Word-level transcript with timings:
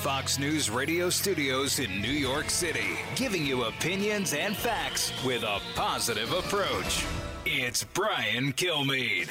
Fox 0.00 0.38
News 0.38 0.70
radio 0.70 1.10
studios 1.10 1.78
in 1.78 2.00
New 2.00 2.08
York 2.08 2.48
City, 2.48 2.96
giving 3.16 3.44
you 3.44 3.64
opinions 3.64 4.32
and 4.32 4.56
facts 4.56 5.12
with 5.26 5.42
a 5.42 5.60
positive 5.74 6.32
approach. 6.32 7.04
It's 7.44 7.84
Brian 7.84 8.54
Kilmeade. 8.54 9.28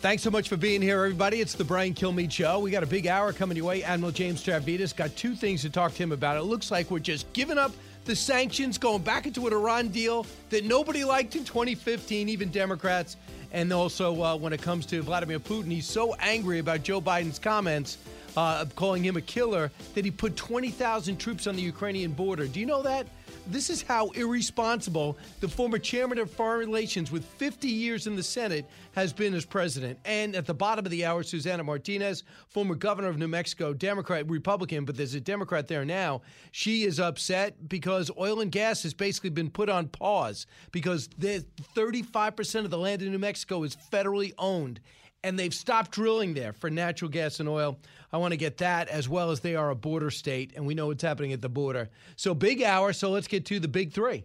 Thanks 0.00 0.22
so 0.22 0.30
much 0.30 0.48
for 0.48 0.56
being 0.56 0.80
here, 0.80 1.02
everybody. 1.02 1.40
It's 1.40 1.54
the 1.54 1.64
Brian 1.64 1.92
Kilmeade 1.92 2.30
Show. 2.30 2.60
We 2.60 2.70
got 2.70 2.84
a 2.84 2.86
big 2.86 3.08
hour 3.08 3.32
coming 3.32 3.56
your 3.56 3.66
way. 3.66 3.82
Admiral 3.82 4.12
James 4.12 4.40
Stavridis 4.40 4.94
got 4.94 5.16
two 5.16 5.34
things 5.34 5.62
to 5.62 5.70
talk 5.70 5.94
to 5.94 6.02
him 6.04 6.12
about. 6.12 6.36
It 6.36 6.44
looks 6.44 6.70
like 6.70 6.88
we're 6.88 7.00
just 7.00 7.32
giving 7.32 7.58
up 7.58 7.72
the 8.04 8.14
sanctions, 8.14 8.78
going 8.78 9.02
back 9.02 9.26
into 9.26 9.44
an 9.48 9.52
Iran 9.52 9.88
deal 9.88 10.24
that 10.50 10.64
nobody 10.64 11.02
liked 11.02 11.34
in 11.34 11.44
2015, 11.44 12.28
even 12.28 12.48
Democrats. 12.50 13.16
And 13.52 13.70
also, 13.70 14.22
uh, 14.22 14.36
when 14.36 14.54
it 14.54 14.62
comes 14.62 14.86
to 14.86 15.02
Vladimir 15.02 15.38
Putin, 15.38 15.70
he's 15.70 15.86
so 15.86 16.14
angry 16.14 16.58
about 16.58 16.82
Joe 16.82 17.02
Biden's 17.02 17.38
comments, 17.38 17.98
uh, 18.34 18.64
calling 18.74 19.04
him 19.04 19.18
a 19.18 19.20
killer, 19.20 19.70
that 19.94 20.04
he 20.06 20.10
put 20.10 20.36
20,000 20.36 21.18
troops 21.18 21.46
on 21.46 21.54
the 21.54 21.62
Ukrainian 21.62 22.12
border. 22.12 22.46
Do 22.46 22.60
you 22.60 22.66
know 22.66 22.82
that? 22.82 23.06
This 23.48 23.70
is 23.70 23.82
how 23.82 24.08
irresponsible 24.10 25.18
the 25.40 25.48
former 25.48 25.78
chairman 25.78 26.18
of 26.18 26.30
foreign 26.30 26.60
relations 26.60 27.10
with 27.10 27.24
50 27.24 27.68
years 27.68 28.06
in 28.06 28.14
the 28.14 28.22
Senate 28.22 28.64
has 28.92 29.12
been 29.12 29.34
as 29.34 29.44
president. 29.44 29.98
And 30.04 30.36
at 30.36 30.46
the 30.46 30.54
bottom 30.54 30.86
of 30.86 30.90
the 30.90 31.04
hour, 31.04 31.22
Susana 31.22 31.64
Martinez, 31.64 32.22
former 32.48 32.76
governor 32.76 33.08
of 33.08 33.18
New 33.18 33.28
Mexico, 33.28 33.74
Democrat, 33.74 34.28
Republican, 34.30 34.84
but 34.84 34.96
there's 34.96 35.14
a 35.14 35.20
Democrat 35.20 35.66
there 35.66 35.84
now. 35.84 36.22
She 36.52 36.84
is 36.84 37.00
upset 37.00 37.68
because 37.68 38.10
oil 38.16 38.40
and 38.40 38.52
gas 38.52 38.84
has 38.84 38.94
basically 38.94 39.30
been 39.30 39.50
put 39.50 39.68
on 39.68 39.88
pause 39.88 40.46
because 40.70 41.08
35% 41.08 42.64
of 42.64 42.70
the 42.70 42.78
land 42.78 43.02
in 43.02 43.10
New 43.10 43.18
Mexico 43.18 43.64
is 43.64 43.76
federally 43.92 44.32
owned 44.38 44.80
and 45.24 45.38
they've 45.38 45.54
stopped 45.54 45.92
drilling 45.92 46.34
there 46.34 46.52
for 46.52 46.70
natural 46.70 47.10
gas 47.10 47.40
and 47.40 47.48
oil. 47.48 47.78
I 48.12 48.18
want 48.18 48.32
to 48.32 48.36
get 48.36 48.58
that 48.58 48.88
as 48.88 49.08
well 49.08 49.30
as 49.30 49.40
they 49.40 49.56
are 49.56 49.70
a 49.70 49.74
border 49.74 50.10
state, 50.10 50.52
and 50.56 50.66
we 50.66 50.74
know 50.74 50.88
what's 50.88 51.02
happening 51.02 51.32
at 51.32 51.40
the 51.40 51.48
border. 51.48 51.88
So, 52.16 52.34
big 52.34 52.62
hour. 52.62 52.92
So, 52.92 53.10
let's 53.10 53.28
get 53.28 53.46
to 53.46 53.60
the 53.60 53.68
big 53.68 53.92
three. 53.92 54.24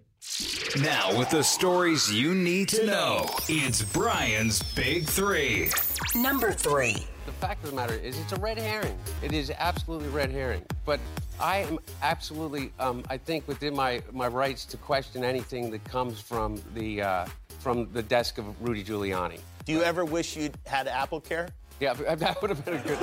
Now, 0.82 1.18
with 1.18 1.30
the 1.30 1.44
stories 1.44 2.12
you 2.12 2.36
need 2.36 2.70
to 2.70 2.86
know, 2.86 3.26
it's 3.48 3.82
Brian's 3.82 4.62
Big 4.74 5.06
Three. 5.06 5.70
Number 6.16 6.52
three. 6.52 7.06
The 7.26 7.32
fact 7.34 7.64
of 7.64 7.70
the 7.70 7.76
matter 7.76 7.94
is, 7.94 8.20
it's 8.20 8.34
a 8.34 8.40
red 8.40 8.58
herring. 8.58 8.98
It 9.22 9.34
is 9.34 9.52
absolutely 9.58 10.10
red 10.10 10.32
herring. 10.32 10.64
But 10.86 11.00
I 11.40 11.58
am 11.60 11.80
absolutely, 12.02 12.72
um, 12.80 13.04
I 13.10 13.18
think, 13.18 13.48
within 13.48 13.76
my, 13.76 14.02
my 14.12 14.28
rights 14.28 14.66
to 14.66 14.78
question 14.78 15.24
anything 15.24 15.70
that 15.72 15.84
comes 15.84 16.20
from 16.20 16.62
the 16.74 17.02
uh, 17.02 17.26
from 17.60 17.90
the 17.92 18.04
desk 18.04 18.38
of 18.38 18.46
Rudy 18.62 18.84
Giuliani. 18.84 19.40
Do 19.68 19.74
you 19.74 19.84
ever 19.84 20.06
wish 20.06 20.38
you'd 20.38 20.58
had 20.66 20.88
Apple 20.88 21.20
Care? 21.20 21.50
Yeah, 21.82 21.94
that 22.16 22.42
would 22.42 22.50
have 22.50 22.64
been 22.64 22.76
a 22.76 22.82
good. 22.82 22.98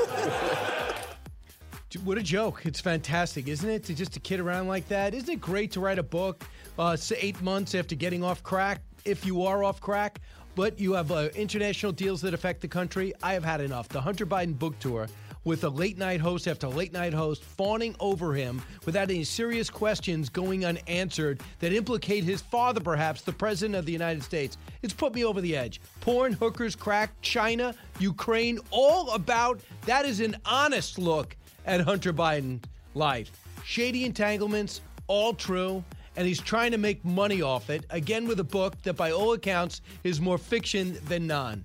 What 2.05 2.17
a 2.17 2.23
joke. 2.23 2.63
It's 2.65 2.81
fantastic, 2.81 3.49
isn't 3.49 3.69
it? 3.69 3.85
To 3.85 3.95
just 3.95 4.15
to 4.15 4.21
kid 4.21 4.41
around 4.41 4.67
like 4.67 4.89
that. 4.89 5.13
Isn't 5.13 5.29
it 5.29 5.41
great 5.43 5.73
to 5.73 5.81
write 5.81 5.99
a 5.99 6.03
book 6.03 6.43
uh, 6.79 6.97
eight 7.19 7.41
months 7.43 7.75
after 7.75 7.95
getting 7.95 8.25
off 8.25 8.43
crack, 8.43 8.81
if 9.05 9.27
you 9.27 9.43
are 9.43 9.63
off 9.63 9.79
crack, 9.79 10.23
but 10.55 10.81
you 10.81 10.95
have 10.95 11.13
uh, 11.13 11.29
international 11.35 11.93
deals 11.93 12.23
that 12.23 12.33
affect 12.33 12.63
the 12.63 12.69
country? 12.69 13.13
I 13.23 13.35
have 13.35 13.45
had 13.45 13.61
enough. 13.61 13.91
The 13.91 14.01
Hunter 14.01 14.25
Biden 14.25 14.59
book 14.59 14.79
tour 14.79 15.07
with 15.45 15.65
a 15.65 15.69
late 15.69 15.99
night 15.99 16.21
host 16.21 16.49
after 16.49 16.69
late 16.69 16.93
night 16.93 17.13
host 17.13 17.43
fawning 17.43 17.95
over 18.01 18.35
him 18.35 18.63
without 18.85 19.11
any 19.11 19.25
serious 19.25 19.71
questions 19.71 20.29
going 20.29 20.65
unanswered 20.65 21.41
that 21.61 21.73
implicate 21.73 22.25
his 22.25 22.41
father, 22.41 22.81
perhaps, 22.81 23.23
the 23.23 23.33
President 23.33 23.75
of 23.75 23.87
the 23.87 23.93
United 23.93 24.23
States. 24.23 24.57
It's 24.83 24.95
put 24.95 25.15
me 25.15 25.25
over 25.25 25.41
the 25.41 25.57
edge. 25.57 25.81
Porn, 26.01 26.33
hookers, 26.33 26.75
crack, 26.75 27.13
China, 27.23 27.75
Ukraine, 27.99 28.59
all 28.71 29.11
about 29.11 29.61
that 29.87 30.07
is 30.07 30.21
an 30.21 30.37
honest 30.45 30.99
look 30.99 31.37
at 31.67 31.81
Hunter 31.81 32.13
Biden 32.13 32.63
life. 32.95 33.31
Shady 33.65 34.05
entanglements, 34.05 34.81
all 35.07 35.35
true 35.35 35.85
and 36.17 36.27
he's 36.27 36.41
trying 36.41 36.71
to 36.71 36.79
make 36.79 37.05
money 37.05 37.43
off 37.43 37.71
it, 37.71 37.85
again 37.91 38.27
with 38.27 38.41
a 38.41 38.45
book 38.45 38.81
that, 38.83 38.95
by 38.95 39.11
all 39.11 39.33
accounts, 39.33 39.81
is 40.05 40.21
more 40.21 40.39
fiction 40.39 40.97
than 41.07 41.27
non. 41.27 41.65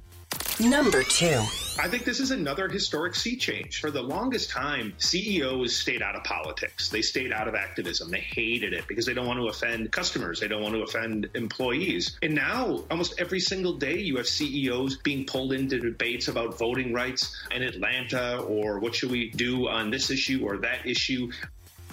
Number 0.59 1.03
two. 1.03 1.41
I 1.79 1.87
think 1.87 2.03
this 2.03 2.19
is 2.19 2.31
another 2.31 2.67
historic 2.67 3.15
sea 3.15 3.37
change. 3.37 3.79
For 3.79 3.91
the 3.91 4.01
longest 4.01 4.49
time, 4.49 4.93
CEOs 4.97 5.73
stayed 5.73 6.01
out 6.01 6.17
of 6.17 6.25
politics. 6.25 6.89
They 6.89 7.01
stayed 7.01 7.31
out 7.31 7.47
of 7.47 7.55
activism. 7.55 8.11
They 8.11 8.19
hated 8.19 8.73
it 8.73 8.85
because 8.85 9.05
they 9.05 9.13
don't 9.13 9.25
want 9.25 9.39
to 9.39 9.47
offend 9.47 9.89
customers. 9.93 10.41
They 10.41 10.49
don't 10.49 10.61
want 10.61 10.75
to 10.75 10.81
offend 10.81 11.29
employees. 11.33 12.17
And 12.21 12.35
now, 12.35 12.83
almost 12.91 13.13
every 13.17 13.39
single 13.39 13.77
day, 13.77 13.99
you 13.99 14.17
have 14.17 14.27
CEOs 14.27 14.97
being 14.97 15.25
pulled 15.25 15.53
into 15.53 15.79
debates 15.79 16.27
about 16.27 16.57
voting 16.57 16.91
rights 16.91 17.41
in 17.51 17.61
Atlanta 17.61 18.39
or 18.39 18.79
what 18.79 18.93
should 18.93 19.11
we 19.11 19.29
do 19.29 19.69
on 19.69 19.91
this 19.91 20.11
issue 20.11 20.41
or 20.43 20.57
that 20.57 20.85
issue. 20.85 21.31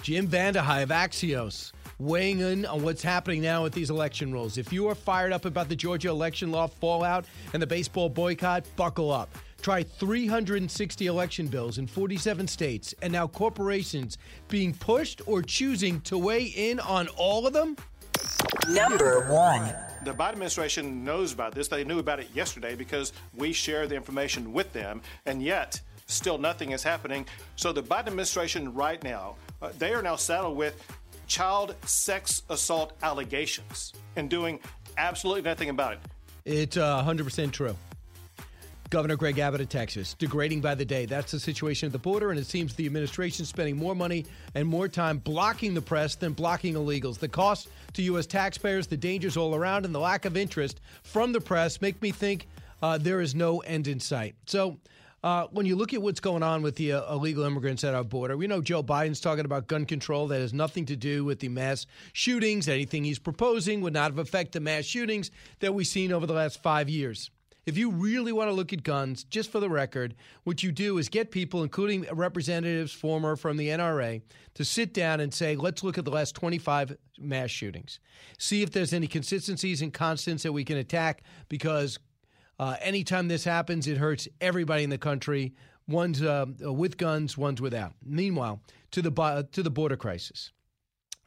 Jim 0.01 0.27
Vandehei 0.27 0.83
of 0.83 0.89
Axios 0.89 1.71
weighing 1.99 2.39
in 2.39 2.65
on 2.65 2.83
what's 2.83 3.01
happening 3.01 3.41
now 3.41 3.63
with 3.63 3.73
these 3.73 3.89
election 3.89 4.31
rules. 4.31 4.57
If 4.57 4.71
you 4.71 4.87
are 4.87 4.95
fired 4.95 5.33
up 5.33 5.45
about 5.45 5.69
the 5.69 5.75
Georgia 5.75 6.09
election 6.09 6.51
law 6.51 6.67
fallout 6.67 7.25
and 7.53 7.61
the 7.61 7.67
baseball 7.67 8.09
boycott, 8.09 8.65
buckle 8.75 9.11
up. 9.11 9.29
Try 9.61 9.83
360 9.83 11.07
election 11.07 11.47
bills 11.47 11.79
in 11.79 11.87
47 11.87 12.47
states, 12.47 12.93
and 13.01 13.11
now 13.11 13.27
corporations 13.27 14.17
being 14.49 14.73
pushed 14.73 15.21
or 15.25 15.41
choosing 15.41 15.99
to 16.01 16.17
weigh 16.17 16.43
in 16.43 16.79
on 16.79 17.07
all 17.17 17.47
of 17.47 17.53
them? 17.53 17.75
Number 18.69 19.31
one. 19.31 19.73
The 20.05 20.13
Biden 20.13 20.33
administration 20.33 21.03
knows 21.03 21.33
about 21.33 21.53
this. 21.53 21.67
They 21.67 21.83
knew 21.83 21.99
about 21.99 22.19
it 22.19 22.29
yesterday 22.33 22.75
because 22.75 23.13
we 23.35 23.51
share 23.51 23.87
the 23.87 23.95
information 23.95 24.53
with 24.53 24.71
them, 24.73 25.01
and 25.25 25.41
yet 25.41 25.81
still 26.05 26.37
nothing 26.37 26.71
is 26.71 26.83
happening. 26.83 27.25
So 27.55 27.73
the 27.73 27.83
Biden 27.83 28.07
administration 28.07 28.73
right 28.73 29.03
now, 29.03 29.35
uh, 29.61 29.71
they 29.77 29.93
are 29.93 30.01
now 30.01 30.15
saddled 30.15 30.55
with 30.55 30.81
child 31.27 31.75
sex 31.85 32.41
assault 32.49 32.93
allegations 33.03 33.93
and 34.15 34.29
doing 34.29 34.59
absolutely 34.97 35.43
nothing 35.43 35.69
about 35.69 35.93
it. 35.93 35.99
It's 36.45 36.77
uh, 36.77 37.03
100% 37.03 37.51
true. 37.51 37.75
Governor 38.89 39.17
Greg 39.17 39.37
Abbott 39.37 39.59
of 39.59 39.67
Texas, 39.67 40.13
degrading 40.13 40.61
by 40.61 40.73
the 40.73 40.85
day. 40.85 41.05
That's 41.05 41.33
the 41.33 41.39
situation 41.41 41.87
at 41.87 41.91
the 41.91 41.99
border, 41.99 42.31
and 42.31 42.39
it 42.39 42.45
seems 42.45 42.73
the 42.73 42.85
administration 42.85 43.43
spending 43.43 43.75
more 43.75 43.93
money 43.93 44.25
and 44.55 44.65
more 44.65 44.87
time 44.87 45.17
blocking 45.17 45.73
the 45.73 45.81
press 45.81 46.15
than 46.15 46.31
blocking 46.31 46.75
illegals. 46.75 47.19
The 47.19 47.27
cost 47.27 47.67
to 47.93 48.01
U.S. 48.03 48.25
taxpayers, 48.25 48.87
the 48.87 48.95
dangers 48.95 49.35
all 49.35 49.55
around, 49.55 49.83
and 49.83 49.93
the 49.93 49.99
lack 49.99 50.23
of 50.23 50.37
interest 50.37 50.79
from 51.03 51.33
the 51.33 51.41
press 51.41 51.81
make 51.81 52.01
me 52.01 52.11
think 52.11 52.47
uh, 52.81 52.97
there 52.97 53.19
is 53.19 53.35
no 53.35 53.59
end 53.59 53.89
in 53.89 53.99
sight. 53.99 54.35
So, 54.45 54.77
uh, 55.23 55.47
when 55.51 55.65
you 55.65 55.75
look 55.75 55.93
at 55.93 56.01
what's 56.01 56.19
going 56.19 56.43
on 56.43 56.61
with 56.61 56.75
the 56.75 56.93
uh, 56.93 57.13
illegal 57.13 57.43
immigrants 57.43 57.83
at 57.83 57.93
our 57.95 58.03
border, 58.03 58.37
we 58.37 58.47
know 58.47 58.61
Joe 58.61 58.83
Biden's 58.83 59.19
talking 59.19 59.45
about 59.45 59.67
gun 59.67 59.85
control 59.85 60.27
that 60.27 60.39
has 60.39 60.53
nothing 60.53 60.85
to 60.85 60.95
do 60.95 61.25
with 61.25 61.39
the 61.39 61.49
mass 61.49 61.87
shootings. 62.13 62.67
Anything 62.67 63.03
he's 63.03 63.19
proposing 63.19 63.81
would 63.81 63.93
not 63.93 64.11
have 64.11 64.19
affected 64.19 64.53
the 64.53 64.59
mass 64.59 64.85
shootings 64.85 65.31
that 65.59 65.73
we've 65.73 65.87
seen 65.87 66.11
over 66.11 66.25
the 66.25 66.33
last 66.33 66.61
five 66.61 66.87
years. 66.87 67.31
If 67.65 67.77
you 67.77 67.91
really 67.91 68.31
want 68.31 68.49
to 68.49 68.53
look 68.53 68.71
at 68.71 68.83
guns, 68.83 69.25
just 69.25 69.51
for 69.51 69.59
the 69.59 69.69
record, 69.69 70.15
what 70.45 70.63
you 70.63 70.71
do 70.71 70.97
is 70.99 71.09
get 71.09 71.31
people, 71.31 71.63
including 71.63 72.05
representatives, 72.13 72.93
former 72.93 73.35
from 73.35 73.57
the 73.57 73.67
NRA, 73.67 74.21
to 74.53 74.63
sit 74.63 74.93
down 74.93 75.19
and 75.19 75.33
say, 75.33 75.57
let's 75.57 75.83
look 75.83 75.97
at 75.97 76.05
the 76.05 76.11
last 76.11 76.33
25 76.33 76.95
mass 77.19 77.49
shootings. 77.49 77.99
See 78.37 78.61
if 78.61 78.71
there's 78.71 78.93
any 78.93 79.07
consistencies 79.07 79.81
and 79.81 79.93
constants 79.93 80.43
that 80.43 80.53
we 80.53 80.63
can 80.63 80.77
attack 80.77 81.23
because 81.49 81.99
uh, 82.59 82.75
anytime 82.81 83.27
this 83.27 83.43
happens, 83.43 83.87
it 83.87 83.97
hurts 83.97 84.27
everybody 84.41 84.83
in 84.83 84.89
the 84.89 84.97
country. 84.97 85.53
One's 85.87 86.21
uh, 86.21 86.45
with 86.59 86.97
guns, 86.97 87.37
one's 87.37 87.61
without. 87.61 87.93
Meanwhile, 88.03 88.61
to 88.91 89.01
the 89.01 89.47
to 89.51 89.63
the 89.63 89.69
border 89.69 89.95
crisis, 89.95 90.51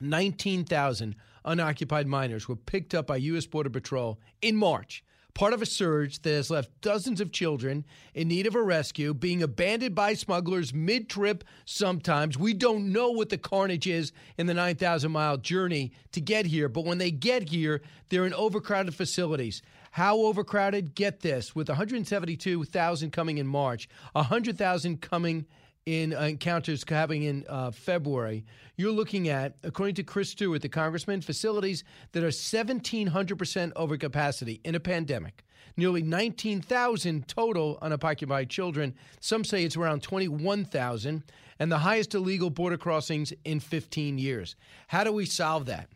nineteen 0.00 0.64
thousand 0.64 1.16
unoccupied 1.44 2.06
minors 2.06 2.48
were 2.48 2.56
picked 2.56 2.94
up 2.94 3.06
by 3.06 3.16
U.S. 3.16 3.46
Border 3.46 3.70
Patrol 3.70 4.20
in 4.42 4.56
March. 4.56 5.02
part 5.34 5.52
of 5.52 5.62
a 5.62 5.66
surge 5.66 6.20
that 6.22 6.30
has 6.30 6.50
left 6.50 6.80
dozens 6.80 7.20
of 7.20 7.32
children 7.32 7.84
in 8.14 8.28
need 8.28 8.46
of 8.46 8.54
a 8.54 8.62
rescue, 8.62 9.14
being 9.14 9.42
abandoned 9.42 9.94
by 9.94 10.14
smugglers 10.14 10.74
mid 10.74 11.08
trip 11.08 11.44
sometimes. 11.64 12.36
We 12.36 12.52
don't 12.52 12.92
know 12.92 13.10
what 13.10 13.28
the 13.30 13.38
carnage 13.38 13.86
is 13.86 14.12
in 14.36 14.46
the 14.46 14.54
9,000 14.54 15.10
mile 15.10 15.36
journey 15.38 15.92
to 16.12 16.20
get 16.20 16.46
here, 16.46 16.68
but 16.68 16.84
when 16.84 16.98
they 16.98 17.10
get 17.10 17.48
here, 17.48 17.80
they're 18.08 18.26
in 18.26 18.34
overcrowded 18.34 18.94
facilities. 18.94 19.62
How 19.90 20.18
overcrowded? 20.18 20.94
Get 20.94 21.20
this 21.20 21.54
with 21.54 21.68
172,000 21.68 23.10
coming 23.10 23.38
in 23.38 23.46
March, 23.46 23.88
100,000 24.12 25.00
coming 25.00 25.46
in 25.86 26.14
uh, 26.14 26.20
encounters 26.20 26.84
having 26.88 27.22
in 27.22 27.44
uh, 27.48 27.70
February, 27.70 28.44
you're 28.76 28.92
looking 28.92 29.28
at, 29.28 29.56
according 29.62 29.94
to 29.96 30.02
Chris 30.02 30.30
Stewart, 30.30 30.62
the 30.62 30.68
congressman, 30.68 31.20
facilities 31.20 31.84
that 32.12 32.22
are 32.22 32.28
1,700% 32.28 33.72
over 33.76 33.96
capacity 33.96 34.60
in 34.64 34.74
a 34.74 34.80
pandemic. 34.80 35.44
Nearly 35.76 36.02
19,000 36.02 37.26
total 37.26 37.78
unoccupied 37.80 38.50
children. 38.50 38.94
Some 39.20 39.44
say 39.44 39.64
it's 39.64 39.76
around 39.76 40.02
21,000, 40.02 41.22
and 41.58 41.72
the 41.72 41.78
highest 41.78 42.14
illegal 42.14 42.50
border 42.50 42.76
crossings 42.76 43.32
in 43.44 43.60
15 43.60 44.18
years. 44.18 44.56
How 44.88 45.04
do 45.04 45.12
we 45.12 45.26
solve 45.26 45.66
that? 45.66 45.88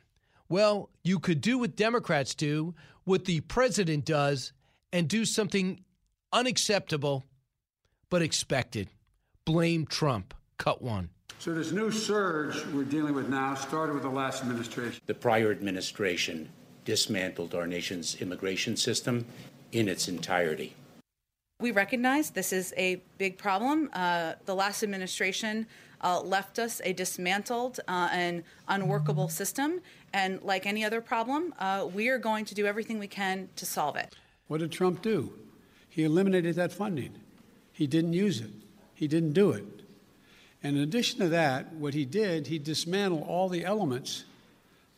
Well, 0.49 0.91
you 1.03 1.19
could 1.19 1.41
do 1.41 1.59
what 1.59 1.77
Democrats 1.77 2.35
do, 2.35 2.75
what 3.05 3.25
the 3.25 3.41
president 3.41 4.05
does, 4.05 4.53
and 4.93 5.09
do 5.09 5.25
something 5.25 5.81
unacceptable 6.33 7.25
but 8.11 8.23
expected 8.23 8.89
blame 9.45 9.87
Trump. 9.87 10.35
Cut 10.59 10.83
one. 10.83 11.11
So 11.39 11.53
this 11.53 11.73
new 11.73 11.91
surge 11.91 12.65
we're 12.67 12.85
dealing 12.85 13.15
with 13.15 13.29
now 13.29 13.55
started 13.55 13.95
with 13.95 14.03
the 14.03 14.09
last 14.09 14.43
administration. 14.43 15.01
The 15.07 15.15
prior 15.15 15.51
administration 15.51 16.49
dismantled 16.85 17.55
our 17.55 17.67
nation's 17.67 18.15
immigration 18.21 18.77
system 18.77 19.27
in 19.73 19.89
its 19.89 20.09
entirety. 20.09 20.75
We 21.61 21.71
recognize 21.71 22.31
this 22.31 22.53
is 22.53 22.75
a 22.77 23.03
big 23.19 23.39
problem. 23.39 23.91
Uh, 23.93 24.35
the 24.45 24.55
last 24.55 24.83
administration 24.83 25.67
uh, 26.03 26.21
left 26.21 26.59
us 26.59 26.81
a 26.85 26.93
dismantled 26.93 27.81
uh, 27.89 28.09
and 28.13 28.43
unworkable 28.69 29.29
system. 29.29 29.81
And 30.15 30.41
like 30.43 30.65
any 30.65 30.85
other 30.85 31.01
problem, 31.01 31.53
uh, 31.59 31.89
we 31.93 32.09
are 32.09 32.19
going 32.19 32.45
to 32.45 32.55
do 32.55 32.67
everything 32.67 33.01
we 33.01 33.09
can 33.09 33.49
to 33.57 33.67
solve 33.67 33.97
it. 33.97 34.15
What 34.47 34.61
did 34.61 34.71
Trump 34.71 35.03
do? 35.03 35.33
He 35.89 36.05
eliminated 36.05 36.55
that 36.55 36.73
funding, 36.73 37.19
he 37.73 37.89
didn't 37.89 38.13
use 38.13 38.41
it. 38.41 38.51
He 38.95 39.09
didn't 39.09 39.33
do 39.33 39.51
it. 39.51 39.65
And 40.63 40.77
in 40.77 40.85
addition 40.85 41.19
to 41.19 41.29
that, 41.31 41.73
what 41.75 41.95
he 41.95 42.05
did, 42.05 42.47
he 42.47 42.61
dismantled 42.61 43.25
all 43.27 43.49
the 43.49 43.65
elements 43.65 44.25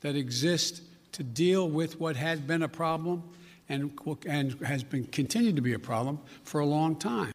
that 0.03 0.15
exist 0.17 0.83
to 1.13 1.25
deal 1.25 1.67
with 1.67 1.99
what 1.99 2.15
had 2.15 2.47
been 2.47 2.63
a 2.63 2.69
problem 2.69 3.23
and, 3.71 3.99
and 4.29 4.53
has 4.67 4.85
been 4.85 5.07
continued 5.07 5.57
to 5.57 5.63
be 5.63 5.73
a 5.73 5.79
problem 5.79 6.21
for 6.45 6.61
a 6.61 6.67
long 6.67 6.95
time. 6.95 7.33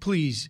Please, 0.00 0.48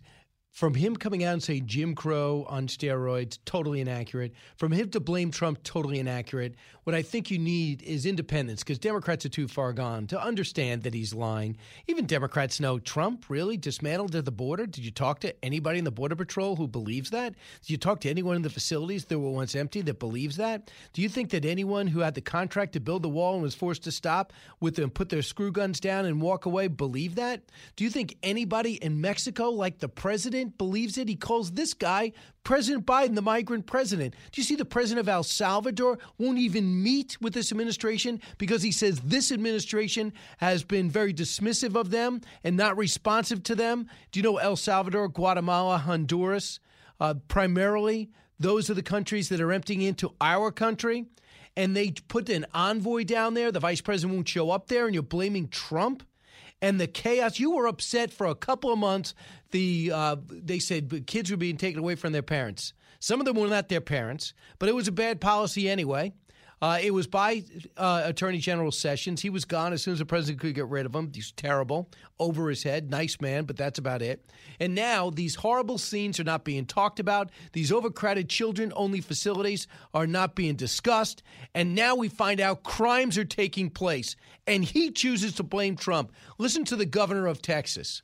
from 0.53 0.75
him 0.75 0.95
coming 0.95 1.23
out 1.23 1.33
and 1.33 1.41
saying 1.43 1.65
Jim 1.65 1.95
Crow 1.95 2.45
on 2.47 2.67
steroids, 2.67 3.39
totally 3.43 3.81
inaccurate. 3.81 4.33
From 4.55 4.71
him 4.71 4.87
to 4.91 4.99
blame 4.99 5.31
Trump, 5.31 5.63
totally 5.63 5.99
inaccurate. 5.99 6.53
What 6.83 6.95
I 6.95 7.01
think 7.01 7.31
you 7.31 7.39
need 7.39 7.81
is 7.81 8.05
independence 8.05 8.61
because 8.61 8.77
Democrats 8.77 9.25
are 9.25 9.29
too 9.29 9.47
far 9.47 9.73
gone 9.73 10.05
to 10.07 10.21
understand 10.21 10.83
that 10.83 10.93
he's 10.93 11.11
lying. 11.11 11.57
Even 11.87 12.05
Democrats 12.05 12.59
know 12.59 12.77
Trump 12.77 13.25
really 13.29 13.57
dismantled 13.57 14.15
at 14.15 14.25
the 14.25 14.31
border. 14.31 14.67
Did 14.67 14.85
you 14.85 14.91
talk 14.91 15.21
to 15.21 15.33
anybody 15.43 15.79
in 15.79 15.85
the 15.85 15.91
Border 15.91 16.15
Patrol 16.15 16.55
who 16.55 16.67
believes 16.67 17.09
that? 17.09 17.33
Did 17.61 17.69
you 17.69 17.77
talk 17.77 18.01
to 18.01 18.09
anyone 18.09 18.35
in 18.35 18.43
the 18.43 18.49
facilities 18.51 19.05
that 19.05 19.17
were 19.17 19.31
once 19.31 19.55
empty 19.55 19.81
that 19.81 19.97
believes 19.97 20.35
that? 20.37 20.69
Do 20.93 21.01
you 21.01 21.09
think 21.09 21.31
that 21.31 21.45
anyone 21.45 21.87
who 21.87 22.01
had 22.01 22.13
the 22.13 22.21
contract 22.21 22.73
to 22.73 22.79
build 22.79 23.01
the 23.01 23.09
wall 23.09 23.33
and 23.33 23.41
was 23.41 23.55
forced 23.55 23.85
to 23.85 23.91
stop 23.91 24.33
with 24.59 24.75
them, 24.75 24.91
put 24.91 25.09
their 25.09 25.23
screw 25.23 25.51
guns 25.51 25.79
down 25.79 26.05
and 26.05 26.21
walk 26.21 26.45
away, 26.45 26.67
believe 26.67 27.15
that? 27.15 27.41
Do 27.75 27.83
you 27.83 27.89
think 27.89 28.17
anybody 28.21 28.73
in 28.73 29.01
Mexico, 29.01 29.49
like 29.49 29.79
the 29.79 29.89
president, 29.89 30.42
president 30.43 30.57
believes 30.57 30.97
it. 30.97 31.07
He 31.07 31.15
calls 31.15 31.51
this 31.51 31.73
guy 31.73 32.11
President 32.43 32.85
Biden 32.85 33.15
the 33.15 33.21
migrant 33.21 33.65
president. 33.65 34.13
Do 34.31 34.41
you 34.41 34.43
see 34.43 34.55
the 34.55 34.65
president 34.65 34.99
of 34.99 35.09
El 35.09 35.23
Salvador 35.23 35.97
won't 36.17 36.37
even 36.37 36.83
meet 36.83 37.17
with 37.21 37.33
this 37.33 37.51
administration 37.51 38.19
because 38.37 38.61
he 38.61 38.71
says 38.71 38.99
this 38.99 39.31
administration 39.31 40.11
has 40.37 40.63
been 40.63 40.89
very 40.89 41.13
dismissive 41.13 41.75
of 41.75 41.89
them 41.89 42.19
and 42.43 42.57
not 42.57 42.77
responsive 42.77 43.43
to 43.43 43.55
them? 43.55 43.87
Do 44.11 44.19
you 44.19 44.23
know 44.23 44.37
El 44.37 44.57
Salvador, 44.57 45.07
Guatemala, 45.07 45.77
Honduras, 45.77 46.59
uh, 46.99 47.13
primarily? 47.29 48.09
Those 48.39 48.69
are 48.69 48.75
the 48.75 48.83
countries 48.83 49.29
that 49.29 49.39
are 49.39 49.53
emptying 49.53 49.81
into 49.81 50.13
our 50.19 50.51
country. 50.51 51.05
And 51.55 51.77
they 51.77 51.91
put 51.91 52.29
an 52.29 52.45
envoy 52.53 53.03
down 53.03 53.35
there. 53.35 53.51
The 53.51 53.59
vice 53.59 53.79
president 53.79 54.15
won't 54.15 54.27
show 54.27 54.49
up 54.49 54.67
there, 54.67 54.85
and 54.85 54.93
you're 54.93 55.03
blaming 55.03 55.47
Trump? 55.47 56.03
And 56.63 56.79
the 56.79 56.87
chaos. 56.87 57.39
You 57.39 57.51
were 57.51 57.67
upset 57.67 58.11
for 58.11 58.25
a 58.25 58.33
couple 58.33 58.71
of 58.71 58.79
months. 58.79 59.13
The 59.51 59.91
uh, 59.93 60.15
they 60.29 60.57
said 60.57 61.05
kids 61.05 61.29
were 61.29 61.37
being 61.37 61.57
taken 61.57 61.79
away 61.79 61.95
from 61.95 62.13
their 62.13 62.23
parents. 62.23 62.73
Some 62.99 63.19
of 63.19 63.25
them 63.25 63.35
were 63.35 63.49
not 63.49 63.67
their 63.67 63.81
parents, 63.81 64.33
but 64.57 64.69
it 64.69 64.73
was 64.73 64.87
a 64.87 64.91
bad 64.93 65.19
policy 65.19 65.69
anyway. 65.69 66.13
Uh, 66.63 66.79
it 66.81 66.91
was 66.91 67.07
by 67.07 67.43
uh, 67.75 68.03
Attorney 68.05 68.37
General 68.37 68.71
Sessions. 68.71 69.21
He 69.21 69.29
was 69.29 69.43
gone 69.43 69.73
as 69.73 69.83
soon 69.83 69.91
as 69.91 69.99
the 69.99 70.05
president 70.05 70.39
could 70.39 70.55
get 70.55 70.69
rid 70.69 70.85
of 70.85 70.95
him. 70.95 71.11
He's 71.13 71.33
terrible, 71.33 71.89
over 72.19 72.47
his 72.47 72.63
head, 72.63 72.89
nice 72.89 73.19
man, 73.19 73.43
but 73.43 73.57
that's 73.57 73.79
about 73.79 74.01
it. 74.01 74.25
And 74.61 74.73
now 74.73 75.09
these 75.09 75.35
horrible 75.35 75.77
scenes 75.77 76.21
are 76.21 76.23
not 76.23 76.45
being 76.45 76.65
talked 76.65 77.01
about. 77.01 77.31
These 77.51 77.73
overcrowded 77.73 78.29
children 78.29 78.71
only 78.77 79.01
facilities 79.01 79.67
are 79.93 80.07
not 80.07 80.35
being 80.35 80.55
discussed. 80.55 81.21
And 81.53 81.75
now 81.75 81.95
we 81.95 82.07
find 82.07 82.39
out 82.39 82.63
crimes 82.63 83.17
are 83.17 83.25
taking 83.25 83.69
place. 83.69 84.15
And 84.47 84.63
he 84.63 84.89
chooses 84.89 85.33
to 85.33 85.43
blame 85.43 85.75
Trump. 85.75 86.13
Listen 86.37 86.63
to 86.63 86.77
the 86.77 86.85
governor 86.85 87.27
of 87.27 87.41
Texas. 87.41 88.03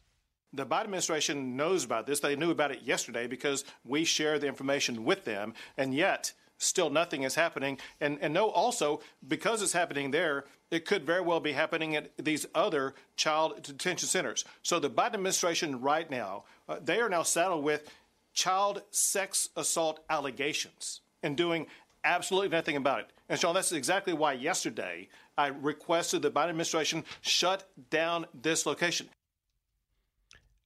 The 0.52 0.66
Biden 0.66 0.84
administration 0.84 1.56
knows 1.56 1.86
about 1.86 2.08
this. 2.08 2.20
They 2.20 2.36
knew 2.36 2.52
about 2.52 2.72
it 2.72 2.82
yesterday 2.82 3.26
because 3.26 3.64
we 3.86 4.04
share 4.04 4.38
the 4.38 4.48
information 4.48 5.06
with 5.06 5.24
them. 5.24 5.54
And 5.78 5.94
yet, 5.94 6.34
still 6.60 6.92
nothing 6.92 7.24
is 7.24 7.34
happening. 7.34 7.80
And, 8.00 8.20
and 8.22 8.34
no, 8.34 8.50
also, 8.50 9.02
because 9.28 9.64
it's 9.64 9.74
happening 9.74 10.12
there, 10.12 10.46
it 10.70 10.86
could 10.86 11.06
very 11.06 11.22
well 11.22 11.40
be 11.40 11.54
happening 11.54 11.96
at 11.96 12.16
these 12.18 12.46
other 12.54 12.94
child 13.16 13.64
detention 13.64 14.08
centers. 14.08 14.46
So 14.62 14.80
the 14.80 14.90
Biden 14.90 15.16
administration 15.16 15.82
right 15.82 16.10
now, 16.10 16.44
uh, 16.68 16.78
they 16.84 17.00
are 17.00 17.10
now 17.10 17.24
saddled 17.24 17.64
with 17.64 17.90
child 18.34 18.84
sex 18.92 19.50
assault 19.56 20.02
allegations 20.10 21.02
and 21.24 21.36
doing 21.36 21.66
absolutely 22.04 22.50
nothing 22.50 22.76
about 22.76 23.00
it. 23.00 23.10
And 23.28 23.40
Sean, 23.40 23.56
that's 23.56 23.72
exactly 23.72 24.14
why 24.14 24.34
yesterday 24.34 25.10
I 25.38 25.48
requested 25.48 26.22
the 26.22 26.32
Biden 26.32 26.50
administration 26.50 27.04
shut 27.22 27.68
down 27.90 28.28
this 28.40 28.66
location. 28.66 29.10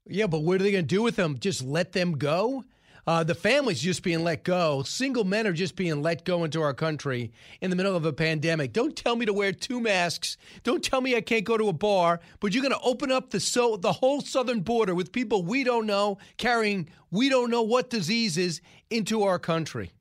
Yeah, 0.05 0.27
but 0.27 0.43
what 0.43 0.59
are 0.59 0.63
they 0.63 0.71
going 0.71 0.83
to 0.83 0.95
do 0.95 1.01
with 1.01 1.15
them? 1.15 1.37
Just 1.39 1.63
let 1.63 1.93
them 1.93 2.17
go? 2.17 2.65
Uh, 3.05 3.23
the 3.23 3.35
families 3.35 3.81
just 3.81 4.01
being 4.01 4.23
let 4.23 4.43
go. 4.43 4.81
Single 4.83 5.25
men 5.25 5.45
are 5.45 5.53
just 5.53 5.75
being 5.75 6.01
let 6.01 6.23
go 6.23 6.45
into 6.45 6.61
our 6.61 6.73
country 6.73 7.33
in 7.59 7.69
the 7.69 7.75
middle 7.75 7.95
of 7.95 8.05
a 8.05 8.13
pandemic. 8.13 8.71
Don't 8.71 8.95
tell 8.95 9.15
me 9.15 9.25
to 9.25 9.33
wear 9.33 9.51
two 9.51 9.81
masks. 9.81 10.37
Don't 10.63 10.83
tell 10.83 11.01
me 11.01 11.15
I 11.15 11.21
can't 11.21 11.43
go 11.43 11.57
to 11.57 11.67
a 11.67 11.73
bar. 11.73 12.21
But 12.39 12.53
you're 12.53 12.63
going 12.63 12.73
to 12.73 12.79
open 12.87 13.11
up 13.11 13.31
the 13.31 13.41
so 13.41 13.75
the 13.75 13.91
whole 13.91 14.21
southern 14.21 14.61
border 14.61 14.95
with 14.95 15.11
people 15.11 15.43
we 15.43 15.63
don't 15.63 15.85
know 15.85 16.17
carrying 16.37 16.87
we 17.11 17.29
don't 17.29 17.51
know 17.51 17.61
what 17.61 17.89
diseases 17.89 18.61
into 18.89 19.23
our 19.23 19.37
country. 19.37 19.91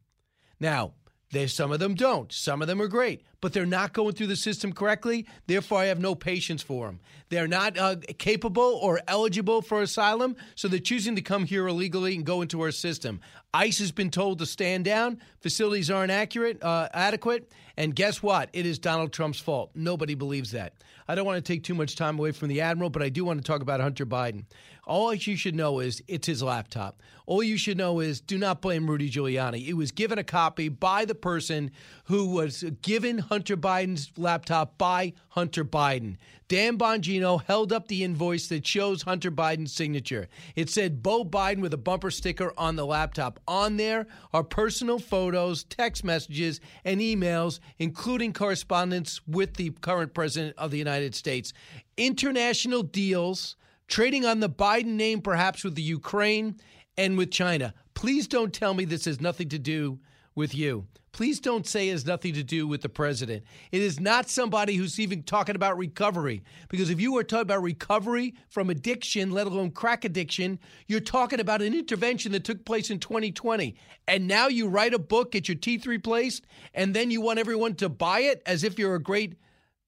Now, 0.60 0.92
there's 1.32 1.54
some 1.54 1.72
of 1.72 1.80
them 1.80 1.94
don't. 1.94 2.30
Some 2.30 2.60
of 2.60 2.68
them 2.68 2.80
are 2.80 2.88
great, 2.88 3.22
but 3.40 3.54
they're 3.54 3.66
not 3.66 3.94
going 3.94 4.12
through 4.12 4.26
the 4.28 4.36
system 4.36 4.72
correctly. 4.72 5.26
Therefore, 5.46 5.78
I 5.78 5.86
have 5.86 5.98
no 5.98 6.14
patience 6.14 6.62
for 6.62 6.86
them. 6.86 7.00
They're 7.30 7.48
not 7.48 7.78
uh, 7.78 7.96
capable 8.18 8.78
or 8.82 9.00
eligible 9.08 9.62
for 9.62 9.80
asylum, 9.80 10.36
so 10.54 10.68
they're 10.68 10.78
choosing 10.78 11.16
to 11.16 11.22
come 11.22 11.46
here 11.46 11.66
illegally 11.66 12.14
and 12.14 12.24
go 12.24 12.42
into 12.42 12.60
our 12.60 12.70
system. 12.70 13.20
ICE 13.54 13.78
has 13.78 13.92
been 13.92 14.10
told 14.10 14.38
to 14.40 14.46
stand 14.46 14.84
down. 14.84 15.20
Facilities 15.40 15.90
aren't 15.90 16.12
accurate, 16.12 16.62
uh, 16.62 16.88
adequate, 16.92 17.50
and 17.78 17.96
guess 17.96 18.22
what? 18.22 18.50
It 18.52 18.66
is 18.66 18.78
Donald 18.78 19.12
Trump's 19.12 19.40
fault. 19.40 19.70
Nobody 19.74 20.14
believes 20.14 20.50
that. 20.50 20.74
I 21.08 21.14
don't 21.14 21.26
want 21.26 21.42
to 21.44 21.52
take 21.52 21.64
too 21.64 21.74
much 21.74 21.96
time 21.96 22.18
away 22.18 22.32
from 22.32 22.48
the 22.48 22.60
admiral, 22.60 22.90
but 22.90 23.02
I 23.02 23.08
do 23.08 23.24
want 23.24 23.40
to 23.40 23.44
talk 23.44 23.62
about 23.62 23.80
Hunter 23.80 24.06
Biden. 24.06 24.44
All 24.84 25.14
you 25.14 25.36
should 25.36 25.54
know 25.54 25.78
is 25.78 26.02
it's 26.08 26.26
his 26.26 26.42
laptop. 26.42 27.02
All 27.26 27.42
you 27.42 27.56
should 27.56 27.76
know 27.76 28.00
is 28.00 28.20
do 28.20 28.36
not 28.36 28.60
blame 28.60 28.90
Rudy 28.90 29.08
Giuliani. 29.08 29.68
It 29.68 29.74
was 29.74 29.92
given 29.92 30.18
a 30.18 30.24
copy 30.24 30.68
by 30.68 31.04
the 31.04 31.14
person 31.14 31.70
who 32.06 32.26
was 32.26 32.64
given 32.82 33.18
Hunter 33.18 33.56
Biden's 33.56 34.10
laptop 34.16 34.76
by 34.78 35.12
Hunter 35.28 35.64
Biden. 35.64 36.16
Dan 36.48 36.76
Bongino 36.76 37.44
held 37.44 37.72
up 37.72 37.86
the 37.86 38.02
invoice 38.02 38.48
that 38.48 38.66
shows 38.66 39.02
Hunter 39.02 39.30
Biden's 39.30 39.72
signature. 39.72 40.28
It 40.56 40.68
said 40.68 41.00
Beau 41.00 41.24
Biden 41.24 41.60
with 41.60 41.72
a 41.72 41.78
bumper 41.78 42.10
sticker 42.10 42.52
on 42.58 42.74
the 42.74 42.84
laptop. 42.84 43.38
On 43.46 43.76
there 43.76 44.08
are 44.34 44.42
personal 44.42 44.98
photos, 44.98 45.62
text 45.62 46.02
messages, 46.02 46.60
and 46.84 47.00
emails, 47.00 47.60
including 47.78 48.32
correspondence 48.32 49.20
with 49.28 49.54
the 49.54 49.70
current 49.80 50.12
president 50.12 50.56
of 50.58 50.72
the 50.72 50.78
United 50.78 51.14
States. 51.14 51.52
International 51.96 52.82
deals 52.82 53.54
trading 53.88 54.24
on 54.24 54.40
the 54.40 54.48
Biden 54.48 54.96
name, 54.96 55.20
perhaps 55.20 55.64
with 55.64 55.74
the 55.74 55.82
Ukraine 55.82 56.56
and 56.96 57.16
with 57.18 57.30
China. 57.30 57.74
Please 57.94 58.26
don't 58.26 58.52
tell 58.52 58.74
me 58.74 58.84
this 58.84 59.04
has 59.04 59.20
nothing 59.20 59.48
to 59.50 59.58
do 59.58 59.98
with 60.34 60.54
you. 60.54 60.86
Please 61.12 61.40
don't 61.40 61.66
say 61.66 61.88
it 61.88 61.92
has 61.92 62.06
nothing 62.06 62.32
to 62.32 62.42
do 62.42 62.66
with 62.66 62.80
the 62.80 62.88
president. 62.88 63.44
It 63.70 63.82
is 63.82 64.00
not 64.00 64.30
somebody 64.30 64.76
who's 64.76 64.98
even 64.98 65.22
talking 65.22 65.54
about 65.54 65.76
recovery. 65.76 66.42
Because 66.70 66.88
if 66.88 67.02
you 67.02 67.12
were 67.12 67.22
talking 67.22 67.42
about 67.42 67.62
recovery 67.62 68.34
from 68.48 68.70
addiction, 68.70 69.30
let 69.30 69.46
alone 69.46 69.72
crack 69.72 70.06
addiction, 70.06 70.58
you're 70.86 71.00
talking 71.00 71.38
about 71.38 71.60
an 71.60 71.74
intervention 71.74 72.32
that 72.32 72.44
took 72.44 72.64
place 72.64 72.90
in 72.90 72.98
2020. 72.98 73.76
And 74.08 74.26
now 74.26 74.48
you 74.48 74.68
write 74.68 74.94
a 74.94 74.98
book, 74.98 75.32
get 75.32 75.48
your 75.48 75.58
teeth 75.58 75.86
replaced, 75.86 76.46
and 76.72 76.94
then 76.94 77.10
you 77.10 77.20
want 77.20 77.38
everyone 77.38 77.74
to 77.74 77.90
buy 77.90 78.20
it 78.20 78.42
as 78.46 78.64
if 78.64 78.78
you're 78.78 78.94
a 78.94 79.02
great 79.02 79.34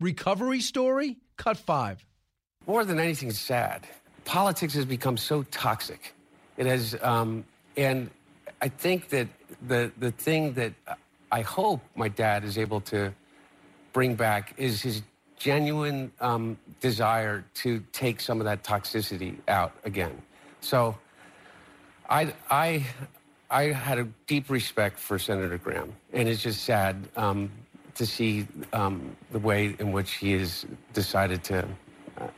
recovery 0.01 0.61
story? 0.61 1.17
Cut 1.39 1.57
five. 1.57 2.05
More 2.66 2.85
than 2.85 2.99
anything 2.99 3.30
sad, 3.30 3.87
politics 4.25 4.75
has 4.75 4.87
become 4.87 5.16
so 5.16 5.42
toxic. 5.44 6.14
It 6.56 6.66
has, 6.66 6.97
um, 7.02 7.44
and 7.76 8.11
I 8.62 8.68
think 8.68 9.11
that 9.11 9.28
the 9.66 9.92
the 9.99 10.12
thing 10.12 10.54
that 10.54 10.73
I 11.30 11.42
hope 11.42 11.80
my 11.94 12.09
dad 12.09 12.44
is 12.44 12.56
able 12.56 12.80
to 12.83 13.12
bring 13.92 14.14
back 14.14 14.54
is 14.56 14.80
his 14.80 15.02
genuine 15.37 16.11
um, 16.21 16.56
desire 16.80 17.44
to 17.54 17.83
take 17.92 18.21
some 18.21 18.40
of 18.40 18.47
that 18.47 18.62
toxicity 18.64 19.37
out 19.49 19.73
again. 19.85 20.23
So, 20.61 20.97
I 22.09 22.33
I 22.50 22.87
I 23.50 23.64
had 23.64 23.99
a 23.99 24.04
deep 24.26 24.49
respect 24.49 24.99
for 24.99 25.18
Senator 25.18 25.59
Graham, 25.59 25.92
and 26.14 26.28
it's 26.28 26.42
just 26.42 26.64
sad 26.64 26.97
um, 27.16 27.50
to 27.97 28.06
see 28.06 28.47
um, 28.73 29.14
the 29.33 29.38
way 29.38 29.76
in 29.78 29.92
which 29.92 30.12
he 30.14 30.33
has 30.33 30.64
decided 30.94 31.44
to 31.44 31.68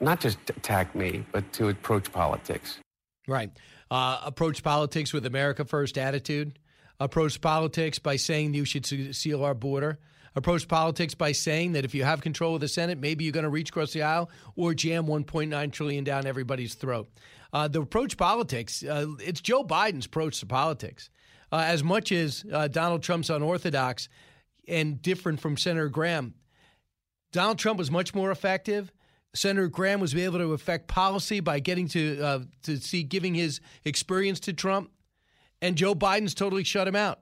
not 0.00 0.20
just 0.20 0.38
attack 0.50 0.94
me, 0.94 1.24
but 1.32 1.52
to 1.54 1.68
approach 1.68 2.12
politics. 2.12 2.78
Right. 3.28 3.50
Uh, 3.90 4.20
approach 4.24 4.62
politics 4.62 5.12
with 5.12 5.26
America 5.26 5.64
First 5.64 5.98
attitude. 5.98 6.58
Approach 6.98 7.40
politics 7.40 7.98
by 7.98 8.16
saying 8.16 8.54
you 8.54 8.64
should 8.64 8.86
seal 9.14 9.44
our 9.44 9.54
border. 9.54 9.98
Approach 10.34 10.68
politics 10.68 11.14
by 11.14 11.32
saying 11.32 11.72
that 11.72 11.84
if 11.84 11.94
you 11.94 12.04
have 12.04 12.20
control 12.20 12.54
of 12.54 12.60
the 12.60 12.68
Senate, 12.68 12.98
maybe 12.98 13.24
you're 13.24 13.32
going 13.32 13.44
to 13.44 13.50
reach 13.50 13.70
across 13.70 13.92
the 13.92 14.02
aisle 14.02 14.30
or 14.54 14.74
jam 14.74 15.06
1.9 15.06 15.72
trillion 15.72 16.04
down 16.04 16.26
everybody's 16.26 16.74
throat. 16.74 17.08
Uh, 17.52 17.68
the 17.68 17.80
approach 17.80 18.16
politics, 18.16 18.82
uh, 18.82 19.06
it's 19.20 19.40
Joe 19.40 19.64
Biden's 19.64 20.06
approach 20.06 20.40
to 20.40 20.46
politics. 20.46 21.08
Uh, 21.50 21.64
as 21.66 21.82
much 21.82 22.12
as 22.12 22.44
uh, 22.52 22.68
Donald 22.68 23.02
Trump's 23.02 23.30
unorthodox 23.30 24.08
and 24.68 25.00
different 25.00 25.40
from 25.40 25.56
Senator 25.56 25.88
Graham, 25.88 26.34
Donald 27.32 27.58
Trump 27.58 27.78
was 27.78 27.90
much 27.90 28.14
more 28.14 28.30
effective 28.30 28.92
Senator 29.36 29.68
Graham 29.68 30.00
was 30.00 30.14
able 30.14 30.38
to 30.38 30.52
affect 30.52 30.88
policy 30.88 31.40
by 31.40 31.60
getting 31.60 31.88
to 31.88 32.20
uh, 32.22 32.40
to 32.62 32.78
see 32.78 33.02
giving 33.02 33.34
his 33.34 33.60
experience 33.84 34.40
to 34.40 34.52
Trump, 34.52 34.90
and 35.60 35.76
Joe 35.76 35.94
Biden's 35.94 36.34
totally 36.34 36.64
shut 36.64 36.88
him 36.88 36.96
out. 36.96 37.20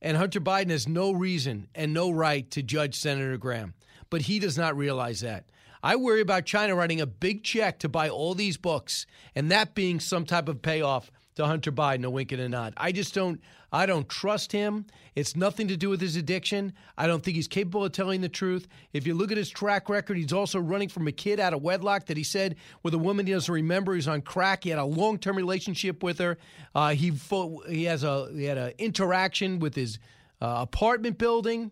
And 0.00 0.16
Hunter 0.16 0.40
Biden 0.40 0.70
has 0.70 0.88
no 0.88 1.12
reason 1.12 1.68
and 1.74 1.94
no 1.94 2.10
right 2.10 2.50
to 2.50 2.62
judge 2.62 2.96
Senator 2.96 3.36
Graham, 3.36 3.74
but 4.10 4.22
he 4.22 4.40
does 4.40 4.58
not 4.58 4.76
realize 4.76 5.20
that. 5.20 5.44
I 5.84 5.96
worry 5.96 6.20
about 6.20 6.44
China 6.44 6.74
writing 6.74 7.00
a 7.00 7.06
big 7.06 7.42
check 7.42 7.80
to 7.80 7.88
buy 7.88 8.08
all 8.08 8.34
these 8.34 8.56
books, 8.56 9.06
and 9.34 9.50
that 9.50 9.74
being 9.74 10.00
some 10.00 10.24
type 10.24 10.48
of 10.48 10.62
payoff 10.62 11.10
to 11.36 11.46
Hunter 11.46 11.72
Biden, 11.72 12.04
a 12.04 12.10
wink 12.10 12.32
and 12.32 12.40
a 12.40 12.48
nod. 12.48 12.74
I 12.76 12.92
just 12.92 13.14
don't. 13.14 13.40
I 13.72 13.86
don't 13.86 14.06
trust 14.06 14.52
him. 14.52 14.84
It's 15.14 15.34
nothing 15.34 15.68
to 15.68 15.76
do 15.78 15.88
with 15.88 16.00
his 16.00 16.16
addiction. 16.16 16.74
I 16.98 17.06
don't 17.06 17.22
think 17.22 17.36
he's 17.36 17.48
capable 17.48 17.84
of 17.84 17.92
telling 17.92 18.20
the 18.20 18.28
truth. 18.28 18.68
If 18.92 19.06
you 19.06 19.14
look 19.14 19.32
at 19.32 19.38
his 19.38 19.48
track 19.48 19.88
record, 19.88 20.18
he's 20.18 20.32
also 20.32 20.60
running 20.60 20.90
from 20.90 21.08
a 21.08 21.12
kid 21.12 21.40
out 21.40 21.54
of 21.54 21.62
wedlock 21.62 22.06
that 22.06 22.18
he 22.18 22.22
said 22.22 22.56
with 22.82 22.92
a 22.92 22.98
woman 22.98 23.26
he 23.26 23.32
doesn't 23.32 23.52
remember. 23.52 23.94
He's 23.94 24.08
on 24.08 24.20
crack. 24.20 24.64
He 24.64 24.70
had 24.70 24.78
a 24.78 24.84
long 24.84 25.18
term 25.18 25.36
relationship 25.36 26.02
with 26.02 26.18
her. 26.18 26.36
Uh, 26.74 26.90
he 26.90 27.12
he 27.68 27.84
has 27.84 28.04
a 28.04 28.30
he 28.34 28.44
had 28.44 28.58
an 28.58 28.72
interaction 28.78 29.58
with 29.58 29.74
his 29.74 29.98
uh, 30.42 30.56
apartment 30.60 31.16
building, 31.16 31.70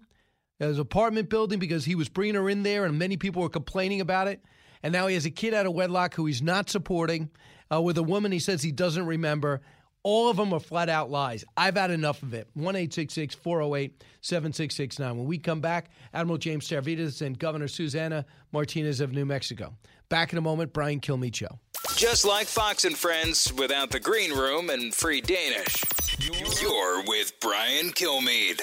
his 0.58 0.78
apartment 0.78 1.28
building 1.28 1.58
because 1.58 1.84
he 1.84 1.94
was 1.94 2.08
bringing 2.08 2.36
her 2.36 2.48
in 2.48 2.62
there, 2.62 2.86
and 2.86 2.98
many 2.98 3.18
people 3.18 3.42
were 3.42 3.50
complaining 3.50 4.00
about 4.00 4.26
it. 4.26 4.42
And 4.82 4.92
now 4.92 5.06
he 5.06 5.14
has 5.14 5.26
a 5.26 5.30
kid 5.30 5.52
out 5.52 5.66
of 5.66 5.74
wedlock 5.74 6.14
who 6.14 6.24
he's 6.24 6.40
not 6.40 6.70
supporting 6.70 7.28
uh, 7.70 7.80
with 7.80 7.98
a 7.98 8.02
woman 8.02 8.32
he 8.32 8.38
says 8.38 8.62
he 8.62 8.72
doesn't 8.72 9.04
remember. 9.04 9.60
All 10.02 10.30
of 10.30 10.38
them 10.38 10.52
are 10.52 10.60
flat 10.60 10.88
out 10.88 11.10
lies. 11.10 11.44
I've 11.56 11.76
had 11.76 11.90
enough 11.90 12.22
of 12.22 12.32
it. 12.32 12.48
1 12.54 12.74
408 12.74 14.04
7669. 14.22 15.16
When 15.18 15.26
we 15.26 15.38
come 15.38 15.60
back, 15.60 15.90
Admiral 16.14 16.38
James 16.38 16.68
Stavridis 16.68 17.20
and 17.20 17.38
Governor 17.38 17.68
Susana 17.68 18.24
Martinez 18.52 19.00
of 19.00 19.12
New 19.12 19.26
Mexico. 19.26 19.76
Back 20.08 20.32
in 20.32 20.38
a 20.38 20.42
moment, 20.42 20.72
Brian 20.72 21.00
Kilmeade 21.00 21.36
Show. 21.36 21.58
Just 21.96 22.24
like 22.24 22.46
Fox 22.46 22.84
and 22.84 22.96
Friends 22.96 23.52
without 23.52 23.90
the 23.90 24.00
green 24.00 24.32
room 24.32 24.70
and 24.70 24.94
free 24.94 25.20
Danish. 25.20 25.84
You're 26.18 27.04
with 27.06 27.32
Brian 27.40 27.90
Kilmeade. 27.90 28.62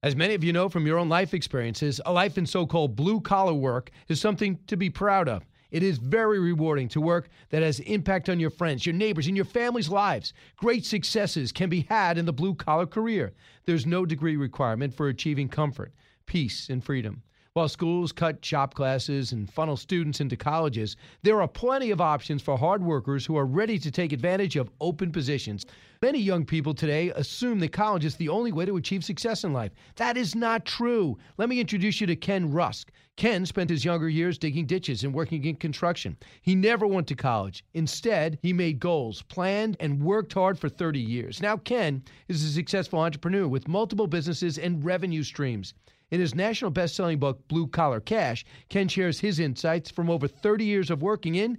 As 0.00 0.14
many 0.14 0.34
of 0.34 0.44
you 0.44 0.52
know 0.52 0.68
from 0.68 0.86
your 0.86 0.96
own 0.96 1.08
life 1.08 1.34
experiences, 1.34 2.00
a 2.06 2.12
life 2.12 2.38
in 2.38 2.46
so 2.46 2.64
called 2.64 2.94
blue 2.94 3.20
collar 3.20 3.52
work 3.52 3.90
is 4.06 4.20
something 4.20 4.56
to 4.68 4.76
be 4.76 4.88
proud 4.88 5.28
of. 5.28 5.44
It 5.72 5.82
is 5.82 5.98
very 5.98 6.38
rewarding 6.38 6.86
to 6.90 7.00
work 7.00 7.28
that 7.50 7.64
has 7.64 7.80
impact 7.80 8.28
on 8.28 8.38
your 8.38 8.50
friends, 8.50 8.86
your 8.86 8.94
neighbors, 8.94 9.26
and 9.26 9.34
your 9.34 9.44
family's 9.44 9.88
lives. 9.88 10.34
Great 10.56 10.86
successes 10.86 11.50
can 11.50 11.68
be 11.68 11.80
had 11.80 12.16
in 12.16 12.26
the 12.26 12.32
blue 12.32 12.54
collar 12.54 12.86
career. 12.86 13.32
There's 13.64 13.86
no 13.86 14.06
degree 14.06 14.36
requirement 14.36 14.94
for 14.94 15.08
achieving 15.08 15.48
comfort, 15.48 15.92
peace, 16.26 16.70
and 16.70 16.82
freedom. 16.82 17.24
While 17.54 17.68
schools 17.68 18.12
cut 18.12 18.44
shop 18.44 18.74
classes 18.74 19.32
and 19.32 19.52
funnel 19.52 19.76
students 19.76 20.20
into 20.20 20.36
colleges, 20.36 20.96
there 21.22 21.42
are 21.42 21.48
plenty 21.48 21.90
of 21.90 22.00
options 22.00 22.40
for 22.40 22.56
hard 22.56 22.84
workers 22.84 23.26
who 23.26 23.36
are 23.36 23.46
ready 23.46 23.80
to 23.80 23.90
take 23.90 24.12
advantage 24.12 24.54
of 24.54 24.70
open 24.80 25.10
positions. 25.10 25.66
Many 26.00 26.20
young 26.20 26.44
people 26.44 26.74
today 26.74 27.10
assume 27.16 27.58
that 27.58 27.72
college 27.72 28.04
is 28.04 28.14
the 28.14 28.28
only 28.28 28.52
way 28.52 28.64
to 28.64 28.76
achieve 28.76 29.02
success 29.02 29.42
in 29.42 29.52
life. 29.52 29.72
That 29.96 30.16
is 30.16 30.36
not 30.36 30.64
true. 30.64 31.18
Let 31.38 31.48
me 31.48 31.58
introduce 31.58 32.00
you 32.00 32.06
to 32.06 32.14
Ken 32.14 32.52
Rusk. 32.52 32.92
Ken 33.16 33.44
spent 33.44 33.68
his 33.68 33.84
younger 33.84 34.08
years 34.08 34.38
digging 34.38 34.64
ditches 34.64 35.02
and 35.02 35.12
working 35.12 35.44
in 35.44 35.56
construction. 35.56 36.16
He 36.42 36.54
never 36.54 36.86
went 36.86 37.08
to 37.08 37.16
college. 37.16 37.64
Instead, 37.74 38.38
he 38.42 38.52
made 38.52 38.78
goals, 38.78 39.22
planned, 39.22 39.76
and 39.80 40.00
worked 40.00 40.34
hard 40.34 40.56
for 40.56 40.68
30 40.68 41.00
years. 41.00 41.42
Now, 41.42 41.56
Ken 41.56 42.04
is 42.28 42.44
a 42.44 42.52
successful 42.52 43.00
entrepreneur 43.00 43.48
with 43.48 43.66
multiple 43.66 44.06
businesses 44.06 44.56
and 44.56 44.84
revenue 44.84 45.24
streams. 45.24 45.74
In 46.10 46.20
his 46.20 46.34
national 46.34 46.70
best 46.70 46.94
selling 46.94 47.18
book, 47.18 47.46
Blue 47.48 47.66
Collar 47.66 48.00
Cash, 48.00 48.46
Ken 48.70 48.88
shares 48.88 49.20
his 49.20 49.38
insights 49.38 49.90
from 49.90 50.08
over 50.08 50.26
30 50.26 50.64
years 50.64 50.90
of 50.90 51.02
working 51.02 51.34
in 51.34 51.58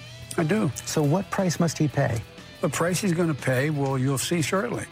I 0.37 0.43
do. 0.43 0.71
So 0.85 1.01
what 1.01 1.29
price 1.29 1.59
must 1.59 1.77
he 1.77 1.87
pay? 1.87 2.21
The 2.61 2.69
price 2.69 3.01
he's 3.01 3.13
going 3.13 3.33
to 3.33 3.41
pay, 3.41 3.69
well, 3.69 3.97
you'll 3.97 4.17
see 4.17 4.41
shortly. 4.41 4.85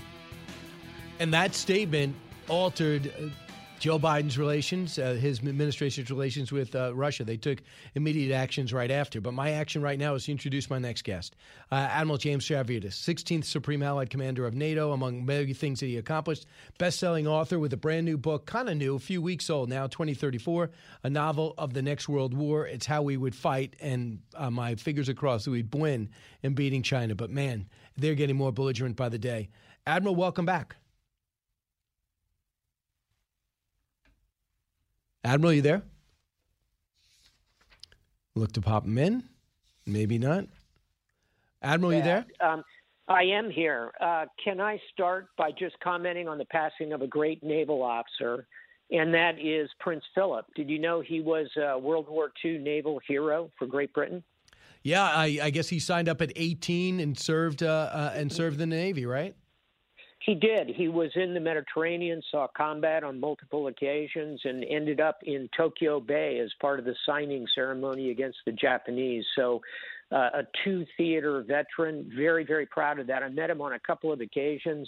And 1.19 1.33
that 1.33 1.53
statement 1.53 2.15
altered 2.47 3.11
Joe 3.79 3.97
Biden's 3.97 4.37
relations, 4.37 4.99
uh, 4.99 5.13
his 5.13 5.39
administration's 5.39 6.11
relations 6.11 6.51
with 6.51 6.75
uh, 6.75 6.93
Russia. 6.93 7.23
They 7.23 7.37
took 7.37 7.61
immediate 7.95 8.35
actions 8.35 8.73
right 8.73 8.91
after. 8.91 9.21
But 9.21 9.33
my 9.33 9.51
action 9.51 9.81
right 9.81 9.97
now 9.97 10.15
is 10.15 10.25
to 10.25 10.33
introduce 10.33 10.69
my 10.69 10.79
next 10.79 11.03
guest, 11.03 11.37
uh, 11.71 11.75
Admiral 11.75 12.17
James 12.17 12.45
Stavridis, 12.45 12.87
16th 12.87 13.45
Supreme 13.45 13.81
Allied 13.81 14.09
Commander 14.09 14.45
of 14.45 14.53
NATO, 14.53 14.91
among 14.91 15.25
many 15.25 15.53
things 15.53 15.79
that 15.79 15.85
he 15.85 15.95
accomplished. 15.95 16.45
Best-selling 16.77 17.25
author 17.25 17.57
with 17.57 17.71
a 17.71 17.77
brand 17.77 18.05
new 18.05 18.17
book, 18.17 18.45
kind 18.45 18.67
of 18.67 18.75
new, 18.75 18.95
a 18.95 18.99
few 18.99 19.21
weeks 19.21 19.49
old 19.49 19.69
now, 19.69 19.87
2034, 19.87 20.69
a 21.03 21.09
novel 21.09 21.53
of 21.57 21.73
the 21.73 21.81
next 21.81 22.09
world 22.09 22.33
war. 22.33 22.67
It's 22.67 22.85
how 22.85 23.01
we 23.01 23.15
would 23.15 23.33
fight, 23.33 23.77
and 23.79 24.19
uh, 24.35 24.51
my 24.51 24.75
fingers 24.75 25.07
across 25.07 25.45
that 25.45 25.51
we'd 25.51 25.73
win 25.73 26.09
in 26.43 26.53
beating 26.53 26.83
China. 26.83 27.15
But 27.15 27.29
man, 27.29 27.65
they're 27.95 28.15
getting 28.15 28.35
more 28.35 28.51
belligerent 28.51 28.97
by 28.97 29.07
the 29.07 29.19
day. 29.19 29.47
Admiral, 29.87 30.15
welcome 30.15 30.45
back. 30.45 30.75
Admiral, 35.23 35.53
you 35.53 35.61
there? 35.61 35.81
Look 38.35 38.53
to 38.53 38.61
pop 38.61 38.85
him 38.85 38.97
in. 38.97 39.23
Maybe 39.85 40.17
not. 40.17 40.45
Admiral, 41.61 41.93
you 41.93 42.01
there? 42.01 42.25
Um, 42.39 42.63
I 43.07 43.23
am 43.23 43.49
here. 43.49 43.91
Uh, 43.99 44.25
can 44.43 44.61
I 44.61 44.79
start 44.93 45.27
by 45.37 45.51
just 45.51 45.75
commenting 45.83 46.27
on 46.27 46.37
the 46.37 46.45
passing 46.45 46.93
of 46.93 47.01
a 47.01 47.07
great 47.07 47.43
naval 47.43 47.81
officer, 47.81 48.47
and 48.91 49.13
that 49.13 49.39
is 49.39 49.69
Prince 49.79 50.03
Philip? 50.13 50.45
Did 50.55 50.69
you 50.69 50.79
know 50.79 51.01
he 51.01 51.19
was 51.19 51.47
a 51.57 51.77
World 51.77 52.07
War 52.07 52.31
II 52.45 52.59
naval 52.59 53.01
hero 53.07 53.51
for 53.57 53.65
Great 53.65 53.93
Britain? 53.93 54.23
Yeah, 54.83 55.03
I, 55.03 55.39
I 55.43 55.49
guess 55.49 55.67
he 55.67 55.79
signed 55.79 56.07
up 56.07 56.21
at 56.21 56.31
18 56.35 56.99
and 56.99 57.17
served 57.17 57.63
uh, 57.63 57.89
uh, 57.91 58.13
and 58.15 58.31
served 58.31 58.61
in 58.61 58.69
the 58.69 58.75
Navy, 58.75 59.05
right? 59.05 59.35
He 60.29 60.35
did. 60.35 60.67
He 60.67 60.89
was 60.89 61.09
in 61.15 61.33
the 61.33 61.39
Mediterranean, 61.39 62.21
saw 62.29 62.45
combat 62.55 63.03
on 63.03 63.19
multiple 63.19 63.65
occasions, 63.65 64.39
and 64.43 64.63
ended 64.63 65.01
up 65.01 65.17
in 65.23 65.49
Tokyo 65.57 65.99
Bay 65.99 66.37
as 66.37 66.51
part 66.61 66.77
of 66.77 66.85
the 66.85 66.93
signing 67.03 67.47
ceremony 67.55 68.11
against 68.11 68.37
the 68.45 68.51
Japanese. 68.51 69.25
So, 69.35 69.59
uh, 70.11 70.29
a 70.35 70.43
two 70.63 70.85
theater 70.97 71.43
veteran, 71.47 72.11
very, 72.15 72.45
very 72.45 72.67
proud 72.67 72.99
of 72.99 73.07
that. 73.07 73.23
I 73.23 73.29
met 73.29 73.49
him 73.49 73.59
on 73.59 73.73
a 73.73 73.79
couple 73.79 74.13
of 74.13 74.21
occasions. 74.21 74.87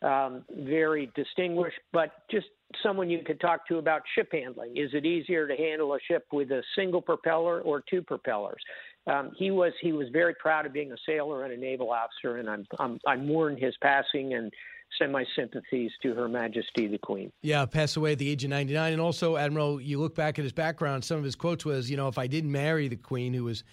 Um, 0.00 0.44
very 0.56 1.10
distinguished, 1.14 1.80
but 1.92 2.12
just 2.30 2.46
someone 2.84 3.10
you 3.10 3.18
could 3.26 3.40
talk 3.40 3.66
to 3.66 3.78
about 3.78 4.02
ship 4.14 4.28
handling. 4.30 4.76
Is 4.76 4.90
it 4.94 5.04
easier 5.04 5.48
to 5.48 5.56
handle 5.56 5.92
a 5.94 5.98
ship 6.06 6.24
with 6.32 6.52
a 6.52 6.62
single 6.76 7.02
propeller 7.02 7.60
or 7.60 7.82
two 7.90 8.00
propellers? 8.00 8.62
Um, 9.08 9.32
he 9.36 9.50
was 9.50 9.72
he 9.80 9.92
was 9.92 10.08
very 10.12 10.34
proud 10.34 10.66
of 10.66 10.72
being 10.72 10.92
a 10.92 10.96
sailor 11.04 11.44
and 11.44 11.52
a 11.52 11.56
naval 11.56 11.90
officer, 11.90 12.36
and 12.36 12.48
I'm 12.48 12.66
I'm, 12.78 13.00
I 13.06 13.16
mourn 13.16 13.56
his 13.56 13.74
passing 13.82 14.34
and 14.34 14.52
send 14.98 15.12
my 15.12 15.24
sympathies 15.36 15.90
to 16.02 16.14
Her 16.14 16.28
Majesty 16.28 16.86
the 16.86 16.98
Queen. 16.98 17.30
Yeah, 17.42 17.64
passed 17.66 17.96
away 17.96 18.12
at 18.12 18.18
the 18.18 18.28
age 18.28 18.44
of 18.44 18.50
99. 18.50 18.92
And 18.92 19.02
also, 19.02 19.36
Admiral, 19.36 19.80
you 19.80 19.98
look 19.98 20.14
back 20.14 20.38
at 20.38 20.42
his 20.42 20.52
background, 20.52 21.04
some 21.04 21.18
of 21.18 21.24
his 21.24 21.36
quotes 21.36 21.64
was, 21.64 21.90
you 21.90 21.96
know, 21.96 22.08
if 22.08 22.18
I 22.18 22.26
didn't 22.26 22.52
marry 22.52 22.88
the 22.88 22.96
Queen, 22.96 23.34
who 23.34 23.44
was 23.44 23.64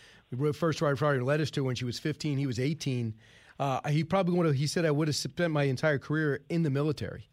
first 0.53 0.81
writing 0.81 1.23
letters 1.23 1.51
to 1.51 1.61
her 1.61 1.65
when 1.65 1.75
she 1.75 1.85
was 1.85 1.99
15, 1.99 2.37
he 2.37 2.47
was 2.47 2.59
18, 2.59 3.13
uh, 3.59 3.87
he 3.89 4.03
probably 4.03 4.35
would 4.35 4.45
have, 4.45 4.55
he 4.55 4.67
said, 4.67 4.85
I 4.85 4.91
would 4.91 5.07
have 5.07 5.15
spent 5.15 5.53
my 5.53 5.63
entire 5.63 5.99
career 5.99 6.41
in 6.49 6.63
the 6.63 6.69
military. 6.69 7.29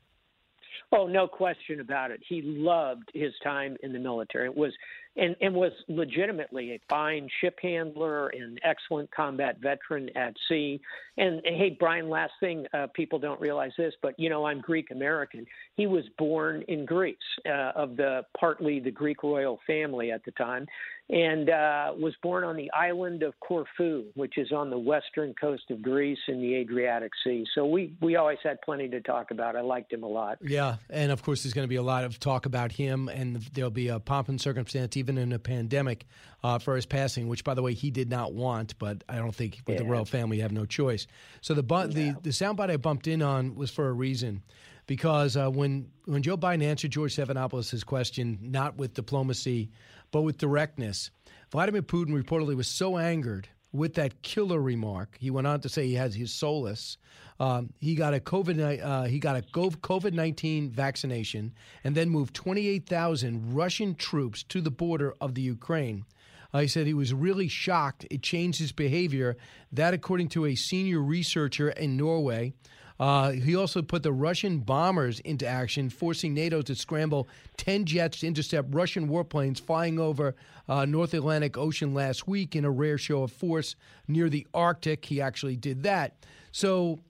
Oh, 0.95 1.07
no 1.07 1.27
question 1.27 1.81
about 1.81 2.11
it. 2.11 2.21
He 2.29 2.43
loved 2.43 3.11
his 3.15 3.33
time 3.43 3.77
in 3.83 3.95
the 3.95 3.99
military. 3.99 4.47
It 4.47 4.57
was 4.57 4.73
and, 5.17 5.37
and 5.41 5.55
was 5.55 5.73
legitimately 5.89 6.73
a 6.73 6.81
fine 6.89 7.29
ship 7.41 7.59
handler 7.63 8.29
and 8.29 8.59
excellent 8.65 9.11
combat 9.11 9.59
veteran 9.61 10.09
at 10.17 10.35
sea. 10.49 10.81
And, 11.19 11.45
and 11.45 11.57
hey, 11.57 11.77
Brian, 11.79 12.09
last 12.09 12.33
thing, 12.41 12.67
uh, 12.73 12.87
people 12.95 13.19
don't 13.19 13.41
realize 13.41 13.73
this, 13.77 13.93
but 14.01 14.15
you 14.19 14.31
know, 14.31 14.47
I'm 14.47 14.61
Greek 14.61 14.91
American. 14.91 15.47
He 15.77 15.87
was 15.87 16.05
born 16.19 16.63
in 16.69 16.85
Greece, 16.85 17.17
uh, 17.47 17.73
of 17.75 17.97
the 17.97 18.23
partly 18.39 18.81
the 18.81 18.91
Greek 18.91 19.23
royal 19.23 19.59
family 19.67 20.13
at 20.13 20.25
the 20.25 20.33
time, 20.33 20.67
and 21.09 21.51
uh, 21.51 21.93
was 21.99 22.15
born 22.23 22.45
on 22.45 22.57
the 22.57 22.71
island 22.73 23.23
of 23.23 23.35
Corfu, 23.41 24.05
which 24.15 24.39
is 24.39 24.53
on 24.53 24.71
the 24.71 24.79
western 24.79 25.35
coast 25.35 25.65
of 25.71 25.83
Greece 25.83 26.19
in 26.29 26.41
the 26.41 26.55
Adriatic 26.57 27.13
Sea. 27.25 27.45
So 27.55 27.67
we 27.67 27.95
we 28.01 28.17
always 28.17 28.39
had 28.43 28.61
plenty 28.63 28.89
to 28.89 29.01
talk 29.01 29.31
about. 29.31 29.57
I 29.57 29.63
liked 29.63 29.93
him 29.93 30.03
a 30.03 30.09
lot. 30.09 30.39
Yeah, 30.43 30.77
and 30.91 31.11
of 31.11 31.23
course, 31.23 31.43
there's 31.43 31.55
going 31.55 31.65
to 31.65 31.71
be 31.71 31.77
a 31.77 31.83
lot 31.83 32.05
of 32.05 32.19
talk 32.19 32.47
about 32.47 32.73
him, 32.73 33.09
and 33.09 33.37
there'll 33.53 33.71
be 33.71 33.89
a 33.89 33.99
pomp 33.99 34.29
and 34.29 34.41
circumstance 34.41 34.97
even 34.97 35.19
in 35.19 35.33
a 35.33 35.39
pandemic 35.39 36.07
uh, 36.45 36.59
for 36.59 36.77
his 36.77 36.87
passing, 36.87 37.29
which, 37.29 37.45
by 37.45 37.55
the 37.55 37.63
way, 37.63 37.75
he 37.75 37.91
did 37.91 38.11
not 38.11 38.33
want, 38.33 38.79
but 38.79 39.05
I 39.09 39.17
don't 39.17 39.35
think 39.35 39.61
with 39.67 39.77
yeah. 39.77 39.83
the 39.83 39.89
royal 39.89 40.05
family, 40.05 40.39
you 40.39 40.43
have 40.43 40.53
no 40.53 40.67
choice. 40.67 41.07
So 41.41 41.55
the 41.55 41.63
bu- 41.63 41.75
yeah. 41.75 41.87
the 41.87 42.17
the 42.23 42.31
soundbite 42.31 42.71
I 42.71 42.77
bumped 42.77 43.07
in 43.07 43.23
on 43.23 43.55
was 43.55 43.71
for 43.71 43.89
a 43.89 43.93
reason, 43.93 44.43
because 44.87 45.37
uh, 45.37 45.49
when 45.49 45.91
when 46.07 46.23
Joe 46.23 46.37
Biden 46.37 46.63
answered 46.65 46.91
George 46.91 47.15
Stephanopoulos' 47.17 47.87
question, 47.87 48.39
not 48.43 48.77
with 48.77 48.95
diplomacy, 48.95 49.71
but 50.11 50.23
with 50.23 50.39
directness, 50.39 51.11
Vladimir 51.51 51.83
Putin 51.83 52.11
reportedly 52.11 52.57
was 52.57 52.69
so 52.69 52.99
angered 52.99 53.49
with 53.73 53.95
that 53.95 54.21
killer 54.23 54.61
remark. 54.61 55.17
He 55.19 55.31
went 55.31 55.47
on 55.47 55.61
to 55.61 55.69
say 55.69 55.87
he 55.87 55.95
has 55.95 56.15
his 56.15 56.33
solace. 56.33 56.99
Um, 57.41 57.73
he 57.81 57.95
got 57.95 58.15
a 58.15 58.21
COVID 58.21 58.83
uh, 58.83 59.05
he 59.05 59.19
got 59.19 59.37
a 59.37 59.43
COVID 59.43 60.13
nineteen 60.13 60.71
vaccination 60.71 61.55
and 61.85 61.95
then 61.95 62.09
moved 62.09 62.35
twenty 62.35 62.69
eight 62.69 62.87
thousand 62.87 63.55
Russian 63.55 63.95
troops 63.95 64.43
to 64.45 64.61
the 64.61 64.71
border 64.71 65.15
of 65.21 65.35
the 65.35 65.43
Ukraine. 65.43 66.05
Uh, 66.53 66.61
he 66.61 66.69
said 66.69 66.87
he 66.87 66.93
was 66.93 67.15
really 67.15 67.49
shocked. 67.49 68.07
It 68.11 68.23
changed 68.23 68.59
his 68.59 68.73
behavior. 68.73 69.39
That, 69.73 69.95
according 69.95 70.29
to 70.31 70.45
a 70.45 70.55
senior 70.55 71.01
researcher 71.01 71.71
in 71.71 71.97
Norway. 71.97 72.53
Uh, 73.03 73.33
he 73.33 73.57
also 73.57 73.83
put 73.83 74.05
the 74.05 74.13
Russian 74.13 74.61
bombers 74.61 75.19
into 75.19 75.45
action, 75.45 75.91
forcing 75.91 76.35
NATO 76.35 76.63
to 76.63 76.73
scramble 76.77 77.27
10 77.57 77.85
jets 77.85 78.21
to 78.21 78.29
intercept 78.29 78.73
Russian 78.73 79.09
warplanes 79.09 79.61
flying 79.61 79.99
over 79.99 80.37
uh, 80.69 80.85
North 80.85 81.13
Atlantic 81.13 81.59
Ocean 81.59 81.95
last 81.95 82.29
week 82.29 82.55
in 82.55 82.65
a 82.65 82.71
rare 82.71 82.99
show 82.99 83.25
of 83.25 83.33
force 83.33 83.75
near 84.07 84.29
the 84.29 84.47
Arctic. 84.55 85.05
He 85.05 85.21
actually 85.21 85.57
did 85.57 85.83
that. 85.83 86.15
So 86.53 87.01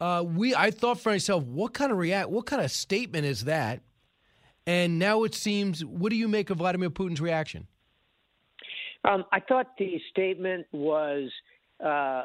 uh, 0.00 0.24
we, 0.26 0.54
I 0.54 0.70
thought 0.70 1.00
for 1.00 1.10
myself, 1.10 1.44
what 1.44 1.74
kind 1.74 1.92
of 1.92 1.98
react, 1.98 2.30
what 2.30 2.46
kind 2.46 2.62
of 2.62 2.70
statement 2.70 3.26
is 3.26 3.44
that? 3.44 3.82
And 4.66 4.98
now 4.98 5.24
it 5.24 5.34
seems, 5.34 5.84
what 5.84 6.08
do 6.08 6.16
you 6.16 6.28
make 6.28 6.48
of 6.48 6.56
Vladimir 6.56 6.88
Putin's 6.88 7.20
reaction? 7.20 7.66
Um, 9.04 9.26
I 9.32 9.40
thought 9.40 9.76
the 9.76 10.00
statement 10.10 10.66
was 10.72 11.30
uh, 11.84 12.22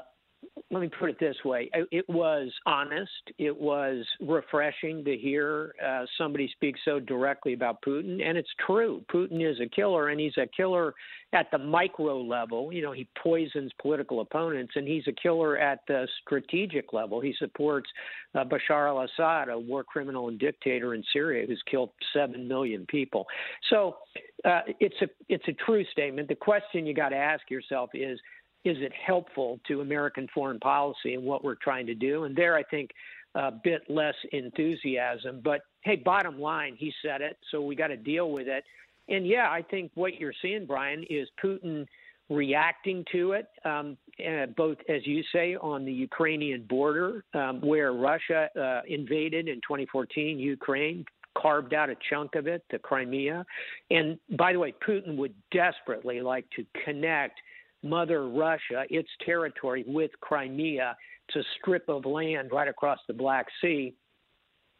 let 0.69 0.81
me 0.81 0.89
put 0.99 1.09
it 1.09 1.19
this 1.19 1.35
way. 1.45 1.69
It 1.91 2.07
was 2.09 2.51
honest. 2.65 3.09
It 3.37 3.55
was 3.55 4.05
refreshing 4.19 5.03
to 5.05 5.15
hear 5.15 5.73
uh, 5.85 6.05
somebody 6.17 6.49
speak 6.53 6.75
so 6.83 6.99
directly 6.99 7.53
about 7.53 7.81
putin 7.81 8.21
and 8.21 8.37
it's 8.37 8.49
true. 8.65 9.03
Putin 9.13 9.49
is 9.49 9.59
a 9.61 9.67
killer 9.67 10.09
and 10.09 10.19
he's 10.19 10.37
a 10.37 10.47
killer 10.47 10.93
at 11.33 11.49
the 11.51 11.57
micro 11.57 12.21
level. 12.21 12.71
You 12.73 12.81
know 12.81 12.91
he 12.91 13.07
poisons 13.21 13.71
political 13.81 14.19
opponents 14.19 14.73
and 14.75 14.87
he's 14.87 15.07
a 15.07 15.13
killer 15.13 15.57
at 15.57 15.79
the 15.87 16.07
strategic 16.25 16.91
level. 16.91 17.21
He 17.21 17.33
supports 17.39 17.89
uh, 18.35 18.43
bashar 18.43 18.87
al-assad 18.87 19.49
a 19.49 19.57
war 19.57 19.83
criminal 19.83 20.27
and 20.27 20.37
dictator 20.37 20.93
in 20.93 21.03
syria 21.13 21.47
who's 21.47 21.61
killed 21.69 21.91
7 22.13 22.47
million 22.47 22.85
people. 22.87 23.25
So 23.69 23.97
uh, 24.43 24.61
it's 24.79 24.95
a 25.01 25.07
it's 25.29 25.47
a 25.47 25.53
true 25.65 25.85
statement. 25.91 26.27
The 26.27 26.35
question 26.35 26.85
you 26.85 26.93
got 26.93 27.09
to 27.09 27.17
ask 27.17 27.49
yourself 27.49 27.91
is 27.93 28.19
is 28.63 28.77
it 28.79 28.91
helpful 28.93 29.59
to 29.67 29.81
American 29.81 30.27
foreign 30.33 30.59
policy 30.59 31.15
and 31.15 31.23
what 31.23 31.43
we're 31.43 31.55
trying 31.55 31.85
to 31.87 31.95
do? 31.95 32.25
And 32.25 32.35
there, 32.35 32.55
I 32.55 32.63
think 32.63 32.91
a 33.35 33.51
bit 33.51 33.81
less 33.89 34.15
enthusiasm. 34.31 35.41
But 35.43 35.61
hey, 35.81 35.95
bottom 35.95 36.39
line, 36.39 36.75
he 36.77 36.93
said 37.01 37.21
it, 37.21 37.37
so 37.49 37.61
we 37.61 37.75
got 37.75 37.87
to 37.87 37.97
deal 37.97 38.31
with 38.31 38.47
it. 38.47 38.63
And 39.09 39.25
yeah, 39.27 39.49
I 39.49 39.61
think 39.61 39.91
what 39.95 40.19
you're 40.19 40.33
seeing, 40.41 40.65
Brian, 40.65 41.03
is 41.09 41.27
Putin 41.43 41.85
reacting 42.29 43.03
to 43.11 43.33
it, 43.33 43.47
um, 43.65 43.97
uh, 44.25 44.45
both, 44.55 44.77
as 44.87 45.05
you 45.05 45.21
say, 45.33 45.55
on 45.55 45.83
the 45.83 45.91
Ukrainian 45.91 46.63
border, 46.63 47.25
um, 47.33 47.59
where 47.61 47.93
Russia 47.93 48.47
uh, 48.57 48.81
invaded 48.87 49.49
in 49.49 49.55
2014 49.55 50.39
Ukraine, 50.39 51.03
carved 51.37 51.73
out 51.73 51.89
a 51.89 51.95
chunk 52.09 52.35
of 52.35 52.47
it, 52.47 52.63
the 52.71 52.79
Crimea. 52.79 53.45
And 53.89 54.17
by 54.37 54.53
the 54.53 54.59
way, 54.59 54.73
Putin 54.85 55.17
would 55.17 55.33
desperately 55.51 56.21
like 56.21 56.45
to 56.55 56.65
connect 56.85 57.39
Mother 57.83 58.27
Russia, 58.27 58.85
its 58.89 59.09
territory, 59.25 59.83
with 59.87 60.11
Crimea. 60.21 60.95
It's 61.27 61.37
a 61.37 61.49
strip 61.59 61.87
of 61.87 62.05
land 62.05 62.49
right 62.51 62.67
across 62.67 62.99
the 63.07 63.13
Black 63.13 63.47
Sea. 63.61 63.93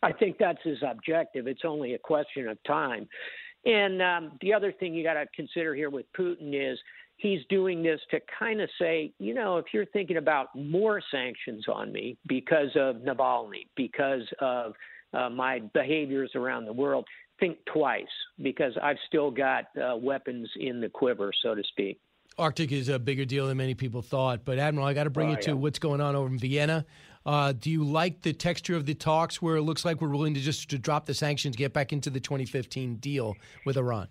I 0.03 0.11
think 0.11 0.37
that's 0.39 0.61
his 0.63 0.79
objective. 0.85 1.47
It's 1.47 1.61
only 1.63 1.93
a 1.93 1.99
question 1.99 2.47
of 2.47 2.57
time. 2.63 3.07
And 3.65 4.01
um, 4.01 4.31
the 4.41 4.53
other 4.53 4.71
thing 4.71 4.93
you 4.93 5.03
got 5.03 5.13
to 5.13 5.25
consider 5.35 5.75
here 5.75 5.89
with 5.89 6.05
Putin 6.17 6.53
is 6.53 6.79
he's 7.17 7.41
doing 7.49 7.83
this 7.83 7.99
to 8.09 8.19
kind 8.37 8.61
of 8.61 8.69
say, 8.79 9.13
you 9.19 9.33
know, 9.33 9.57
if 9.57 9.65
you're 9.73 9.85
thinking 9.87 10.17
about 10.17 10.47
more 10.55 11.01
sanctions 11.11 11.65
on 11.71 11.91
me 11.91 12.17
because 12.27 12.69
of 12.75 12.97
Navalny, 12.97 13.67
because 13.75 14.27
of 14.39 14.73
uh, 15.13 15.29
my 15.29 15.59
behaviors 15.73 16.31
around 16.35 16.65
the 16.65 16.73
world, 16.73 17.05
think 17.39 17.57
twice 17.71 18.05
because 18.41 18.73
I've 18.81 18.97
still 19.07 19.29
got 19.29 19.65
uh, 19.77 19.95
weapons 19.97 20.49
in 20.59 20.81
the 20.81 20.89
quiver, 20.89 21.31
so 21.43 21.53
to 21.53 21.63
speak. 21.69 21.99
Arctic 22.37 22.71
is 22.71 22.89
a 22.89 22.99
bigger 22.99 23.25
deal 23.25 23.47
than 23.47 23.57
many 23.57 23.73
people 23.73 24.01
thought. 24.01 24.45
But 24.45 24.59
Admiral, 24.59 24.87
I 24.87 24.93
got 24.93 25.03
to 25.05 25.09
bring 25.09 25.29
oh, 25.29 25.31
you 25.31 25.37
to 25.43 25.57
what's 25.57 25.79
going 25.79 26.01
on 26.01 26.15
over 26.15 26.27
in 26.27 26.39
Vienna. 26.39 26.85
Uh, 27.25 27.51
do 27.51 27.69
you 27.69 27.83
like 27.83 28.21
the 28.21 28.33
texture 28.33 28.75
of 28.75 28.85
the 28.85 28.95
talks 28.95 29.41
where 29.41 29.57
it 29.57 29.61
looks 29.61 29.85
like 29.85 30.01
we're 30.01 30.09
willing 30.09 30.33
to 30.33 30.39
just 30.39 30.69
to 30.69 30.79
drop 30.79 31.05
the 31.05 31.13
sanctions, 31.13 31.55
get 31.55 31.73
back 31.73 31.93
into 31.93 32.09
the 32.09 32.19
2015 32.19 32.95
deal 32.95 33.35
with 33.65 33.77
Iran? 33.77 34.07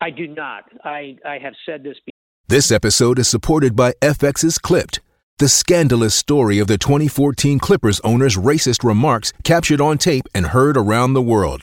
I 0.00 0.10
do 0.10 0.26
not. 0.26 0.64
I, 0.84 1.16
I 1.24 1.38
have 1.38 1.54
said 1.64 1.82
this. 1.82 1.96
Before. 2.04 2.12
This 2.48 2.70
episode 2.70 3.18
is 3.18 3.28
supported 3.28 3.76
by 3.76 3.92
FX's 4.02 4.58
Clipped, 4.58 5.00
the 5.38 5.48
scandalous 5.48 6.14
story 6.14 6.58
of 6.58 6.66
the 6.66 6.78
2014 6.78 7.58
Clippers 7.58 8.00
owner's 8.00 8.36
racist 8.36 8.84
remarks 8.84 9.32
captured 9.44 9.80
on 9.80 9.98
tape 9.98 10.26
and 10.34 10.46
heard 10.46 10.76
around 10.76 11.14
the 11.14 11.22
world. 11.22 11.62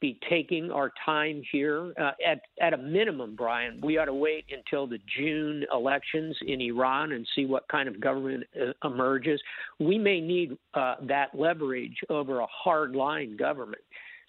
be 0.00 0.18
taking 0.28 0.70
our 0.70 0.92
time 1.04 1.42
here. 1.50 1.92
Uh, 2.00 2.12
at 2.26 2.40
at 2.60 2.72
a 2.72 2.76
minimum, 2.76 3.34
Brian, 3.36 3.80
we 3.82 3.98
ought 3.98 4.06
to 4.06 4.14
wait 4.14 4.44
until 4.50 4.86
the 4.86 4.98
June 5.16 5.64
elections 5.72 6.36
in 6.46 6.60
Iran 6.60 7.12
and 7.12 7.26
see 7.34 7.46
what 7.46 7.66
kind 7.68 7.88
of 7.88 8.00
government 8.00 8.44
uh, 8.60 8.72
emerges. 8.86 9.40
We 9.78 9.98
may 9.98 10.20
need 10.20 10.56
uh, 10.74 10.96
that 11.02 11.34
leverage 11.34 11.96
over 12.08 12.40
a 12.40 12.46
hard 12.46 12.94
line 12.94 13.36
government. 13.36 13.82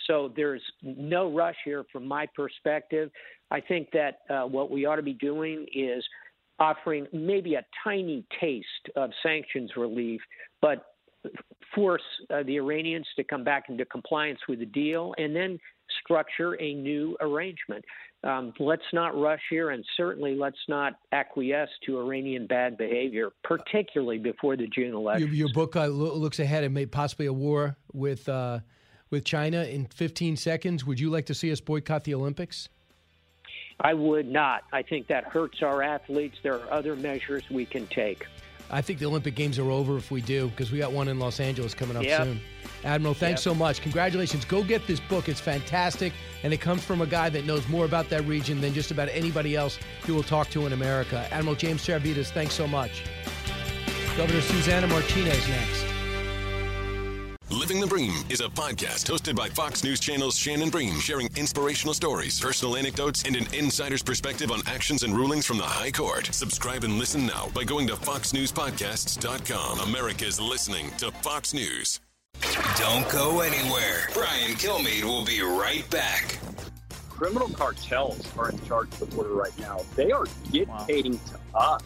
So 0.08 0.32
there's 0.36 0.62
no 0.82 1.32
rush 1.32 1.58
here 1.64 1.86
from 1.92 2.08
my 2.08 2.26
perspective. 2.26 3.12
I 3.52 3.62
think 3.62 3.90
that 3.92 4.20
uh, 4.30 4.48
what 4.48 4.72
we 4.72 4.86
ought 4.86 4.96
to 4.96 5.04
be 5.04 5.14
doing 5.14 5.68
is 5.74 6.04
offering 6.60 7.08
maybe 7.14 7.56
a 7.56 7.66
tiny 7.84 8.26
taste 8.40 8.66
of 8.96 9.12
sanctions 9.24 9.72
relief, 9.78 10.22
but 10.62 10.89
force 11.76 12.04
uh, 12.30 12.44
the 12.44 12.58
Iranians 12.58 13.08
to 13.16 13.24
come 13.24 13.44
back 13.44 13.70
into 13.70 13.86
compliance 13.86 14.40
with 14.48 14.60
the 14.60 14.66
deal 14.66 15.14
and 15.18 15.36
then 15.36 15.60
structure 16.04 16.60
a 16.62 16.74
new 16.74 17.18
arrangement. 17.22 17.84
Um, 18.24 18.54
let's 18.60 18.84
not 18.92 19.18
rush 19.18 19.42
here, 19.50 19.70
and 19.70 19.84
certainly 19.96 20.36
let's 20.36 20.58
not 20.68 20.94
acquiesce 21.14 21.70
to 21.86 22.00
Iranian 22.00 22.48
bad 22.48 22.78
behavior, 22.78 23.30
particularly 23.44 24.18
before 24.18 24.58
the 24.58 24.68
June 24.68 24.94
election. 24.94 25.28
Your, 25.28 25.36
your, 25.36 25.50
book 25.54 25.78
uh, 25.78 25.88
looks 25.88 26.40
ahead 26.40 26.66
and 26.66 26.74
may 26.74 26.86
possibly 26.86 27.28
a 27.28 27.34
war 27.34 27.78
with 27.94 28.28
uh, 28.28 28.60
with 29.10 29.24
China 29.24 29.64
in 29.64 29.86
15 29.86 30.36
seconds. 30.36 30.86
Would 30.86 31.00
you 31.00 31.10
like 31.10 31.28
to 31.28 31.34
see 31.34 31.52
us 31.52 31.62
boycott 31.62 32.04
the 32.04 32.14
Olympics? 32.14 32.68
I 33.80 33.94
would 33.94 34.28
not. 34.30 34.64
I 34.74 34.82
think 34.82 35.08
that 35.08 35.24
hurts 35.24 35.64
our 35.64 35.82
athletes. 35.82 36.38
There 36.44 36.56
are 36.56 36.72
other 36.72 36.98
measures 36.98 37.44
we 37.50 37.66
can 37.66 37.88
take. 37.88 38.26
I 38.72 38.82
think 38.82 39.00
the 39.00 39.06
Olympic 39.06 39.36
Games 39.36 39.58
are 39.58 39.70
over 39.72 39.98
if 39.98 40.12
we 40.12 40.22
do, 40.22 40.50
because 40.50 40.72
we 40.72 40.78
got 40.78 40.92
one 40.92 41.08
in 41.08 41.20
Los 41.20 41.40
Angeles 41.40 41.74
coming 41.74 41.98
up 41.98 42.04
yep. 42.04 42.24
soon. 42.24 42.40
Admiral, 42.84 43.14
thanks 43.14 43.40
yep. 43.40 43.44
so 43.44 43.56
much. 43.56 43.82
Congratulations. 43.82 44.46
Go 44.46 44.64
get 44.64 44.86
this 44.86 45.00
book. 45.00 45.28
It's 45.28 45.40
fantastic, 45.40 46.14
and 46.44 46.54
it 46.54 46.62
comes 46.62 46.84
from 46.84 47.02
a 47.02 47.08
guy 47.08 47.30
that 47.30 47.46
knows 47.46 47.68
more 47.68 47.86
about 47.86 48.10
that 48.10 48.26
region 48.26 48.62
than 48.62 48.74
just 48.74 48.92
about 48.92 49.10
anybody 49.10 49.56
else 49.56 49.80
you 50.06 50.14
will 50.14 50.24
talk 50.24 50.50
to 50.52 50.66
in 50.66 50.74
America. 50.74 51.28
Admiral 51.32 51.56
James 51.56 51.86
Stavridis, 51.86 52.32
thanks 52.32 52.54
so 52.54 52.68
much. 52.68 53.04
Governor 54.16 54.42
Susana 54.42 54.88
Martinez 54.88 55.48
next. 55.48 55.89
Living 57.52 57.80
the 57.80 57.88
Bream 57.88 58.14
is 58.30 58.42
a 58.42 58.48
podcast 58.48 59.10
hosted 59.10 59.36
by 59.36 59.50
Fox 59.50 59.84
News 59.84 60.00
Channel's 60.00 60.38
Shannon 60.38 60.70
Bream, 60.70 61.00
sharing 61.00 61.32
inspirational 61.36 61.96
stories, 61.96 62.40
personal 62.40 62.78
anecdotes, 62.78 63.24
and 63.24 63.36
an 63.36 63.48
insider's 63.56 64.04
perspective 64.04 64.52
on 64.52 64.62
actions 64.68 65.02
and 65.02 65.18
rulings 65.18 65.48
from 65.48 65.58
the 65.58 65.64
High 65.64 65.90
Court. 65.90 66.28
Subscribe 66.28 66.84
and 66.84 67.00
listen 67.00 67.26
now 67.26 67.48
by 67.56 67.64
going 67.64 67.88
to 67.88 67.96
foxnewspodcasts.com. 67.96 69.80
America's 69.80 70.40
listening 70.40 70.92
to 70.98 71.10
Fox 71.10 71.52
News. 71.52 72.00
Don't 72.78 73.10
go 73.10 73.40
anywhere. 73.40 74.10
Brian 74.14 74.52
Kilmeade 74.52 75.04
will 75.04 75.26
be 75.26 75.42
right 75.42 75.90
back. 75.90 76.38
Criminal 77.10 77.50
cartels 77.50 78.32
are 78.38 78.52
in 78.52 78.64
charge 78.68 78.90
of 78.90 79.00
the 79.00 79.06
border 79.08 79.34
right 79.34 79.58
now. 79.58 79.80
They 79.96 80.12
are 80.12 80.26
dictating 80.52 81.14
wow. 81.14 81.20
to 81.32 81.58
us 81.58 81.82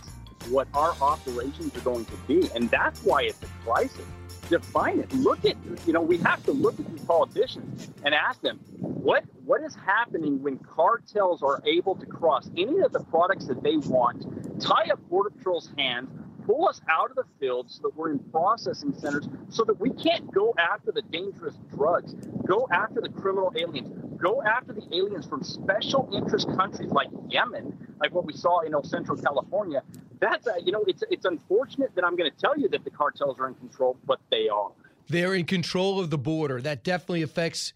what 0.50 0.68
our 0.74 0.94
operations 1.02 1.74
are 1.78 1.82
going 1.82 2.04
to 2.04 2.18
be, 2.28 2.50
and 2.54 2.70
that's 2.70 3.02
why 3.04 3.24
it's 3.24 3.42
a 3.44 3.48
crisis 3.64 4.06
define 4.50 5.00
it. 5.00 5.14
Look 5.14 5.46
at, 5.46 5.56
you 5.86 5.94
know, 5.94 6.02
we 6.02 6.18
have 6.18 6.44
to 6.46 6.52
look 6.52 6.80
at 6.80 6.90
these 6.90 7.04
politicians 7.06 7.90
and 8.04 8.14
ask 8.14 8.42
them 8.42 8.60
what 8.80 9.24
what 9.46 9.62
is 9.62 9.76
happening 9.76 10.42
when 10.42 10.58
cartels 10.60 11.44
are 11.44 11.62
able 11.66 11.96
to 11.96 12.06
cross 12.06 12.50
any 12.58 12.80
of 12.80 12.94
the 12.94 13.02
products 13.02 13.46
that 13.48 13.62
they 13.62 13.78
want, 13.78 14.62
tie 14.62 14.90
up 14.92 15.00
Border 15.10 15.32
Patrol's 15.32 15.70
hands, 15.78 16.10
pull 16.46 16.68
us 16.68 16.82
out 16.90 17.10
of 17.10 17.16
the 17.16 17.26
field 17.40 17.70
so 17.70 17.82
that 17.84 17.96
we're 17.96 18.12
in 18.12 18.20
processing 18.20 18.94
centers 18.94 19.28
so 19.50 19.64
that 19.64 19.80
we 19.80 19.90
can't 19.92 20.32
go 20.32 20.54
after 20.58 20.92
the 20.92 21.02
dangerous 21.02 21.56
drugs, 21.76 22.14
go 22.46 22.68
after 22.72 23.02
the 23.02 23.10
criminal 23.10 23.52
aliens, 23.58 23.90
go 24.18 24.42
after 24.44 24.74
the 24.74 24.84
aliens 24.94 25.26
from 25.26 25.44
special 25.44 26.10
interest 26.14 26.48
countries 26.56 26.92
like 26.92 27.08
Yemen, 27.30 27.96
like 28.00 28.14
what 28.14 28.26
we 28.26 28.34
saw 28.34 28.62
in 28.62 28.74
El 28.74 28.84
Centro, 28.84 29.16
California, 29.16 29.84
that's 30.24 30.48
uh, 30.48 30.54
you 30.64 30.72
know 30.72 30.84
it's 30.88 31.04
it's 31.10 31.26
unfortunate 31.26 31.94
that 31.96 32.04
I'm 32.04 32.16
going 32.16 32.30
to 32.32 32.38
tell 32.38 32.58
you 32.58 32.70
that 32.70 32.84
the 32.84 32.90
cartels 32.90 33.38
are 33.40 33.48
in 33.48 33.56
control, 33.56 33.98
but 34.06 34.20
they 34.32 34.48
are. 34.50 34.72
They're 35.10 35.36
in 35.36 35.46
control 35.46 36.00
of 36.00 36.10
the 36.10 36.18
border. 36.18 36.62
That 36.62 36.84
definitely 36.84 37.24
affects 37.24 37.74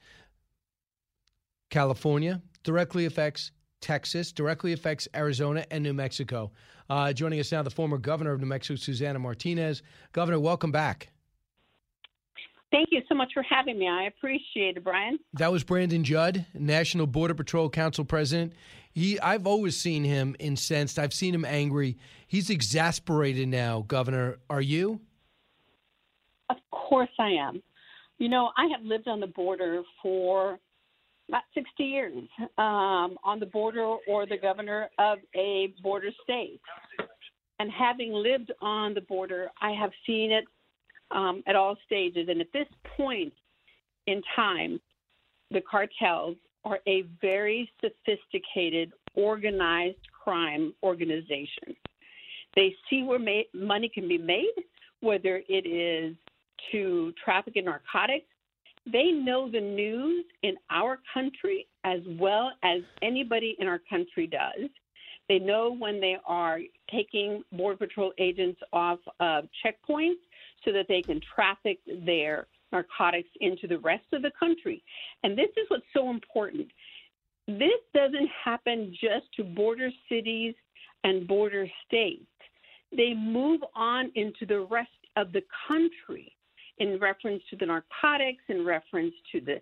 California. 1.69 2.41
Directly 2.63 3.05
affects 3.05 3.51
Texas. 3.81 4.31
Directly 4.31 4.73
affects 4.73 5.07
Arizona 5.15 5.65
and 5.71 5.83
New 5.83 5.93
Mexico. 5.93 6.51
Uh, 6.89 7.11
joining 7.11 7.39
us 7.39 7.51
now, 7.51 7.63
the 7.63 7.69
former 7.69 7.97
governor 7.97 8.31
of 8.31 8.39
New 8.39 8.47
Mexico, 8.47 8.75
Susana 8.77 9.19
Martinez. 9.19 9.83
Governor, 10.13 10.39
welcome 10.39 10.71
back. 10.71 11.09
Thank 12.71 12.89
you 12.91 13.01
so 13.07 13.15
much 13.15 13.31
for 13.33 13.43
having 13.43 13.79
me. 13.79 13.87
I 13.87 14.03
appreciate 14.03 14.75
it, 14.75 14.83
Brian. 14.83 15.19
That 15.33 15.51
was 15.51 15.63
Brandon 15.63 16.03
Judd, 16.03 16.45
National 16.53 17.07
Border 17.07 17.33
Patrol 17.33 17.69
Council 17.69 18.03
President. 18.03 18.53
He, 18.97 19.19
I've 19.19 19.45
always 19.45 19.77
seen 19.77 20.03
him 20.03 20.35
incensed. 20.39 20.97
I've 20.97 21.13
seen 21.13 21.35
him 21.35 21.45
angry. 21.45 21.97
He's 22.25 22.49
exasperated 22.49 23.47
now, 23.47 23.85
Governor. 23.87 24.39
Are 24.49 24.59
you? 24.59 25.01
Of 26.49 26.57
course 26.71 27.09
I 27.19 27.29
am. 27.29 27.61
You 28.17 28.27
know, 28.27 28.49
I 28.57 28.65
have 28.75 28.83
lived 28.83 29.07
on 29.07 29.19
the 29.19 29.27
border 29.27 29.83
for 30.01 30.57
about 31.29 31.43
60 31.53 31.83
years, 31.83 32.23
um, 32.57 33.19
on 33.23 33.39
the 33.39 33.45
border 33.45 33.97
or 34.07 34.25
the 34.25 34.37
governor 34.41 34.89
of 34.97 35.19
a 35.35 35.75
border 35.83 36.09
state. 36.23 36.59
And 37.59 37.69
having 37.69 38.11
lived 38.13 38.51
on 38.63 38.95
the 38.95 39.01
border, 39.01 39.49
I 39.61 39.73
have 39.73 39.91
seen 40.07 40.31
it 40.31 40.45
um, 41.11 41.43
at 41.45 41.55
all 41.55 41.77
stages. 41.85 42.29
And 42.29 42.41
at 42.41 42.51
this 42.51 42.67
point 42.97 43.33
in 44.07 44.23
time, 44.35 44.79
the 45.51 45.61
cartels 45.61 46.37
are 46.65 46.79
a 46.87 47.03
very 47.21 47.69
sophisticated, 47.81 48.91
organized 49.15 49.97
crime 50.23 50.73
organization. 50.83 51.75
They 52.55 52.75
see 52.89 53.03
where 53.03 53.19
ma- 53.19 53.41
money 53.53 53.89
can 53.89 54.07
be 54.07 54.17
made, 54.17 54.53
whether 55.01 55.41
it 55.47 55.67
is 55.67 56.15
to 56.71 57.13
traffic 57.23 57.55
in 57.55 57.65
narcotics. 57.65 58.25
They 58.91 59.11
know 59.11 59.49
the 59.49 59.59
news 59.59 60.25
in 60.43 60.55
our 60.69 60.99
country 61.13 61.67
as 61.83 61.99
well 62.19 62.51
as 62.63 62.81
anybody 63.01 63.55
in 63.59 63.67
our 63.67 63.79
country 63.89 64.27
does. 64.27 64.69
They 65.29 65.39
know 65.39 65.75
when 65.77 65.99
they 65.99 66.17
are 66.25 66.59
taking 66.89 67.43
Border 67.51 67.77
Patrol 67.77 68.13
agents 68.17 68.59
off 68.71 68.99
of 69.19 69.45
checkpoints 69.65 70.21
so 70.63 70.71
that 70.71 70.87
they 70.87 71.01
can 71.01 71.19
traffic 71.35 71.79
their 72.05 72.47
narcotics 72.71 73.29
into 73.41 73.67
the 73.67 73.79
rest 73.79 74.05
of 74.13 74.21
the 74.21 74.31
country. 74.39 74.83
And 75.23 75.37
this 75.37 75.49
is 75.57 75.65
what's 75.69 75.85
so 75.93 76.09
important. 76.09 76.67
This 77.47 77.79
doesn't 77.93 78.29
happen 78.43 78.93
just 78.99 79.25
to 79.37 79.43
border 79.43 79.89
cities 80.09 80.53
and 81.03 81.27
border 81.27 81.67
states. 81.85 82.25
They 82.95 83.13
move 83.13 83.61
on 83.75 84.11
into 84.15 84.45
the 84.45 84.61
rest 84.69 84.89
of 85.15 85.31
the 85.31 85.43
country 85.67 86.33
in 86.79 86.99
reference 86.99 87.41
to 87.49 87.55
the 87.55 87.65
narcotics, 87.65 88.43
in 88.49 88.65
reference 88.65 89.13
to 89.31 89.41
the 89.41 89.55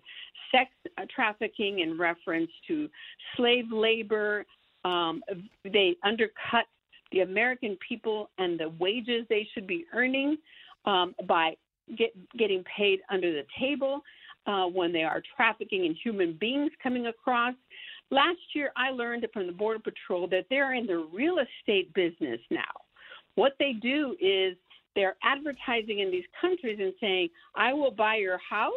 sex 0.52 0.70
trafficking, 1.14 1.80
in 1.80 1.98
reference 1.98 2.50
to 2.68 2.88
slave 3.36 3.66
labor. 3.72 4.44
Um, 4.84 5.22
they 5.64 5.96
undercut 6.04 6.66
the 7.12 7.20
American 7.20 7.78
people 7.88 8.30
and 8.38 8.58
the 8.58 8.68
wages 8.78 9.26
they 9.28 9.46
should 9.54 9.66
be 9.66 9.84
earning 9.94 10.36
um, 10.84 11.14
by 11.26 11.56
get, 11.96 12.12
getting 12.36 12.64
paid 12.76 13.00
under 13.10 13.32
the 13.32 13.44
table 13.58 14.00
uh, 14.46 14.66
when 14.66 14.92
they 14.92 15.02
are 15.02 15.22
trafficking 15.36 15.84
in 15.84 15.94
human 15.94 16.36
beings 16.40 16.70
coming 16.82 17.06
across. 17.06 17.54
Last 18.10 18.38
year, 18.54 18.70
I 18.76 18.90
learned 18.90 19.26
from 19.32 19.46
the 19.46 19.52
Border 19.52 19.80
Patrol 19.80 20.28
that 20.28 20.46
they're 20.48 20.74
in 20.74 20.86
the 20.86 21.08
real 21.12 21.38
estate 21.38 21.92
business 21.94 22.40
now. 22.50 22.62
What 23.34 23.54
they 23.58 23.72
do 23.72 24.16
is 24.20 24.56
they're 24.94 25.16
advertising 25.22 25.98
in 25.98 26.10
these 26.10 26.24
countries 26.40 26.78
and 26.80 26.94
saying, 27.00 27.28
I 27.54 27.72
will 27.72 27.90
buy 27.90 28.16
your 28.16 28.38
house 28.38 28.72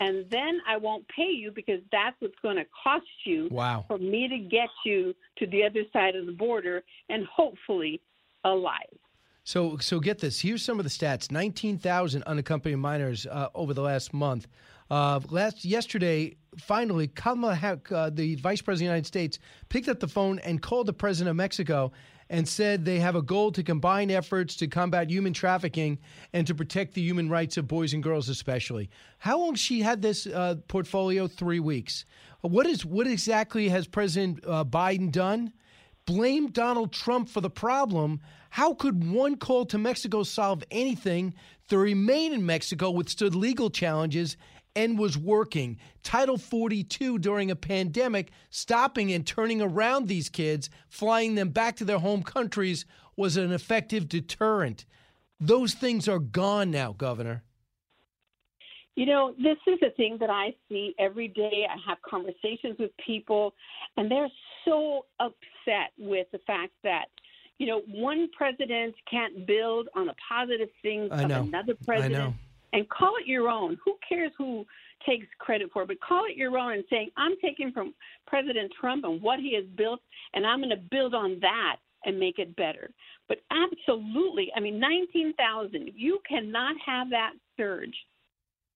and 0.00 0.24
then 0.30 0.60
I 0.66 0.76
won't 0.76 1.06
pay 1.08 1.30
you 1.30 1.52
because 1.52 1.80
that's 1.92 2.16
what's 2.20 2.38
going 2.42 2.56
to 2.56 2.66
cost 2.82 3.06
you 3.24 3.48
wow. 3.50 3.84
for 3.86 3.98
me 3.98 4.28
to 4.28 4.38
get 4.38 4.68
you 4.84 5.14
to 5.38 5.46
the 5.46 5.64
other 5.64 5.82
side 5.92 6.16
of 6.16 6.26
the 6.26 6.32
border 6.32 6.82
and 7.08 7.24
hopefully 7.26 8.00
alive. 8.44 8.98
So, 9.44 9.76
so 9.76 10.00
get 10.00 10.18
this. 10.18 10.40
Here's 10.40 10.62
some 10.62 10.78
of 10.78 10.84
the 10.84 10.90
stats: 10.90 11.30
nineteen 11.30 11.76
thousand 11.78 12.22
unaccompanied 12.24 12.78
minors 12.78 13.26
uh, 13.26 13.48
over 13.54 13.74
the 13.74 13.82
last 13.82 14.14
month. 14.14 14.48
Uh, 14.90 15.20
last 15.30 15.64
yesterday, 15.64 16.36
finally, 16.58 17.08
Kamala, 17.08 17.78
uh, 17.90 18.10
the 18.10 18.36
Vice 18.36 18.62
President 18.62 18.70
of 18.70 18.78
the 18.78 18.84
United 18.84 19.06
States, 19.06 19.38
picked 19.68 19.88
up 19.88 20.00
the 20.00 20.08
phone 20.08 20.38
and 20.40 20.62
called 20.62 20.86
the 20.86 20.92
President 20.92 21.30
of 21.30 21.36
Mexico 21.36 21.92
and 22.30 22.48
said 22.48 22.84
they 22.84 22.98
have 22.98 23.16
a 23.16 23.22
goal 23.22 23.52
to 23.52 23.62
combine 23.62 24.10
efforts 24.10 24.56
to 24.56 24.66
combat 24.66 25.10
human 25.10 25.34
trafficking 25.34 25.98
and 26.32 26.46
to 26.46 26.54
protect 26.54 26.94
the 26.94 27.02
human 27.02 27.28
rights 27.28 27.58
of 27.58 27.68
boys 27.68 27.92
and 27.92 28.02
girls, 28.02 28.30
especially. 28.30 28.88
How 29.18 29.38
long 29.38 29.54
she 29.54 29.80
had 29.80 30.00
this 30.00 30.26
uh, 30.26 30.56
portfolio? 30.68 31.26
Three 31.26 31.60
weeks. 31.60 32.06
What 32.40 32.66
is 32.66 32.84
what 32.84 33.06
exactly 33.06 33.68
has 33.68 33.86
President 33.86 34.42
uh, 34.46 34.64
Biden 34.64 35.12
done? 35.12 35.52
Blame 36.06 36.48
Donald 36.48 36.92
Trump 36.92 37.28
for 37.28 37.40
the 37.40 37.50
problem. 37.50 38.20
How 38.50 38.74
could 38.74 39.10
one 39.10 39.36
call 39.36 39.66
to 39.66 39.78
Mexico 39.78 40.22
solve 40.22 40.62
anything? 40.70 41.34
The 41.68 41.78
remain 41.78 42.32
in 42.32 42.46
Mexico 42.46 42.90
withstood 42.90 43.34
legal 43.34 43.70
challenges 43.70 44.36
and 44.76 44.98
was 44.98 45.16
working. 45.16 45.78
Title 46.02 46.36
42 46.36 47.18
during 47.18 47.50
a 47.50 47.56
pandemic, 47.56 48.32
stopping 48.50 49.12
and 49.12 49.26
turning 49.26 49.62
around 49.62 50.08
these 50.08 50.28
kids, 50.28 50.68
flying 50.88 51.34
them 51.34 51.50
back 51.50 51.76
to 51.76 51.84
their 51.84 51.98
home 51.98 52.22
countries, 52.22 52.84
was 53.16 53.36
an 53.36 53.52
effective 53.52 54.08
deterrent. 54.08 54.84
Those 55.40 55.74
things 55.74 56.08
are 56.08 56.18
gone 56.18 56.70
now, 56.70 56.92
Governor. 56.92 57.44
You 58.96 59.06
know, 59.06 59.34
this 59.36 59.56
is 59.66 59.78
a 59.82 59.90
thing 59.90 60.18
that 60.20 60.30
I 60.30 60.54
see 60.68 60.94
every 60.98 61.28
day. 61.28 61.66
I 61.68 61.76
have 61.88 61.98
conversations 62.08 62.76
with 62.78 62.90
people, 63.04 63.54
and 63.96 64.10
they're 64.10 64.30
so 64.64 65.06
upset 65.18 65.90
with 65.98 66.28
the 66.32 66.38
fact 66.46 66.72
that, 66.84 67.06
you 67.58 67.66
know, 67.66 67.82
one 67.88 68.28
president 68.36 68.94
can't 69.10 69.46
build 69.46 69.88
on 69.96 70.06
the 70.06 70.14
positive 70.28 70.68
things 70.82 71.10
of 71.10 71.30
another 71.30 71.74
president. 71.84 72.34
And 72.72 72.88
call 72.88 73.14
it 73.20 73.26
your 73.28 73.48
own. 73.48 73.78
Who 73.84 73.96
cares 74.08 74.32
who 74.36 74.64
takes 75.06 75.26
credit 75.38 75.70
for 75.72 75.82
it? 75.82 75.88
But 75.88 76.00
call 76.00 76.24
it 76.28 76.36
your 76.36 76.58
own 76.58 76.72
and 76.72 76.84
saying, 76.90 77.10
I'm 77.16 77.36
taking 77.40 77.70
from 77.70 77.94
President 78.26 78.72
Trump 78.80 79.04
and 79.04 79.22
what 79.22 79.38
he 79.38 79.54
has 79.54 79.64
built, 79.76 80.00
and 80.34 80.44
I'm 80.44 80.58
going 80.58 80.70
to 80.70 80.76
build 80.76 81.14
on 81.14 81.38
that 81.40 81.76
and 82.04 82.18
make 82.18 82.40
it 82.40 82.56
better. 82.56 82.90
But 83.28 83.38
absolutely, 83.50 84.50
I 84.56 84.60
mean, 84.60 84.80
19,000, 84.80 85.92
you 85.94 86.18
cannot 86.28 86.74
have 86.84 87.10
that 87.10 87.32
surge 87.56 87.94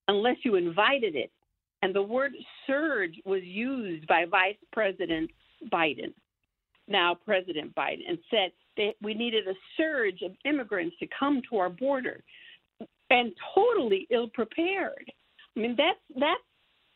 unless 0.09 0.37
you 0.43 0.55
invited 0.55 1.15
it. 1.15 1.31
And 1.81 1.95
the 1.95 2.01
word 2.01 2.33
surge 2.67 3.15
was 3.25 3.43
used 3.43 4.05
by 4.07 4.25
Vice 4.29 4.57
President 4.73 5.29
Biden, 5.71 6.13
now 6.87 7.15
President 7.25 7.73
Biden, 7.75 8.01
and 8.07 8.17
said 8.29 8.51
that 8.75 8.93
we 9.01 9.13
needed 9.13 9.47
a 9.47 9.53
surge 9.77 10.21
of 10.23 10.31
immigrants 10.43 10.95
to 10.99 11.07
come 11.17 11.41
to 11.49 11.57
our 11.57 11.69
border 11.69 12.21
and 13.09 13.31
totally 13.55 14.07
ill 14.11 14.27
prepared. 14.33 15.05
I 15.55 15.59
mean, 15.59 15.75
that's 15.77 15.99
that's 16.19 16.41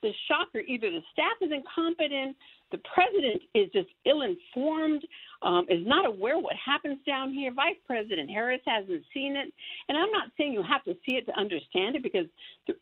the 0.02 0.12
shocker. 0.28 0.60
Either 0.60 0.92
the 0.92 1.02
staff 1.14 1.38
is 1.42 1.52
incompetent, 1.52 2.36
the 2.74 2.82
president 2.92 3.40
is 3.54 3.70
just 3.72 3.88
ill 4.06 4.24
informed, 4.24 5.06
um, 5.44 5.68
is 5.70 5.86
not 5.86 6.08
aware 6.08 6.40
what 6.40 6.56
happens 6.56 6.98
down 7.06 7.32
here. 7.32 7.54
Vice 7.54 7.76
President 7.86 8.32
Harris 8.32 8.62
hasn't 8.66 9.04
seen 9.14 9.36
it, 9.36 9.54
and 9.88 9.98
I'm 9.98 10.10
not 10.12 10.30
saying 10.36 10.54
you 10.54 10.64
have 10.64 10.84
to 10.86 10.96
see 11.08 11.16
it 11.16 11.28
to 11.28 11.40
understand 11.40 11.96
it 11.96 12.02
because 12.02 12.26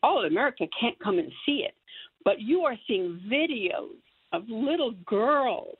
all 0.02 0.24
of 0.24 0.32
America 0.32 0.64
can't 0.80 0.98
come 0.98 1.18
and 1.18 1.30
see 1.44 1.66
it. 1.68 1.74
But 2.24 2.40
you 2.40 2.62
are 2.62 2.76
seeing 2.88 3.20
videos 3.30 4.00
of 4.32 4.44
little 4.48 4.92
girls, 5.04 5.76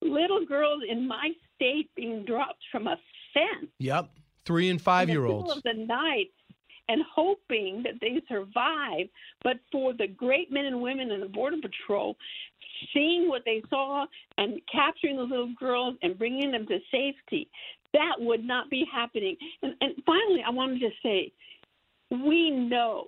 little 0.00 0.46
girls 0.46 0.82
in 0.88 1.06
my 1.06 1.32
state 1.54 1.90
being 1.94 2.24
dropped 2.24 2.62
from 2.72 2.86
a 2.86 2.96
fence 3.34 3.70
Yep. 3.78 4.08
Three 4.46 4.70
and 4.70 4.80
five 4.80 5.10
year 5.10 5.26
olds. 5.26 5.52
in 5.54 5.62
the 5.62 5.70
middle 5.72 5.82
of 5.82 5.88
the 5.88 5.94
night 5.94 6.30
and 6.88 7.02
hoping 7.14 7.82
that 7.82 7.94
they 8.00 8.20
survive. 8.28 9.08
But 9.42 9.56
for 9.72 9.92
the 9.92 10.06
great 10.06 10.52
men 10.52 10.66
and 10.66 10.80
women 10.80 11.10
in 11.10 11.20
the 11.20 11.28
Border 11.28 11.56
Patrol, 11.60 12.16
seeing 12.92 13.28
what 13.28 13.42
they 13.44 13.62
saw 13.70 14.06
and 14.38 14.60
capturing 14.70 15.16
those 15.16 15.30
little 15.30 15.54
girls 15.58 15.96
and 16.02 16.18
bringing 16.18 16.50
them 16.52 16.66
to 16.66 16.78
safety, 16.90 17.48
that 17.92 18.16
would 18.18 18.44
not 18.44 18.70
be 18.70 18.84
happening. 18.92 19.36
And, 19.62 19.74
and 19.80 19.94
finally, 20.04 20.42
I 20.46 20.50
want 20.50 20.78
to 20.78 20.88
just 20.88 21.00
say, 21.02 21.32
we 22.10 22.50
know, 22.50 23.06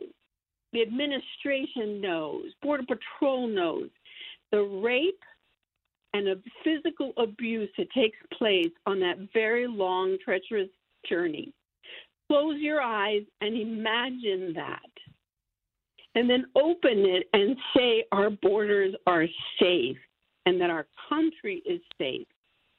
the 0.72 0.82
administration 0.82 2.00
knows, 2.00 2.44
Border 2.62 2.84
Patrol 2.86 3.48
knows, 3.48 3.88
the 4.52 4.62
rape 4.62 5.22
and 6.14 6.26
the 6.26 6.40
physical 6.64 7.12
abuse 7.18 7.68
that 7.78 7.90
takes 7.90 8.18
place 8.36 8.72
on 8.86 9.00
that 9.00 9.28
very 9.32 9.66
long, 9.66 10.16
treacherous 10.24 10.68
journey. 11.08 11.52
Close 12.28 12.56
your 12.58 12.80
eyes 12.80 13.22
and 13.40 13.56
imagine 13.56 14.52
that. 14.54 14.80
And 16.16 16.28
then 16.28 16.46
open 16.56 17.04
it 17.04 17.28
and 17.34 17.56
say 17.76 18.04
our 18.10 18.30
borders 18.30 18.94
are 19.06 19.26
safe 19.60 19.98
and 20.46 20.58
that 20.60 20.70
our 20.70 20.86
country 21.10 21.62
is 21.66 21.80
safe. 21.98 22.26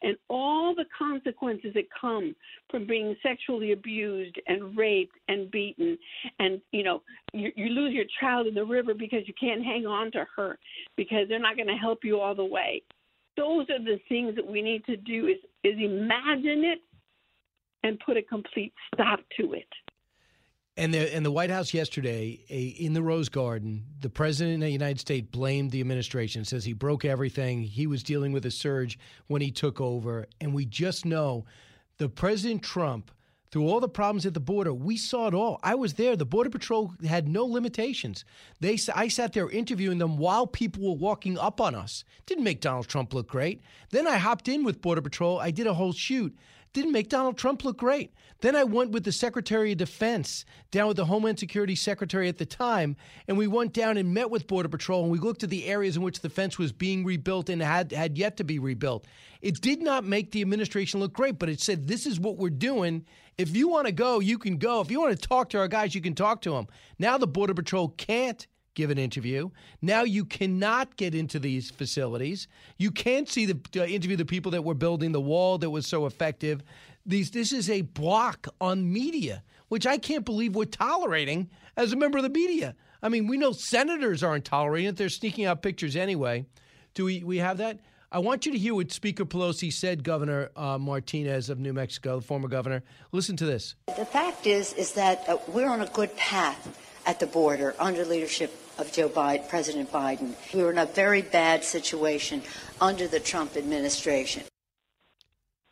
And 0.02 0.18
all 0.28 0.76
the 0.76 0.86
consequences 0.98 1.72
that 1.76 1.86
come 2.00 2.36
from 2.70 2.86
being 2.86 3.16
sexually 3.24 3.72
abused 3.72 4.36
and 4.48 4.76
raped 4.78 5.18
and 5.28 5.50
beaten, 5.50 5.98
and 6.40 6.62
you 6.72 6.84
know, 6.84 7.02
you, 7.34 7.52
you 7.56 7.70
lose 7.70 7.94
your 7.94 8.06
child 8.20 8.48
in 8.48 8.54
the 8.54 8.66
river 8.66 8.94
because 8.94 9.28
you 9.28 9.34
can't 9.40 9.64
hang 9.64 9.88
on 9.88 10.12
to 10.12 10.26
her 10.36 10.58
because 10.98 11.28
they're 11.28 11.40
not 11.40 11.56
going 11.56 11.68
to 11.68 11.74
help 11.74 12.00
you 12.04 12.20
all 12.20 12.36
the 12.36 12.46
way. 12.46 12.82
Those 13.38 13.68
are 13.70 13.84
the 13.84 14.00
things 14.10 14.36
that 14.36 14.46
we 14.46 14.62
need 14.62 14.86
to 14.86 14.98
do: 14.98 15.28
is 15.28 15.38
is 15.64 15.80
imagine 15.80 16.64
it 16.64 16.80
and 17.84 18.00
put 18.00 18.18
a 18.18 18.22
complete 18.22 18.74
stop 18.94 19.20
to 19.40 19.54
it. 19.54 19.68
And 20.78 20.94
the 20.94 21.14
and 21.14 21.26
the 21.26 21.32
White 21.32 21.50
House 21.50 21.74
yesterday, 21.74 22.40
a, 22.52 22.68
in 22.68 22.94
the 22.94 23.02
Rose 23.02 23.30
Garden, 23.30 23.84
the 24.00 24.12
president 24.12 24.58
of 24.58 24.68
the 24.68 24.70
United 24.70 25.00
States 25.00 25.28
blamed 25.32 25.72
the 25.72 25.82
administration. 25.82 26.46
Says 26.46 26.64
he 26.64 26.74
broke 26.74 27.04
everything. 27.04 27.64
He 27.64 27.88
was 27.88 28.04
dealing 28.04 28.32
with 28.32 28.46
a 28.46 28.52
surge 28.52 29.00
when 29.26 29.42
he 29.42 29.50
took 29.50 29.82
over, 29.82 30.28
and 30.40 30.54
we 30.54 30.66
just 30.66 31.04
know 31.04 31.46
the 31.98 32.08
President 32.08 32.62
Trump. 32.62 33.12
Through 33.50 33.70
all 33.70 33.80
the 33.80 33.88
problems 33.88 34.26
at 34.26 34.34
the 34.34 34.42
border, 34.42 34.74
we 34.74 34.98
saw 34.98 35.28
it 35.28 35.34
all. 35.34 35.58
I 35.64 35.74
was 35.74 35.94
there. 35.94 36.18
The 36.18 36.26
Border 36.26 36.50
Patrol 36.50 36.94
had 37.08 37.30
no 37.30 37.46
limitations. 37.46 38.26
They, 38.60 38.78
I 38.94 39.08
sat 39.08 39.32
there 39.32 39.50
interviewing 39.50 40.00
them 40.00 40.18
while 40.18 40.46
people 40.46 40.84
were 40.84 41.00
walking 41.00 41.40
up 41.40 41.62
on 41.62 41.74
us. 41.74 42.04
Didn't 42.26 42.44
make 42.44 42.60
Donald 42.60 42.90
Trump 42.90 43.14
look 43.14 43.30
great. 43.30 43.62
Then 43.90 44.06
I 44.06 44.18
hopped 44.18 44.50
in 44.50 44.66
with 44.66 44.82
Border 44.82 45.02
Patrol. 45.02 45.40
I 45.40 45.52
did 45.52 45.66
a 45.66 45.74
whole 45.74 45.94
shoot 45.94 46.38
didn't 46.78 46.92
make 46.92 47.10
Donald 47.10 47.38
Trump 47.40 47.64
look 47.64 47.78
great. 47.78 48.14
Then 48.42 48.56
I 48.56 48.64
went 48.64 48.92
with 48.92 49.04
the 49.04 49.12
Secretary 49.12 49.72
of 49.72 49.80
Defense, 49.80 50.46
down 50.70 50.88
with 50.88 50.98
the 50.98 51.06
Homeland 51.06 51.40
Security 51.40 51.74
Secretary 51.74 52.30
at 52.30 52.38
the 52.38 52.46
time, 52.46 52.96
and 53.28 53.36
we 53.36 53.48
went 53.48 53.74
down 53.74 53.98
and 53.98 54.14
met 54.14 54.30
with 54.30 54.46
Border 54.46 54.70
Patrol 54.70 55.02
and 55.02 55.12
we 55.12 55.18
looked 55.18 55.44
at 55.44 55.50
the 55.50 55.66
areas 55.66 55.98
in 55.98 56.04
which 56.04 56.20
the 56.20 56.30
fence 56.30 56.60
was 56.60 56.72
being 56.72 57.04
rebuilt 57.04 57.50
and 57.50 57.64
had, 57.64 57.92
had 57.92 58.16
yet 58.16 58.38
to 58.38 58.44
be 58.44 58.60
rebuilt. 58.60 59.08
It 59.42 59.60
did 59.60 59.82
not 59.82 60.06
make 60.06 60.32
the 60.32 60.42
administration 60.42 61.00
look 61.00 61.14
great, 61.14 61.40
but 61.40 61.50
it 61.50 61.62
said, 61.62 61.88
this 61.88 62.06
is 62.06 62.20
what 62.20 62.38
we're 62.38 62.52
doing. 62.52 63.06
If 63.40 63.56
you 63.56 63.68
want 63.68 63.88
to 63.88 63.92
go, 63.92 64.20
you 64.20 64.38
can 64.38 64.58
go. 64.58 64.80
If 64.82 64.92
you 64.92 65.02
want 65.02 65.20
to 65.20 65.28
talk 65.28 65.50
to 65.50 65.58
our 65.58 65.68
guys, 65.68 65.96
you 65.96 66.02
can 66.02 66.14
talk 66.14 66.42
to 66.42 66.52
them. 66.52 66.68
Now 67.00 67.18
the 67.18 67.26
Border 67.26 67.56
Patrol 67.56 67.90
can't 67.90 68.46
give 68.78 68.92
an 68.92 69.00
interview. 69.00 69.50
Now 69.82 70.04
you 70.04 70.24
cannot 70.24 70.96
get 70.98 71.16
into 71.16 71.40
these 71.40 71.72
facilities. 71.72 72.48
You 72.78 72.92
can't 72.92 73.28
see 73.28 73.48
the 73.48 73.60
uh, 73.76 73.86
interview 73.86 74.16
the 74.16 74.24
people 74.24 74.52
that 74.52 74.64
were 74.64 74.76
building 74.76 75.12
the 75.12 75.20
wall 75.20 75.58
that 75.58 75.72
was 75.72 75.88
so 75.88 76.06
effective. 76.06 76.64
These 77.06 77.32
this 77.32 77.52
is 77.52 77.70
a 77.72 77.82
block 77.82 78.48
on 78.62 78.94
media, 78.94 79.44
which 79.68 79.88
I 79.88 79.98
can't 79.98 80.24
believe 80.24 80.56
we're 80.56 80.66
tolerating 80.66 81.50
as 81.76 81.92
a 81.92 81.96
member 81.96 82.20
of 82.20 82.24
the 82.24 82.30
media. 82.30 82.76
I 83.02 83.10
mean, 83.10 83.28
we 83.28 83.38
know 83.38 83.52
senators 83.52 84.22
aren't 84.24 84.46
tolerating 84.46 84.90
it; 84.90 84.98
they're 84.98 85.10
sneaking 85.10 85.46
out 85.46 85.64
pictures 85.64 85.96
anyway. 85.96 86.46
Do 86.94 87.04
we 87.06 87.24
we 87.24 87.38
have 87.38 87.58
that? 87.58 87.80
I 88.12 88.20
want 88.20 88.46
you 88.46 88.52
to 88.54 88.58
hear 88.58 88.76
what 88.76 88.92
Speaker 88.92 89.26
Pelosi 89.26 89.74
said, 89.74 90.04
Governor 90.04 90.50
uh, 90.56 90.78
Martinez 90.78 91.50
of 91.50 91.60
New 91.60 91.74
Mexico, 91.74 92.18
the 92.18 92.22
former 92.22 92.48
governor. 92.48 92.84
Listen 93.12 93.36
to 93.38 93.46
this. 93.46 93.76
The 93.98 94.06
fact 94.06 94.48
is, 94.48 94.72
is 94.74 94.94
that 94.94 95.28
uh, 95.28 95.38
we're 95.48 95.68
on 95.68 95.82
a 95.82 95.88
good 95.88 96.16
path 96.16 96.78
at 97.08 97.20
the 97.20 97.26
border 97.26 97.74
under 97.80 98.06
leadership 98.06 98.67
of 98.78 98.92
Joe 98.92 99.10
Biden, 99.10 99.48
President 99.50 99.92
Biden. 99.92 100.34
We 100.54 100.64
were 100.64 100.72
in 100.72 100.78
a 100.78 100.86
very 100.86 101.22
bad 101.22 101.64
situation 101.64 102.42
under 102.80 103.08
the 103.08 103.20
Trump 103.20 103.58
administration. 103.58 104.44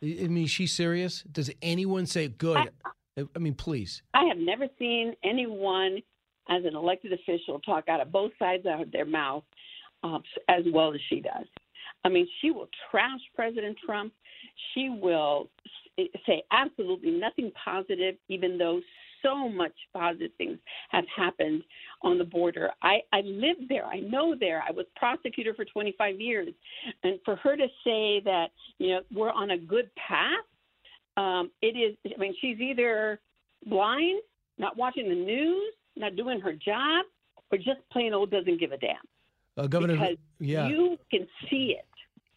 I 0.02 0.18
I 0.24 0.28
mean, 0.28 0.46
she's 0.46 0.72
serious. 0.72 1.22
Does 1.22 1.50
anyone 1.62 2.06
say 2.06 2.28
good? 2.28 2.70
I, 3.16 3.24
I 3.34 3.38
mean, 3.38 3.54
please. 3.54 4.02
I 4.14 4.24
have 4.26 4.38
never 4.38 4.66
seen 4.78 5.14
anyone, 5.24 6.02
as 6.48 6.64
an 6.64 6.76
elected 6.76 7.12
official, 7.12 7.60
talk 7.60 7.88
out 7.88 8.00
of 8.00 8.12
both 8.12 8.32
sides 8.38 8.64
of 8.66 8.90
their 8.92 9.06
mouth 9.06 9.44
um, 10.02 10.22
as 10.48 10.64
well 10.72 10.92
as 10.94 11.00
she 11.08 11.20
does. 11.20 11.46
I 12.04 12.08
mean, 12.08 12.28
she 12.40 12.50
will 12.50 12.68
trash 12.90 13.20
President 13.34 13.76
Trump. 13.84 14.12
She 14.74 14.90
will 14.90 15.48
say 16.26 16.42
absolutely 16.52 17.10
nothing 17.10 17.50
positive, 17.64 18.16
even 18.28 18.58
though 18.58 18.80
so 19.26 19.48
much 19.48 19.72
positive 19.92 20.30
things 20.38 20.58
have 20.90 21.04
happened 21.14 21.62
on 22.02 22.18
the 22.18 22.24
border. 22.24 22.70
I, 22.82 22.98
I 23.12 23.20
lived 23.22 23.68
there. 23.68 23.84
I 23.84 24.00
know 24.00 24.34
there. 24.38 24.62
I 24.66 24.70
was 24.70 24.86
prosecutor 24.96 25.54
for 25.54 25.64
25 25.64 26.20
years. 26.20 26.48
And 27.02 27.18
for 27.24 27.36
her 27.36 27.56
to 27.56 27.66
say 27.84 28.20
that, 28.24 28.48
you 28.78 28.90
know, 28.90 29.00
we're 29.12 29.32
on 29.32 29.50
a 29.50 29.58
good 29.58 29.90
path, 29.96 30.44
um, 31.16 31.50
it 31.62 31.76
is, 31.76 31.96
I 32.14 32.18
mean, 32.20 32.34
she's 32.40 32.60
either 32.60 33.20
blind, 33.66 34.20
not 34.58 34.76
watching 34.76 35.08
the 35.08 35.14
news, 35.14 35.72
not 35.96 36.14
doing 36.14 36.40
her 36.40 36.52
job, 36.52 37.06
or 37.50 37.58
just 37.58 37.80
plain 37.90 38.12
old 38.12 38.30
doesn't 38.30 38.60
give 38.60 38.72
a 38.72 38.76
damn. 38.76 38.96
Uh, 39.56 39.66
Governor, 39.66 39.94
because 39.94 40.16
yeah. 40.38 40.68
you 40.68 40.98
can 41.10 41.26
see 41.48 41.74
it. 41.78 41.86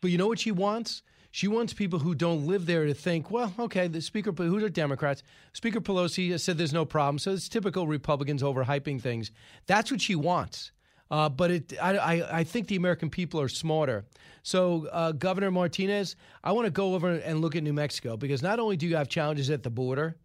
But 0.01 0.11
you 0.11 0.17
know 0.17 0.27
what 0.27 0.39
she 0.39 0.51
wants? 0.51 1.03
She 1.31 1.47
wants 1.47 1.73
people 1.73 1.99
who 1.99 2.15
don't 2.15 2.47
live 2.47 2.65
there 2.65 2.85
to 2.85 2.93
think, 2.93 3.29
well, 3.29 3.53
okay, 3.59 3.87
the 3.87 4.01
Speaker, 4.01 4.31
who 4.31 4.63
are 4.63 4.69
Democrats, 4.69 5.21
Speaker 5.53 5.79
Pelosi 5.79 6.39
said 6.39 6.57
there's 6.57 6.73
no 6.73 6.85
problem. 6.85 7.19
So 7.19 7.33
it's 7.33 7.47
typical 7.47 7.87
Republicans 7.87 8.41
overhyping 8.41 9.01
things. 9.01 9.31
That's 9.67 9.91
what 9.91 10.01
she 10.01 10.15
wants. 10.15 10.71
Uh, 11.11 11.29
but 11.29 11.51
it, 11.51 11.73
I, 11.81 11.97
I, 11.97 12.39
I 12.39 12.43
think 12.43 12.67
the 12.67 12.75
American 12.75 13.09
people 13.09 13.41
are 13.41 13.49
smarter. 13.49 14.05
So, 14.43 14.87
uh, 14.91 15.11
Governor 15.11 15.51
Martinez, 15.51 16.15
I 16.43 16.51
want 16.51 16.65
to 16.65 16.71
go 16.71 16.93
over 16.93 17.09
and 17.09 17.41
look 17.41 17.55
at 17.55 17.63
New 17.63 17.73
Mexico 17.73 18.15
because 18.15 18.41
not 18.43 18.59
only 18.59 18.77
do 18.77 18.87
you 18.87 18.95
have 18.95 19.09
challenges 19.09 19.49
at 19.49 19.63
the 19.63 19.71
border, 19.71 20.17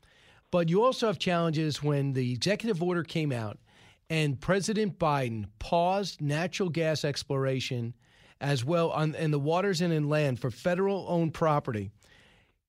but 0.51 0.69
you 0.69 0.85
also 0.85 1.07
have 1.07 1.19
challenges 1.19 1.83
when 1.83 2.13
the 2.13 2.33
executive 2.33 2.83
order 2.83 3.03
came 3.03 3.33
out 3.33 3.59
and 4.11 4.41
President 4.41 4.99
Biden 4.99 5.47
paused 5.59 6.21
natural 6.21 6.69
gas 6.69 7.05
exploration 7.05 7.95
as 8.41 8.65
well 8.65 8.91
on 8.91 9.15
in 9.15 9.31
the 9.31 9.39
waters 9.39 9.81
and 9.81 9.93
in 9.93 10.09
land 10.09 10.41
for 10.41 10.51
federal 10.51 11.07
owned 11.09 11.35
property. 11.35 11.91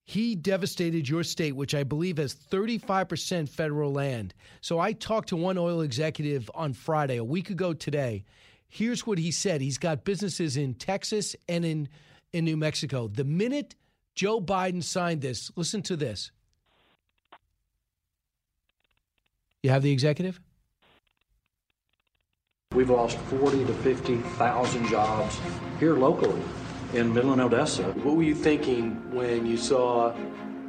He 0.08 0.36
devastated 0.36 1.10
your 1.10 1.24
state, 1.24 1.56
which 1.56 1.74
I 1.74 1.84
believe 1.84 2.18
has 2.18 2.36
35% 2.36 3.50
federal 3.50 3.92
land. 3.92 4.36
So 4.62 4.80
I 4.80 4.94
talked 4.94 5.30
to 5.30 5.36
one 5.36 5.58
oil 5.58 5.82
executive 5.82 6.50
on 6.54 6.74
Friday, 6.74 7.18
a 7.18 7.24
week 7.24 7.50
ago 7.50 7.74
today. 7.74 8.24
Here's 8.68 9.08
what 9.08 9.18
he 9.18 9.32
said 9.32 9.62
He's 9.62 9.80
got 9.80 10.04
businesses 10.04 10.58
in 10.58 10.76
Texas 10.76 11.36
and 11.50 11.66
in, 11.66 11.90
in 12.34 12.46
New 12.46 12.58
Mexico. 12.58 13.08
The 13.08 13.24
minute 13.24 13.74
Joe 14.14 14.40
Biden 14.40 14.84
signed 14.84 15.22
this, 15.22 15.52
listen 15.56 15.82
to 15.84 15.96
this. 15.96 16.32
You 19.64 19.72
have 19.72 19.82
the 19.82 19.92
executive? 19.92 20.40
We've 22.76 22.90
lost 22.90 23.18
40 23.18 23.64
to 23.68 23.74
50,000 23.74 24.88
jobs 24.90 25.40
here 25.80 25.96
locally 25.96 26.42
in 26.94 27.14
Midland, 27.14 27.40
Odessa. 27.40 27.84
What 27.84 28.18
were 28.18 28.24
you 28.24 28.36
thinking 28.36 29.16
when 29.16 29.46
you 29.46 29.56
saw 29.56 30.14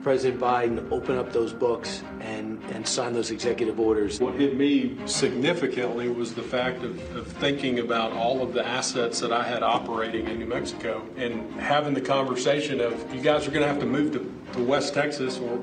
President 0.04 0.40
Biden 0.40 0.88
open 0.92 1.18
up 1.18 1.32
those 1.32 1.52
books 1.52 2.04
and, 2.20 2.62
and 2.66 2.86
sign 2.86 3.12
those 3.12 3.32
executive 3.32 3.80
orders? 3.80 4.20
What 4.20 4.36
hit 4.36 4.56
me 4.56 4.96
significantly 5.06 6.08
was 6.08 6.32
the 6.32 6.44
fact 6.44 6.84
of, 6.84 7.16
of 7.16 7.26
thinking 7.26 7.80
about 7.80 8.12
all 8.12 8.40
of 8.40 8.52
the 8.52 8.64
assets 8.64 9.18
that 9.18 9.32
I 9.32 9.42
had 9.42 9.64
operating 9.64 10.28
in 10.28 10.38
New 10.38 10.46
Mexico 10.46 11.04
and 11.16 11.52
having 11.60 11.92
the 11.92 12.00
conversation 12.00 12.80
of 12.80 13.12
you 13.12 13.20
guys 13.20 13.48
are 13.48 13.50
going 13.50 13.62
to 13.62 13.68
have 13.68 13.80
to 13.80 13.86
move 13.86 14.12
to, 14.12 14.32
to 14.52 14.62
West 14.62 14.94
Texas 14.94 15.38
or 15.38 15.60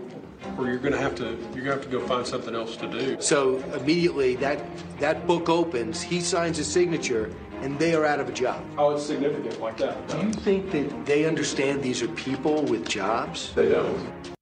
or 0.57 0.67
you're 0.67 0.77
going 0.77 0.93
to 0.93 0.99
have 0.99 1.15
to 1.15 1.25
you're 1.25 1.63
going 1.63 1.65
to 1.65 1.71
have 1.73 1.83
to 1.83 1.89
go 1.89 2.05
find 2.05 2.25
something 2.25 2.55
else 2.55 2.75
to 2.77 2.87
do. 2.87 3.17
So 3.19 3.57
immediately 3.75 4.35
that 4.37 4.63
that 4.99 5.27
book 5.27 5.49
opens, 5.49 6.01
he 6.01 6.21
signs 6.21 6.57
his 6.57 6.71
signature, 6.71 7.31
and 7.61 7.77
they 7.79 7.95
are 7.95 8.05
out 8.05 8.19
of 8.19 8.29
a 8.29 8.31
job. 8.31 8.63
Oh, 8.77 8.95
it's 8.95 9.05
significant 9.05 9.59
like 9.59 9.77
that. 9.77 10.07
Do 10.07 10.17
you 10.17 10.33
think 10.33 10.71
that 10.71 11.05
they 11.05 11.25
understand 11.25 11.81
these 11.81 12.01
are 12.01 12.07
people 12.09 12.63
with 12.63 12.87
jobs? 12.87 13.53
They 13.53 13.69
don't. 13.69 14.33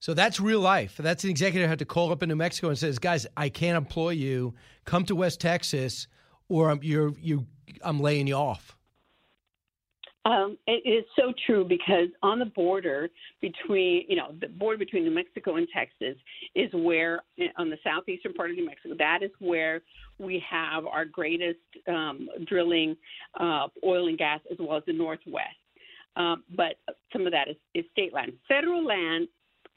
So 0.00 0.14
that's 0.14 0.40
real 0.40 0.60
life. 0.60 0.96
That's 0.96 1.24
an 1.24 1.30
executive 1.30 1.68
had 1.68 1.78
to 1.80 1.84
call 1.84 2.10
up 2.10 2.22
in 2.22 2.30
New 2.30 2.36
Mexico 2.36 2.68
and 2.68 2.78
says, 2.78 2.98
"Guys, 2.98 3.26
I 3.36 3.50
can't 3.50 3.76
employ 3.76 4.10
you. 4.10 4.54
Come 4.84 5.04
to 5.04 5.14
West 5.14 5.40
Texas, 5.40 6.06
or 6.48 6.70
I'm, 6.70 6.80
you're 6.82 7.12
you 7.20 7.46
I'm 7.82 8.00
laying 8.00 8.26
you 8.26 8.34
off." 8.34 8.76
Um, 10.26 10.58
it 10.66 10.86
is 10.86 11.04
so 11.16 11.32
true 11.46 11.64
because 11.64 12.08
on 12.22 12.38
the 12.38 12.44
border 12.44 13.08
between, 13.40 14.04
you 14.06 14.16
know, 14.16 14.34
the 14.38 14.48
border 14.48 14.76
between 14.76 15.04
New 15.04 15.14
Mexico 15.14 15.56
and 15.56 15.66
Texas 15.74 16.16
is 16.54 16.70
where, 16.74 17.22
on 17.56 17.70
the 17.70 17.78
southeastern 17.82 18.34
part 18.34 18.50
of 18.50 18.56
New 18.56 18.66
Mexico, 18.66 18.94
that 18.98 19.20
is 19.22 19.30
where 19.38 19.80
we 20.18 20.42
have 20.48 20.84
our 20.84 21.06
greatest 21.06 21.58
um, 21.88 22.28
drilling, 22.46 22.96
uh, 23.38 23.68
oil 23.82 24.08
and 24.08 24.18
gas, 24.18 24.40
as 24.50 24.58
well 24.60 24.76
as 24.76 24.82
the 24.86 24.92
Northwest. 24.92 25.56
Um, 26.16 26.44
but 26.54 26.74
some 27.12 27.24
of 27.24 27.32
that 27.32 27.48
is, 27.48 27.56
is 27.74 27.84
state 27.92 28.12
land. 28.12 28.32
Federal 28.46 28.84
land 28.84 29.26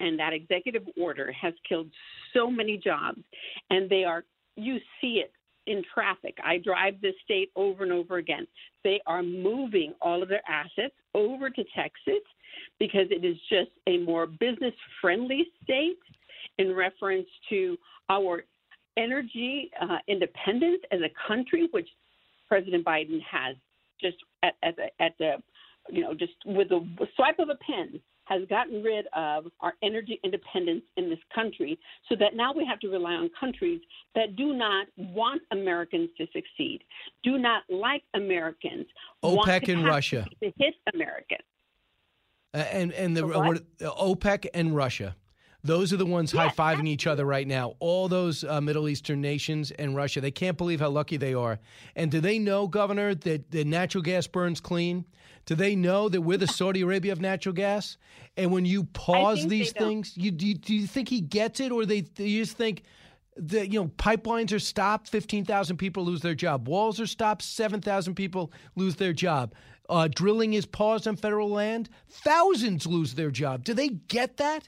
and 0.02 0.20
that 0.20 0.34
executive 0.34 0.84
order 1.00 1.32
has 1.32 1.54
killed 1.68 1.88
so 2.34 2.50
many 2.50 2.76
jobs, 2.78 3.22
and 3.70 3.90
they 3.90 4.04
are, 4.04 4.26
you 4.58 4.80
see 5.00 5.22
it 5.24 5.32
in 5.68 5.84
traffic. 5.94 6.38
I 6.44 6.58
drive 6.58 7.02
this 7.02 7.16
state 7.24 7.52
over 7.56 7.84
and 7.84 7.92
over 7.92 8.18
again. 8.18 8.48
They 8.84 9.02
are 9.06 9.24
moving 9.24 9.94
all 10.02 10.22
of 10.22 10.30
their 10.30 10.42
assets 10.48 10.96
over 11.14 11.50
to 11.50 11.64
Texas 11.76 12.24
because 12.80 13.08
it 13.10 13.24
is 13.26 13.38
just 13.50 13.72
a 13.88 13.98
more 14.00 14.28
business 14.28 14.74
friendly 15.02 15.46
state 15.64 16.00
in 16.58 16.76
reference 16.76 17.28
to 17.50 17.78
our 18.10 18.44
energy 18.98 19.72
uh, 19.82 19.98
independence 20.08 20.82
as 20.92 21.00
a 21.02 21.10
country, 21.28 21.68
which 21.72 21.88
President 22.48 22.86
Biden 22.86 23.20
has 23.30 23.56
just 24.02 24.18
at, 24.44 24.54
at, 24.64 24.76
the, 24.76 25.04
at 25.04 25.18
the, 25.18 25.36
you 25.90 26.02
know, 26.02 26.14
just 26.14 26.34
with 26.46 26.72
a 26.72 26.86
swipe 27.16 27.40
of 27.40 27.50
a 27.50 27.56
pen 27.56 28.00
has 28.26 28.42
gotten 28.50 28.82
rid 28.82 29.06
of 29.14 29.46
our 29.60 29.74
energy 29.84 30.20
independence 30.24 30.84
in 30.98 31.10
this 31.10 31.20
country 31.34 31.80
so 32.10 32.16
that 32.16 32.36
now 32.36 32.54
we 32.54 32.66
have 32.66 32.80
to 32.80 32.88
rely 32.88 33.14
on 33.14 33.30
countries 33.40 33.82
that 34.16 34.36
do 34.36 34.54
not 34.54 34.88
want 34.98 35.42
Americans 35.52 36.10
to 36.18 36.26
succeed, 36.28 36.84
do 37.24 37.38
not 37.38 37.64
like 37.70 38.04
Americans, 38.14 38.86
OPEC 39.24 39.72
and 39.72 39.86
Russia. 39.86 40.26
To 40.42 40.52
hit 40.58 40.76
Americans. 40.94 41.44
Uh, 42.54 42.58
and 42.58 42.94
and 42.94 43.18
the 43.18 43.26
uh, 43.26 43.90
OPEC 43.96 44.48
and 44.54 44.76
Russia. 44.76 45.16
Those 45.66 45.94
are 45.94 45.98
the 45.98 46.06
ones 46.06 46.34
high 46.34 46.50
fiving 46.50 46.88
each 46.90 47.08
other 47.08 47.26
right 47.26 47.48
now. 47.48 47.76
All 47.80 48.10
those 48.10 48.44
uh, 48.44 48.60
Middle 48.60 48.90
Eastern 48.90 49.22
nations 49.22 49.72
and 49.72 49.96
Russia, 49.96 50.20
they 50.20 50.32
can't 50.32 50.58
believe 50.58 50.82
how 50.82 50.90
lucky 50.90 51.16
they 51.16 51.34
are. 51.34 51.58
And 51.96 52.12
do 52.12 52.20
they 52.20 52.38
know, 52.38 52.68
Governor, 52.68 53.16
that 53.16 53.50
the 53.50 53.64
natural 53.64 54.02
gas 54.02 54.28
burns 54.28 54.60
clean? 54.60 55.06
Do 55.46 55.56
they 55.56 55.76
know 55.76 56.10
that 56.10 56.22
we're 56.22 56.38
the 56.38 56.48
Saudi 56.60 56.82
Arabia 56.82 57.14
of 57.14 57.22
natural 57.22 57.54
gas? 57.54 57.98
And 58.36 58.52
when 58.52 58.66
you 58.66 58.84
pause 58.84 59.48
these 59.48 59.72
things, 59.72 60.18
you 60.18 60.32
do, 60.32 60.48
you 60.48 60.56
do 60.56 60.76
you 60.76 60.86
think 60.86 61.08
he 61.08 61.22
gets 61.22 61.62
it, 61.62 61.72
or 61.72 61.86
they 61.86 62.02
do 62.02 62.26
you 62.26 62.44
just 62.44 62.58
think 62.58 62.84
that 63.38 63.72
you 63.72 63.80
know 63.80 63.88
pipelines 63.98 64.54
are 64.54 64.60
stopped, 64.60 65.10
fifteen 65.10 65.46
thousand 65.46 65.78
people 65.78 66.04
lose 66.04 66.22
their 66.22 66.36
job, 66.36 66.68
walls 66.68 67.00
are 67.00 67.08
stopped, 67.08 67.42
seven 67.42 67.80
thousand 67.80 68.16
people 68.16 68.52
lose 68.76 68.96
their 68.96 69.14
job, 69.14 69.54
uh, 69.90 70.08
drilling 70.14 70.54
is 70.54 70.66
paused 70.66 71.08
on 71.08 71.16
federal 71.16 71.50
land, 71.50 71.90
thousands 72.10 72.86
lose 72.86 73.14
their 73.14 73.32
job. 73.32 73.64
Do 73.64 73.74
they 73.74 73.90
get 73.90 74.38
that? 74.38 74.68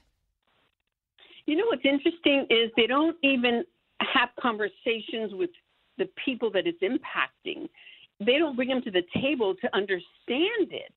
You 1.46 1.56
know 1.56 1.66
what's 1.68 1.86
interesting 1.86 2.48
is 2.50 2.72
they 2.76 2.88
don't 2.88 3.16
even 3.24 3.64
have 4.00 4.30
conversations 4.40 5.34
with 5.34 5.52
the 5.98 6.10
people 6.24 6.52
that 6.52 6.64
it's 6.66 6.82
impacting. 6.82 7.70
They 8.20 8.38
don't 8.38 8.56
bring 8.56 8.70
them 8.70 8.82
to 8.84 8.92
the 8.92 9.04
table 9.22 9.56
to 9.56 9.76
understand 9.76 10.72
it. 10.72 10.94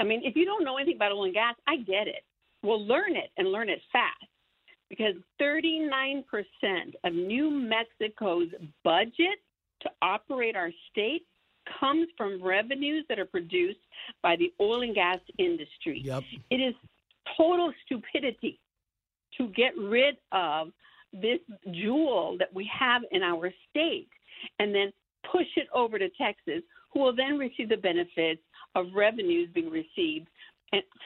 I 0.00 0.04
mean, 0.04 0.22
if 0.24 0.34
you 0.34 0.44
don't 0.44 0.64
know 0.64 0.76
anything 0.76 0.96
about 0.96 1.12
oil 1.12 1.24
and 1.24 1.34
gas, 1.34 1.54
I 1.68 1.76
get 1.76 2.08
it. 2.08 2.24
Well, 2.62 2.84
learn 2.84 3.16
it 3.16 3.30
and 3.36 3.52
learn 3.52 3.68
it 3.68 3.80
fast 3.92 4.24
because 4.88 5.14
39% 5.40 6.24
of 7.04 7.12
New 7.12 7.50
Mexico's 7.50 8.48
budget 8.82 9.38
to 9.82 9.90
operate 10.02 10.56
our 10.56 10.70
state 10.90 11.26
comes 11.80 12.08
from 12.16 12.42
revenues 12.42 13.04
that 13.08 13.18
are 13.18 13.24
produced 13.24 13.78
by 14.22 14.36
the 14.36 14.52
oil 14.60 14.82
and 14.82 14.94
gas 14.94 15.18
industry. 15.38 16.02
Yep. 16.04 16.22
It 16.50 16.56
is 16.56 16.74
total 17.36 17.72
stupidity 17.84 18.58
to 19.38 19.48
get 19.48 19.76
rid 19.76 20.16
of 20.32 20.68
this 21.12 21.38
jewel 21.72 22.36
that 22.38 22.52
we 22.52 22.68
have 22.76 23.02
in 23.12 23.22
our 23.22 23.52
state 23.70 24.08
and 24.58 24.74
then 24.74 24.92
push 25.30 25.46
it 25.56 25.68
over 25.74 25.98
to 25.98 26.08
Texas, 26.10 26.62
who 26.92 27.00
will 27.00 27.14
then 27.14 27.38
receive 27.38 27.68
the 27.68 27.76
benefits 27.76 28.40
of 28.74 28.86
revenues 28.94 29.48
being 29.54 29.70
received 29.70 30.28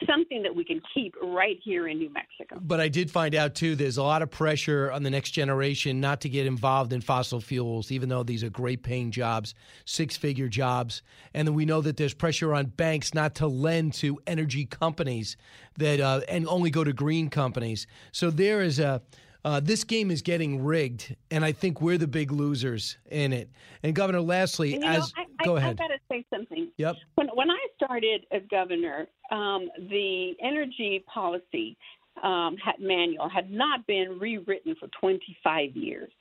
something 0.07 0.43
that 0.43 0.55
we 0.55 0.63
can 0.63 0.81
keep 0.93 1.15
right 1.21 1.57
here 1.63 1.87
in 1.87 1.97
New 1.97 2.09
Mexico. 2.11 2.59
But 2.61 2.79
I 2.79 2.87
did 2.87 3.11
find 3.11 3.35
out 3.35 3.55
too 3.55 3.75
there's 3.75 3.97
a 3.97 4.03
lot 4.03 4.21
of 4.21 4.29
pressure 4.29 4.91
on 4.91 5.03
the 5.03 5.09
next 5.09 5.31
generation 5.31 5.99
not 5.99 6.21
to 6.21 6.29
get 6.29 6.45
involved 6.45 6.93
in 6.93 7.01
fossil 7.01 7.41
fuels, 7.41 7.91
even 7.91 8.09
though 8.09 8.23
these 8.23 8.43
are 8.43 8.49
great 8.49 8.83
paying 8.83 9.11
jobs, 9.11 9.55
six 9.85 10.17
figure 10.17 10.47
jobs. 10.47 11.01
And 11.33 11.47
then 11.47 11.55
we 11.55 11.65
know 11.65 11.81
that 11.81 11.97
there's 11.97 12.13
pressure 12.13 12.53
on 12.53 12.67
banks 12.67 13.13
not 13.13 13.35
to 13.35 13.47
lend 13.47 13.93
to 13.95 14.19
energy 14.27 14.65
companies 14.65 15.37
that 15.77 15.99
uh, 15.99 16.21
and 16.27 16.47
only 16.47 16.69
go 16.69 16.83
to 16.83 16.93
green 16.93 17.29
companies. 17.29 17.87
So 18.11 18.29
there 18.29 18.61
is 18.61 18.79
a 18.79 19.01
uh, 19.45 19.59
this 19.61 19.83
game 19.83 20.11
is 20.11 20.21
getting 20.21 20.63
rigged, 20.63 21.15
and 21.31 21.45
I 21.45 21.51
think 21.53 21.81
we're 21.81 21.97
the 21.97 22.07
big 22.07 22.31
losers 22.31 22.97
in 23.09 23.31
it. 23.31 23.49
And 23.83 23.95
Governor, 23.95 24.21
lastly, 24.21 24.73
you 24.75 24.83
as 24.83 25.13
know, 25.15 25.23
I, 25.39 25.45
go 25.45 25.55
I, 25.55 25.59
ahead. 25.59 25.79
I 25.79 25.87
got 25.87 25.93
to 25.93 25.99
say 26.11 26.25
something. 26.33 26.69
Yep. 26.77 26.95
When 27.15 27.27
when 27.29 27.49
I 27.49 27.59
started 27.75 28.25
as 28.31 28.41
governor, 28.51 29.07
um, 29.31 29.69
the 29.89 30.33
energy 30.43 31.03
policy 31.11 31.77
um, 32.21 32.57
had, 32.63 32.75
manual 32.79 33.29
had 33.29 33.49
not 33.49 33.87
been 33.87 34.19
rewritten 34.19 34.75
for 34.77 34.89
25 34.99 35.75
years, 35.75 36.11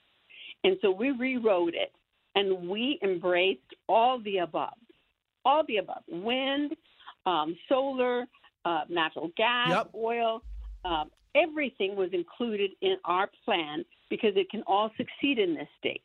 and 0.63 0.77
so 0.81 0.93
we 0.93 1.11
rewrote 1.11 1.75
it, 1.75 1.93
and 2.37 2.69
we 2.69 3.01
embraced 3.03 3.61
all 3.89 4.21
the 4.21 4.39
above, 4.39 4.75
all 5.45 5.65
the 5.67 5.79
above: 5.79 6.03
wind, 6.07 6.77
um, 7.27 7.57
solar, 7.69 8.27
uh, 8.65 8.83
natural 8.89 9.31
gas, 9.37 9.71
Yep. 9.71 9.91
oil. 9.97 10.43
Um, 10.85 11.11
everything 11.43 11.97
was 11.97 12.11
included 12.13 12.71
in 12.81 12.97
our 13.05 13.29
plan 13.45 13.85
because 14.11 14.33
it 14.37 14.51
can 14.51 14.63
all 14.67 14.91
succeed 14.97 15.39
in 15.39 15.55
this 15.55 15.69
state. 15.79 16.03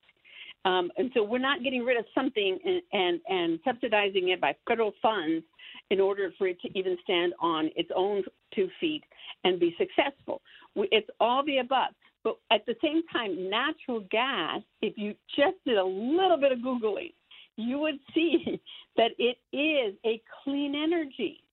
Um, 0.65 0.91
and 0.97 1.11
so 1.13 1.23
we're 1.23 1.39
not 1.39 1.63
getting 1.63 1.83
rid 1.83 1.97
of 1.97 2.05
something 2.15 2.57
and, 2.63 2.81
and, 2.93 3.19
and 3.27 3.59
subsidizing 3.65 4.29
it 4.29 4.39
by 4.39 4.55
federal 4.67 4.93
funds 5.01 5.43
in 5.89 5.99
order 5.99 6.31
for 6.37 6.47
it 6.47 6.59
to 6.61 6.77
even 6.77 6.97
stand 7.03 7.33
on 7.41 7.69
its 7.75 7.89
own 7.95 8.23
two 8.55 8.69
feet 8.79 9.03
and 9.43 9.59
be 9.59 9.75
successful. 9.77 10.41
It's 10.75 11.09
all 11.19 11.43
the 11.45 11.57
above. 11.57 11.93
But 12.23 12.37
at 12.51 12.65
the 12.65 12.75
same 12.81 13.01
time, 13.11 13.49
natural 13.49 14.05
gas, 14.09 14.61
if 14.81 14.97
you 14.97 15.13
just 15.35 15.57
did 15.65 15.77
a 15.77 15.83
little 15.83 16.37
bit 16.39 16.53
of 16.53 16.59
Googling, 16.59 17.13
you 17.57 17.79
would 17.79 17.99
see 18.13 18.61
that 18.97 19.11
it 19.17 19.37
is 19.55 19.95
a 20.05 20.21
clean 20.43 20.75
energy. 20.75 21.43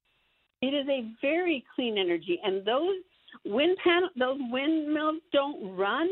It 0.63 0.75
is 0.75 0.87
a 0.89 1.11
very 1.21 1.65
clean 1.75 1.99
energy. 1.99 2.39
And 2.45 2.65
those 2.65 2.97
wind 3.45 3.77
panel, 3.83 4.09
those 4.19 4.39
windmills 4.51 5.21
don't 5.33 5.77
run 5.77 6.09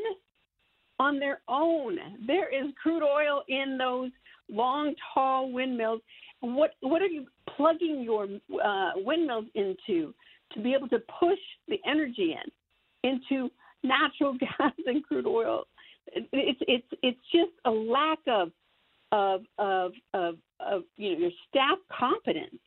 on 0.98 1.18
their 1.18 1.40
own. 1.48 1.98
There 2.26 2.48
is 2.48 2.72
crude 2.82 3.02
oil 3.02 3.42
in 3.48 3.78
those 3.78 4.10
long, 4.48 4.94
tall 5.14 5.52
windmills. 5.52 6.00
What 6.40 6.74
what 6.80 7.02
are 7.02 7.06
you 7.06 7.26
plugging 7.56 8.02
your 8.02 8.24
uh, 8.62 8.90
windmills 8.96 9.46
into 9.54 10.14
to 10.52 10.62
be 10.62 10.74
able 10.74 10.88
to 10.88 11.00
push 11.20 11.38
the 11.66 11.78
energy 11.86 12.34
in 12.34 13.10
into 13.10 13.50
natural 13.82 14.34
gas 14.38 14.72
and 14.86 15.04
crude 15.04 15.26
oil? 15.26 15.64
It's 16.06 16.60
it's 16.66 16.86
it's 17.02 17.20
just 17.32 17.52
a 17.64 17.70
lack 17.70 18.18
of 18.26 18.50
of 19.12 19.42
of 19.58 19.92
of, 20.14 20.36
of 20.60 20.82
you 20.96 21.12
know 21.12 21.18
your 21.18 21.30
staff 21.48 21.78
competence 21.96 22.60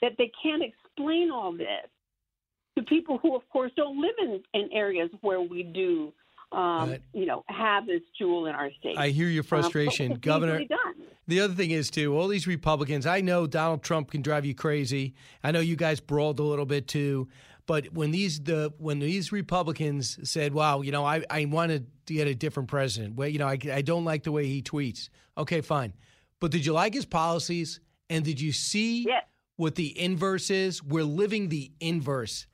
that 0.00 0.12
they 0.18 0.30
can't 0.42 0.62
explain 0.62 1.30
all 1.30 1.52
this 1.52 1.88
to 2.76 2.82
people 2.84 3.18
who, 3.18 3.34
of 3.36 3.42
course, 3.50 3.70
don't 3.76 4.00
live 4.00 4.14
in, 4.20 4.40
in 4.54 4.68
areas 4.72 5.10
where 5.20 5.40
we 5.40 5.62
do, 5.62 6.12
um, 6.52 6.90
Right. 6.90 7.02
you 7.12 7.26
know, 7.26 7.44
have 7.48 7.86
this 7.86 8.02
jewel 8.18 8.46
in 8.46 8.54
our 8.54 8.70
state. 8.80 8.96
I 8.96 9.08
hear 9.08 9.28
your 9.28 9.42
Um, 9.42 9.48
frustration, 9.48 10.12
it's 10.12 10.20
Governor. 10.20 10.62
The 11.28 11.40
other 11.40 11.54
thing 11.54 11.70
is 11.70 11.90
too, 11.90 12.16
all 12.16 12.28
these 12.28 12.46
Republicans. 12.46 13.06
I 13.06 13.20
know 13.20 13.46
Donald 13.46 13.82
Trump 13.82 14.10
can 14.10 14.22
drive 14.22 14.44
you 14.44 14.54
crazy. 14.54 15.14
I 15.44 15.52
know 15.52 15.60
you 15.60 15.76
guys 15.76 16.00
brawled 16.00 16.40
a 16.40 16.42
little 16.42 16.66
bit 16.66 16.88
too. 16.88 17.28
But 17.64 17.92
when 17.92 18.10
these 18.10 18.40
the 18.40 18.72
when 18.78 18.98
these 18.98 19.30
Republicans 19.30 20.18
said, 20.28 20.52
"Wow, 20.52 20.80
you 20.82 20.90
know, 20.90 21.04
I, 21.04 21.22
I 21.30 21.44
wanted 21.44 21.86
to 22.06 22.14
get 22.14 22.26
a 22.26 22.34
different 22.34 22.68
president," 22.68 23.14
well, 23.14 23.28
you 23.28 23.38
know, 23.38 23.46
I, 23.46 23.56
I 23.72 23.82
don't 23.82 24.04
like 24.04 24.24
the 24.24 24.32
way 24.32 24.46
he 24.48 24.62
tweets. 24.62 25.10
Okay, 25.38 25.60
fine. 25.60 25.92
But 26.40 26.50
did 26.50 26.66
you 26.66 26.72
like 26.72 26.92
his 26.92 27.06
policies? 27.06 27.78
And 28.10 28.24
did 28.24 28.40
you 28.40 28.50
see 28.50 29.06
what 29.56 29.76
the 29.76 29.96
inverse 29.98 30.50
is? 30.50 30.82
We're 30.82 31.04
living 31.04 31.50
the 31.50 31.70
inverse. 31.78 32.46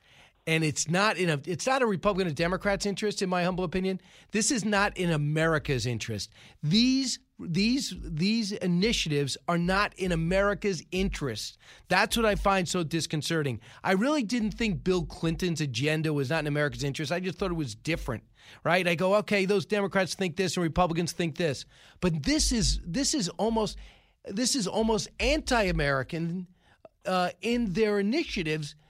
And 0.49 0.63
it's 0.63 0.89
not 0.89 1.17
in 1.17 1.29
a 1.29 1.39
it's 1.45 1.67
not 1.67 1.83
a 1.83 1.85
Republican 1.85 2.31
or 2.31 2.33
Democrat's 2.33 2.87
interest, 2.87 3.21
in 3.21 3.29
my 3.29 3.43
humble 3.43 3.63
opinion. 3.63 4.01
This 4.31 4.49
is 4.49 4.65
not 4.65 4.97
in 4.97 5.11
America's 5.11 5.85
interest. 5.85 6.31
These 6.63 7.19
these 7.37 7.93
these 8.03 8.51
initiatives 8.53 9.37
are 9.47 9.59
not 9.59 9.93
in 9.97 10.11
America's 10.11 10.81
interest. 10.91 11.59
That's 11.87 12.17
what 12.17 12.25
I 12.25 12.33
find 12.33 12.67
so 12.67 12.81
disconcerting. 12.81 13.59
I 13.83 13.91
really 13.91 14.23
didn't 14.23 14.53
think 14.53 14.83
Bill 14.83 15.05
Clinton's 15.05 15.61
agenda 15.61 16.13
was 16.13 16.31
not 16.31 16.39
in 16.39 16.47
America's 16.47 16.83
interest. 16.83 17.11
I 17.11 17.19
just 17.19 17.37
thought 17.37 17.51
it 17.51 17.53
was 17.65 17.75
different. 17.75 18.23
Right? 18.63 18.87
I 18.87 18.95
go, 18.95 19.13
okay, 19.17 19.45
those 19.45 19.67
Democrats 19.67 20.15
think 20.15 20.35
this 20.35 20.57
and 20.57 20.63
Republicans 20.63 21.11
think 21.11 21.37
this. 21.37 21.65
But 22.01 22.23
this 22.23 22.51
is 22.51 22.79
this 22.83 23.13
is 23.13 23.29
almost 23.37 23.77
this 24.25 24.55
is 24.55 24.65
almost 24.65 25.09
anti-American 25.19 26.47
uh, 27.05 27.29
in 27.41 27.73
their 27.73 27.99
initiatives. 27.99 28.73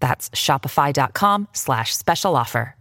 That's 0.00 0.30
shopify.com 0.30 1.48
slash 1.52 1.96
special 1.96 2.36
offer. 2.36 2.74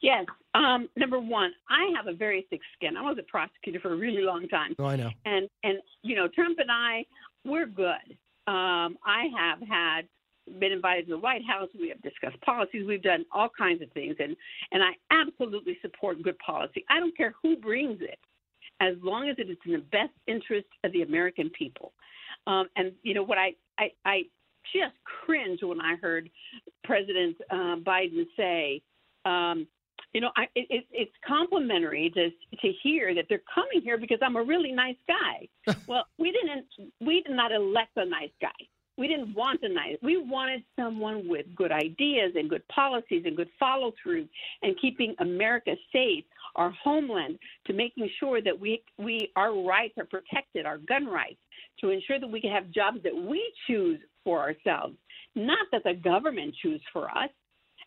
Yes. 0.00 0.26
Um, 0.54 0.88
number 0.96 1.18
one, 1.18 1.52
I 1.68 1.92
have 1.96 2.06
a 2.06 2.16
very 2.16 2.46
thick 2.48 2.60
skin. 2.76 2.96
I 2.96 3.02
was 3.02 3.18
a 3.18 3.22
prosecutor 3.24 3.80
for 3.80 3.92
a 3.92 3.96
really 3.96 4.22
long 4.22 4.48
time. 4.48 4.74
Oh, 4.78 4.86
I 4.86 4.96
know. 4.96 5.10
And 5.24 5.48
and 5.64 5.78
you 6.02 6.16
know, 6.16 6.28
Trump 6.28 6.58
and 6.58 6.70
I, 6.70 7.04
we're 7.44 7.66
good. 7.66 8.16
Um, 8.46 8.96
I 9.04 9.26
have 9.36 9.58
had 9.68 10.02
been 10.60 10.72
invited 10.72 11.06
to 11.06 11.12
the 11.12 11.18
White 11.18 11.42
House. 11.44 11.68
We 11.78 11.88
have 11.88 12.00
discussed 12.02 12.40
policies. 12.42 12.86
We've 12.86 13.02
done 13.02 13.24
all 13.32 13.48
kinds 13.58 13.82
of 13.82 13.90
things, 13.92 14.16
and 14.18 14.36
and 14.72 14.82
I 14.82 14.92
absolutely 15.10 15.76
support 15.82 16.22
good 16.22 16.38
policy. 16.38 16.84
I 16.88 17.00
don't 17.00 17.16
care 17.16 17.34
who 17.42 17.56
brings 17.56 18.00
it, 18.00 18.18
as 18.80 18.94
long 19.02 19.28
as 19.28 19.36
it 19.38 19.50
is 19.50 19.58
in 19.66 19.72
the 19.72 19.78
best 19.78 20.12
interest 20.26 20.68
of 20.84 20.92
the 20.92 21.02
American 21.02 21.50
people. 21.50 21.92
Um, 22.46 22.68
and 22.76 22.92
you 23.02 23.12
know 23.12 23.24
what 23.24 23.38
I 23.38 23.54
I, 23.78 23.90
I 24.04 24.22
just 24.74 24.94
cringe 25.04 25.60
when 25.62 25.80
I 25.80 25.96
heard 25.96 26.30
President 26.84 27.36
uh, 27.50 27.76
Biden 27.76 28.26
say. 28.36 28.82
Um, 29.24 29.66
you 30.12 30.20
know, 30.20 30.30
I, 30.36 30.44
it, 30.54 30.66
it, 30.70 30.84
it's 30.92 31.12
complimentary 31.26 32.10
to 32.14 32.30
to 32.30 32.72
hear 32.82 33.14
that 33.14 33.26
they're 33.28 33.42
coming 33.54 33.82
here 33.82 33.98
because 33.98 34.18
I'm 34.22 34.36
a 34.36 34.42
really 34.42 34.72
nice 34.72 34.96
guy. 35.06 35.48
well, 35.86 36.06
we 36.18 36.32
didn't. 36.32 36.66
We 37.00 37.22
did 37.22 37.36
not 37.36 37.52
elect 37.52 37.90
a 37.96 38.04
nice 38.04 38.30
guy. 38.40 38.48
We 38.98 39.08
didn't 39.08 39.34
want 39.34 39.62
a 39.62 39.68
nice. 39.68 39.96
We 40.02 40.16
wanted 40.16 40.62
someone 40.74 41.28
with 41.28 41.44
good 41.54 41.70
ideas 41.70 42.32
and 42.34 42.48
good 42.48 42.66
policies 42.68 43.24
and 43.26 43.36
good 43.36 43.50
follow 43.60 43.92
through 44.02 44.26
and 44.62 44.74
keeping 44.80 45.14
America 45.18 45.74
safe, 45.92 46.24
our 46.54 46.70
homeland, 46.82 47.38
to 47.66 47.74
making 47.74 48.08
sure 48.18 48.40
that 48.40 48.58
we 48.58 48.82
we 48.98 49.30
our 49.36 49.54
rights 49.54 49.94
are 49.98 50.06
protected, 50.06 50.64
our 50.64 50.78
gun 50.78 51.06
rights, 51.06 51.40
to 51.80 51.90
ensure 51.90 52.18
that 52.18 52.30
we 52.30 52.40
can 52.40 52.50
have 52.50 52.70
jobs 52.70 53.02
that 53.02 53.14
we 53.14 53.52
choose 53.66 54.00
for 54.26 54.40
ourselves, 54.40 54.96
not 55.36 55.68
that 55.70 55.84
the 55.84 55.94
government 55.94 56.52
choose 56.60 56.82
for 56.92 57.08
us. 57.08 57.30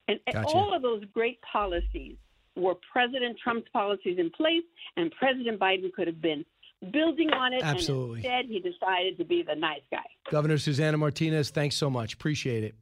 And 0.07 0.19
Gotcha. 0.31 0.47
all 0.47 0.73
of 0.73 0.81
those 0.81 1.03
great 1.13 1.39
policies 1.41 2.15
were 2.55 2.75
President 2.91 3.37
Trump's 3.43 3.67
policies 3.71 4.17
in 4.17 4.31
place, 4.31 4.63
and 4.95 5.11
President 5.11 5.59
Biden 5.59 5.93
could 5.93 6.07
have 6.07 6.21
been 6.21 6.43
building 6.91 7.29
on 7.31 7.53
it. 7.53 7.61
Absolutely. 7.61 8.25
And 8.25 8.25
instead, 8.25 8.45
he 8.45 8.59
decided 8.59 9.17
to 9.17 9.25
be 9.25 9.43
the 9.43 9.55
nice 9.55 9.81
guy. 9.91 9.99
Governor 10.31 10.57
Susana 10.57 10.97
Martinez, 10.97 11.51
thanks 11.51 11.75
so 11.75 11.89
much. 11.89 12.13
Appreciate 12.13 12.63
it. 12.63 12.75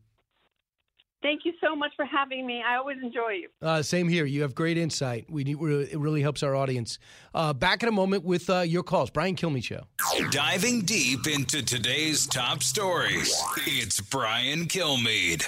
Thank 1.22 1.46
you 1.46 1.54
so 1.62 1.76
much 1.76 1.92
for 1.96 2.06
having 2.06 2.46
me. 2.46 2.62
I 2.66 2.76
always 2.76 2.98
enjoy 3.02 3.32
you. 3.32 3.50
Uh, 3.62 3.82
same 3.82 4.08
here. 4.08 4.26
You 4.26 4.44
have 4.44 4.54
great 4.54 4.78
insight. 4.78 5.26
We 5.30 5.44
need, 5.44 5.58
it 5.60 5.98
really 5.98 6.22
helps 6.22 6.44
our 6.44 6.56
audience. 6.56 7.00
Uh, 7.34 7.54
back 7.54 7.82
in 7.82 7.90
a 7.90 7.92
moment 7.92 8.24
with 8.24 8.50
uh, 8.50 8.60
your 8.60 8.84
calls. 8.84 9.10
Brian 9.10 9.36
Kilmeade 9.36 9.64
Show. 9.64 9.84
Diving 10.30 10.82
deep 10.82 11.28
into 11.28 11.64
today's 11.64 12.28
top 12.28 12.62
stories, 12.62 13.36
it's 13.66 14.00
Brian 14.00 14.66
Kilmeade. 14.66 15.48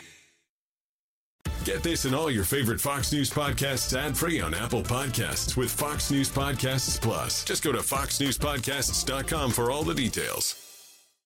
Get 1.65 1.83
this 1.83 2.05
and 2.05 2.15
all 2.15 2.31
your 2.31 2.45
favorite 2.45 2.81
Fox 2.81 3.11
News 3.11 3.29
podcasts 3.29 3.95
ad 3.95 4.17
free 4.17 4.41
on 4.41 4.53
Apple 4.53 4.81
Podcasts 4.81 5.55
with 5.55 5.69
Fox 5.71 6.09
News 6.09 6.29
Podcasts 6.29 6.99
Plus. 6.99 7.43
Just 7.43 7.63
go 7.63 7.71
to 7.71 7.79
foxnewspodcasts.com 7.79 9.51
for 9.51 9.69
all 9.69 9.83
the 9.83 9.93
details. 9.93 10.55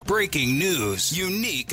Breaking 0.05 0.59
news, 0.59 1.17
unique. 1.17 1.73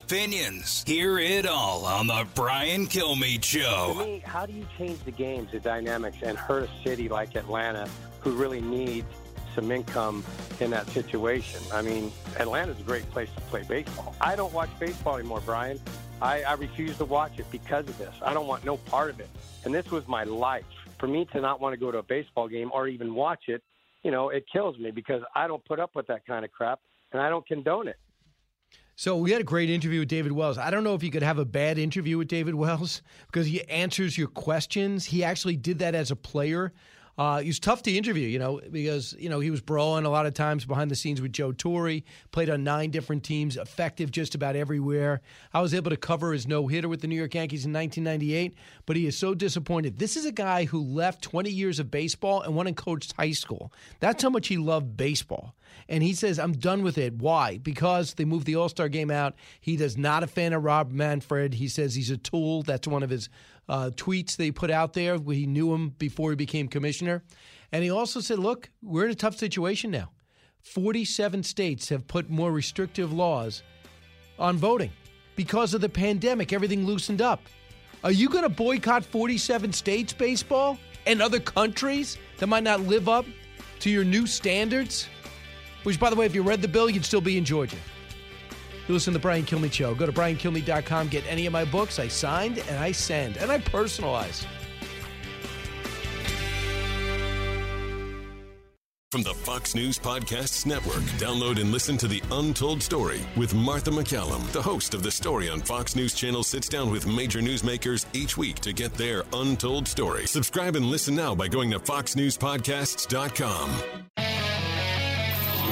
Opinions. 0.11 0.83
Hear 0.85 1.19
it 1.19 1.45
all 1.45 1.85
on 1.85 2.07
the 2.07 2.27
Brian 2.35 2.85
Kilmeade 2.85 3.45
Show. 3.45 3.93
To 3.97 4.05
me, 4.05 4.21
how 4.25 4.45
do 4.45 4.51
you 4.51 4.67
change 4.77 5.01
the 5.05 5.11
games, 5.11 5.53
the 5.53 5.61
dynamics, 5.61 6.17
and 6.21 6.37
hurt 6.37 6.69
a 6.69 6.83
city 6.83 7.07
like 7.07 7.37
Atlanta, 7.37 7.87
who 8.19 8.31
really 8.31 8.59
needs 8.59 9.07
some 9.55 9.71
income 9.71 10.25
in 10.59 10.69
that 10.71 10.85
situation? 10.89 11.61
I 11.71 11.81
mean, 11.81 12.11
Atlanta's 12.37 12.77
a 12.81 12.83
great 12.83 13.09
place 13.11 13.29
to 13.35 13.41
play 13.43 13.63
baseball. 13.63 14.13
I 14.19 14.35
don't 14.35 14.51
watch 14.51 14.69
baseball 14.81 15.15
anymore, 15.15 15.41
Brian. 15.45 15.79
I, 16.21 16.43
I 16.43 16.55
refuse 16.55 16.97
to 16.97 17.05
watch 17.05 17.39
it 17.39 17.49
because 17.49 17.87
of 17.87 17.97
this. 17.97 18.13
I 18.21 18.33
don't 18.33 18.47
want 18.47 18.65
no 18.65 18.75
part 18.75 19.11
of 19.11 19.21
it. 19.21 19.29
And 19.63 19.73
this 19.73 19.91
was 19.91 20.05
my 20.09 20.25
life. 20.25 20.65
For 20.99 21.07
me 21.07 21.23
to 21.31 21.39
not 21.39 21.61
want 21.61 21.71
to 21.71 21.79
go 21.79 21.89
to 21.89 21.99
a 21.99 22.03
baseball 22.03 22.49
game 22.49 22.69
or 22.73 22.89
even 22.89 23.15
watch 23.15 23.43
it, 23.47 23.63
you 24.03 24.11
know, 24.11 24.27
it 24.27 24.43
kills 24.51 24.77
me 24.77 24.91
because 24.91 25.23
I 25.33 25.47
don't 25.47 25.63
put 25.63 25.79
up 25.79 25.95
with 25.95 26.07
that 26.07 26.27
kind 26.27 26.43
of 26.43 26.51
crap 26.51 26.81
and 27.13 27.21
I 27.21 27.29
don't 27.29 27.47
condone 27.47 27.87
it. 27.87 27.95
So 29.01 29.17
we 29.17 29.31
had 29.31 29.41
a 29.41 29.43
great 29.43 29.71
interview 29.71 30.01
with 30.01 30.09
David 30.09 30.31
Wells. 30.31 30.59
I 30.59 30.69
don't 30.69 30.83
know 30.83 30.93
if 30.93 31.01
you 31.01 31.09
could 31.09 31.23
have 31.23 31.39
a 31.39 31.43
bad 31.43 31.79
interview 31.79 32.19
with 32.19 32.27
David 32.27 32.53
Wells 32.53 33.01
because 33.25 33.47
he 33.47 33.63
answers 33.63 34.15
your 34.15 34.27
questions. 34.27 35.05
He 35.05 35.23
actually 35.23 35.57
did 35.57 35.79
that 35.79 35.95
as 35.95 36.11
a 36.11 36.15
player. 36.15 36.71
Uh, 37.17 37.39
he 37.39 37.47
was 37.47 37.59
tough 37.59 37.81
to 37.83 37.91
interview, 37.91 38.27
you 38.27 38.37
know, 38.37 38.61
because 38.69 39.15
you 39.17 39.27
know 39.27 39.39
he 39.39 39.49
was 39.49 39.59
brawling 39.59 40.05
a 40.05 40.09
lot 40.09 40.27
of 40.27 40.35
times 40.35 40.65
behind 40.65 40.91
the 40.91 40.95
scenes 40.95 41.19
with 41.19 41.33
Joe 41.33 41.51
Torre. 41.51 42.01
Played 42.31 42.51
on 42.51 42.63
nine 42.63 42.91
different 42.91 43.23
teams, 43.23 43.57
effective 43.57 44.11
just 44.11 44.35
about 44.35 44.55
everywhere. 44.55 45.21
I 45.51 45.61
was 45.61 45.73
able 45.73 45.89
to 45.89 45.97
cover 45.97 46.31
his 46.31 46.45
no 46.45 46.67
hitter 46.67 46.87
with 46.87 47.01
the 47.01 47.07
New 47.07 47.15
York 47.15 47.33
Yankees 47.33 47.65
in 47.65 47.73
1998, 47.73 48.53
but 48.85 48.95
he 48.95 49.07
is 49.07 49.17
so 49.17 49.33
disappointed. 49.33 49.97
This 49.97 50.15
is 50.15 50.25
a 50.27 50.31
guy 50.31 50.65
who 50.65 50.79
left 50.79 51.23
20 51.23 51.49
years 51.49 51.79
of 51.79 51.89
baseball 51.89 52.43
and 52.43 52.55
went 52.55 52.67
and 52.67 52.77
coached 52.77 53.13
high 53.17 53.31
school. 53.31 53.73
That's 53.99 54.21
how 54.21 54.29
much 54.29 54.47
he 54.47 54.57
loved 54.57 54.95
baseball. 54.95 55.55
And 55.89 56.03
he 56.03 56.13
says, 56.13 56.39
I'm 56.39 56.53
done 56.53 56.83
with 56.83 56.97
it. 56.97 57.13
Why? 57.15 57.57
Because 57.57 58.13
they 58.13 58.25
moved 58.25 58.45
the 58.45 58.55
All 58.55 58.69
Star 58.69 58.89
game 58.89 59.11
out. 59.11 59.35
He 59.59 59.75
does 59.75 59.97
not 59.97 60.23
a 60.23 60.27
fan 60.27 60.53
of 60.53 60.63
Rob 60.63 60.91
Manfred. 60.91 61.53
He 61.53 61.67
says 61.67 61.95
he's 61.95 62.09
a 62.09 62.17
tool. 62.17 62.63
That's 62.63 62.87
one 62.87 63.03
of 63.03 63.09
his 63.09 63.29
uh, 63.67 63.91
tweets 63.95 64.35
they 64.35 64.51
put 64.51 64.71
out 64.71 64.93
there. 64.93 65.17
We 65.17 65.45
knew 65.45 65.73
him 65.73 65.89
before 65.89 66.31
he 66.31 66.35
became 66.35 66.67
commissioner. 66.67 67.23
And 67.71 67.83
he 67.83 67.89
also 67.89 68.19
said, 68.19 68.39
look, 68.39 68.69
we're 68.81 69.05
in 69.05 69.11
a 69.11 69.15
tough 69.15 69.37
situation 69.37 69.91
now. 69.91 70.09
47 70.61 71.43
states 71.43 71.89
have 71.89 72.07
put 72.07 72.29
more 72.29 72.51
restrictive 72.51 73.11
laws 73.11 73.63
on 74.37 74.57
voting 74.57 74.91
because 75.35 75.73
of 75.73 75.81
the 75.81 75.89
pandemic. 75.89 76.53
Everything 76.53 76.85
loosened 76.85 77.21
up. 77.21 77.41
Are 78.03 78.11
you 78.11 78.29
going 78.29 78.43
to 78.43 78.49
boycott 78.49 79.05
47 79.05 79.73
states 79.73 80.13
baseball 80.13 80.77
and 81.05 81.21
other 81.21 81.39
countries 81.39 82.17
that 82.37 82.47
might 82.47 82.63
not 82.63 82.81
live 82.81 83.07
up 83.07 83.25
to 83.79 83.89
your 83.89 84.03
new 84.03 84.27
standards? 84.27 85.07
Which, 85.83 85.99
by 85.99 86.09
the 86.09 86.15
way, 86.15 86.25
if 86.25 86.35
you 86.35 86.43
read 86.43 86.61
the 86.61 86.67
bill, 86.67 86.89
you'd 86.89 87.05
still 87.05 87.21
be 87.21 87.37
in 87.37 87.45
Georgia. 87.45 87.77
You 88.87 88.93
listen 88.93 89.13
to 89.13 89.19
the 89.19 89.21
Brian 89.21 89.45
Kilmeade 89.45 89.73
Show. 89.73 89.95
Go 89.95 90.05
to 90.05 90.11
briankilmeade.com, 90.11 91.09
get 91.09 91.23
any 91.27 91.45
of 91.45 91.53
my 91.53 91.65
books. 91.65 91.99
I 91.99 92.07
signed 92.07 92.59
and 92.59 92.77
I 92.77 92.91
send 92.91 93.37
and 93.37 93.51
I 93.51 93.59
personalize. 93.59 94.45
From 99.11 99.23
the 99.23 99.33
Fox 99.33 99.75
News 99.75 99.99
Podcasts 99.99 100.65
Network, 100.65 101.01
download 101.19 101.59
and 101.59 101.69
listen 101.69 101.97
to 101.97 102.07
The 102.07 102.23
Untold 102.31 102.81
Story 102.81 103.19
with 103.35 103.53
Martha 103.53 103.91
MacCallum. 103.91 104.49
The 104.53 104.61
host 104.61 104.93
of 104.93 105.03
The 105.03 105.11
Story 105.11 105.49
on 105.49 105.59
Fox 105.59 105.97
News 105.97 106.13
Channel 106.13 106.43
sits 106.43 106.69
down 106.69 106.89
with 106.89 107.05
major 107.05 107.39
newsmakers 107.39 108.05
each 108.13 108.37
week 108.37 108.59
to 108.59 108.71
get 108.71 108.93
their 108.93 109.25
untold 109.33 109.85
story. 109.85 110.27
Subscribe 110.27 110.77
and 110.77 110.85
listen 110.85 111.13
now 111.13 111.35
by 111.35 111.49
going 111.49 111.71
to 111.71 111.79
foxnewspodcasts.com. 111.79 114.50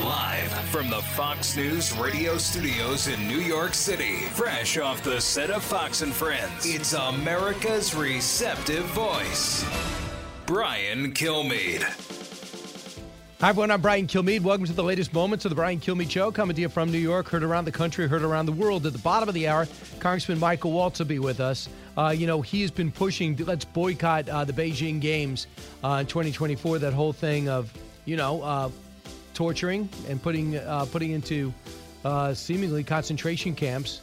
Live 0.10 0.52
from 0.72 0.90
the 0.90 1.04
Fox 1.04 1.56
News 1.56 1.96
radio 1.96 2.40
studios 2.40 3.08
in 3.08 3.28
New 3.28 3.38
York 3.38 3.76
City, 3.76 4.16
fresh 4.34 4.80
off 4.80 5.04
the 5.04 5.22
set 5.22 5.52
of 5.52 5.64
Fox 5.64 6.02
and 6.02 6.12
Friends, 6.12 6.66
it's 6.66 6.94
America's 6.94 7.94
receptive 7.94 8.86
voice, 8.86 9.64
Brian 10.48 11.14
Kilmeade. 11.14 11.84
Hi, 13.40 13.50
everyone. 13.50 13.70
I'm 13.70 13.82
Brian 13.82 14.08
Kilmeade. 14.08 14.42
Welcome 14.42 14.66
to 14.66 14.74
the 14.74 14.84
latest 14.84 15.14
moments 15.14 15.46
of 15.46 15.50
the 15.50 15.56
Brian 15.56 15.80
Kilmeade 15.80 16.10
Show. 16.10 16.32
Coming 16.32 16.56
to 16.56 16.62
you 16.64 16.70
from 16.70 16.92
New 16.92 16.98
York, 16.98 17.30
heard 17.30 17.44
around 17.44 17.66
the 17.66 17.72
country, 17.72 18.08
heard 18.08 18.24
around 18.24 18.48
the 18.48 18.52
world. 18.52 18.88
At 18.88 18.94
the 18.94 19.00
bottom 19.00 19.30
of 19.30 19.36
the 19.36 19.48
hour, 19.48 19.68
Congressman 20.00 20.40
Michael 20.40 20.72
Waltz 20.72 20.98
will 20.98 21.06
be 21.06 21.20
with 21.20 21.40
us. 21.40 21.70
Uh, 21.96 22.10
you 22.18 22.26
know, 22.26 22.42
he 22.42 22.64
has 22.64 22.72
been 22.72 22.92
pushing, 22.92 23.36
let's 23.46 23.64
boycott 23.64 24.28
uh, 24.28 24.44
the 24.44 24.54
Beijing 24.54 25.00
Games 25.00 25.46
uh, 25.84 25.98
in 26.00 26.08
2024. 26.08 26.80
That 26.80 26.94
whole 26.94 27.14
thing 27.14 27.48
of, 27.48 27.72
you 28.06 28.18
know, 28.18 28.42
uh, 28.42 28.72
torturing 29.40 29.88
and 30.10 30.22
putting 30.22 30.58
uh, 30.58 30.86
putting 30.92 31.12
into 31.12 31.54
uh, 32.04 32.34
seemingly 32.34 32.84
concentration 32.84 33.56
camps. 33.56 34.02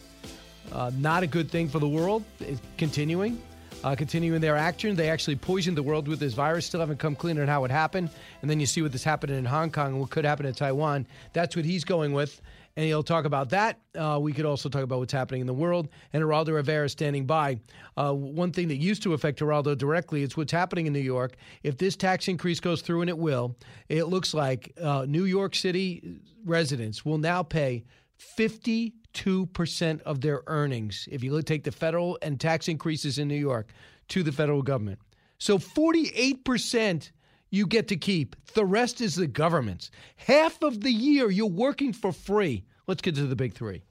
not 0.96 1.22
a 1.22 1.26
good 1.26 1.50
thing 1.50 1.68
for 1.68 1.78
the 1.78 1.86
world. 1.86 2.24
It's 2.40 2.62
continuing 2.78 3.38
uh, 3.84 3.94
continuing 3.94 4.40
their 4.40 4.56
action. 4.56 4.96
They 4.96 5.10
actually 5.10 5.36
poisoned 5.36 5.76
the 5.76 5.82
world 5.82 6.08
with 6.08 6.20
this 6.20 6.32
virus. 6.32 6.64
Still 6.64 6.80
haven't 6.80 6.98
come 6.98 7.14
clean 7.14 7.38
on 7.38 7.48
how 7.48 7.64
it 7.64 7.70
happened. 7.70 8.08
And 8.40 8.50
then 8.50 8.60
you 8.60 8.66
see 8.66 8.80
what 8.80 8.92
this 8.92 9.04
happening 9.04 9.36
in 9.36 9.44
Hong 9.44 9.70
Kong 9.70 9.88
and 9.88 10.00
what 10.00 10.08
could 10.08 10.24
happen 10.24 10.46
in 10.46 10.54
Taiwan. 10.54 11.04
That's 11.34 11.54
what 11.54 11.66
he's 11.66 11.84
going 11.84 12.14
with. 12.14 12.40
And 12.76 12.84
he'll 12.84 13.02
talk 13.02 13.24
about 13.24 13.50
that. 13.50 13.80
Uh, 13.94 14.18
we 14.20 14.32
could 14.32 14.44
also 14.44 14.68
talk 14.68 14.82
about 14.82 14.98
what's 14.98 15.12
happening 15.12 15.40
in 15.40 15.46
the 15.46 15.54
world. 15.54 15.88
And 16.12 16.22
Geraldo 16.22 16.54
Rivera 16.54 16.88
standing 16.88 17.26
by. 17.26 17.58
Uh, 17.96 18.12
one 18.12 18.52
thing 18.52 18.68
that 18.68 18.76
used 18.76 19.02
to 19.04 19.14
affect 19.14 19.38
Geraldo 19.38 19.76
directly 19.76 20.22
is 20.22 20.36
what's 20.36 20.52
happening 20.52 20.86
in 20.86 20.92
New 20.92 20.98
York. 20.98 21.36
If 21.62 21.78
this 21.78 21.96
tax 21.96 22.28
increase 22.28 22.60
goes 22.60 22.82
through, 22.82 23.00
and 23.00 23.10
it 23.10 23.16
will, 23.18 23.56
it 23.88 24.04
looks 24.04 24.34
like 24.34 24.72
uh, 24.80 25.06
New 25.08 25.24
York 25.24 25.54
City 25.54 26.20
residents 26.44 27.04
will 27.04 27.18
now 27.18 27.42
pay 27.42 27.84
50 28.18 28.94
2% 29.16 30.02
of 30.02 30.20
their 30.20 30.42
earnings, 30.46 31.08
if 31.10 31.24
you 31.24 31.40
take 31.40 31.64
the 31.64 31.72
federal 31.72 32.18
and 32.20 32.38
tax 32.38 32.68
increases 32.68 33.18
in 33.18 33.26
New 33.26 33.34
York, 33.34 33.72
to 34.08 34.22
the 34.22 34.30
federal 34.30 34.62
government. 34.62 34.98
So 35.38 35.58
48% 35.58 37.10
you 37.56 37.66
get 37.66 37.88
to 37.88 37.96
keep. 37.96 38.36
The 38.54 38.64
rest 38.64 39.00
is 39.00 39.14
the 39.14 39.26
government's. 39.26 39.90
Half 40.16 40.62
of 40.62 40.82
the 40.82 40.92
year 40.92 41.30
you're 41.30 41.46
working 41.46 41.92
for 41.92 42.12
free. 42.12 42.64
Let's 42.86 43.02
get 43.02 43.16
to 43.16 43.26
the 43.26 43.34
big 43.34 43.54
three. 43.54 43.82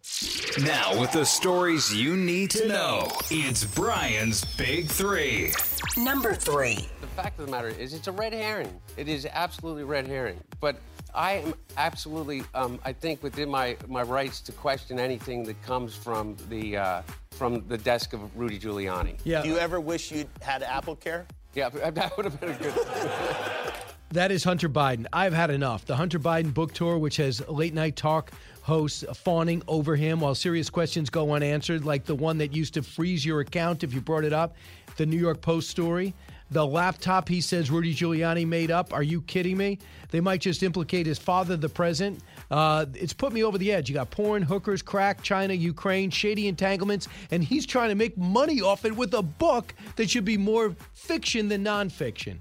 Now, 0.63 0.97
with 0.97 1.11
the 1.11 1.26
stories 1.26 1.93
you 1.93 2.16
need 2.16 2.51
to 2.51 2.68
know, 2.68 3.09
it's 3.30 3.66
Brian's 3.66 4.45
Big 4.55 4.88
Three. 4.88 5.51
Number 5.97 6.34
three. 6.34 6.88
The 7.01 7.07
fact 7.07 7.38
of 7.39 7.47
the 7.47 7.51
matter 7.51 7.68
is, 7.68 7.93
it's 7.93 8.07
a 8.07 8.13
red 8.13 8.32
herring. 8.32 8.80
It 8.95 9.09
is 9.09 9.28
absolutely 9.30 9.84
red 9.84 10.07
herring. 10.07 10.39
But 10.61 10.78
I 11.13 11.34
am 11.34 11.53
absolutely, 11.76 12.43
um, 12.53 12.80
I 12.86 12.93
think, 12.93 13.22
within 13.22 13.49
my, 13.49 13.76
my 13.89 14.03
rights 14.03 14.39
to 14.41 14.53
question 14.53 14.97
anything 14.97 15.43
that 15.43 15.61
comes 15.63 15.93
from 15.93 16.38
the 16.49 16.78
uh, 16.78 17.01
from 17.32 17.68
the 17.68 17.78
desk 17.78 18.13
of 18.13 18.22
Rudy 18.38 18.57
Giuliani. 18.57 19.18
Yeah. 19.26 19.41
Do 19.41 19.49
you 19.49 19.57
ever 19.57 19.82
wish 19.82 20.09
you'd 20.09 20.30
had 20.41 20.63
Apple 20.63 20.95
Care? 20.95 21.26
Yeah, 21.56 21.70
that 21.89 22.16
would 22.18 22.26
have 22.26 22.39
been 22.39 22.49
a 22.49 22.58
good. 22.58 22.74
that 24.10 24.32
is 24.32 24.43
Hunter 24.43 24.70
Biden. 24.70 25.08
I've 25.12 25.34
had 25.34 25.49
enough. 25.49 25.86
The 25.86 25.95
Hunter 25.95 26.20
Biden 26.20 26.53
book 26.53 26.74
tour, 26.74 26.97
which 26.97 27.18
has 27.18 27.47
late 27.47 27.74
night 27.74 27.95
talk 27.95 28.32
hosts 28.62 29.03
fawning 29.16 29.64
over 29.68 29.95
him 29.95 30.20
while 30.20 30.36
serious 30.36 30.70
questions 30.70 31.10
go 31.10 31.34
unanswered, 31.34 31.86
like 31.86 32.06
the 32.06 32.16
one 32.16 32.38
that 32.39 32.53
used 32.53 32.74
to 32.76 32.84
freeze 32.84 33.26
your 33.26 33.39
account 33.39 33.84
if 33.84 33.93
you 33.93 34.01
brought 34.01 34.24
it 34.24 34.34
up, 34.34 34.56
the 34.97 35.06
New 35.06 35.18
York 35.18 35.41
Post 35.41 35.70
story. 35.70 36.14
The 36.51 36.65
laptop 36.65 37.27
he 37.27 37.41
says 37.41 37.71
Rudy 37.71 37.93
Giuliani 37.93 38.47
made 38.47 38.69
up. 38.71 38.93
Are 38.93 39.03
you 39.03 39.21
kidding 39.21 39.57
me? 39.57 39.79
They 40.11 40.21
might 40.21 40.41
just 40.41 40.61
implicate 40.63 41.05
his 41.05 41.17
father, 41.17 41.57
the 41.57 41.69
president. 41.69 42.21
Uh, 42.51 42.85
it's 42.93 43.13
put 43.13 43.33
me 43.33 43.43
over 43.43 43.57
the 43.57 43.71
edge. 43.71 43.89
You 43.89 43.95
got 43.95 44.11
porn, 44.11 44.43
hookers, 44.43 44.81
crack, 44.81 45.23
China, 45.23 45.53
Ukraine, 45.53 46.11
shady 46.11 46.47
entanglements, 46.47 47.07
and 47.31 47.43
he's 47.43 47.65
trying 47.65 47.89
to 47.89 47.95
make 47.95 48.17
money 48.17 48.61
off 48.61 48.85
it 48.85 48.95
with 48.95 49.13
a 49.15 49.23
book 49.23 49.73
that 49.95 50.09
should 50.09 50.25
be 50.25 50.37
more 50.37 50.75
fiction 50.93 51.49
than 51.49 51.63
nonfiction. 51.63 52.37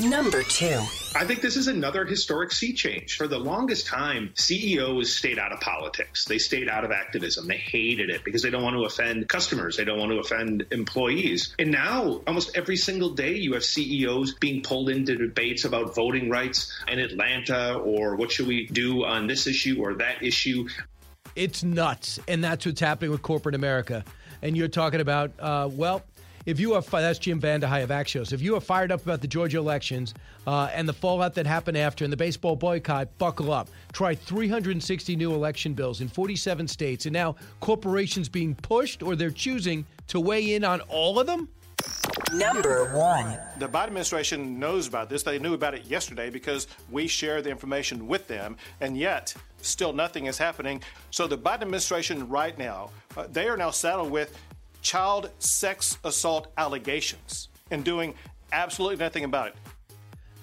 Number 0.00 0.44
two. 0.44 0.80
I 1.16 1.24
think 1.24 1.40
this 1.40 1.56
is 1.56 1.66
another 1.66 2.04
historic 2.04 2.52
sea 2.52 2.72
change. 2.72 3.16
For 3.16 3.26
the 3.26 3.38
longest 3.38 3.88
time, 3.88 4.32
CEOs 4.36 5.12
stayed 5.12 5.40
out 5.40 5.50
of 5.50 5.58
politics. 5.58 6.24
They 6.24 6.38
stayed 6.38 6.68
out 6.68 6.84
of 6.84 6.92
activism. 6.92 7.48
They 7.48 7.56
hated 7.56 8.08
it 8.08 8.22
because 8.24 8.42
they 8.42 8.50
don't 8.50 8.62
want 8.62 8.76
to 8.76 8.84
offend 8.84 9.28
customers. 9.28 9.76
They 9.76 9.84
don't 9.84 9.98
want 9.98 10.12
to 10.12 10.18
offend 10.18 10.66
employees. 10.70 11.52
And 11.58 11.72
now, 11.72 12.20
almost 12.28 12.56
every 12.56 12.76
single 12.76 13.10
day, 13.10 13.34
you 13.34 13.54
have 13.54 13.64
CEOs 13.64 14.34
being 14.34 14.62
pulled 14.62 14.88
into 14.88 15.16
debates 15.16 15.64
about 15.64 15.96
voting 15.96 16.30
rights 16.30 16.72
in 16.86 17.00
Atlanta 17.00 17.74
or 17.74 18.14
what 18.14 18.30
should 18.30 18.46
we 18.46 18.66
do 18.66 19.04
on 19.04 19.26
this 19.26 19.48
issue 19.48 19.78
or 19.80 19.94
that 19.94 20.22
issue. 20.22 20.68
It's 21.34 21.64
nuts. 21.64 22.20
And 22.28 22.44
that's 22.44 22.64
what's 22.64 22.80
happening 22.80 23.10
with 23.10 23.22
corporate 23.22 23.56
America. 23.56 24.04
And 24.42 24.56
you're 24.56 24.68
talking 24.68 25.00
about, 25.00 25.32
uh, 25.40 25.68
well, 25.72 26.04
if 26.48 26.58
you 26.58 26.72
are 26.72 26.80
that's 26.80 27.18
Jim 27.18 27.38
Vandehei 27.38 27.82
of 27.82 27.90
Axios. 27.90 28.32
If 28.32 28.40
you 28.40 28.56
are 28.56 28.60
fired 28.60 28.90
up 28.90 29.02
about 29.02 29.20
the 29.20 29.26
Georgia 29.28 29.58
elections 29.58 30.14
uh, 30.46 30.70
and 30.72 30.88
the 30.88 30.94
fallout 30.94 31.34
that 31.34 31.46
happened 31.46 31.76
after 31.76 32.04
and 32.04 32.12
the 32.12 32.16
baseball 32.16 32.56
boycott, 32.56 33.18
buckle 33.18 33.52
up. 33.52 33.68
Try 33.92 34.14
360 34.14 35.14
new 35.14 35.34
election 35.34 35.74
bills 35.74 36.00
in 36.00 36.08
47 36.08 36.66
states, 36.66 37.04
and 37.04 37.12
now 37.12 37.36
corporations 37.60 38.30
being 38.30 38.54
pushed 38.54 39.02
or 39.02 39.14
they're 39.14 39.30
choosing 39.30 39.84
to 40.06 40.20
weigh 40.20 40.54
in 40.54 40.64
on 40.64 40.80
all 40.88 41.20
of 41.20 41.26
them. 41.26 41.50
Number 42.32 42.96
one. 42.96 43.38
The 43.58 43.68
Biden 43.68 43.88
administration 43.88 44.58
knows 44.58 44.88
about 44.88 45.10
this. 45.10 45.22
They 45.22 45.38
knew 45.38 45.52
about 45.52 45.74
it 45.74 45.84
yesterday 45.84 46.30
because 46.30 46.66
we 46.90 47.08
share 47.08 47.42
the 47.42 47.50
information 47.50 48.08
with 48.08 48.26
them, 48.26 48.56
and 48.80 48.96
yet 48.96 49.34
still 49.60 49.92
nothing 49.92 50.26
is 50.26 50.38
happening. 50.38 50.82
So 51.10 51.26
the 51.26 51.38
Biden 51.38 51.62
administration 51.62 52.26
right 52.28 52.56
now, 52.58 52.90
uh, 53.16 53.26
they 53.30 53.48
are 53.48 53.56
now 53.56 53.70
saddled 53.70 54.10
with 54.10 54.36
child 54.82 55.30
sex 55.38 55.98
assault 56.04 56.48
allegations 56.56 57.48
and 57.70 57.84
doing 57.84 58.14
absolutely 58.52 58.96
nothing 58.96 59.24
about 59.24 59.48
it. 59.48 59.56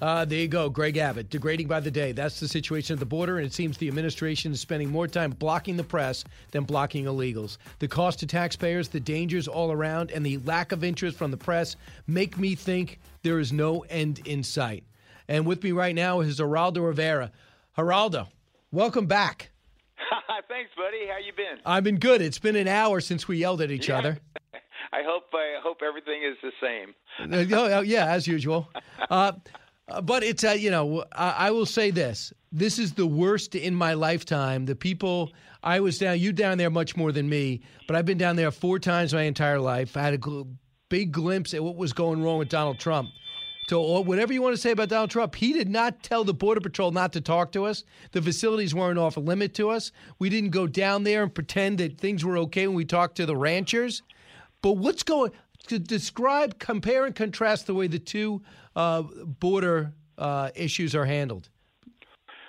Uh, 0.02 0.26
there 0.26 0.40
you 0.40 0.48
go, 0.50 0.70
Greg 0.70 0.98
Abbott, 0.98 1.30
degrading 1.30 1.68
by 1.68 1.80
the 1.80 1.90
day. 1.90 2.12
That's 2.12 2.40
the 2.42 2.50
situation 2.50 2.96
at 2.96 3.00
the 3.00 3.06
border, 3.06 3.38
and 3.38 3.48
it 3.48 3.54
seems 3.54 3.78
the 3.78 3.88
administration 3.88 4.52
is 4.52 4.60
spending 4.60 4.90
more 4.90 5.08
time 5.08 5.32
blocking 5.32 5.78
the 5.78 5.86
press 5.86 6.26
than 6.52 6.66
blocking 6.66 7.06
illegals. 7.06 7.58
The 7.80 7.88
cost 7.88 8.20
to 8.20 8.28
taxpayers, 8.28 8.90
the 8.90 9.00
dangers 9.00 9.48
all 9.48 9.72
around, 9.72 10.12
and 10.12 10.26
the 10.26 10.38
lack 10.40 10.74
of 10.74 10.84
interest 10.84 11.18
from 11.18 11.32
the 11.32 11.38
press 11.38 11.78
make 12.08 12.38
me 12.38 12.56
think 12.56 13.00
there 13.24 13.40
is 13.40 13.54
no 13.54 13.82
end 13.90 14.20
in 14.26 14.44
sight. 14.44 14.84
And 15.30 15.46
with 15.46 15.64
me 15.64 15.72
right 15.72 15.96
now 15.96 16.20
is 16.20 16.40
Geraldo 16.40 16.86
Rivera. 16.86 17.32
Geraldo, 17.78 18.28
welcome 18.72 19.06
back. 19.08 19.50
Thanks, 20.56 20.72
buddy. 20.76 21.08
How 21.08 21.18
you 21.18 21.34
been? 21.34 21.60
I've 21.66 21.84
been 21.84 21.98
good. 22.00 22.22
It's 22.22 22.40
been 22.40 22.56
an 22.56 22.68
hour 22.68 23.02
since 23.02 23.28
we 23.28 23.38
yelled 23.38 23.62
at 23.62 23.72
each 23.72 23.90
Yeah. 23.90 23.98
other. 24.00 24.20
I 24.94 25.02
hope 25.04 25.24
I 25.34 25.60
hope 25.62 25.80
everything 25.86 26.22
is 26.24 26.38
the 26.42 26.52
same. 26.62 26.94
Uh, 27.20 27.56
oh, 27.58 27.78
oh, 27.80 27.82
yeah, 27.82 28.06
as 28.06 28.28
usual. 28.28 28.70
Uh, 29.10 29.34
uh, 29.90 30.02
but 30.02 30.24
it's 30.24 30.44
uh, 30.44 30.52
you 30.52 30.72
know 30.72 31.04
I, 31.12 31.48
I 31.48 31.52
will 31.52 31.66
say 31.66 31.92
this: 31.92 32.32
this 32.52 32.80
is 32.80 32.94
the 32.94 33.06
worst 33.06 33.56
in 33.56 33.76
my 33.76 33.94
lifetime. 33.94 34.66
The 34.66 34.76
people 34.76 35.34
I 35.64 35.80
was 35.82 35.98
down, 36.00 36.20
you 36.20 36.32
down 36.32 36.58
there 36.58 36.70
much 36.70 36.96
more 36.96 37.12
than 37.12 37.28
me, 37.28 37.62
but 37.88 37.96
I've 37.96 38.06
been 38.06 38.18
down 38.18 38.36
there 38.38 38.52
four 38.52 38.80
times 38.80 39.14
my 39.14 39.24
entire 39.24 39.60
life. 39.60 39.98
I 39.98 40.02
had 40.02 40.14
a 40.14 40.18
gl- 40.18 40.48
big 40.90 41.12
glimpse 41.12 41.54
at 41.54 41.64
what 41.64 41.76
was 41.76 41.92
going 41.92 42.24
wrong 42.24 42.38
with 42.40 42.50
Donald 42.50 42.80
Trump. 42.80 43.10
Or 43.72 44.04
whatever 44.04 44.32
you 44.32 44.42
want 44.42 44.56
to 44.56 44.62
say 44.62 44.72
about 44.72 44.90
Donald 44.90 45.10
Trump, 45.10 45.34
he 45.36 45.52
did 45.52 45.70
not 45.70 46.04
tell 46.04 46.24
the 46.24 46.34
Border 46.34 46.62
Patrol 46.62 46.92
not 46.92 47.14
to 47.14 47.22
talk 47.22 47.52
to 47.54 47.66
us. 47.66 47.84
The 48.12 48.22
facilities 48.22 48.76
weren't 48.76 49.00
off 49.00 49.18
a 49.18 49.20
limit 49.20 49.56
to 49.56 49.70
us. 49.70 49.92
We 50.20 50.30
didn't 50.30 50.52
go 50.52 50.68
down 50.68 51.04
there 51.04 51.24
and 51.24 51.34
pretend 51.34 51.80
that 51.80 51.98
things 51.98 52.24
were 52.24 52.38
okay 52.40 52.68
when 52.68 52.76
we 52.76 52.86
talked 52.86 53.16
to 53.18 53.26
the 53.26 53.36
ranchers. 53.36 54.04
But 54.62 54.74
what's 54.74 55.04
going 55.04 55.32
to 55.68 55.80
describe, 55.80 56.60
compare, 56.60 57.06
and 57.06 57.16
contrast 57.16 57.66
the 57.66 57.74
way 57.74 57.88
the 57.88 58.00
two 58.00 58.44
uh, 58.76 59.02
border 59.02 59.94
uh, 60.18 60.52
issues 60.56 60.94
are 60.94 61.06
handled? 61.06 61.50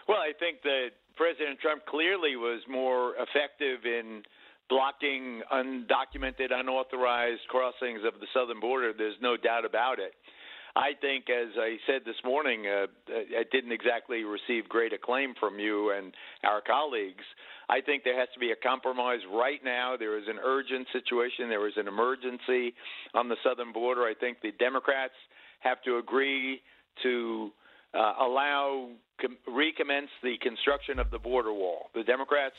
Well, 0.08 0.18
I 0.18 0.32
think 0.38 0.62
that 0.62 0.88
President 1.16 1.58
Trump 1.60 1.86
clearly 1.86 2.36
was 2.36 2.60
more 2.68 3.14
effective 3.14 3.86
in 3.86 4.22
blocking 4.68 5.42
undocumented, 5.50 6.52
unauthorized 6.52 7.42
crossings 7.48 8.00
of 8.04 8.20
the 8.20 8.26
southern 8.34 8.60
border. 8.60 8.92
There's 8.96 9.16
no 9.22 9.36
doubt 9.36 9.64
about 9.64 9.98
it. 9.98 10.12
I 10.76 10.92
think, 11.00 11.24
as 11.30 11.56
I 11.56 11.78
said 11.86 12.02
this 12.04 12.16
morning, 12.22 12.66
uh, 12.66 12.86
I 13.08 13.44
didn't 13.50 13.72
exactly 13.72 14.24
receive 14.24 14.68
great 14.68 14.92
acclaim 14.92 15.32
from 15.40 15.58
you 15.58 15.90
and 15.90 16.12
our 16.44 16.60
colleagues. 16.60 17.24
I 17.70 17.80
think 17.80 18.04
there 18.04 18.18
has 18.18 18.28
to 18.34 18.40
be 18.40 18.52
a 18.52 18.56
compromise 18.56 19.20
right 19.32 19.64
now. 19.64 19.96
There 19.98 20.18
is 20.18 20.24
an 20.28 20.38
urgent 20.44 20.86
situation. 20.92 21.48
There 21.48 21.66
is 21.66 21.72
an 21.78 21.88
emergency 21.88 22.74
on 23.14 23.30
the 23.30 23.36
southern 23.42 23.72
border. 23.72 24.02
I 24.02 24.12
think 24.20 24.42
the 24.42 24.52
Democrats 24.52 25.14
have 25.60 25.82
to 25.84 25.96
agree 25.96 26.60
to 27.02 27.50
uh, 27.94 28.12
allow 28.20 28.90
com- 29.18 29.38
recommence 29.48 30.10
the 30.22 30.36
construction 30.42 30.98
of 30.98 31.10
the 31.10 31.18
border 31.18 31.54
wall. 31.54 31.88
The 31.94 32.04
Democrats 32.04 32.56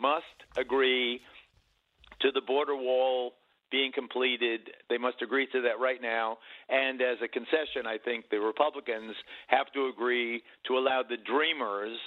must 0.00 0.24
agree 0.56 1.20
to 2.22 2.32
the 2.32 2.40
border 2.40 2.74
wall 2.74 3.34
being 3.72 3.90
completed. 3.90 4.60
They 4.88 4.98
must 4.98 5.22
agree 5.22 5.48
to 5.50 5.62
that 5.62 5.80
right 5.80 6.00
now. 6.00 6.38
And 6.68 7.00
as 7.02 7.18
a 7.24 7.28
concession, 7.28 7.86
I 7.86 7.96
think 7.98 8.26
the 8.30 8.38
Republicans 8.38 9.16
have 9.48 9.72
to 9.74 9.86
agree 9.86 10.42
to 10.68 10.78
allow 10.78 11.02
the 11.02 11.16
dreamers, 11.16 11.98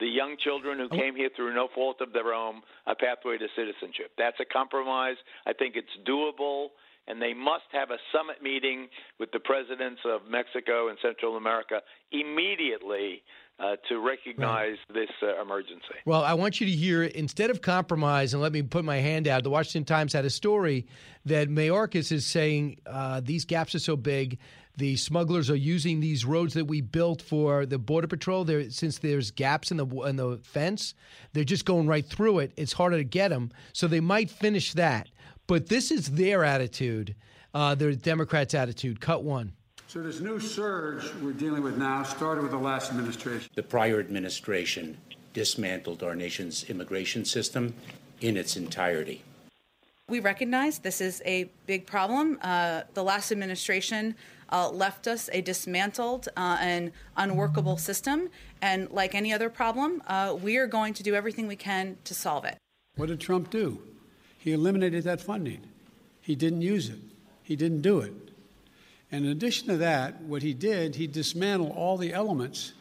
the 0.00 0.08
young 0.08 0.36
children 0.42 0.78
who 0.78 0.88
oh. 0.90 0.98
came 0.98 1.14
here 1.14 1.30
through 1.36 1.54
no 1.54 1.68
fault 1.74 2.00
of 2.00 2.12
their 2.12 2.32
own, 2.32 2.62
a 2.86 2.96
pathway 2.96 3.38
to 3.38 3.46
citizenship. 3.54 4.10
That's 4.18 4.40
a 4.40 4.46
compromise. 4.50 5.16
I 5.46 5.52
think 5.52 5.76
it's 5.76 5.94
doable. 6.08 6.68
And 7.06 7.20
they 7.20 7.34
must 7.34 7.64
have 7.72 7.90
a 7.90 7.98
summit 8.12 8.42
meeting 8.42 8.88
with 9.18 9.32
the 9.32 9.40
presidents 9.40 10.00
of 10.04 10.20
Mexico 10.30 10.88
and 10.88 10.98
Central 11.02 11.36
America 11.36 11.80
immediately 12.12 13.22
uh, 13.60 13.76
to 13.88 14.00
recognize 14.00 14.76
this 14.92 15.10
uh, 15.22 15.40
emergency. 15.40 15.94
Well, 16.06 16.22
I 16.22 16.34
want 16.34 16.60
you 16.60 16.66
to 16.66 16.72
hear 16.72 17.02
instead 17.02 17.50
of 17.50 17.60
compromise, 17.60 18.32
and 18.32 18.42
let 18.42 18.52
me 18.52 18.62
put 18.62 18.84
my 18.84 18.96
hand 18.96 19.28
out. 19.28 19.44
The 19.44 19.50
Washington 19.50 19.84
Times 19.84 20.12
had 20.12 20.24
a 20.24 20.30
story 20.30 20.86
that 21.26 21.48
Mayorkas 21.50 22.10
is 22.10 22.24
saying 22.24 22.80
uh, 22.86 23.20
these 23.22 23.44
gaps 23.44 23.74
are 23.74 23.80
so 23.80 23.96
big. 23.96 24.38
The 24.76 24.96
smugglers 24.96 25.50
are 25.50 25.56
using 25.56 26.00
these 26.00 26.24
roads 26.24 26.54
that 26.54 26.64
we 26.64 26.80
built 26.80 27.20
for 27.20 27.66
the 27.66 27.78
border 27.78 28.06
patrol. 28.06 28.44
There, 28.44 28.70
since 28.70 28.98
there's 28.98 29.30
gaps 29.30 29.70
in 29.70 29.76
the 29.76 29.86
in 29.86 30.16
the 30.16 30.38
fence, 30.42 30.94
they're 31.34 31.44
just 31.44 31.66
going 31.66 31.86
right 31.86 32.06
through 32.06 32.38
it. 32.38 32.52
It's 32.56 32.72
harder 32.72 32.96
to 32.96 33.04
get 33.04 33.28
them, 33.28 33.50
so 33.74 33.86
they 33.86 34.00
might 34.00 34.30
finish 34.30 34.72
that. 34.74 35.10
But 35.46 35.68
this 35.68 35.90
is 35.90 36.12
their 36.12 36.44
attitude, 36.44 37.14
uh, 37.52 37.74
the 37.74 37.94
Democrats' 37.94 38.54
attitude. 38.54 39.00
Cut 39.00 39.22
one. 39.22 39.52
So 39.90 40.00
this 40.00 40.20
new 40.20 40.38
surge 40.38 41.02
we're 41.20 41.32
dealing 41.32 41.64
with 41.64 41.76
now 41.76 42.04
started 42.04 42.42
with 42.42 42.52
the 42.52 42.58
last 42.58 42.92
administration. 42.92 43.50
The 43.56 43.64
prior 43.64 43.98
administration 43.98 44.96
dismantled 45.32 46.04
our 46.04 46.14
nation's 46.14 46.62
immigration 46.70 47.24
system 47.24 47.74
in 48.20 48.36
its 48.36 48.56
entirety. 48.56 49.24
We 50.08 50.20
recognize 50.20 50.78
this 50.78 51.00
is 51.00 51.20
a 51.26 51.50
big 51.66 51.86
problem. 51.86 52.38
Uh, 52.40 52.82
the 52.94 53.02
last 53.02 53.32
administration 53.32 54.14
uh, 54.52 54.70
left 54.70 55.08
us 55.08 55.28
a 55.32 55.40
dismantled 55.40 56.28
uh, 56.36 56.58
and 56.60 56.92
unworkable 57.16 57.76
system. 57.76 58.28
And 58.62 58.88
like 58.92 59.16
any 59.16 59.32
other 59.32 59.50
problem, 59.50 60.04
uh, 60.06 60.36
we 60.40 60.56
are 60.58 60.68
going 60.68 60.94
to 60.94 61.02
do 61.02 61.16
everything 61.16 61.48
we 61.48 61.56
can 61.56 61.96
to 62.04 62.14
solve 62.14 62.44
it. 62.44 62.56
What 62.94 63.06
did 63.06 63.18
Trump 63.18 63.50
do? 63.50 63.82
He 64.38 64.52
eliminated 64.52 65.02
that 65.02 65.20
funding. 65.20 65.62
He 66.20 66.36
didn't 66.36 66.62
use 66.62 66.90
it. 66.90 67.00
He 67.42 67.56
didn't 67.56 67.80
do 67.80 67.98
it. 67.98 68.29
And 69.12 69.24
in 69.24 69.32
addition 69.32 69.68
to 69.68 69.76
that, 69.78 70.20
what 70.22 70.42
he 70.42 70.54
did, 70.54 70.94
he 70.94 71.06
dismantled 71.06 71.72
all 71.76 71.96
the 71.96 72.12
elements 72.12 72.72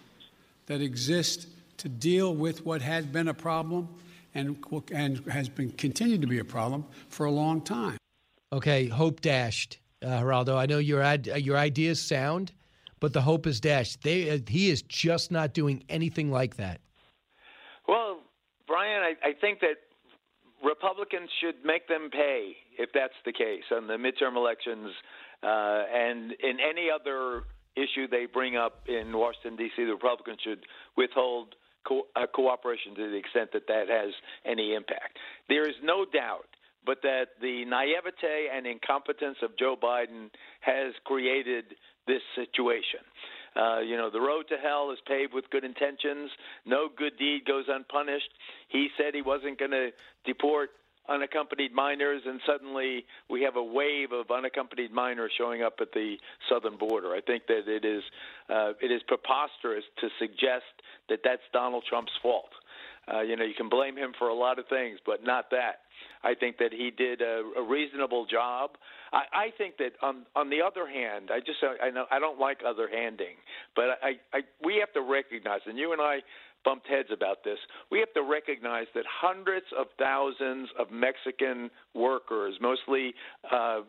that 0.68 0.82
exist 0.82 1.48
to 1.78 1.90
deal 1.90 2.36
with 2.36 2.66
what 2.66 2.82
had 2.82 3.12
been 3.12 3.28
a 3.28 3.34
problem 3.34 3.90
and, 4.36 4.64
and 4.92 5.26
has 5.30 5.50
been 5.50 5.72
continued 5.72 6.22
to 6.22 6.28
be 6.28 6.40
a 6.40 6.46
problem 6.46 6.86
for 7.10 7.26
a 7.26 7.32
long 7.32 7.62
time. 7.62 7.98
Okay, 8.54 8.88
hope 8.88 9.22
dashed, 9.22 9.80
uh, 10.04 10.08
Geraldo. 10.22 10.56
I 10.56 10.66
know 10.66 10.78
your 10.78 11.02
ad, 11.02 11.26
your 11.26 11.58
ideas 11.58 12.02
sound, 12.02 12.52
but 13.00 13.14
the 13.14 13.22
hope 13.22 13.48
is 13.48 13.60
dashed. 13.60 14.04
They, 14.04 14.30
uh, 14.30 14.40
he 14.48 14.70
is 14.70 14.82
just 14.84 15.32
not 15.32 15.54
doing 15.54 15.84
anything 15.90 16.32
like 16.32 16.58
that. 16.58 16.82
Well, 17.88 18.20
Brian, 18.68 19.02
I, 19.02 19.30
I 19.30 19.34
think 19.34 19.62
that 19.62 19.78
Republicans 20.64 21.30
should 21.42 21.56
make 21.66 21.88
them 21.88 22.10
pay 22.12 22.56
if 22.78 22.90
that's 22.94 23.14
the 23.26 23.32
case 23.32 23.64
on 23.72 23.88
the 23.88 23.94
midterm 23.94 24.36
elections 24.36 24.92
uh, 25.44 25.84
and 25.94 26.32
in 26.32 26.58
any 26.60 26.90
other 26.94 27.44
issue 27.76 28.08
they 28.10 28.26
bring 28.26 28.56
up 28.56 28.84
in 28.88 29.16
Washington 29.16 29.56
D.C. 29.56 29.86
The 29.86 29.94
Republicans 29.94 30.40
should 30.44 30.66
withhold 30.98 31.56
co- 31.88 32.08
uh, 32.16 32.28
cooperation 32.34 32.96
to 32.96 33.10
the 33.10 33.18
extent 33.18 33.52
that 33.54 33.68
that 33.68 33.90
has 33.90 34.14
any 34.46 34.74
impact. 34.74 35.18
There 35.48 35.68
is 35.68 35.76
no 35.84 36.06
doubt. 36.06 36.48
But 36.86 37.02
that 37.04 37.36
the 37.42 37.66
naivete 37.66 38.48
and 38.56 38.66
incompetence 38.66 39.38
of 39.44 39.52
Joe 39.60 39.76
Biden 39.76 40.30
has 40.62 40.94
created 41.04 41.76
this 42.08 42.22
situation. 42.36 43.04
Uh, 43.56 43.80
you 43.80 43.98
know, 43.98 44.10
the 44.10 44.22
road 44.22 44.46
to 44.50 44.58
hell 44.58 44.92
is 44.92 45.00
paved 45.06 45.34
with 45.34 45.50
good 45.50 45.64
intentions. 45.64 46.32
No 46.66 46.88
good 46.96 47.18
deed 47.18 47.46
goes 47.46 47.66
unpunished. 47.68 48.30
He 48.70 48.88
said 48.98 49.14
he 49.14 49.22
wasn't 49.22 49.60
going 49.60 49.72
to 49.72 49.90
deport 50.26 50.70
unaccompanied 51.10 51.74
minors, 51.74 52.22
and 52.26 52.39
suddenly 52.45 53.05
we 53.30 53.41
have 53.41 53.55
a 53.55 53.64
wave 53.64 54.12
of 54.12 54.30
unaccompanied 54.32 54.91
minors 54.91 55.32
showing 55.38 55.64
up 55.64 55.76
at 55.82 55.91
the 55.93 56.16
southern 56.49 56.78
border. 56.78 57.14
I 57.14 57.22
think 57.22 57.43
that 57.47 57.68
it 57.68 57.86
is 57.86 58.03
uh, 58.49 58.74
it 58.82 58.91
is 58.91 59.01
preposterous 59.07 59.84
to 60.01 60.07
suggest 60.20 60.70
that 61.10 61.20
that's 61.24 61.41
Donald 61.53 61.84
Trump's 61.89 62.14
fault. 62.22 62.51
Uh, 63.12 63.22
you 63.22 63.36
know, 63.36 63.43
you 63.43 63.55
can 63.55 63.70
blame 63.70 63.97
him 63.97 64.14
for 64.20 64.28
a 64.28 64.34
lot 64.34 64.60
of 64.60 64.68
things, 64.68 64.99
but 65.05 65.24
not 65.24 65.49
that. 65.49 65.82
I 66.24 66.36
think 66.36 66.57
that 66.57 66.72
he 66.72 66.91
did 66.91 67.22
a, 67.22 67.43
a 67.57 67.64
reasonable 67.64 68.26
job. 68.26 68.72
I, 69.12 69.24
I 69.34 69.47
think 69.57 69.78
that 69.78 69.93
on 70.01 70.26
on 70.36 70.49
the 70.49 70.62
other 70.62 70.88
hand, 70.88 71.30
I 71.32 71.39
just 71.39 71.60
I 71.82 71.89
know 71.89 72.05
I 72.12 72.20
don't 72.20 72.39
like 72.39 72.60
other 72.66 72.88
handing, 72.91 73.36
but 73.76 73.97
I, 74.03 74.20
I 74.34 74.41
we 74.64 74.78
have 74.80 74.93
to 74.93 75.01
recognize, 75.01 75.62
and 75.66 75.78
you 75.78 75.91
and 75.93 76.01
I 76.01 76.20
bumped 76.64 76.88
heads 76.88 77.10
about 77.12 77.43
this. 77.43 77.57
We 77.91 77.99
have 77.99 78.14
to 78.14 78.24
recognize 78.24 78.88
that 78.95 79.05
hundreds 79.10 79.66
of 79.78 79.88
thousands 79.97 80.70
of 80.78 80.91
Mexican 80.91 81.70
workers, 81.93 82.55
mostly 82.62 83.14
uh, 83.51 83.82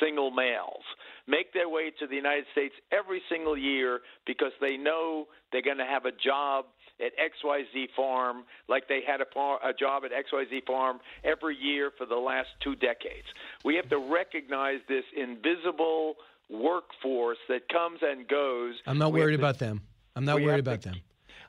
single 0.00 0.30
males, 0.30 0.84
make 1.26 1.52
their 1.52 1.68
way 1.68 1.90
to 1.98 2.06
the 2.06 2.16
United 2.16 2.44
States 2.52 2.74
every 2.92 3.22
single 3.30 3.56
year 3.56 4.00
because 4.26 4.52
they 4.60 4.76
know 4.76 5.26
they're 5.52 5.62
going 5.62 5.78
to 5.78 5.86
have 5.86 6.04
a 6.04 6.12
job 6.12 6.66
at 7.00 7.12
XYZ 7.16 7.88
Farm 7.96 8.44
like 8.68 8.88
they 8.88 9.00
had 9.06 9.20
a, 9.20 9.26
far, 9.32 9.58
a 9.66 9.72
job 9.72 10.02
at 10.04 10.10
XYZ 10.10 10.66
Farm 10.66 10.98
every 11.24 11.56
year 11.56 11.92
for 11.96 12.06
the 12.06 12.16
last 12.16 12.48
two 12.62 12.74
decades. 12.74 13.26
We 13.64 13.76
have 13.76 13.88
to 13.90 13.98
recognize 13.98 14.80
this 14.88 15.04
invisible 15.16 16.14
workforce 16.50 17.38
that 17.48 17.68
comes 17.68 18.00
and 18.02 18.26
goes. 18.26 18.74
I'm 18.86 18.98
not 18.98 19.12
worried 19.12 19.36
to- 19.36 19.42
about 19.42 19.58
them. 19.58 19.82
I'm 20.16 20.24
not 20.24 20.36
worried 20.36 20.56
have 20.56 20.64
to- 20.64 20.70
about 20.70 20.82
them. 20.82 20.94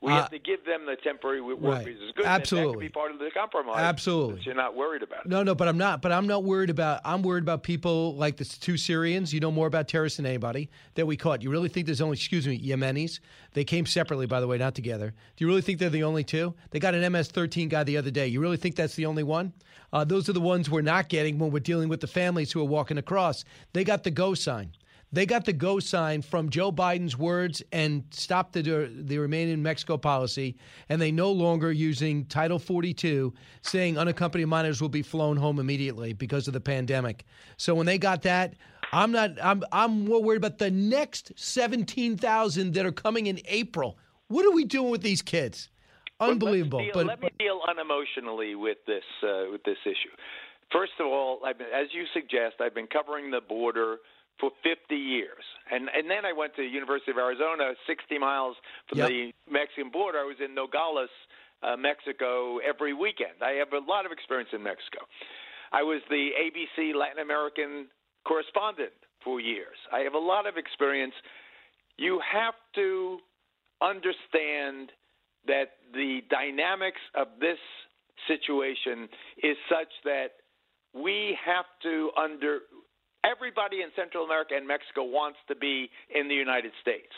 We 0.02 0.12
Uh, 0.12 0.16
have 0.16 0.30
to 0.32 0.40
give 0.40 0.64
them 0.66 0.86
the 0.86 0.96
temporary 0.96 1.42
work 1.42 1.58
right. 1.62 1.86
visas. 1.86 2.12
Good. 2.16 2.26
Absolutely. 2.26 2.66
That, 2.66 2.68
that 2.68 2.74
could 2.78 2.82
be 2.82 2.90
part 2.90 3.12
of 3.12 3.20
the 3.20 3.30
compromise. 3.34 3.76
Absolutely. 3.80 4.42
You're 4.44 4.56
not 4.56 4.76
worried 4.76 5.04
about 5.04 5.26
it. 5.26 5.30
No, 5.30 5.44
no, 5.44 5.54
but 5.56 5.68
I'm 5.68 5.78
not. 5.78 6.02
But 6.02 6.12
I'm 6.14 6.26
not 6.26 6.44
worried 6.44 6.70
about. 6.70 7.02
I'm 7.04 7.22
worried 7.22 7.44
about 7.44 7.64
people 7.64 8.16
like 8.16 8.38
the 8.38 8.46
two 8.46 8.78
Syrians. 8.78 9.34
You 9.34 9.42
know 9.42 9.52
more 9.52 9.68
about 9.68 9.88
terrorists 9.88 10.18
than 10.18 10.26
anybody 10.26 10.70
that 10.96 11.06
we 11.06 11.18
caught. 11.18 11.42
You 11.44 11.50
really 11.50 11.70
think 11.70 11.86
there's 11.86 12.02
only, 12.02 12.16
excuse 12.16 12.48
me, 12.48 12.60
Yemenis? 12.60 13.20
They 13.54 13.64
came 13.66 13.86
separately, 13.86 14.26
by 14.26 14.40
the 14.40 14.48
way, 14.48 14.58
not 14.58 14.74
together. 14.76 15.14
Do 15.36 15.44
you 15.44 15.48
really 15.48 15.62
think 15.62 15.80
they're 15.80 15.90
the 15.90 16.04
only 16.04 16.24
two? 16.24 16.54
They 16.72 16.80
got 16.80 16.96
an 16.96 17.12
MS-13 17.12 17.68
guy 17.70 17.84
the 17.84 17.98
other 17.98 18.12
day. 18.12 18.28
You 18.28 18.40
really 18.40 18.58
think 18.58 18.76
that's 18.76 18.96
the 18.96 19.06
only 19.06 19.24
one? 19.24 19.54
Uh, 19.92 20.04
those 20.06 20.30
are 20.30 20.34
the 20.34 20.40
ones 20.40 20.70
we're 20.70 20.82
not 20.82 21.10
getting 21.10 21.40
when 21.40 21.52
we're 21.52 21.60
dealing 21.60 21.90
with 21.90 22.00
the 22.00 22.08
families 22.08 22.52
who 22.52 22.62
are 22.62 22.66
walking 22.66 22.98
across. 23.00 23.44
They 23.74 23.84
got 23.84 24.04
the 24.04 24.12
go 24.12 24.34
sign. 24.36 24.72
They 25.12 25.26
got 25.26 25.46
the 25.46 25.54
go 25.54 25.80
sign 25.80 26.22
from 26.22 26.50
Joe 26.50 26.72
Biden's 26.72 27.18
words 27.18 27.64
and 27.72 28.04
stopped 28.12 28.54
the 28.54 28.92
the 28.92 29.18
remain 29.18 29.50
in 29.50 29.64
Mexico 29.64 29.98
policy, 29.98 30.56
and 30.88 31.02
they 31.02 31.12
no 31.12 31.32
longer 31.32 31.72
using 31.72 32.26
Title 32.26 32.60
42, 32.60 33.34
saying 33.64 33.98
unaccompanied 33.98 34.48
minors 34.48 34.82
will 34.82 34.90
be 34.90 35.02
flown 35.02 35.38
home 35.38 35.60
immediately 35.60 36.14
because 36.14 36.48
of 36.48 36.54
the 36.54 36.62
pandemic. 36.62 37.26
So 37.58 37.74
when 37.74 37.88
they 37.88 37.98
got 37.98 38.22
that, 38.24 38.54
I'm 38.92 39.12
not. 39.12 39.32
I'm. 39.42 39.64
I'm 39.72 40.06
more 40.06 40.22
worried 40.22 40.38
about 40.38 40.60
the 40.60 40.72
next 40.72 41.32
17,000 41.36 42.74
that 42.74 42.86
are 42.86 42.92
coming 42.92 43.28
in 43.28 43.40
April. 43.46 43.98
What 44.28 44.46
are 44.46 44.52
we 44.52 44.66
doing 44.66 44.92
with 44.92 45.02
these 45.02 45.24
kids? 45.24 45.70
Unbelievable. 46.20 46.80
Deal- 46.80 46.92
but 46.94 47.06
let 47.08 47.22
me 47.22 47.30
deal 47.40 47.62
unemotionally 47.68 48.60
with 48.60 48.78
this 48.86 49.04
uh, 49.24 49.52
with 49.52 49.64
this 49.64 49.78
issue. 49.86 50.14
First 50.72 50.94
of 51.00 51.08
all, 51.08 51.40
I've 51.44 51.58
been, 51.58 51.68
as 51.74 51.88
you 51.94 52.06
suggest, 52.14 52.62
I've 52.62 52.76
been 52.76 52.88
covering 52.88 53.32
the 53.32 53.42
border 53.42 53.98
for 54.40 54.52
50 54.64 54.96
years, 54.96 55.44
and 55.72 55.90
and 55.94 56.10
then 56.10 56.26
I 56.26 56.34
went 56.34 56.56
to 56.56 56.62
the 56.62 56.68
University 56.70 57.12
of 57.12 57.18
Arizona, 57.18 57.74
60 57.88 58.18
miles 58.18 58.56
from 58.88 59.00
Yep. 59.00 59.10
the 59.10 59.34
Mexican 59.50 59.90
border. 59.92 60.20
I 60.20 60.24
was 60.24 60.40
in 60.40 60.54
Nogales, 60.56 61.10
uh, 61.62 61.76
Mexico, 61.78 62.58
every 62.60 62.94
weekend. 62.94 63.42
I 63.42 63.52
have 63.60 63.74
a 63.74 63.80
lot 63.80 64.06
of 64.06 64.12
experience 64.12 64.50
in 64.54 64.64
Mexico. 64.64 65.06
I 65.72 65.84
was 65.84 66.02
the 66.10 66.32
ABC 66.40 66.94
Latin 66.96 67.20
American 67.20 67.88
correspondent 68.26 68.94
for 69.24 69.40
years. 69.40 69.78
I 69.92 70.00
have 70.00 70.14
a 70.14 70.20
lot 70.20 70.48
of 70.48 70.58
experience. 70.58 71.14
You 71.98 72.20
have 72.22 72.56
to 72.76 73.20
understand 73.82 74.92
that 75.48 75.78
the 75.94 76.22
dynamics 76.30 77.02
of 77.16 77.28
this 77.40 77.60
situation 78.28 79.08
is 79.44 79.58
such 79.70 79.92
that 80.04 80.32
we 80.94 81.38
have 81.46 81.66
to 81.84 82.12
under 82.18 82.60
everybody 83.24 83.82
in 83.82 83.90
Central 83.96 84.24
America 84.26 84.56
and 84.56 84.68
Mexico 84.68 85.04
wants 85.04 85.38
to 85.48 85.56
be 85.56 85.90
in 86.14 86.28
the 86.28 86.36
United 86.36 86.72
States. 86.82 87.12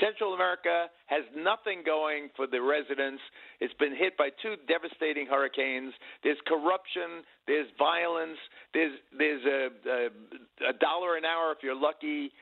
Central 0.00 0.34
America 0.34 0.86
has 1.06 1.22
nothing 1.36 1.82
going 1.86 2.28
for 2.34 2.46
the 2.46 2.60
residents. 2.60 3.22
It's 3.60 3.74
been 3.74 3.94
hit 3.94 4.16
by 4.16 4.30
two 4.42 4.56
devastating 4.66 5.26
hurricanes. 5.26 5.94
There's 6.22 6.38
corruption. 6.46 7.22
There's 7.46 7.68
violence. 7.78 8.38
There's 8.72 8.98
there's 9.16 9.44
a, 9.44 9.68
a, 9.88 10.70
a 10.70 10.74
dollar 10.80 11.16
an 11.16 11.24
hour 11.24 11.52
if 11.52 11.58
you're 11.62 11.78
lucky. 11.78 12.32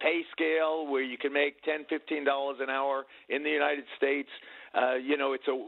Pay 0.00 0.22
scale 0.30 0.86
where 0.86 1.02
you 1.02 1.18
can 1.18 1.32
make 1.32 1.60
ten, 1.64 1.84
fifteen 1.90 2.24
dollars 2.24 2.58
an 2.60 2.70
hour 2.70 3.04
in 3.28 3.42
the 3.42 3.50
United 3.50 3.84
States. 3.96 4.28
Uh, 4.74 4.94
you 4.94 5.16
know, 5.16 5.32
it's 5.32 5.46
a 5.48 5.58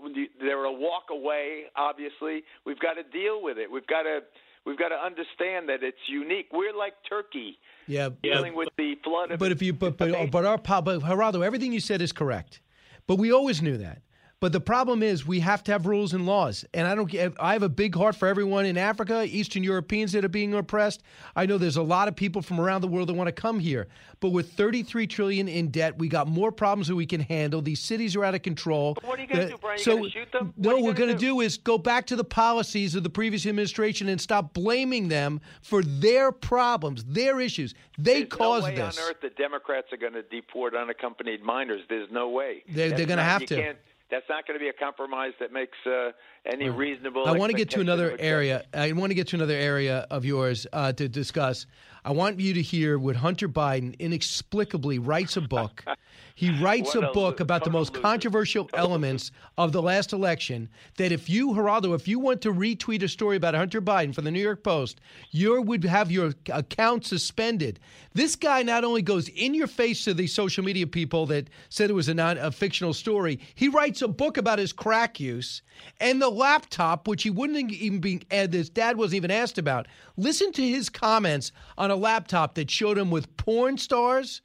they're 0.41 0.65
a 0.65 0.73
walk 0.73 1.11
away. 1.11 1.65
Obviously, 1.75 2.45
we've 2.65 2.79
got 2.79 2.95
to 2.95 3.03
deal 3.03 3.43
with 3.43 3.59
it. 3.59 3.69
We've 3.69 3.87
got 3.89 4.05
to 4.05 4.21
we've 4.65 4.79
got 4.79 4.89
to 4.89 4.97
understand 4.97 5.69
that 5.69 5.83
it's 5.83 5.99
unique. 6.09 6.49
We're 6.53 6.75
like 6.75 6.95
Turkey 7.09 7.59
yeah, 7.87 8.11
dealing 8.23 8.55
with 8.55 8.69
the 8.77 8.95
flood 9.05 9.31
of 9.31 9.39
But 9.39 9.53
if 9.53 9.63
you 9.63 9.73
but 9.73 9.97
but, 9.97 10.31
but 10.31 10.45
our 10.45 10.59
but 10.59 11.01
Geraldo, 11.01 11.45
everything 11.45 11.73
you 11.73 11.81
said 11.81 12.01
is 12.03 12.13
correct. 12.13 12.61
But 13.07 13.17
we 13.17 13.33
always 13.33 13.61
knew 13.61 13.77
that. 13.79 14.03
But 14.45 14.53
the 14.53 14.61
problem 14.61 15.03
is 15.03 15.27
we 15.27 15.41
have 15.41 15.65
to 15.65 15.73
have 15.73 15.87
rules 15.87 16.13
and 16.13 16.27
laws. 16.27 16.67
And 16.75 16.87
I 16.87 16.95
don't 16.95 17.11
get 17.11 17.33
I 17.41 17.55
have 17.55 17.63
a 17.63 17.69
big 17.71 17.95
heart 17.97 18.15
for 18.15 18.29
everyone 18.29 18.67
in 18.67 18.77
Africa, 18.77 19.25
Eastern 19.27 19.65
Europeans 19.65 20.13
that 20.13 20.23
are 20.23 20.29
being 20.29 20.53
oppressed. 20.53 21.03
I 21.35 21.47
know 21.47 21.57
there's 21.57 21.79
a 21.79 21.83
lot 21.83 22.09
of 22.09 22.15
people 22.15 22.43
from 22.43 22.61
around 22.61 22.83
the 22.83 22.89
world 22.89 23.09
that 23.09 23.15
want 23.15 23.29
to 23.29 23.33
come 23.33 23.59
here. 23.59 23.87
But 24.21 24.33
with 24.33 24.53
33 24.53 25.07
trillion 25.07 25.49
in 25.49 25.69
debt, 25.71 25.97
we 25.97 26.09
got 26.09 26.29
more 26.29 26.53
problems 26.53 26.89
than 26.89 26.97
we 26.97 27.07
can 27.07 27.21
handle. 27.23 27.63
These 27.63 27.81
cities 27.81 28.15
are 28.17 28.23
out 28.23 28.35
of 28.35 28.43
control. 28.43 28.99
What 29.03 29.19
are 29.19 29.23
you 29.23 29.29
going 29.29 29.47
to 29.47 29.53
do, 29.55 29.59
Brian? 29.59 29.79
You 29.79 29.85
so- 29.85 29.97
going 29.97 30.05
to 30.05 30.11
shoot 30.11 30.33
them? 30.33 30.53
No, 30.59 30.75
What 30.75 30.83
we're 30.83 30.93
going 30.93 31.13
to 31.15 31.19
do 31.19 31.41
is 31.41 31.57
go 31.57 31.79
back 31.79 32.05
to 32.09 32.15
the 32.17 32.23
policies 32.23 32.95
of 32.95 33.03
the 33.03 33.09
previous 33.09 33.47
administration 33.47 34.11
and 34.11 34.21
stop 34.21 34.53
blaming 34.53 35.09
them 35.09 35.41
for 35.63 35.83
their 35.83 36.33
problems, 36.33 37.03
their 37.05 37.41
issues. 37.41 37.75
They 37.97 38.25
There's 38.25 38.29
caused 38.29 38.65
no 38.67 38.69
way 38.73 38.77
this. 38.77 38.99
on 38.99 39.05
earth 39.09 39.23
the 39.23 39.31
Democrats 39.31 39.87
are 39.91 39.97
going 39.97 40.13
to 40.13 40.23
deport 40.23 40.75
unaccompanied 40.77 41.43
minors. 41.43 41.81
There's 41.89 42.11
no 42.11 42.29
way. 42.29 42.63
They're- 42.69 42.91
they're 42.91 43.07
gonna 43.07 43.23
not- 43.23 43.41
have 43.41 43.47
to. 43.47 43.75
That's 44.15 44.29
not 44.29 44.47
going 44.47 44.57
to 44.57 44.63
be 44.63 44.69
a 44.69 44.73
compromise 44.73 45.33
that 45.41 45.53
makes 45.53 45.77
uh, 45.85 46.13
any 46.47 46.69
reasonable. 46.69 47.27
I 47.27 47.33
want 47.33 47.51
to 47.51 47.59
get 47.59 47.71
to 47.71 47.81
another 47.81 48.15
area. 48.21 48.65
I 48.73 48.93
want 48.93 49.11
to 49.11 49.15
get 49.15 49.27
to 49.29 49.37
another 49.37 49.57
area 49.57 50.07
of 50.09 50.25
yours 50.25 50.69
uh, 50.73 50.93
to 50.93 51.09
discuss. 51.09 51.67
I 52.05 52.13
want 52.13 52.39
you 52.39 52.55
to 52.55 52.63
hear 52.63 52.97
what 52.97 53.17
Hunter 53.17 53.49
Biden 53.49 53.99
inexplicably 53.99 55.01
writes 55.01 55.37
a 55.37 55.41
book. 55.41 55.85
He 56.37 56.51
writes 56.61 56.97
What 56.97 57.05
a 57.05 57.13
book 57.13 57.39
lo- 57.39 57.45
about 57.45 57.63
the 57.63 57.71
most 57.71 57.95
controversial 57.95 58.69
elements 58.75 59.31
of 59.57 59.71
the 59.71 59.81
last 59.81 60.13
election. 60.13 60.69
That 60.97 61.13
if 61.13 61.31
you, 61.31 61.53
Geraldo, 61.53 61.95
if 61.95 62.09
you 62.09 62.19
want 62.19 62.41
to 62.43 62.53
retweet 62.53 63.05
a 63.05 63.09
story 63.09 63.37
about 63.37 63.55
Hunter 63.55 63.81
Biden 63.81 64.13
from 64.13 64.25
the 64.25 64.33
New 64.33 64.43
York 64.43 64.65
Post, 64.65 65.01
you 65.31 65.63
would 65.63 65.85
have 65.85 66.11
your 66.11 66.33
account 66.53 67.07
suspended. 67.07 67.79
This 68.15 68.35
guy 68.35 68.65
not 68.65 68.83
only 68.83 69.01
goes 69.01 69.29
in 69.29 69.55
your 69.55 69.69
face 69.69 70.03
to 70.05 70.15
the 70.15 70.27
social 70.27 70.65
media 70.65 70.89
people 70.89 71.25
that 71.27 71.51
said 71.69 71.89
it 71.89 71.95
was 71.95 72.09
a 72.09 72.15
non 72.15 72.37
a 72.39 72.51
fictional 72.51 72.95
story, 72.95 73.39
he 73.55 73.69
writes 73.69 74.03
a 74.03 74.09
book 74.09 74.37
about 74.37 74.59
his 74.59 74.73
crack 74.73 75.21
use 75.21 75.63
and 76.01 76.21
the 76.21 76.31
laptop, 76.31 77.07
which 77.07 77.23
he 77.23 77.31
wouldn't 77.31 77.71
even 77.71 78.01
be, 78.01 78.23
and 78.33 78.53
his 78.53 78.71
dad 78.71 78.97
wasn't 78.97 79.19
even 79.19 79.31
asked 79.31 79.59
about. 79.59 79.87
Listen 80.17 80.51
to 80.51 80.69
his 80.69 80.89
comments 80.89 81.53
on 81.79 81.93
a 81.93 81.97
laptop 81.97 82.57
that 82.57 82.73
showed 82.73 82.99
him 82.99 83.13
with 83.13 83.37
porn 83.37 83.79
stars, 83.79 84.43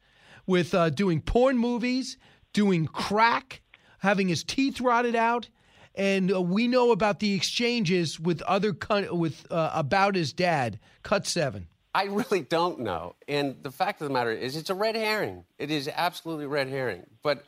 with 0.50 0.74
uh, 0.74 0.90
doing 0.90 1.20
porn 1.20 1.56
movies, 1.56 2.18
doing 2.52 2.86
crack, 2.86 3.62
having 4.00 4.28
his 4.28 4.42
teeth 4.42 4.80
rotted 4.80 5.14
out. 5.14 5.48
And 5.94 6.32
uh, 6.32 6.42
we 6.42 6.66
know 6.66 6.90
about 6.90 7.20
the 7.20 7.34
exchanges 7.34 8.18
with 8.18 8.42
other 8.42 8.72
con- 8.72 9.16
with 9.16 9.46
uh, 9.50 9.70
about 9.72 10.16
his 10.16 10.32
dad. 10.32 10.78
Cut 11.02 11.26
seven. 11.26 11.68
I 11.94 12.04
really 12.04 12.42
don't 12.42 12.80
know. 12.80 13.14
And 13.28 13.56
the 13.62 13.70
fact 13.70 14.00
of 14.00 14.08
the 14.08 14.14
matter 14.14 14.30
is, 14.30 14.56
it's 14.56 14.70
a 14.70 14.74
red 14.74 14.94
herring. 14.94 15.44
It 15.58 15.70
is 15.70 15.88
absolutely 15.92 16.46
red 16.46 16.68
herring. 16.68 17.04
But 17.22 17.44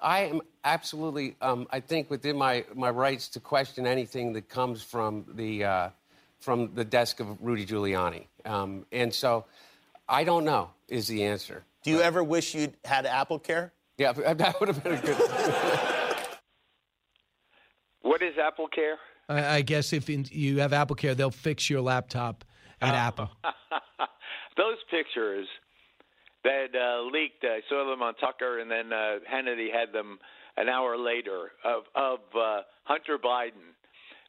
I 0.00 0.20
am 0.20 0.40
absolutely, 0.64 1.36
um, 1.42 1.66
I 1.70 1.80
think, 1.80 2.10
within 2.10 2.36
my, 2.36 2.64
my 2.74 2.90
rights 2.90 3.28
to 3.28 3.40
question 3.40 3.86
anything 3.86 4.32
that 4.32 4.48
comes 4.48 4.82
from 4.82 5.24
the 5.34 5.64
uh, 5.64 5.88
from 6.40 6.74
the 6.74 6.84
desk 6.84 7.20
of 7.20 7.28
Rudy 7.40 7.64
Giuliani. 7.64 8.26
Um, 8.44 8.84
and 8.90 9.14
so, 9.14 9.44
I 10.08 10.24
don't 10.24 10.44
know 10.44 10.70
is 10.88 11.06
the 11.06 11.24
answer. 11.24 11.64
Do 11.82 11.90
you 11.90 12.00
ever 12.00 12.22
wish 12.22 12.54
you'd 12.54 12.76
had 12.84 13.06
Apple 13.06 13.38
Care? 13.38 13.72
Yeah, 13.98 14.12
that 14.34 14.60
would 14.60 14.68
have 14.68 14.82
been 14.82 14.94
a 14.94 15.00
good. 15.00 15.16
What 18.02 18.20
is 18.20 18.34
Apple 18.36 18.66
Care? 18.66 18.98
I, 19.28 19.56
I 19.56 19.62
guess 19.62 19.92
if 19.92 20.10
in, 20.10 20.26
you 20.28 20.58
have 20.58 20.72
Apple 20.72 20.96
Care, 20.96 21.14
they'll 21.14 21.30
fix 21.30 21.70
your 21.70 21.80
laptop 21.80 22.44
at 22.80 22.94
Apple. 22.94 23.30
Those 24.56 24.76
pictures 24.90 25.46
that 26.42 26.74
uh, 26.74 27.02
leaked, 27.04 27.44
I 27.44 27.60
saw 27.68 27.88
them 27.88 28.02
on 28.02 28.14
Tucker, 28.16 28.58
and 28.58 28.68
then 28.68 28.92
uh, 28.92 29.18
Hannity 29.32 29.72
had 29.72 29.92
them 29.92 30.18
an 30.56 30.68
hour 30.68 30.98
later 30.98 31.52
of 31.64 31.84
of 31.94 32.18
uh, 32.34 32.62
Hunter 32.84 33.18
Biden 33.18 33.72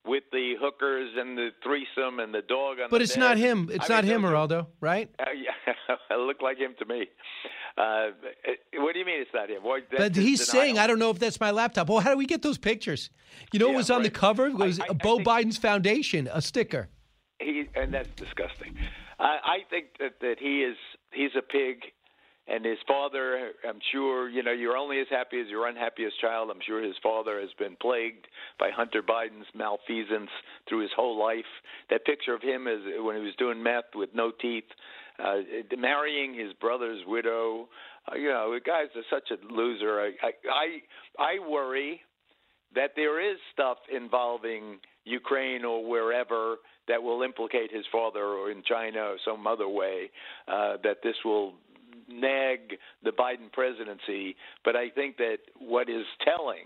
with 0.06 0.24
the 0.32 0.56
hookers 0.60 1.12
and 1.18 1.38
the 1.38 1.50
threesome 1.64 2.20
and 2.20 2.34
the 2.34 2.42
dog 2.42 2.80
on. 2.82 2.90
But 2.90 3.02
it's 3.02 3.14
bed. 3.16 3.20
not 3.22 3.38
him. 3.38 3.70
It's 3.72 3.90
I 3.90 3.96
not 3.96 4.04
mean, 4.06 4.14
him, 4.16 4.22
Geraldo, 4.24 4.68
right? 4.82 5.10
Uh, 5.20 5.26
yeah, 5.36 5.74
it 6.12 6.20
looked 6.20 6.44
like 6.44 6.58
him 6.58 6.76
to 6.80 6.86
me. 6.86 7.08
Uh, 7.78 8.08
what 8.76 8.94
do 8.94 9.00
you 9.00 9.06
mean 9.06 9.22
it's 9.22 9.32
not 9.34 9.50
him? 9.50 9.64
Well, 9.64 9.80
But 9.98 10.16
he's 10.16 10.46
denial. 10.46 10.64
saying, 10.66 10.80
I 10.80 10.88
don't 10.88 11.00
know 11.00 11.10
if 11.10 11.20
that's 11.20 11.40
my 11.40 11.52
laptop. 11.52 11.90
Well, 11.90 12.00
how 12.00 12.12
do 12.12 12.18
we 12.18 12.26
get 12.26 12.42
those 12.42 12.58
pictures? 12.58 13.10
You 13.52 13.60
know, 13.60 13.68
Yeah, 13.68 13.72
what 13.74 13.78
was 13.78 13.92
on 13.92 14.04
the 14.04 14.10
cover 14.12 14.48
It 14.48 14.56
was 14.56 14.80
I- 14.80 14.88
I- 14.90 14.94
Beau 14.94 15.20
Biden's 15.20 15.58
foundation, 15.58 16.30
a 16.32 16.42
sticker. 16.42 16.90
he 17.40 17.68
and 17.76 17.94
that's 17.94 18.10
disgusting. 18.16 18.76
I, 19.20 19.38
I 19.44 19.58
think 19.70 19.86
that 20.00 20.20
that 20.22 20.36
he 20.40 20.64
is 20.64 20.76
he's 21.12 21.32
a 21.38 21.42
pig, 21.42 21.78
and 22.48 22.66
his 22.66 22.78
father. 22.88 23.52
I'm 23.68 23.80
sure 23.92 24.30
you 24.30 24.44
know 24.44 24.52
you're 24.52 24.78
only 24.78 25.00
as 25.00 25.08
happy 25.10 25.40
as 25.40 25.48
your 25.48 25.68
unhappiest 25.68 26.20
child. 26.20 26.50
I'm 26.50 26.62
sure 26.66 26.84
his 26.84 26.96
father 27.02 27.40
has 27.40 27.50
been 27.58 27.76
plagued 27.82 28.28
by 28.60 28.70
Hunter 28.72 29.02
Biden's 29.02 29.48
malfeasance 29.56 30.30
through 30.68 30.82
his 30.82 30.92
whole 30.96 31.20
life. 31.20 31.46
That 31.90 32.06
picture 32.06 32.34
of 32.34 32.42
him 32.42 32.68
is 32.68 32.80
when 33.00 33.16
he 33.16 33.22
was 33.22 33.36
doing 33.38 33.62
meth 33.62 33.96
with 33.96 34.10
no 34.14 34.32
teeth, 34.32 34.66
uh, 35.20 35.42
marrying 35.78 36.34
his 36.34 36.54
brother's 36.54 37.02
widow. 37.08 37.70
Uh, 38.12 38.16
you 38.16 38.30
know, 38.30 38.54
the 38.54 38.60
guy's 38.60 38.90
a, 38.96 39.04
such 39.10 39.32
a 39.32 39.54
loser. 39.54 40.02
I 40.02 40.12
I 40.22 40.32
I, 40.52 41.24
I 41.24 41.50
worry 41.50 42.02
that 42.76 42.92
there 42.96 43.22
is 43.22 43.38
stuff 43.54 43.78
involving 43.96 44.80
Ukraine 45.06 45.64
or 45.64 45.88
wherever 45.88 46.56
that 46.88 47.02
will 47.02 47.22
implicate 47.22 47.72
his 47.72 47.86
father 47.92 48.24
or 48.24 48.52
in 48.52 48.64
China 48.68 49.00
or 49.00 49.18
some 49.24 49.46
other 49.48 49.68
way, 49.68 50.10
uh, 50.48 50.78
that 50.84 50.98
this 51.04 51.16
will 51.24 51.54
nag 52.08 52.78
the 53.04 53.12
Biden 53.12 53.52
presidency. 53.52 54.36
But 54.64 54.76
I 54.76 54.90
think 54.90 55.18
that 55.18 55.38
what 55.60 55.90
is 55.90 56.06
telling 56.24 56.66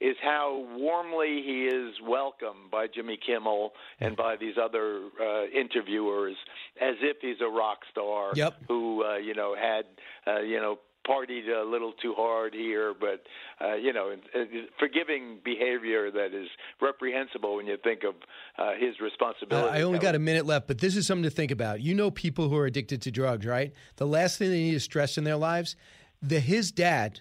is 0.00 0.16
how 0.22 0.66
warmly 0.78 1.42
he 1.44 1.64
is 1.66 1.94
welcomed 2.02 2.70
by 2.70 2.86
Jimmy 2.86 3.18
Kimmel 3.24 3.72
and 4.00 4.16
by 4.16 4.36
these 4.36 4.54
other 4.62 5.02
uh, 5.20 5.44
interviewers, 5.54 6.36
as 6.80 6.94
if 7.02 7.18
he's 7.20 7.36
a 7.42 7.48
rock 7.48 7.80
star 7.90 8.32
Yep. 8.34 8.54
who 8.66 9.04
uh, 9.04 9.16
you 9.18 9.34
know 9.34 9.54
had 9.54 9.84
uh, 10.26 10.40
you 10.40 10.56
know 10.58 10.78
partied 11.06 11.48
a 11.48 11.68
little 11.68 11.92
too 11.92 12.14
hard 12.16 12.54
here, 12.54 12.94
but 12.98 13.22
uh, 13.64 13.74
you 13.74 13.92
know, 13.92 14.12
uh, 14.34 14.44
forgiving 14.78 15.38
behavior 15.44 16.10
that 16.10 16.34
is 16.34 16.48
reprehensible 16.80 17.56
when 17.56 17.66
you 17.66 17.76
think 17.82 18.04
of 18.04 18.14
uh, 18.58 18.72
his 18.78 18.94
Uh, 19.00 19.04
responsibility. 19.04 19.78
I 19.78 19.82
only 19.82 19.98
got 19.98 20.14
a 20.14 20.18
minute 20.18 20.46
left, 20.46 20.66
but 20.66 20.78
this 20.78 20.96
is 20.96 21.06
something 21.06 21.24
to 21.24 21.30
think 21.30 21.50
about. 21.50 21.80
You 21.80 21.94
know, 21.94 22.10
people 22.10 22.48
who 22.48 22.56
are 22.56 22.66
addicted 22.66 23.02
to 23.02 23.10
drugs, 23.10 23.46
right? 23.46 23.72
The 23.96 24.06
last 24.06 24.38
thing 24.38 24.50
they 24.50 24.62
need 24.62 24.74
is 24.74 24.84
stress 24.84 25.18
in 25.18 25.24
their 25.24 25.36
lives. 25.36 25.76
The 26.22 26.40
his 26.40 26.70
dad 26.72 27.20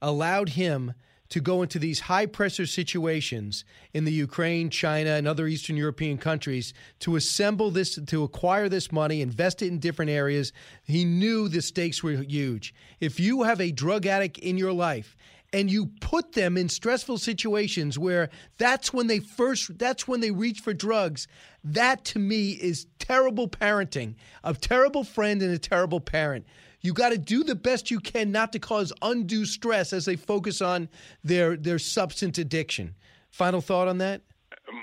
allowed 0.00 0.50
him 0.50 0.94
to 1.32 1.40
go 1.40 1.62
into 1.62 1.78
these 1.78 2.00
high 2.00 2.26
pressure 2.26 2.66
situations 2.66 3.64
in 3.94 4.04
the 4.04 4.12
Ukraine, 4.12 4.68
China, 4.68 5.12
and 5.12 5.26
other 5.26 5.46
Eastern 5.46 5.78
European 5.78 6.18
countries 6.18 6.74
to 7.00 7.16
assemble 7.16 7.70
this, 7.70 7.98
to 8.06 8.22
acquire 8.22 8.68
this 8.68 8.92
money, 8.92 9.22
invest 9.22 9.62
it 9.62 9.68
in 9.68 9.78
different 9.78 10.10
areas. 10.10 10.52
He 10.84 11.06
knew 11.06 11.48
the 11.48 11.62
stakes 11.62 12.02
were 12.02 12.12
huge. 12.12 12.74
If 13.00 13.18
you 13.18 13.44
have 13.44 13.62
a 13.62 13.72
drug 13.72 14.04
addict 14.04 14.36
in 14.36 14.58
your 14.58 14.74
life 14.74 15.16
and 15.54 15.70
you 15.70 15.86
put 16.02 16.32
them 16.32 16.58
in 16.58 16.68
stressful 16.68 17.16
situations 17.16 17.98
where 17.98 18.28
that's 18.58 18.92
when 18.92 19.06
they 19.06 19.18
first 19.18 19.78
that's 19.78 20.06
when 20.06 20.20
they 20.20 20.30
reach 20.30 20.60
for 20.60 20.74
drugs 20.74 21.28
that 21.64 22.04
to 22.04 22.18
me 22.18 22.52
is 22.52 22.86
terrible 22.98 23.48
parenting 23.48 24.14
a 24.44 24.54
terrible 24.54 25.04
friend 25.04 25.42
and 25.42 25.52
a 25.52 25.58
terrible 25.58 26.00
parent 26.00 26.46
you 26.82 26.92
got 26.92 27.10
to 27.10 27.18
do 27.18 27.44
the 27.44 27.54
best 27.54 27.90
you 27.90 28.00
can 28.00 28.32
not 28.32 28.52
to 28.52 28.58
cause 28.58 28.92
undue 29.02 29.44
stress 29.44 29.92
as 29.92 30.04
they 30.04 30.16
focus 30.16 30.60
on 30.60 30.88
their 31.24 31.56
their 31.56 31.78
substance 31.78 32.38
addiction 32.38 32.94
final 33.30 33.60
thought 33.60 33.88
on 33.88 33.98
that 33.98 34.22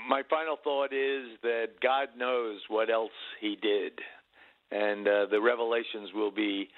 My 0.08 0.22
final 0.28 0.56
thought 0.62 0.92
is 0.92 1.38
that 1.42 1.80
God 1.82 2.08
knows 2.16 2.60
what 2.68 2.90
else 2.90 3.10
he 3.40 3.56
did, 3.60 3.92
and 4.70 5.06
uh, 5.06 5.26
the 5.30 5.40
revelations 5.40 6.10
will 6.14 6.30
be 6.30 6.68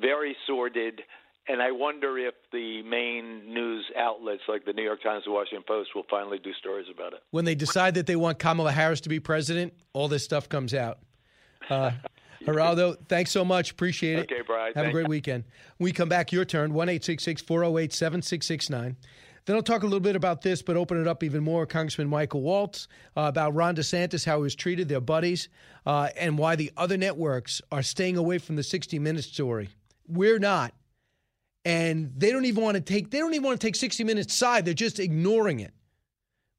very 0.00 0.36
sordid. 0.46 1.02
And 1.50 1.62
I 1.62 1.72
wonder 1.72 2.18
if 2.18 2.34
the 2.52 2.82
main 2.82 3.52
news 3.52 3.86
outlets 3.98 4.42
like 4.48 4.66
the 4.66 4.72
New 4.74 4.82
York 4.82 5.02
Times 5.02 5.22
and 5.24 5.34
Washington 5.34 5.64
Post 5.66 5.90
will 5.94 6.04
finally 6.10 6.38
do 6.38 6.52
stories 6.52 6.86
about 6.94 7.14
it. 7.14 7.20
when 7.30 7.44
they 7.46 7.54
decide 7.54 7.94
that 7.94 8.06
they 8.06 8.16
want 8.16 8.38
Kamala 8.38 8.70
Harris 8.70 9.00
to 9.02 9.08
be 9.08 9.18
president 9.18 9.72
all 9.94 10.08
this 10.08 10.22
stuff 10.22 10.48
comes 10.48 10.74
out 10.74 10.98
uh, 11.70 11.90
Geraldo, 12.48 12.96
thanks 13.08 13.30
so 13.30 13.44
much. 13.44 13.70
Appreciate 13.70 14.18
it. 14.18 14.32
Okay, 14.32 14.42
Brian. 14.46 14.72
Have 14.74 14.86
a 14.86 14.90
great 14.90 15.08
weekend. 15.08 15.44
When 15.76 15.86
we 15.86 15.92
come 15.92 16.08
back, 16.08 16.32
your 16.32 16.44
turn, 16.44 16.72
1 16.72 16.86
408 16.88 17.92
7669. 17.92 18.96
Then 19.48 19.56
I'll 19.56 19.62
talk 19.62 19.82
a 19.82 19.86
little 19.86 20.00
bit 20.00 20.14
about 20.14 20.42
this, 20.42 20.60
but 20.60 20.76
open 20.76 21.00
it 21.00 21.08
up 21.08 21.22
even 21.22 21.42
more. 21.42 21.64
Congressman 21.64 22.06
Michael 22.06 22.42
Waltz 22.42 22.86
uh, 23.16 23.22
about 23.22 23.54
Ron 23.54 23.74
DeSantis, 23.74 24.22
how 24.22 24.36
he 24.36 24.42
was 24.42 24.54
treated, 24.54 24.90
their 24.90 25.00
buddies, 25.00 25.48
uh, 25.86 26.10
and 26.18 26.36
why 26.36 26.54
the 26.54 26.70
other 26.76 26.98
networks 26.98 27.62
are 27.72 27.82
staying 27.82 28.18
away 28.18 28.36
from 28.36 28.56
the 28.56 28.62
60 28.62 28.98
Minutes 28.98 29.26
story. 29.26 29.70
We're 30.06 30.38
not. 30.38 30.74
And 31.64 32.12
they 32.14 32.30
don't 32.30 32.44
even 32.44 32.62
want 32.62 32.74
to 32.74 32.82
take 32.82 33.10
they 33.10 33.18
don't 33.18 33.32
even 33.32 33.44
want 33.44 33.58
to 33.58 33.66
take 33.66 33.74
60 33.76 34.04
Minutes 34.04 34.34
side. 34.34 34.66
They're 34.66 34.74
just 34.74 35.00
ignoring 35.00 35.60
it. 35.60 35.72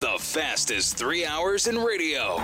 The 0.00 0.18
fastest 0.18 0.98
three 0.98 1.24
hours 1.24 1.66
in 1.68 1.78
radio. 1.78 2.36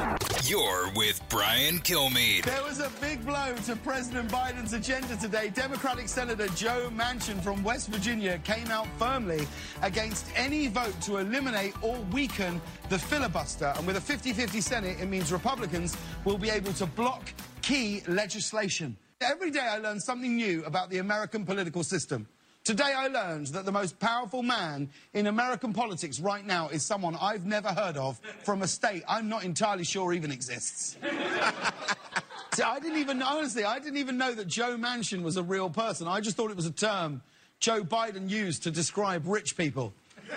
You're 0.44 0.90
with 0.96 1.20
Brian 1.28 1.80
Kilmeade. 1.80 2.46
There 2.46 2.62
was 2.62 2.80
a 2.80 2.90
big 2.98 3.26
blow 3.26 3.54
to 3.66 3.76
President 3.76 4.30
Biden's 4.30 4.72
agenda 4.72 5.14
today. 5.18 5.50
Democratic 5.50 6.08
Senator 6.08 6.48
Joe 6.48 6.90
Manchin 6.96 7.42
from 7.42 7.62
West 7.62 7.88
Virginia 7.88 8.38
came 8.38 8.68
out 8.68 8.86
firmly 8.98 9.46
against 9.82 10.26
any 10.34 10.68
vote 10.68 10.98
to 11.02 11.18
eliminate 11.18 11.74
or 11.82 11.98
weaken 12.10 12.58
the 12.88 12.98
filibuster. 12.98 13.74
And 13.76 13.86
with 13.86 13.96
a 13.96 14.00
50 14.00 14.32
50 14.32 14.62
Senate, 14.62 14.96
it 14.98 15.06
means 15.10 15.30
Republicans 15.30 15.94
will 16.24 16.38
be 16.38 16.48
able 16.48 16.72
to 16.72 16.86
block 16.86 17.34
key 17.60 18.02
legislation. 18.08 18.96
Every 19.20 19.50
day 19.50 19.60
I 19.60 19.76
learn 19.76 20.00
something 20.00 20.36
new 20.36 20.64
about 20.64 20.88
the 20.88 20.98
American 20.98 21.44
political 21.44 21.84
system. 21.84 22.26
Today 22.64 22.92
I 22.96 23.08
learned 23.08 23.48
that 23.48 23.64
the 23.64 23.72
most 23.72 23.98
powerful 23.98 24.44
man 24.44 24.88
in 25.14 25.26
American 25.26 25.72
politics 25.72 26.20
right 26.20 26.46
now 26.46 26.68
is 26.68 26.84
someone 26.84 27.16
I've 27.20 27.44
never 27.44 27.68
heard 27.68 27.96
of 27.96 28.20
from 28.44 28.62
a 28.62 28.68
state 28.68 29.02
I'm 29.08 29.28
not 29.28 29.42
entirely 29.42 29.82
sure 29.82 30.12
even 30.12 30.30
exists. 30.30 30.96
See, 32.54 32.62
I 32.62 32.78
didn't 32.78 32.98
even 32.98 33.20
honestly, 33.20 33.64
I 33.64 33.80
didn't 33.80 33.96
even 33.96 34.16
know 34.16 34.32
that 34.34 34.46
Joe 34.46 34.76
Manchin 34.76 35.22
was 35.22 35.36
a 35.36 35.42
real 35.42 35.70
person. 35.70 36.06
I 36.06 36.20
just 36.20 36.36
thought 36.36 36.50
it 36.50 36.56
was 36.56 36.66
a 36.66 36.70
term 36.70 37.22
Joe 37.58 37.82
Biden 37.82 38.30
used 38.30 38.62
to 38.64 38.70
describe 38.70 39.26
rich 39.26 39.56
people. 39.56 39.92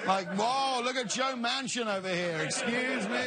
Like, 0.07 0.27
whoa, 0.33 0.81
look 0.83 0.95
at 0.95 1.09
Joe 1.09 1.35
Manchin 1.35 1.85
over 1.85 2.09
here. 2.09 2.39
Excuse 2.43 3.07
me. 3.07 3.21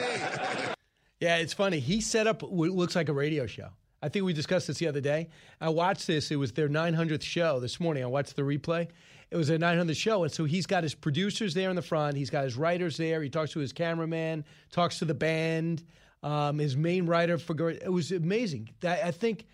Yeah, 1.21 1.37
it's 1.37 1.53
funny. 1.53 1.79
He 1.79 2.01
set 2.01 2.27
up 2.27 2.43
what 2.43 2.71
looks 2.71 2.97
like 2.97 3.09
a 3.09 3.13
radio 3.13 3.47
show. 3.47 3.69
I 4.03 4.09
think 4.09 4.25
we 4.25 4.33
discussed 4.33 4.69
this 4.69 4.79
the 4.79 4.87
other 4.87 5.01
day. 5.01 5.29
I 5.61 5.69
watched 5.71 6.07
this. 6.07 6.31
It 6.31 6.37
was 6.37 6.53
their 6.53 6.69
900th 6.69 7.23
show 7.23 7.59
this 7.59 7.81
morning. 7.81 8.05
I 8.05 8.07
watched 8.07 8.37
the 8.37 8.43
replay. 8.43 8.89
It 9.31 9.37
was 9.37 9.49
their 9.49 9.59
900th 9.59 9.97
show. 9.97 10.23
And 10.23 10.33
so 10.33 10.45
he's 10.45 10.67
got 10.67 10.83
his 10.85 10.95
producers 10.95 11.53
there 11.53 11.69
in 11.71 11.77
the 11.77 11.83
front. 11.83 12.17
He's 12.17 12.31
got 12.31 12.45
his 12.45 12.57
writers 12.57 12.97
there. 12.97 13.23
He 13.23 13.29
talks 13.29 13.53
to 13.53 13.59
his 13.59 13.73
cameraman, 13.73 14.45
talks 14.71 15.01
to 15.01 15.05
the 15.05 15.15
band, 15.15 15.85
um, 16.23 16.59
his 16.59 16.77
main 16.77 17.07
writer 17.07 17.39
for 17.39 17.71
It 17.71 17.93
was 17.93 18.13
amazing. 18.13 18.71
That- 18.81 19.05
I 19.05 19.11
think 19.11 19.47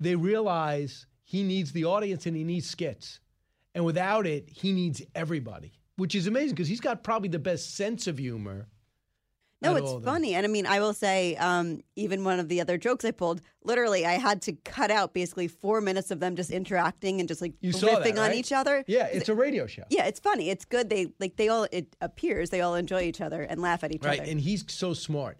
they 0.00 0.16
realize 0.16 1.06
he 1.24 1.42
needs 1.42 1.72
the 1.72 1.84
audience 1.84 2.26
and 2.26 2.36
he 2.36 2.44
needs 2.44 2.68
skits. 2.68 3.20
And 3.74 3.84
without 3.84 4.26
it, 4.26 4.48
he 4.50 4.72
needs 4.72 5.02
everybody, 5.14 5.72
which 5.96 6.14
is 6.14 6.26
amazing 6.26 6.50
because 6.50 6.68
he's 6.68 6.80
got 6.80 7.02
probably 7.02 7.28
the 7.28 7.38
best 7.38 7.74
sense 7.74 8.06
of 8.06 8.18
humor. 8.18 8.68
No, 9.62 9.76
it's 9.76 9.88
all 9.88 10.00
funny. 10.00 10.34
And 10.34 10.44
I 10.44 10.48
mean, 10.48 10.66
I 10.66 10.80
will 10.80 10.92
say, 10.92 11.36
um, 11.36 11.80
even 11.96 12.22
one 12.22 12.38
of 12.38 12.48
the 12.48 12.60
other 12.60 12.76
jokes 12.76 13.04
I 13.04 13.12
pulled, 13.12 13.40
literally, 13.62 14.04
I 14.04 14.14
had 14.14 14.42
to 14.42 14.52
cut 14.52 14.90
out 14.90 15.14
basically 15.14 15.48
four 15.48 15.80
minutes 15.80 16.10
of 16.10 16.20
them 16.20 16.36
just 16.36 16.50
interacting 16.50 17.18
and 17.20 17.28
just 17.28 17.40
like 17.40 17.54
You 17.60 17.72
riffing 17.72 18.16
that, 18.16 18.30
on 18.30 18.34
each 18.34 18.52
other. 18.52 18.84
Yeah, 18.86 19.06
it's 19.06 19.30
a 19.30 19.34
radio 19.34 19.66
show. 19.66 19.84
Yeah, 19.88 20.04
it's 20.04 20.20
funny. 20.20 20.50
It's 20.50 20.66
good. 20.66 20.90
They 20.90 21.12
like 21.18 21.36
they 21.36 21.48
all. 21.48 21.66
It 21.72 21.96
appears 22.02 22.50
they 22.50 22.60
all 22.60 22.74
enjoy 22.74 23.02
each 23.02 23.20
other 23.22 23.42
and 23.42 23.62
laugh 23.62 23.82
at 23.84 23.92
each 23.92 24.02
right 24.04 24.20
other. 24.20 24.30
and 24.30 24.40
he's 24.40 24.64
so 24.68 24.92
smart 24.92 25.38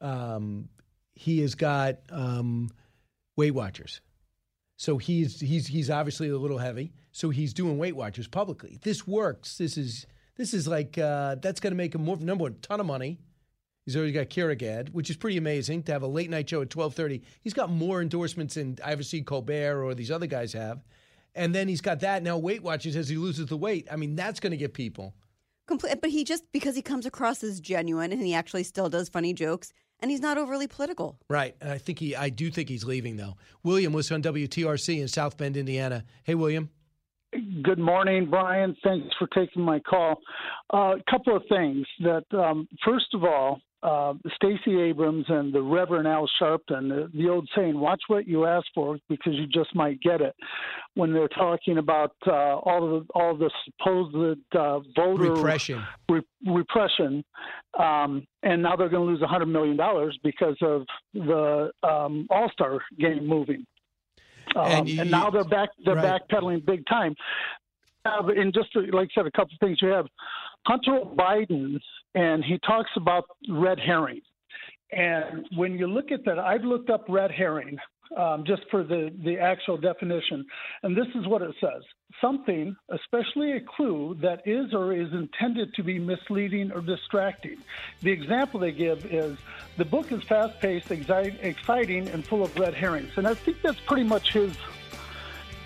um, 0.00 0.68
he 1.14 1.40
has 1.40 1.54
got 1.54 1.98
um, 2.10 2.70
weight 3.36 3.52
watchers 3.52 4.00
so 4.76 4.98
he's 4.98 5.40
he's 5.40 5.66
he's 5.66 5.90
obviously 5.90 6.28
a 6.28 6.36
little 6.36 6.58
heavy 6.58 6.92
so 7.12 7.30
he's 7.30 7.54
doing 7.54 7.78
weight 7.78 7.96
watchers 7.96 8.26
publicly 8.26 8.78
this 8.82 9.06
works 9.06 9.58
this 9.58 9.76
is 9.76 10.06
this 10.36 10.52
is 10.52 10.66
like 10.66 10.98
uh, 10.98 11.36
that's 11.36 11.60
going 11.60 11.70
to 11.70 11.76
make 11.76 11.94
him 11.94 12.04
more 12.04 12.16
number 12.16 12.42
one 12.42 12.56
ton 12.62 12.80
of 12.80 12.86
money 12.86 13.18
he's 13.84 13.96
already 13.96 14.12
got 14.12 14.28
Kiragad, 14.28 14.90
which 14.90 15.10
is 15.10 15.16
pretty 15.16 15.36
amazing 15.36 15.82
to 15.84 15.92
have 15.92 16.02
a 16.02 16.06
late 16.06 16.30
night 16.30 16.48
show 16.48 16.62
at 16.62 16.68
12.30 16.68 17.22
he's 17.40 17.54
got 17.54 17.70
more 17.70 18.00
endorsements 18.02 18.54
than 18.54 18.78
i 18.84 18.92
ever 18.92 19.02
seen 19.02 19.24
colbert 19.24 19.82
or 19.82 19.94
these 19.94 20.10
other 20.10 20.26
guys 20.26 20.52
have 20.52 20.82
and 21.34 21.54
then 21.54 21.68
he's 21.68 21.80
got 21.80 22.00
that 22.00 22.22
now 22.22 22.36
weight 22.36 22.62
watchers 22.62 22.96
as 22.96 23.08
he 23.08 23.16
loses 23.16 23.46
the 23.46 23.56
weight 23.56 23.86
i 23.90 23.96
mean 23.96 24.14
that's 24.14 24.40
going 24.40 24.50
to 24.50 24.56
get 24.56 24.74
people 24.74 25.14
Complete, 25.66 26.00
but 26.00 26.10
he 26.10 26.24
just 26.24 26.50
because 26.52 26.74
he 26.74 26.82
comes 26.82 27.06
across 27.06 27.42
as 27.44 27.60
genuine 27.60 28.12
and 28.12 28.20
he 28.20 28.34
actually 28.34 28.64
still 28.64 28.88
does 28.88 29.08
funny 29.08 29.32
jokes 29.32 29.72
and 30.00 30.10
he's 30.10 30.20
not 30.20 30.36
overly 30.36 30.66
political. 30.66 31.16
Right. 31.30 31.54
And 31.60 31.70
I 31.70 31.78
think 31.78 32.00
he 32.00 32.16
I 32.16 32.30
do 32.30 32.50
think 32.50 32.68
he's 32.68 32.84
leaving 32.84 33.16
though. 33.16 33.36
William 33.62 33.92
was 33.92 34.10
on 34.10 34.22
WTRC 34.22 35.00
in 35.00 35.06
South 35.06 35.36
Bend, 35.36 35.56
Indiana. 35.56 36.04
Hey 36.24 36.34
William. 36.34 36.68
Good 37.62 37.78
morning, 37.78 38.28
Brian. 38.28 38.76
Thanks 38.84 39.06
for 39.18 39.28
taking 39.28 39.62
my 39.62 39.78
call. 39.80 40.20
A 40.70 40.96
couple 41.08 41.36
of 41.36 41.44
things. 41.48 41.86
That 42.00 42.24
um, 42.32 42.68
first 42.84 43.14
of 43.14 43.22
all, 43.22 43.60
uh, 43.82 44.14
Stacey 44.36 44.80
Abrams 44.80 45.24
and 45.28 45.52
the 45.52 45.60
Reverend 45.60 46.06
Al 46.06 46.28
Sharpton, 46.40 46.88
the, 46.88 47.10
the 47.14 47.28
old 47.28 47.48
saying, 47.56 47.78
"Watch 47.78 48.00
what 48.06 48.28
you 48.28 48.46
ask 48.46 48.66
for, 48.74 48.98
because 49.08 49.34
you 49.34 49.46
just 49.46 49.74
might 49.74 50.00
get 50.00 50.20
it." 50.20 50.34
When 50.94 51.12
they're 51.12 51.28
talking 51.28 51.78
about 51.78 52.14
uh, 52.26 52.30
all 52.58 52.84
of 52.96 53.06
the, 53.06 53.12
all 53.14 53.36
the 53.36 53.50
supposed 53.64 54.38
uh, 54.54 54.80
voter 54.94 55.32
Repression. 55.34 55.82
re- 56.08 56.22
repression, 56.46 57.24
um, 57.78 58.26
and 58.42 58.62
now 58.62 58.76
they're 58.76 58.88
going 58.88 59.06
to 59.06 59.12
lose 59.12 59.20
$100 59.20 59.48
million 59.48 59.76
because 60.22 60.56
of 60.62 60.86
the 61.14 61.70
um, 61.82 62.26
All 62.30 62.50
Star 62.52 62.80
game 62.98 63.26
moving. 63.26 63.64
Um, 64.54 64.66
And 64.66 64.88
and, 64.88 65.10
now 65.10 65.30
they're 65.30 65.44
back. 65.44 65.70
They're 65.84 65.94
right. 65.94 66.20
backpedaling 66.30 66.64
big 66.66 66.86
time. 66.86 67.14
Uh, 68.04 68.26
and 68.36 68.52
just 68.52 68.68
like 68.92 69.08
I 69.16 69.20
said, 69.20 69.26
a 69.26 69.30
couple 69.30 69.54
of 69.54 69.60
things 69.60 69.78
you 69.80 69.88
have 69.88 70.06
Hunter 70.66 71.00
Biden, 71.16 71.80
and 72.14 72.44
he 72.44 72.58
talks 72.66 72.90
about 72.96 73.24
red 73.48 73.78
herring. 73.78 74.20
And 74.90 75.46
when 75.56 75.78
you 75.78 75.86
look 75.86 76.12
at 76.12 76.24
that, 76.26 76.38
I've 76.38 76.64
looked 76.64 76.90
up 76.90 77.04
red 77.08 77.30
herring. 77.30 77.78
um, 78.16 78.44
just 78.44 78.62
for 78.70 78.82
the, 78.82 79.12
the 79.24 79.38
actual 79.38 79.76
definition. 79.76 80.44
And 80.82 80.96
this 80.96 81.06
is 81.14 81.26
what 81.26 81.42
it 81.42 81.54
says 81.60 81.82
something, 82.20 82.76
especially 82.90 83.52
a 83.52 83.60
clue, 83.60 84.16
that 84.20 84.46
is 84.46 84.74
or 84.74 84.92
is 84.92 85.12
intended 85.12 85.74
to 85.74 85.82
be 85.82 85.98
misleading 85.98 86.70
or 86.70 86.80
distracting. 86.80 87.56
The 88.02 88.12
example 88.12 88.60
they 88.60 88.72
give 88.72 89.06
is 89.06 89.38
the 89.78 89.84
book 89.84 90.12
is 90.12 90.22
fast 90.24 90.60
paced, 90.60 90.90
exciting, 90.90 92.08
and 92.08 92.24
full 92.24 92.44
of 92.44 92.56
red 92.58 92.74
herrings. 92.74 93.12
And 93.16 93.26
I 93.26 93.34
think 93.34 93.62
that's 93.62 93.80
pretty 93.80 94.04
much 94.04 94.32
his. 94.32 94.56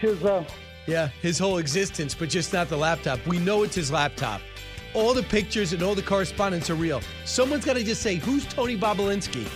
his 0.00 0.24
uh, 0.24 0.44
yeah, 0.86 1.08
his 1.20 1.36
whole 1.36 1.58
existence, 1.58 2.14
but 2.14 2.28
just 2.28 2.52
not 2.52 2.68
the 2.68 2.76
laptop. 2.76 3.18
We 3.26 3.40
know 3.40 3.64
it's 3.64 3.74
his 3.74 3.90
laptop. 3.90 4.40
All 4.94 5.14
the 5.14 5.22
pictures 5.22 5.72
and 5.72 5.82
all 5.82 5.94
the 5.94 6.02
correspondence 6.02 6.70
are 6.70 6.74
real. 6.74 7.00
Someone's 7.24 7.64
got 7.64 7.76
to 7.76 7.84
just 7.84 8.02
say, 8.02 8.16
Who's 8.16 8.46
Tony 8.46 8.76
Bobulinski? 8.76 9.46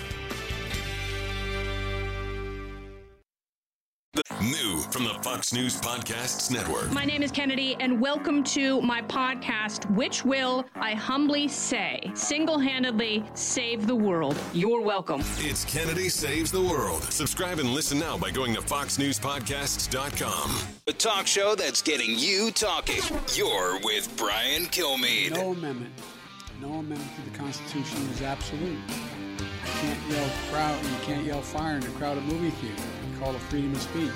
New 4.42 4.80
from 4.90 5.04
the 5.04 5.14
Fox 5.22 5.52
News 5.52 5.80
Podcasts 5.80 6.50
Network. 6.50 6.90
My 6.90 7.04
name 7.04 7.22
is 7.22 7.30
Kennedy, 7.30 7.76
and 7.78 8.00
welcome 8.00 8.42
to 8.42 8.82
my 8.82 9.02
podcast, 9.02 9.88
which 9.94 10.24
will, 10.24 10.66
I 10.74 10.94
humbly 10.94 11.46
say, 11.46 12.10
single 12.14 12.58
handedly 12.58 13.22
save 13.34 13.86
the 13.86 13.94
world. 13.94 14.36
You're 14.52 14.80
welcome. 14.80 15.22
It's 15.38 15.64
Kennedy 15.64 16.08
Saves 16.08 16.50
the 16.50 16.60
World. 16.60 17.04
Subscribe 17.04 17.60
and 17.60 17.70
listen 17.70 18.00
now 18.00 18.18
by 18.18 18.32
going 18.32 18.52
to 18.54 18.60
FoxNewsPodcasts.com. 18.60 20.58
The 20.86 20.92
talk 20.92 21.28
show 21.28 21.54
that's 21.54 21.80
getting 21.80 22.18
you 22.18 22.50
talking. 22.50 23.02
You're 23.36 23.78
with 23.84 24.12
Brian 24.16 24.64
Kilmeade. 24.66 25.36
No 25.36 25.52
amendment. 25.52 25.94
No 26.60 26.72
amendment 26.72 27.10
to 27.14 27.30
the 27.30 27.38
Constitution 27.38 28.00
is 28.10 28.22
absolute. 28.22 28.76
You 29.38 29.46
can't 29.62 30.10
yell 30.10 30.30
crowd, 30.50 30.84
you 30.84 30.96
can't 31.02 31.24
yell 31.24 31.42
fire 31.42 31.76
in 31.76 31.84
a 31.84 31.90
crowded 31.90 32.24
movie 32.24 32.50
theater 32.50 32.82
called 33.20 33.36
a 33.36 33.38
freedom 33.38 33.72
of 33.72 33.82
speech. 33.82 34.10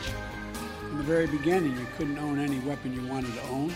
From 0.88 0.96
the 0.96 1.04
very 1.04 1.26
beginning, 1.26 1.76
you 1.78 1.86
couldn't 1.98 2.16
own 2.18 2.38
any 2.38 2.58
weapon 2.60 2.94
you 2.94 3.06
wanted 3.06 3.34
to 3.34 3.42
own. 3.48 3.70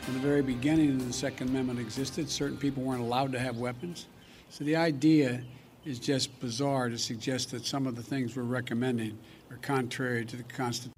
From 0.00 0.14
the 0.14 0.20
very 0.20 0.40
beginning, 0.40 0.96
the 1.06 1.12
Second 1.12 1.50
Amendment 1.50 1.78
existed. 1.78 2.30
Certain 2.30 2.56
people 2.56 2.82
weren't 2.82 3.02
allowed 3.02 3.30
to 3.32 3.38
have 3.38 3.58
weapons. 3.58 4.06
So 4.48 4.64
the 4.64 4.76
idea 4.76 5.42
is 5.84 5.98
just 5.98 6.40
bizarre 6.40 6.88
to 6.88 6.96
suggest 6.96 7.50
that 7.50 7.66
some 7.66 7.86
of 7.86 7.94
the 7.94 8.02
things 8.02 8.36
we're 8.36 8.44
recommending 8.44 9.18
are 9.50 9.58
contrary 9.58 10.24
to 10.24 10.36
the 10.36 10.42
Constitution. 10.44 10.94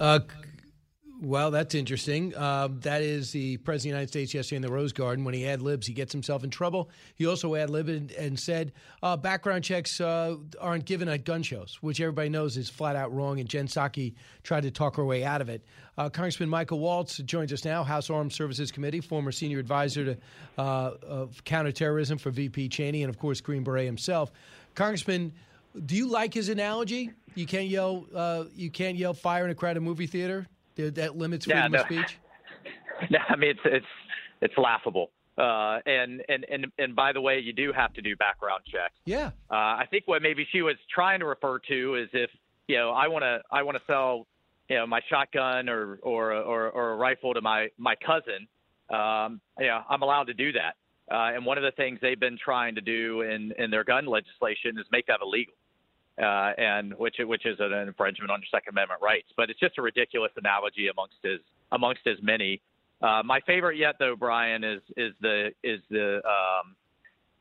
Uh, 0.00 0.20
well, 1.22 1.50
that's 1.50 1.74
interesting. 1.74 2.34
Uh, 2.36 2.68
that 2.80 3.00
is 3.00 3.32
the 3.32 3.56
President 3.58 3.76
of 3.76 3.82
the 3.82 3.88
United 3.88 4.08
States 4.08 4.34
yesterday 4.34 4.56
in 4.56 4.62
the 4.62 4.70
Rose 4.70 4.92
Garden. 4.92 5.24
When 5.24 5.32
he 5.32 5.46
ad 5.46 5.62
libs, 5.62 5.86
he 5.86 5.94
gets 5.94 6.12
himself 6.12 6.44
in 6.44 6.50
trouble. 6.50 6.90
He 7.14 7.26
also 7.26 7.54
ad 7.54 7.70
libbed 7.70 8.12
and, 8.12 8.38
said 8.38 8.72
uh, 9.02 9.16
background 9.16 9.64
checks 9.64 10.00
uh, 10.00 10.36
aren't 10.60 10.84
given 10.84 11.08
at 11.08 11.24
gun 11.24 11.42
shows, 11.42 11.78
which 11.80 12.00
everybody 12.00 12.28
knows 12.28 12.58
is 12.58 12.68
flat 12.68 12.96
out 12.96 13.14
wrong. 13.14 13.40
And 13.40 13.48
Jen 13.48 13.66
Psaki 13.66 14.14
tried 14.42 14.64
to 14.64 14.70
talk 14.70 14.96
her 14.96 15.04
way 15.04 15.24
out 15.24 15.40
of 15.40 15.48
it. 15.48 15.64
Uh, 15.96 16.10
Congressman 16.10 16.50
Michael 16.50 16.80
Waltz 16.80 17.16
joins 17.18 17.50
us 17.52 17.64
now, 17.64 17.82
House 17.82 18.10
Armed 18.10 18.32
Services 18.32 18.70
Committee, 18.70 19.00
former 19.00 19.32
senior 19.32 19.58
advisor 19.58 20.04
to 20.04 20.18
uh, 20.58 20.90
of 21.02 21.42
counterterrorism 21.44 22.18
for 22.18 22.30
VP 22.30 22.68
Cheney, 22.68 23.02
and 23.02 23.08
of 23.08 23.18
course 23.18 23.40
Green 23.40 23.64
Beret 23.64 23.86
himself. 23.86 24.32
Congressman, 24.74 25.32
do 25.86 25.96
you 25.96 26.06
like 26.06 26.34
his 26.34 26.50
analogy? 26.50 27.10
You 27.34 27.46
can't 27.46 27.68
yell. 27.68 28.06
Uh, 28.14 28.44
you 28.54 28.70
can't 28.70 28.96
yell 28.98 29.14
fire 29.14 29.46
in 29.46 29.50
a 29.50 29.54
crowded 29.54 29.80
movie 29.80 30.06
theater 30.06 30.46
that 30.76 31.16
limits 31.16 31.46
freedom 31.46 31.72
yeah, 31.72 31.78
no. 31.78 31.80
of 31.80 31.86
speech? 31.86 32.18
No, 33.10 33.18
I 33.28 33.36
mean 33.36 33.50
it's 33.50 33.60
it's 33.66 33.86
it's 34.40 34.54
laughable. 34.56 35.10
Uh, 35.38 35.80
and 35.84 36.22
and 36.30 36.46
and 36.50 36.66
and 36.78 36.96
by 36.96 37.12
the 37.12 37.20
way, 37.20 37.38
you 37.38 37.52
do 37.52 37.70
have 37.70 37.92
to 37.92 38.00
do 38.00 38.16
background 38.16 38.62
checks. 38.64 38.94
Yeah. 39.04 39.32
Uh, 39.50 39.54
I 39.54 39.84
think 39.90 40.04
what 40.06 40.22
maybe 40.22 40.46
she 40.50 40.62
was 40.62 40.76
trying 40.92 41.20
to 41.20 41.26
refer 41.26 41.58
to 41.68 41.96
is 41.96 42.08
if 42.14 42.30
you 42.68 42.76
know 42.76 42.90
I 42.90 43.08
want 43.08 43.22
to 43.22 43.40
I 43.50 43.62
want 43.62 43.76
to 43.76 43.82
sell 43.86 44.26
you 44.70 44.76
know 44.76 44.86
my 44.86 45.00
shotgun 45.10 45.68
or 45.68 45.98
or 46.02 46.32
or, 46.32 46.70
or 46.70 46.92
a 46.92 46.96
rifle 46.96 47.34
to 47.34 47.42
my 47.42 47.68
my 47.76 47.94
cousin. 47.96 48.48
Um, 48.88 49.40
you 49.58 49.66
know, 49.66 49.82
I'm 49.90 50.00
allowed 50.02 50.28
to 50.28 50.34
do 50.34 50.52
that. 50.52 50.76
Uh, 51.10 51.34
and 51.34 51.44
one 51.44 51.58
of 51.58 51.64
the 51.64 51.72
things 51.72 51.98
they've 52.00 52.18
been 52.18 52.38
trying 52.42 52.74
to 52.74 52.80
do 52.80 53.20
in 53.20 53.52
in 53.58 53.70
their 53.70 53.84
gun 53.84 54.06
legislation 54.06 54.78
is 54.78 54.86
make 54.90 55.06
that 55.06 55.18
illegal 55.22 55.54
uh, 56.20 56.52
and 56.58 56.94
which 56.94 57.16
which 57.20 57.46
is 57.46 57.56
an 57.60 57.72
infringement 57.72 58.30
on 58.30 58.40
your 58.40 58.48
Second 58.50 58.70
Amendment 58.70 59.00
rights. 59.02 59.28
But 59.36 59.50
it's 59.50 59.60
just 59.60 59.78
a 59.78 59.82
ridiculous 59.82 60.32
analogy 60.36 60.88
amongst 60.88 61.16
his 61.22 61.40
amongst 61.72 62.02
his 62.04 62.18
many. 62.22 62.60
Uh, 63.02 63.22
my 63.24 63.40
favorite 63.40 63.76
yet, 63.76 63.96
though, 63.98 64.16
Brian, 64.16 64.64
is 64.64 64.80
is 64.96 65.12
the 65.20 65.50
is 65.62 65.80
the 65.90 66.16
um, 66.24 66.76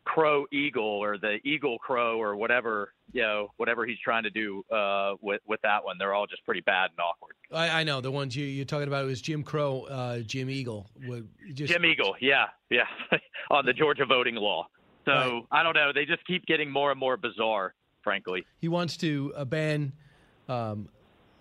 crow 0.03 0.45
eagle 0.51 0.83
or 0.83 1.17
the 1.17 1.37
eagle 1.43 1.79
crow 1.79 2.21
or 2.21 2.35
whatever 2.35 2.93
you 3.11 3.21
know 3.21 3.47
whatever 3.57 3.85
he's 3.85 3.97
trying 4.03 4.23
to 4.23 4.29
do 4.29 4.63
uh, 4.71 5.13
with 5.21 5.41
with 5.47 5.61
that 5.61 5.83
one. 5.83 5.97
They're 5.97 6.13
all 6.13 6.27
just 6.27 6.43
pretty 6.45 6.61
bad 6.61 6.91
and 6.91 6.99
awkward. 6.99 7.35
I, 7.51 7.81
I 7.81 7.83
know 7.83 8.01
the 8.01 8.11
ones 8.11 8.35
you, 8.35 8.45
you're 8.45 8.65
talking 8.65 8.87
about 8.87 9.05
was 9.05 9.21
Jim 9.21 9.43
Crow, 9.43 9.83
uh, 9.83 10.19
Jim 10.19 10.49
Eagle. 10.49 10.89
Just... 11.53 11.71
Jim 11.71 11.85
Eagle, 11.85 12.15
yeah, 12.19 12.45
yeah, 12.69 12.85
on 13.49 13.65
the 13.65 13.73
Georgia 13.73 14.05
voting 14.05 14.35
law. 14.35 14.67
So 15.05 15.11
right. 15.11 15.43
I 15.51 15.63
don't 15.63 15.75
know. 15.75 15.91
They 15.93 16.05
just 16.05 16.25
keep 16.25 16.45
getting 16.45 16.69
more 16.69 16.91
and 16.91 16.99
more 16.99 17.15
bizarre 17.15 17.73
frankly. 18.05 18.45
He 18.59 18.69
wants 18.69 18.95
to 18.97 19.33
uh, 19.35 19.43
ban 19.43 19.91
um, 20.47 20.87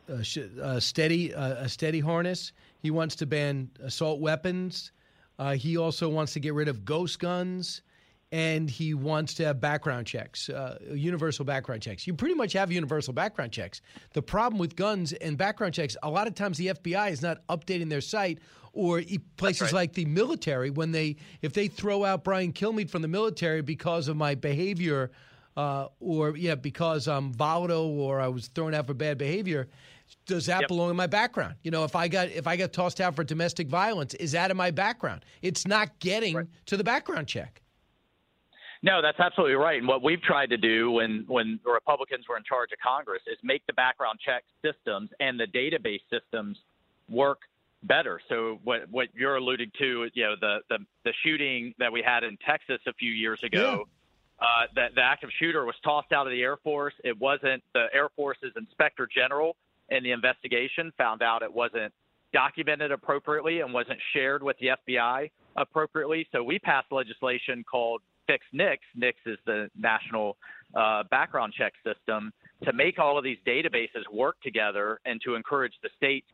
a, 0.08 0.24
sh- 0.24 0.48
a 0.60 0.80
steady 0.80 1.32
uh, 1.32 1.64
a 1.64 1.68
steady 1.68 2.00
harness. 2.00 2.52
He 2.80 2.90
wants 2.90 3.14
to 3.16 3.26
ban 3.26 3.70
assault 3.80 4.18
weapons. 4.18 4.90
Uh, 5.38 5.52
he 5.52 5.76
also 5.76 6.08
wants 6.08 6.32
to 6.32 6.40
get 6.40 6.54
rid 6.54 6.68
of 6.68 6.84
ghost 6.84 7.18
guns, 7.18 7.82
and 8.32 8.70
he 8.70 8.94
wants 8.94 9.34
to 9.34 9.44
have 9.44 9.60
background 9.60 10.06
checks, 10.06 10.48
uh, 10.48 10.78
universal 10.92 11.44
background 11.44 11.82
checks. 11.82 12.06
You 12.06 12.14
pretty 12.14 12.34
much 12.34 12.54
have 12.54 12.72
universal 12.72 13.12
background 13.12 13.52
checks. 13.52 13.80
The 14.14 14.22
problem 14.22 14.58
with 14.58 14.74
guns 14.74 15.12
and 15.12 15.36
background 15.36 15.74
checks, 15.74 15.96
a 16.02 16.10
lot 16.10 16.26
of 16.26 16.34
times 16.34 16.56
the 16.56 16.68
FBI 16.68 17.10
is 17.10 17.20
not 17.20 17.46
updating 17.48 17.90
their 17.90 18.00
site 18.00 18.38
or 18.72 19.02
places 19.36 19.62
right. 19.62 19.72
like 19.72 19.92
the 19.92 20.04
military 20.06 20.70
when 20.70 20.92
they 20.92 21.16
if 21.42 21.52
they 21.52 21.68
throw 21.68 22.04
out 22.04 22.24
Brian 22.24 22.52
Kilmeade 22.52 22.90
from 22.90 23.02
the 23.02 23.08
military 23.08 23.60
because 23.62 24.08
of 24.08 24.16
my 24.16 24.34
behavior 24.34 25.10
uh, 25.57 25.88
or 26.00 26.36
yeah, 26.36 26.55
because 26.55 27.07
I'm 27.09 27.32
volatile 27.32 28.00
or 28.00 28.20
I 28.20 28.28
was 28.28 28.48
thrown 28.48 28.74
out 28.74 28.86
for 28.86 28.94
bad 28.94 29.18
behavior, 29.18 29.68
does 30.26 30.46
that 30.46 30.62
yep. 30.62 30.68
belong 30.68 30.90
in 30.90 30.96
my 30.96 31.07
background? 31.07 31.55
You 31.62 31.70
know, 31.70 31.84
if 31.84 31.94
I 31.94 32.09
got 32.09 32.28
if 32.28 32.46
I 32.46 32.57
got 32.57 32.72
tossed 32.72 33.00
out 33.00 33.14
for 33.14 33.24
domestic 33.24 33.68
violence, 33.68 34.14
is 34.14 34.32
that 34.32 34.50
in 34.50 34.57
my 34.57 34.70
background? 34.70 35.24
It's 35.42 35.66
not 35.66 35.98
getting 35.98 36.36
right. 36.36 36.46
to 36.66 36.76
the 36.76 36.84
background 36.84 37.28
check. 37.28 37.61
No, 38.82 39.00
that's 39.00 39.18
absolutely 39.18 39.55
right. 39.55 39.78
And 39.78 39.88
what 39.88 40.02
we've 40.02 40.20
tried 40.20 40.50
to 40.50 40.57
do 40.57 40.90
when 40.90 41.24
when 41.28 41.61
the 41.64 41.70
Republicans 41.70 42.26
were 42.28 42.36
in 42.36 42.44
charge 42.44 42.70
of 42.72 42.78
Congress 42.84 43.22
is 43.26 43.38
make 43.42 43.64
the 43.66 43.72
background 43.72 44.18
check 44.24 44.44
systems 44.62 45.11
and 45.20 45.38
the 45.38 45.46
database 45.46 46.02
systems 46.11 46.59
work 47.09 47.38
better. 47.84 48.20
So 48.28 48.59
what 48.64 48.90
what 48.90 49.09
you're 49.14 49.36
alluding 49.36 49.70
to, 49.78 50.09
you 50.14 50.24
know, 50.24 50.34
the 50.40 50.59
the, 50.68 50.78
the 51.05 51.12
shooting 51.24 51.74
that 51.78 51.92
we 51.92 52.02
had 52.05 52.24
in 52.24 52.36
Texas 52.44 52.80
a 52.86 52.92
few 52.94 53.12
years 53.12 53.40
ago. 53.44 53.86
Yeah 53.86 53.90
uh, 54.45 54.66
that 54.74 54.95
the 54.95 55.01
active 55.01 55.30
shooter 55.38 55.64
was 55.64 55.74
tossed 55.82 56.12
out 56.12 56.26
of 56.26 56.30
the 56.30 56.42
Air 56.42 56.59
Force. 56.59 56.95
It 57.03 57.18
wasn't 57.18 57.62
the 57.72 57.86
Air 57.95 58.09
Force's 58.14 58.53
inspector 58.57 59.09
general 59.12 59.57
in 59.88 60.03
the 60.03 60.12
investigation 60.12 60.92
found 60.99 61.22
out 61.22 61.42
it 61.42 61.53
wasn't 61.53 61.92
documented 62.32 62.90
appropriately 62.90 63.61
and 63.61 63.72
wasn't 63.72 63.99
shared 64.12 64.42
with 64.42 64.57
the 64.59 64.72
FBI 64.88 65.30
appropriately. 65.57 66.26
So 66.32 66.42
we 66.42 66.59
passed 66.59 66.90
legislation 66.90 67.64
called 67.70 68.03
Fix 68.26 68.45
NICS. 68.53 68.84
NICS 68.97 69.18
is 69.26 69.38
the 69.47 69.70
national 69.78 70.36
uh, 70.74 71.05
background 71.11 71.55
check 71.57 71.72
system 71.84 72.32
to 72.64 72.72
make 72.72 72.99
all 72.99 73.16
of 73.16 73.24
these 73.24 73.38
databases 73.47 74.03
work 74.12 74.36
together 74.42 75.01
and 75.05 75.20
to 75.24 75.36
encourage 75.36 75.74
the 75.82 75.90
states 75.97 76.26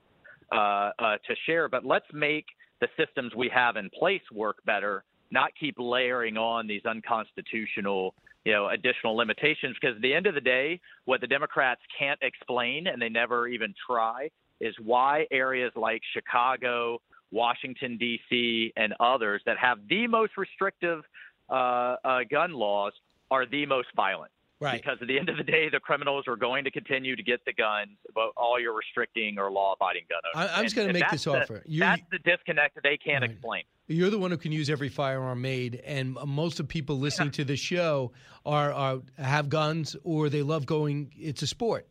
uh, 0.52 0.90
uh, 0.98 1.16
to 1.26 1.34
share. 1.46 1.68
But 1.68 1.84
let's 1.84 2.06
make 2.12 2.46
the 2.80 2.88
systems 2.96 3.34
we 3.36 3.50
have 3.52 3.76
in 3.76 3.90
place 3.90 4.22
work 4.32 4.56
better 4.64 5.04
not 5.30 5.50
keep 5.58 5.76
layering 5.78 6.36
on 6.36 6.66
these 6.66 6.84
unconstitutional 6.84 8.14
you 8.44 8.52
know 8.52 8.68
additional 8.68 9.16
limitations 9.16 9.76
because 9.80 9.96
at 9.96 10.02
the 10.02 10.14
end 10.14 10.26
of 10.26 10.34
the 10.34 10.40
day 10.40 10.80
what 11.04 11.20
the 11.20 11.26
democrats 11.26 11.80
can't 11.98 12.18
explain 12.22 12.86
and 12.86 13.00
they 13.00 13.08
never 13.08 13.48
even 13.48 13.74
try 13.86 14.30
is 14.60 14.74
why 14.82 15.26
areas 15.30 15.72
like 15.76 16.00
chicago 16.14 17.00
washington 17.30 17.96
d.c 17.98 18.72
and 18.76 18.94
others 19.00 19.42
that 19.46 19.58
have 19.58 19.78
the 19.88 20.06
most 20.06 20.36
restrictive 20.36 21.02
uh, 21.50 21.96
uh, 22.04 22.20
gun 22.30 22.52
laws 22.52 22.92
are 23.30 23.44
the 23.46 23.66
most 23.66 23.88
violent 23.94 24.30
Right. 24.60 24.82
Because 24.82 24.98
at 25.00 25.08
the 25.08 25.18
end 25.18 25.30
of 25.30 25.38
the 25.38 25.42
day, 25.42 25.70
the 25.70 25.80
criminals 25.80 26.28
are 26.28 26.36
going 26.36 26.64
to 26.64 26.70
continue 26.70 27.16
to 27.16 27.22
get 27.22 27.42
the 27.46 27.52
guns, 27.54 27.96
but 28.14 28.32
all 28.36 28.60
you're 28.60 28.76
restricting 28.76 29.38
are 29.38 29.50
law-abiding 29.50 30.02
gun 30.10 30.20
owners. 30.36 30.50
I, 30.54 30.58
am 30.58 30.64
just 30.64 30.76
going 30.76 30.86
to 30.86 30.92
make 30.92 31.10
this 31.10 31.24
the, 31.24 31.40
offer. 31.40 31.62
You, 31.66 31.80
that's 31.80 32.02
the 32.12 32.18
disconnect 32.18 32.74
that 32.74 32.82
they 32.82 32.98
can't 32.98 33.22
right. 33.22 33.30
explain. 33.30 33.62
You're 33.90 34.10
the 34.10 34.20
one 34.20 34.30
who 34.30 34.36
can 34.36 34.52
use 34.52 34.70
every 34.70 34.88
firearm 34.88 35.42
made, 35.42 35.82
and 35.84 36.16
most 36.24 36.60
of 36.60 36.68
people 36.68 37.00
listening 37.00 37.28
yeah. 37.28 37.32
to 37.32 37.44
the 37.44 37.56
show 37.56 38.12
are, 38.46 38.72
are 38.72 39.00
have 39.18 39.48
guns 39.48 39.96
or 40.04 40.28
they 40.28 40.42
love 40.42 40.64
going. 40.64 41.12
It's 41.18 41.42
a 41.42 41.46
sport. 41.48 41.88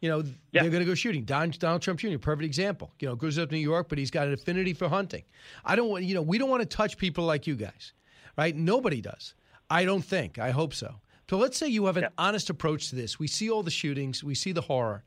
You 0.00 0.10
know, 0.10 0.18
yeah. 0.52 0.60
they're 0.60 0.70
going 0.70 0.82
to 0.82 0.86
go 0.86 0.94
shooting. 0.94 1.24
Don, 1.24 1.50
Donald 1.58 1.80
Trump 1.80 2.00
Jr., 2.00 2.18
perfect 2.18 2.44
example. 2.44 2.92
You 3.00 3.08
know, 3.08 3.16
goes 3.16 3.38
up 3.38 3.48
to 3.48 3.54
New 3.54 3.62
York, 3.62 3.88
but 3.88 3.96
he's 3.96 4.10
got 4.10 4.26
an 4.26 4.34
affinity 4.34 4.74
for 4.74 4.90
hunting. 4.90 5.24
I 5.64 5.74
don't 5.74 5.88
want, 5.88 6.04
you 6.04 6.14
know, 6.14 6.20
we 6.20 6.36
don't 6.36 6.50
want 6.50 6.60
to 6.60 6.68
touch 6.68 6.98
people 6.98 7.24
like 7.24 7.46
you 7.46 7.56
guys, 7.56 7.94
right? 8.36 8.54
Nobody 8.54 9.00
does. 9.00 9.34
I 9.70 9.86
don't 9.86 10.04
think. 10.04 10.38
I 10.38 10.50
hope 10.50 10.74
so. 10.74 10.96
So 11.30 11.38
let's 11.38 11.56
say 11.56 11.66
you 11.66 11.86
have 11.86 11.96
an 11.96 12.08
honest 12.18 12.50
approach 12.50 12.90
to 12.90 12.96
this. 12.96 13.18
We 13.18 13.26
see 13.26 13.50
all 13.50 13.62
the 13.62 13.70
shootings, 13.70 14.22
we 14.22 14.34
see 14.34 14.52
the 14.52 14.60
horror. 14.60 15.02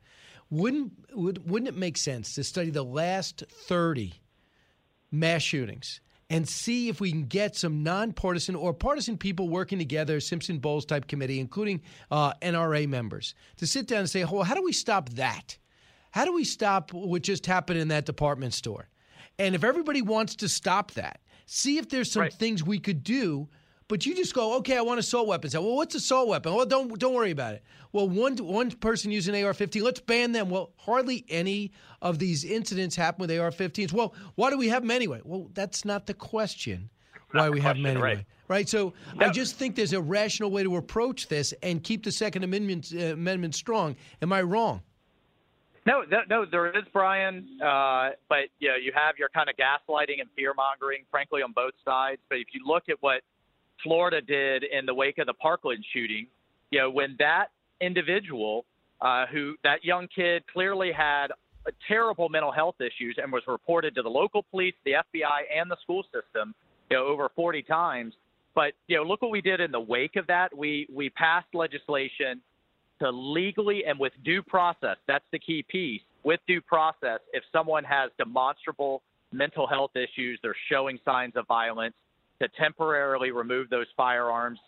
Wouldn't 0.50 0.92
would, 1.14 1.48
wouldn't 1.48 1.68
it 1.68 1.76
make 1.76 1.96
sense 1.96 2.34
to 2.34 2.42
study 2.42 2.70
the 2.70 2.84
last 2.84 3.44
30 3.48 4.12
mass 5.12 5.42
shootings 5.42 6.00
and 6.32 6.48
see 6.48 6.88
if 6.88 6.98
we 6.98 7.10
can 7.10 7.26
get 7.26 7.54
some 7.54 7.82
nonpartisan 7.82 8.54
or 8.54 8.72
partisan 8.72 9.18
people 9.18 9.50
working 9.50 9.78
together, 9.78 10.18
Simpson 10.18 10.58
Bowles 10.58 10.86
type 10.86 11.06
committee, 11.06 11.38
including 11.38 11.82
uh, 12.10 12.32
NRA 12.40 12.88
members, 12.88 13.34
to 13.58 13.66
sit 13.66 13.86
down 13.86 13.98
and 13.98 14.08
say, 14.08 14.24
well, 14.24 14.42
how 14.42 14.54
do 14.54 14.62
we 14.62 14.72
stop 14.72 15.10
that? 15.10 15.58
How 16.10 16.24
do 16.24 16.32
we 16.32 16.44
stop 16.44 16.90
what 16.94 17.20
just 17.20 17.44
happened 17.44 17.80
in 17.80 17.88
that 17.88 18.06
department 18.06 18.54
store? 18.54 18.88
And 19.38 19.54
if 19.54 19.62
everybody 19.62 20.00
wants 20.00 20.34
to 20.36 20.48
stop 20.48 20.92
that, 20.92 21.20
see 21.44 21.76
if 21.76 21.90
there's 21.90 22.10
some 22.10 22.30
things 22.30 22.64
we 22.64 22.78
could 22.78 23.04
do. 23.04 23.50
But 23.92 24.06
you 24.06 24.14
just 24.14 24.32
go, 24.32 24.56
okay, 24.56 24.78
I 24.78 24.80
want 24.80 25.00
assault 25.00 25.26
weapons. 25.26 25.54
Well, 25.54 25.76
what's 25.76 25.94
assault 25.94 26.26
weapon? 26.26 26.54
Well, 26.54 26.64
don't 26.64 26.98
don't 26.98 27.12
worry 27.12 27.30
about 27.30 27.56
it. 27.56 27.62
Well, 27.92 28.08
one 28.08 28.38
one 28.38 28.70
person 28.70 29.10
using 29.10 29.34
AR-15, 29.34 29.82
let's 29.82 30.00
ban 30.00 30.32
them. 30.32 30.48
Well, 30.48 30.72
hardly 30.78 31.26
any 31.28 31.72
of 32.00 32.18
these 32.18 32.42
incidents 32.42 32.96
happen 32.96 33.20
with 33.20 33.30
AR-15s. 33.30 33.92
Well, 33.92 34.14
why 34.34 34.48
do 34.48 34.56
we 34.56 34.68
have 34.68 34.80
them 34.80 34.90
anyway? 34.90 35.20
Well, 35.22 35.50
that's 35.52 35.84
not 35.84 36.06
the 36.06 36.14
question. 36.14 36.88
why 37.32 37.50
we 37.50 37.60
have 37.60 37.76
them 37.76 37.84
anyway? 37.84 38.14
right. 38.14 38.24
Right. 38.48 38.66
So 38.66 38.94
I 39.18 39.28
just 39.28 39.56
think 39.56 39.76
there's 39.76 39.92
a 39.92 40.00
rational 40.00 40.50
way 40.50 40.62
to 40.62 40.76
approach 40.76 41.28
this 41.28 41.52
and 41.62 41.84
keep 41.84 42.02
the 42.02 42.12
Second 42.12 42.44
Amendment 42.44 42.94
uh, 42.96 43.12
Amendment 43.12 43.54
strong. 43.54 43.96
Am 44.22 44.32
I 44.32 44.40
wrong? 44.40 44.80
No, 45.84 46.02
no, 46.10 46.20
no, 46.30 46.46
there 46.46 46.68
is 46.78 46.84
Brian, 46.94 47.58
uh, 47.60 48.10
but 48.30 48.44
you 48.58 48.68
know, 48.68 48.76
you 48.76 48.92
have 48.94 49.16
your 49.18 49.28
kind 49.28 49.50
of 49.50 49.56
gaslighting 49.56 50.20
and 50.20 50.30
fear 50.34 50.54
mongering, 50.54 51.02
frankly, 51.10 51.42
on 51.42 51.52
both 51.52 51.74
sides. 51.84 52.22
But 52.30 52.38
if 52.38 52.46
you 52.54 52.62
look 52.64 52.84
at 52.88 52.96
what 53.00 53.20
Florida 53.82 54.20
did 54.20 54.64
in 54.64 54.86
the 54.86 54.94
wake 54.94 55.18
of 55.18 55.26
the 55.26 55.34
Parkland 55.34 55.84
shooting, 55.92 56.26
you 56.70 56.78
know, 56.78 56.90
when 56.90 57.16
that 57.18 57.48
individual, 57.80 58.64
uh, 59.00 59.26
who 59.26 59.54
that 59.64 59.84
young 59.84 60.08
kid 60.14 60.44
clearly 60.52 60.92
had 60.92 61.28
terrible 61.88 62.28
mental 62.28 62.52
health 62.52 62.76
issues 62.80 63.16
and 63.22 63.32
was 63.32 63.42
reported 63.46 63.94
to 63.94 64.02
the 64.02 64.08
local 64.08 64.44
police, 64.50 64.74
the 64.84 64.92
FBI, 64.92 65.42
and 65.54 65.70
the 65.70 65.76
school 65.82 66.04
system, 66.04 66.54
you 66.90 66.96
know, 66.96 67.06
over 67.06 67.30
40 67.34 67.62
times. 67.62 68.14
But 68.54 68.72
you 68.86 68.96
know, 68.96 69.02
look 69.02 69.22
what 69.22 69.30
we 69.30 69.40
did 69.40 69.60
in 69.60 69.70
the 69.70 69.80
wake 69.80 70.16
of 70.16 70.26
that. 70.26 70.56
We 70.56 70.86
we 70.92 71.10
passed 71.10 71.48
legislation 71.54 72.40
to 73.00 73.10
legally 73.10 73.84
and 73.86 73.98
with 73.98 74.12
due 74.24 74.42
process. 74.42 74.96
That's 75.08 75.24
the 75.32 75.38
key 75.38 75.64
piece. 75.68 76.02
With 76.24 76.40
due 76.46 76.60
process, 76.60 77.20
if 77.32 77.42
someone 77.50 77.82
has 77.84 78.10
demonstrable 78.18 79.02
mental 79.32 79.66
health 79.66 79.92
issues, 79.96 80.38
they're 80.42 80.54
showing 80.70 80.98
signs 81.04 81.32
of 81.34 81.46
violence, 81.46 81.94
to 82.40 82.48
temporarily 82.58 83.30
remove 83.30 83.68
those 83.70 83.86
firearms. 83.96 84.58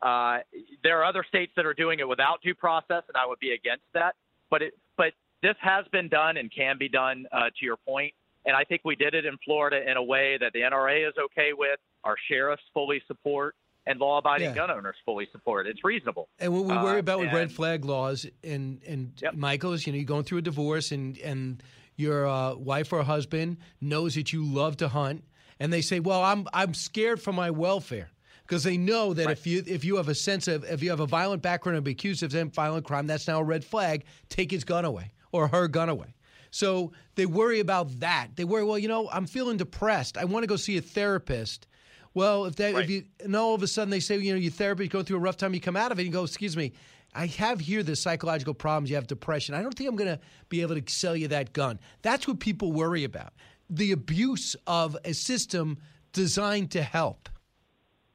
Uh, 0.00 0.38
there 0.82 0.98
are 1.00 1.04
other 1.04 1.24
states 1.28 1.52
that 1.56 1.64
are 1.64 1.74
doing 1.74 2.00
it 2.00 2.08
without 2.08 2.42
due 2.42 2.54
process, 2.54 3.02
and 3.08 3.16
I 3.16 3.26
would 3.26 3.38
be 3.38 3.52
against 3.52 3.84
that. 3.94 4.14
But 4.50 4.62
it, 4.62 4.74
but 4.96 5.12
this 5.42 5.54
has 5.60 5.84
been 5.92 6.08
done 6.08 6.36
and 6.36 6.52
can 6.54 6.76
be 6.78 6.88
done. 6.88 7.26
Uh, 7.32 7.44
to 7.58 7.64
your 7.64 7.76
point, 7.76 8.12
and 8.44 8.56
I 8.56 8.64
think 8.64 8.82
we 8.84 8.96
did 8.96 9.14
it 9.14 9.24
in 9.24 9.38
Florida 9.44 9.88
in 9.88 9.96
a 9.96 10.02
way 10.02 10.36
that 10.40 10.52
the 10.52 10.60
NRA 10.60 11.08
is 11.08 11.14
okay 11.26 11.52
with, 11.56 11.78
our 12.04 12.16
sheriffs 12.28 12.62
fully 12.74 13.00
support, 13.06 13.54
and 13.86 13.98
law-abiding 14.00 14.50
Yeah. 14.50 14.54
gun 14.54 14.70
owners 14.70 14.96
fully 15.04 15.26
support. 15.32 15.66
It's 15.66 15.82
reasonable. 15.84 16.28
And 16.40 16.52
what 16.52 16.64
we 16.64 16.74
worry 16.74 16.96
Uh, 16.96 17.00
about 17.00 17.20
with 17.20 17.28
and- 17.28 17.36
red 17.36 17.52
flag 17.52 17.84
laws 17.84 18.26
and 18.44 18.82
and 18.86 19.12
Michael's, 19.34 19.86
you 19.86 19.92
know, 19.92 19.96
you're 19.98 20.04
going 20.06 20.24
through 20.24 20.38
a 20.38 20.42
divorce 20.42 20.90
and 20.92 21.16
and 21.18 21.62
your 21.96 22.26
uh, 22.26 22.54
wife 22.56 22.92
or 22.92 23.02
husband 23.04 23.58
knows 23.80 24.14
that 24.16 24.32
you 24.32 24.44
love 24.44 24.76
to 24.78 24.88
hunt, 24.88 25.22
and 25.62 25.72
they 25.72 25.80
say, 25.80 26.00
"Well, 26.00 26.22
I'm 26.22 26.48
I'm 26.52 26.74
scared 26.74 27.22
for 27.22 27.32
my 27.32 27.50
welfare." 27.50 28.10
Because 28.44 28.64
they 28.64 28.76
know 28.76 29.14
that 29.14 29.30
if 29.30 29.46
you 29.46 29.62
if 29.66 29.84
you 29.84 29.96
have 29.96 30.08
a 30.08 30.14
sense 30.14 30.48
of 30.48 30.64
if 30.64 30.82
you 30.82 30.90
have 30.90 31.00
a 31.00 31.06
violent 31.06 31.40
background 31.40 31.76
and 31.76 31.84
be 31.84 31.92
accused 31.92 32.22
of 32.24 32.32
violent 32.52 32.84
crime, 32.84 33.06
that's 33.06 33.28
now 33.28 33.40
a 33.40 33.44
red 33.44 33.64
flag. 33.64 34.04
Take 34.28 34.50
his 34.50 34.64
gun 34.64 34.84
away 34.84 35.12
or 35.30 35.46
her 35.46 35.68
gun 35.68 35.88
away. 35.88 36.14
So 36.50 36.92
they 37.14 37.26
worry 37.26 37.60
about 37.60 38.00
that. 38.00 38.28
They 38.34 38.44
worry, 38.44 38.64
well, 38.64 38.78
you 38.78 38.88
know, 38.88 39.08
I'm 39.10 39.26
feeling 39.26 39.56
depressed. 39.56 40.18
I 40.18 40.24
want 40.24 40.42
to 40.42 40.46
go 40.48 40.56
see 40.56 40.76
a 40.76 40.82
therapist. 40.82 41.66
Well, 42.12 42.44
if 42.44 42.56
that 42.56 42.74
if 42.74 42.90
you 42.90 43.04
and 43.20 43.34
all 43.36 43.54
of 43.54 43.62
a 43.62 43.68
sudden 43.68 43.90
they 43.90 44.00
say, 44.00 44.18
you 44.18 44.32
know, 44.32 44.38
your 44.38 44.52
therapist 44.52 44.90
going 44.90 45.04
through 45.04 45.16
a 45.16 45.20
rough 45.20 45.36
time, 45.36 45.54
you 45.54 45.60
come 45.60 45.76
out 45.76 45.92
of 45.92 45.98
it 45.98 46.02
and 46.02 46.08
you 46.08 46.12
go, 46.12 46.24
excuse 46.24 46.56
me, 46.56 46.72
I 47.14 47.26
have 47.26 47.60
here 47.60 47.82
the 47.82 47.94
psychological 47.94 48.54
problems. 48.54 48.90
You 48.90 48.96
have 48.96 49.06
depression. 49.06 49.54
I 49.54 49.62
don't 49.62 49.74
think 49.74 49.88
I'm 49.88 49.96
going 49.96 50.10
to 50.16 50.20
be 50.48 50.62
able 50.62 50.78
to 50.78 50.92
sell 50.92 51.16
you 51.16 51.28
that 51.28 51.52
gun. 51.52 51.78
That's 52.02 52.26
what 52.26 52.40
people 52.40 52.72
worry 52.72 53.04
about. 53.04 53.32
The 53.74 53.92
abuse 53.92 54.54
of 54.66 54.98
a 55.02 55.14
system 55.14 55.78
designed 56.12 56.70
to 56.72 56.82
help. 56.82 57.30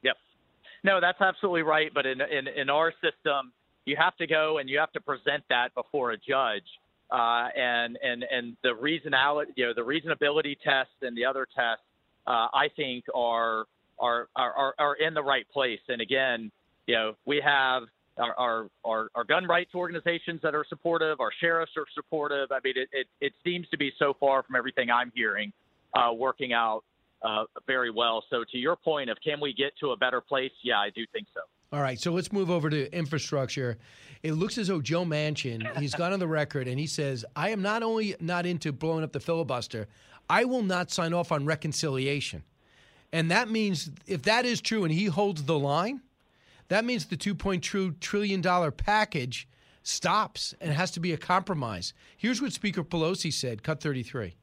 Yep. 0.03 0.17
No, 0.83 1.01
that's 1.01 1.19
absolutely 1.19 1.63
right. 1.63 1.91
But 1.91 2.05
in, 2.05 2.21
in, 2.21 2.47
in 2.47 2.69
our 2.69 2.93
system, 3.01 3.51
you 3.85 3.95
have 3.97 4.15
to 4.17 4.27
go 4.27 4.59
and 4.59 4.69
you 4.69 4.77
have 4.77 4.91
to 4.91 5.01
present 5.01 5.43
that 5.49 5.73
before 5.73 6.11
a 6.11 6.17
judge. 6.17 6.67
Uh, 7.09 7.47
and, 7.55 7.97
and, 8.03 8.23
and 8.29 8.55
the 8.61 8.69
reasonality, 8.69 9.47
you 9.55 9.65
know, 9.65 9.73
the 9.73 9.81
reasonability 9.81 10.55
test 10.63 10.91
and 11.01 11.17
the 11.17 11.25
other 11.25 11.47
tests, 11.55 11.83
uh, 12.27 12.47
I 12.53 12.67
think 12.75 13.05
are, 13.15 13.65
are, 13.97 14.27
are, 14.35 14.75
are 14.77 14.95
in 14.95 15.15
the 15.15 15.23
right 15.23 15.47
place. 15.51 15.79
And 15.87 16.01
again, 16.01 16.51
you 16.85 16.93
know, 16.93 17.15
we 17.25 17.41
have 17.43 17.83
our, 18.17 18.33
our, 18.37 18.67
our, 18.83 19.09
our 19.15 19.23
gun 19.23 19.45
rights 19.45 19.71
organizations 19.75 20.41
that 20.43 20.55
are 20.55 20.65
supportive, 20.67 21.19
our 21.19 21.31
sheriffs 21.39 21.71
are 21.77 21.85
supportive. 21.93 22.51
I 22.51 22.59
mean, 22.63 22.73
it, 22.75 22.89
it, 22.91 23.07
it 23.21 23.33
seems 23.43 23.67
to 23.69 23.77
be 23.77 23.91
so 23.99 24.15
far 24.19 24.43
from 24.43 24.55
everything 24.55 24.89
I'm 24.89 25.11
hearing, 25.15 25.51
uh, 25.93 26.13
working 26.13 26.53
out 26.53 26.83
uh, 27.21 27.43
very 27.65 27.91
well. 27.91 28.23
So 28.29 28.43
to 28.51 28.57
your 28.57 28.75
point 28.75 29.09
of 29.09 29.17
can 29.23 29.39
we 29.39 29.53
get 29.53 29.71
to 29.79 29.91
a 29.91 29.97
better 29.97 30.21
place? 30.21 30.51
Yeah, 30.63 30.79
I 30.79 30.89
do 30.89 31.05
think 31.13 31.27
so. 31.33 31.41
All 31.73 31.81
right, 31.81 31.99
so 31.99 32.13
let's 32.13 32.31
move 32.31 32.49
over 32.49 32.69
to 32.69 32.89
infrastructure. 32.95 33.77
It 34.23 34.33
looks 34.33 34.57
as 34.57 34.69
though 34.69 34.81
Joe 34.81 35.03
Manchin, 35.03 35.77
he's 35.77 35.93
gone 35.93 36.13
on 36.13 36.19
the 36.19 36.27
record 36.27 36.67
and 36.67 36.79
he 36.79 36.87
says, 36.87 37.25
I 37.35 37.49
am 37.49 37.61
not 37.61 37.83
only 37.83 38.15
not 38.21 38.45
into 38.45 38.71
blowing 38.71 39.03
up 39.03 39.11
the 39.11 39.19
filibuster, 39.19 39.87
I 40.29 40.45
will 40.45 40.63
not 40.63 40.91
sign 40.91 41.13
off 41.13 41.31
on 41.31 41.45
reconciliation. 41.45 42.43
And 43.11 43.31
that 43.31 43.49
means 43.49 43.89
if 44.05 44.23
that 44.23 44.45
is 44.45 44.61
true 44.61 44.85
and 44.85 44.93
he 44.93 45.05
holds 45.05 45.43
the 45.43 45.59
line, 45.59 46.01
that 46.69 46.85
means 46.85 47.05
the 47.05 47.17
$2.2 47.17 47.99
trillion 47.99 48.71
package 48.71 49.47
stops 49.83 50.53
and 50.59 50.73
has 50.73 50.91
to 50.91 50.99
be 50.99 51.13
a 51.13 51.17
compromise. 51.17 51.93
Here's 52.17 52.41
what 52.41 52.53
Speaker 52.53 52.83
Pelosi 52.83 53.31
said, 53.31 53.63
cut 53.63 53.81
33. 53.81 54.35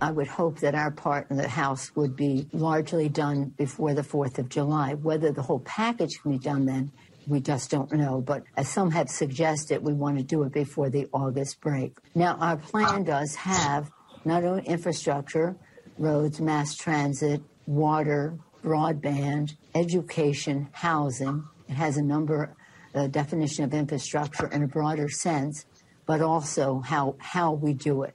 I 0.00 0.10
would 0.10 0.26
hope 0.26 0.60
that 0.60 0.74
our 0.74 0.90
part 0.90 1.30
in 1.30 1.36
the 1.36 1.48
House 1.48 1.94
would 1.94 2.16
be 2.16 2.48
largely 2.52 3.08
done 3.08 3.52
before 3.56 3.94
the 3.94 4.02
4th 4.02 4.38
of 4.38 4.48
July. 4.48 4.94
Whether 4.94 5.32
the 5.32 5.42
whole 5.42 5.60
package 5.60 6.20
can 6.20 6.32
be 6.32 6.38
done 6.38 6.66
then, 6.66 6.92
we 7.26 7.40
just 7.40 7.70
don't 7.70 7.92
know. 7.92 8.20
But 8.20 8.42
as 8.56 8.68
some 8.68 8.90
have 8.90 9.08
suggested, 9.08 9.82
we 9.82 9.92
want 9.92 10.18
to 10.18 10.24
do 10.24 10.42
it 10.42 10.52
before 10.52 10.90
the 10.90 11.06
August 11.12 11.60
break. 11.60 11.96
Now, 12.14 12.36
our 12.40 12.56
plan 12.56 13.04
does 13.04 13.34
have 13.36 13.90
not 14.24 14.44
only 14.44 14.64
infrastructure, 14.64 15.56
roads, 15.98 16.40
mass 16.40 16.74
transit, 16.74 17.42
water, 17.66 18.38
broadband, 18.64 19.56
education, 19.74 20.68
housing. 20.72 21.44
It 21.72 21.76
has 21.76 21.96
a 21.96 22.02
number, 22.02 22.54
a 22.92 23.08
definition 23.08 23.64
of 23.64 23.72
infrastructure 23.72 24.46
in 24.46 24.62
a 24.62 24.66
broader 24.66 25.08
sense, 25.08 25.64
but 26.04 26.20
also 26.20 26.80
how, 26.80 27.16
how 27.18 27.52
we 27.52 27.72
do 27.72 28.02
it. 28.02 28.14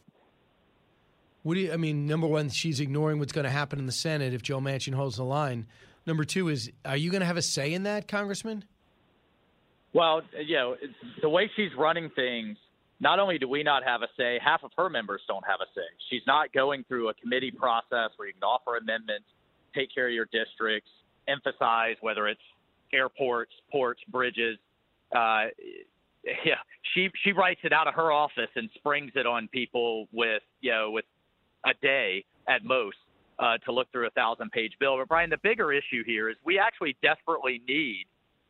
What 1.42 1.56
do 1.56 1.62
you, 1.62 1.74
I 1.74 1.78
mean, 1.78 2.06
number 2.06 2.28
one, 2.28 2.50
she's 2.50 2.80
ignoring 2.80 3.18
what's 3.18 3.32
going 3.32 3.46
to 3.46 3.50
happen 3.50 3.80
in 3.80 3.88
the 3.88 3.92
Senate 3.92 4.36
if 4.36 4.44
Joe 4.44 4.60
Manchin 4.60 4.94
holds 4.94 5.16
the 5.16 5.24
line. 5.24 5.66
Number 6.06 6.24
two 6.24 6.50
is, 6.50 6.70
are 6.86 6.96
you 6.96 7.10
going 7.10 7.22
to 7.22 7.26
have 7.26 7.36
a 7.36 7.42
say 7.42 7.74
in 7.74 7.82
that, 7.84 8.08
Congressman? 8.08 8.64
Well, 9.92 10.22
you 10.40 10.56
know, 10.56 10.76
the 11.24 11.30
way 11.30 11.50
she's 11.56 11.72
running 11.76 12.12
things, 12.16 12.58
not 13.00 13.18
only 13.18 13.40
do 13.40 13.50
we 13.50 13.64
not 13.64 13.84
have 13.84 14.04
a 14.04 14.08
say, 14.16 14.40
half 14.40 14.64
of 14.64 14.70
her 14.78 14.88
members 14.88 15.22
don't 15.28 15.46
have 15.48 15.62
a 15.62 15.70
say. 15.74 15.88
She's 16.12 16.22
not 16.28 16.54
going 16.54 16.84
through 16.88 17.10
a 17.10 17.16
committee 17.16 17.50
process 17.50 18.12
where 18.18 18.28
you 18.28 18.36
can 18.36 18.44
offer 18.44 18.78
amendments, 18.78 19.26
take 19.74 19.92
care 19.96 20.08
of 20.08 20.14
your 20.14 20.28
districts, 20.32 20.92
emphasize 21.28 21.96
whether 22.02 22.28
it's 22.28 22.40
airports, 22.94 23.52
ports, 23.72 24.02
bridges. 24.10 24.58
Uh, 25.16 25.46
yeah, 26.46 26.56
she 26.94 27.10
she 27.24 27.32
writes 27.32 27.62
it 27.64 27.74
out 27.74 27.88
of 27.88 27.94
her 27.94 28.12
office 28.12 28.50
and 28.56 28.70
springs 28.76 29.12
it 29.16 29.26
on 29.26 29.48
people 29.48 30.08
with 30.12 30.44
you 30.62 30.72
know 30.72 30.92
with 30.92 31.06
a 31.66 31.74
day 31.82 32.26
at 32.48 32.64
most 32.64 32.98
uh, 33.40 33.58
to 33.60 33.72
look 33.72 33.92
through 33.92 34.08
a 34.08 34.12
thousand 34.12 34.52
page 34.52 34.74
bill. 34.80 34.98
But 34.98 35.08
Brian, 35.08 35.30
the 35.30 35.38
bigger 35.38 35.72
issue 35.72 36.04
here 36.06 36.30
is 36.30 36.36
we 36.44 36.60
actually 36.60 36.96
desperately 37.02 37.62
need 37.68 38.06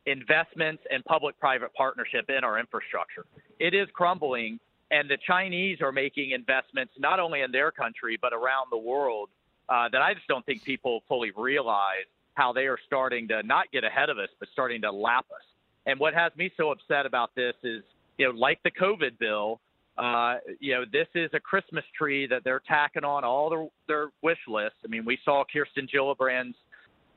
investments 0.06 0.82
and 0.90 1.04
public 1.04 1.38
private 1.38 1.72
partnership 1.74 2.30
in 2.30 2.44
our 2.44 2.58
infrastructure. 2.58 3.26
It 3.58 3.74
is 3.74 3.88
crumbling, 3.92 4.58
and 4.90 5.08
the 5.08 5.18
Chinese 5.26 5.80
are 5.82 5.92
making 5.92 6.30
investments 6.30 6.94
not 6.98 7.20
only 7.20 7.42
in 7.42 7.52
their 7.52 7.70
country 7.70 8.18
but 8.20 8.32
around 8.32 8.68
the 8.70 8.78
world 8.78 9.28
uh, 9.68 9.88
that 9.90 10.00
I 10.00 10.14
just 10.14 10.26
don't 10.26 10.44
think 10.46 10.64
people 10.64 11.02
fully 11.08 11.30
realize 11.36 12.08
how 12.38 12.52
they 12.52 12.66
are 12.68 12.78
starting 12.86 13.26
to 13.26 13.42
not 13.42 13.66
get 13.72 13.82
ahead 13.82 14.08
of 14.08 14.16
us, 14.16 14.28
but 14.38 14.48
starting 14.52 14.80
to 14.80 14.92
lap 14.92 15.26
us. 15.34 15.42
And 15.86 15.98
what 15.98 16.14
has 16.14 16.30
me 16.36 16.52
so 16.56 16.70
upset 16.70 17.04
about 17.04 17.34
this 17.34 17.54
is, 17.64 17.82
you 18.16 18.26
know, 18.26 18.38
like 18.38 18.62
the 18.62 18.70
COVID 18.70 19.18
bill, 19.18 19.60
uh, 19.98 20.36
you 20.60 20.72
know, 20.72 20.84
this 20.90 21.08
is 21.16 21.30
a 21.34 21.40
Christmas 21.40 21.84
tree 21.96 22.28
that 22.28 22.44
they're 22.44 22.62
tacking 22.66 23.02
on 23.02 23.24
all 23.24 23.50
their, 23.50 23.66
their 23.88 24.10
wish 24.22 24.38
lists. 24.46 24.78
I 24.84 24.88
mean, 24.88 25.04
we 25.04 25.18
saw 25.24 25.42
Kirsten 25.52 25.88
Gillibrand's 25.92 26.56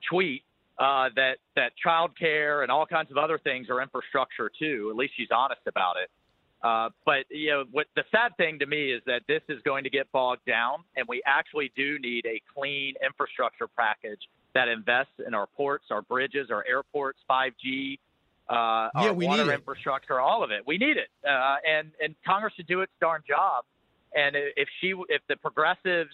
tweet 0.10 0.42
uh, 0.80 1.10
that 1.16 1.36
that 1.56 1.74
childcare 1.86 2.64
and 2.64 2.72
all 2.72 2.88
kinds 2.88 3.12
of 3.12 3.18
other 3.18 3.38
things 3.38 3.68
are 3.70 3.80
infrastructure 3.80 4.50
too. 4.58 4.88
At 4.90 4.98
least 4.98 5.14
she's 5.16 5.30
honest 5.32 5.62
about 5.68 5.98
it. 6.02 6.10
Uh, 6.64 6.90
but 7.06 7.26
you 7.30 7.52
know, 7.52 7.64
what 7.72 7.86
the 7.96 8.04
sad 8.10 8.36
thing 8.38 8.58
to 8.58 8.66
me 8.66 8.92
is 8.92 9.04
that 9.06 9.22
this 9.28 9.42
is 9.50 9.62
going 9.64 9.84
to 9.84 9.92
get 9.92 10.12
bogged 10.12 10.46
down, 10.48 10.80
and 10.96 11.06
we 11.08 11.22
actually 11.28 11.72
do 11.76 12.00
need 12.00 12.26
a 12.26 12.42
clean 12.56 12.96
infrastructure 13.06 13.68
package 13.68 14.22
that 14.54 14.68
invests 14.68 15.14
in 15.26 15.34
our 15.34 15.48
ports, 15.48 15.86
our 15.92 16.02
bridges, 16.02 16.50
our 16.52 16.66
airports, 16.68 17.20
5G, 17.30 18.00
uh, 18.50 18.54
Yeah, 18.54 18.90
our 18.96 19.14
water 19.14 19.52
it. 19.52 19.56
infrastructure, 19.56 20.20
all 20.20 20.44
of 20.44 20.52
it. 20.52 20.66
We 20.68 20.78
need 20.78 20.98
it, 20.98 21.10
uh, 21.28 21.56
and 21.68 21.92
and 22.04 22.16
Congress 22.26 22.54
should 22.56 22.68
do 22.68 22.82
its 22.82 22.92
darn 23.00 23.24
job. 23.28 23.64
And 24.14 24.36
if 24.36 24.68
she, 24.82 24.94
if 25.08 25.22
the 25.30 25.38
progressives 25.38 26.14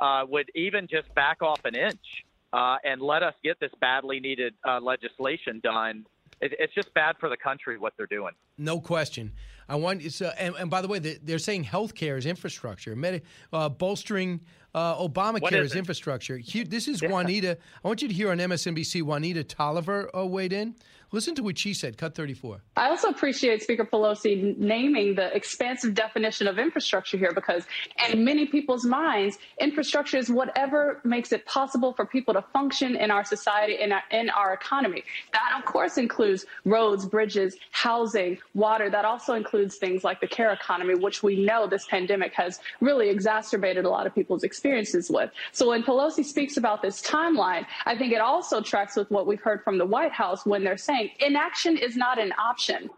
uh, 0.00 0.24
would 0.28 0.50
even 0.56 0.88
just 0.88 1.14
back 1.14 1.42
off 1.42 1.64
an 1.64 1.76
inch 1.76 2.24
uh, 2.52 2.76
and 2.82 3.00
let 3.00 3.22
us 3.22 3.34
get 3.44 3.60
this 3.60 3.70
badly 3.80 4.18
needed 4.18 4.52
uh, 4.66 4.80
legislation 4.80 5.60
done, 5.62 6.04
it, 6.40 6.52
it's 6.58 6.74
just 6.74 6.92
bad 6.92 7.16
for 7.20 7.28
the 7.28 7.36
country 7.36 7.78
what 7.78 7.92
they're 7.96 8.06
doing. 8.08 8.32
No 8.58 8.80
question. 8.80 9.32
I 9.68 9.76
want 9.76 10.02
so, 10.12 10.32
and, 10.38 10.54
and 10.56 10.68
by 10.70 10.80
the 10.82 10.88
way, 10.88 10.98
they- 10.98 11.18
they're 11.22 11.38
saying 11.38 11.64
healthcare 11.64 12.18
is 12.18 12.26
infrastructure. 12.26 12.96
Medi- 12.96 13.22
uh, 13.52 13.68
bolstering 13.68 14.40
uh, 14.76 14.94
Obamacare 14.96 15.64
is 15.64 15.72
is 15.72 15.76
infrastructure. 15.76 16.36
Here, 16.36 16.64
this 16.64 16.86
is. 16.86 17.02
Juanita. 17.02 17.56
I 17.82 17.88
want 17.88 18.02
you 18.02 18.08
to 18.08 18.14
hear 18.14 18.30
on 18.30 18.38
MSNBC. 18.38 19.02
Juanita 19.02 19.42
Tolliver 19.42 20.14
uh, 20.14 20.24
weighed 20.26 20.52
in. 20.52 20.74
Listen 21.12 21.34
to 21.36 21.42
what 21.42 21.56
she 21.56 21.72
said. 21.72 21.96
Cut 21.96 22.14
thirty-four. 22.14 22.62
I 22.76 22.88
also 22.88 23.08
appreciate 23.08 23.62
Speaker 23.62 23.84
Pelosi 23.84 24.56
naming 24.58 25.14
the 25.14 25.34
expansive 25.34 25.94
definition 25.94 26.48
of 26.48 26.58
infrastructure 26.58 27.16
here 27.16 27.32
because, 27.32 27.64
in 28.10 28.24
many 28.24 28.46
people's 28.46 28.84
minds, 28.84 29.38
infrastructure 29.60 30.16
is 30.16 30.28
whatever 30.28 31.00
makes 31.04 31.30
it 31.32 31.46
possible 31.46 31.92
for 31.92 32.04
people 32.04 32.34
to 32.34 32.42
function 32.52 32.96
in 32.96 33.10
our 33.10 33.24
society 33.24 33.78
and 33.80 33.92
our, 33.92 34.02
in 34.10 34.30
our 34.30 34.52
economy. 34.52 35.04
That, 35.32 35.54
of 35.58 35.64
course, 35.64 35.96
includes 35.96 36.44
roads, 36.64 37.06
bridges, 37.06 37.56
housing, 37.70 38.38
water. 38.54 38.90
That 38.90 39.04
also 39.04 39.34
includes 39.34 39.76
things 39.76 40.02
like 40.02 40.20
the 40.20 40.26
care 40.26 40.52
economy, 40.52 40.96
which 40.96 41.22
we 41.22 41.44
know 41.44 41.68
this 41.68 41.86
pandemic 41.86 42.34
has 42.34 42.58
really 42.80 43.10
exacerbated 43.10 43.84
a 43.84 43.88
lot 43.88 44.06
of 44.06 44.14
people's 44.14 44.42
experiences 44.42 45.08
with. 45.08 45.30
So, 45.52 45.68
when 45.68 45.84
Pelosi 45.84 46.24
speaks 46.24 46.56
about 46.56 46.82
this 46.82 47.00
timeline, 47.00 47.64
I 47.84 47.96
think 47.96 48.12
it 48.12 48.20
also 48.20 48.60
tracks 48.60 48.96
with 48.96 49.08
what 49.10 49.26
we've 49.28 49.40
heard 49.40 49.62
from 49.62 49.78
the 49.78 49.86
White 49.86 50.12
House 50.12 50.44
when 50.44 50.64
they're 50.64 50.76
saying 50.76 50.95
inaction 51.20 51.76
is 51.76 51.96
not 51.96 52.18
an 52.18 52.32
option. 52.38 52.90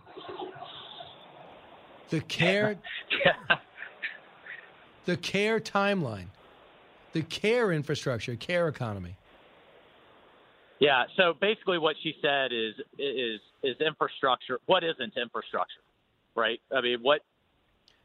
The 2.11 2.21
care. 2.21 2.77
the 5.05 5.17
care 5.17 5.61
timeline. 5.61 6.27
The 7.13 7.23
care 7.23 7.73
infrastructure. 7.73 8.37
Care 8.37 8.69
economy. 8.69 9.17
Yeah. 10.79 11.05
So 11.17 11.35
basically, 11.41 11.79
what 11.79 11.97
she 12.03 12.15
said 12.23 12.53
is 12.53 12.75
is 12.99 13.41
is 13.63 13.77
infrastructure. 13.81 14.59
What 14.67 14.85
isn't 14.85 15.17
infrastructure, 15.17 15.81
right? 16.35 16.61
I 16.75 16.81
mean, 16.81 16.99
what 17.03 17.23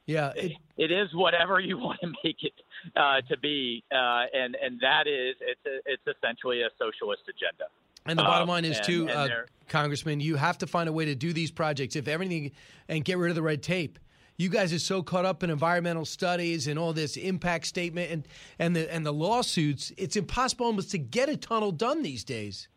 Yeah. 0.06 0.34
It, 0.36 0.54
it 0.78 0.92
is 0.92 1.14
whatever 1.14 1.60
you 1.60 1.78
want 1.78 2.00
to 2.02 2.08
make 2.24 2.44
it 2.44 2.54
uh, 2.96 3.22
to 3.30 3.38
be, 3.38 3.84
uh, 3.92 4.26
and 4.34 4.56
and 4.56 4.80
that 4.82 5.08
is 5.08 5.36
it's 5.42 5.62
a, 5.66 5.80
it's 5.86 6.18
essentially 6.18 6.62
a 6.62 6.70
socialist 6.80 7.24
agenda. 7.30 7.66
And 8.06 8.20
the 8.20 8.24
bottom 8.24 8.44
Um, 8.44 8.50
line 8.50 8.66
is, 8.66 8.78
and- 8.78 8.86
too, 8.86 9.08
and 9.10 9.32
uh, 9.32 9.36
Congressman, 9.70 10.20
you 10.20 10.36
have 10.36 10.58
to 10.60 10.68
find 10.68 10.90
a 10.90 10.94
way 10.94 11.06
to 11.06 11.16
do 11.16 11.34
these 11.34 11.52
projects, 11.52 11.96
if 11.96 12.08
everything, 12.08 12.52
and 12.90 13.06
get 13.06 13.18
rid 13.18 13.30
of 13.30 13.36
the 13.36 13.42
red 13.42 13.64
tape. 13.64 13.98
You 14.36 14.50
guys 14.50 14.74
are 14.74 14.80
so 14.80 15.04
caught 15.04 15.26
up 15.26 15.44
in 15.44 15.50
environmental 15.50 16.06
studies 16.06 16.68
and 16.68 16.78
all 16.78 16.92
this 16.92 17.18
impact 17.18 17.68
statement 17.68 18.12
and, 18.12 18.28
and 18.58 18.76
the 18.76 18.92
and 18.92 19.06
the 19.06 19.14
lawsuits. 19.14 19.92
It's 19.96 20.16
impossible 20.16 20.66
almost 20.66 20.90
to 20.92 20.98
get 20.98 21.30
a 21.30 21.38
tunnel 21.38 21.72
done 21.72 22.02
these 22.02 22.24
days. 22.24 22.68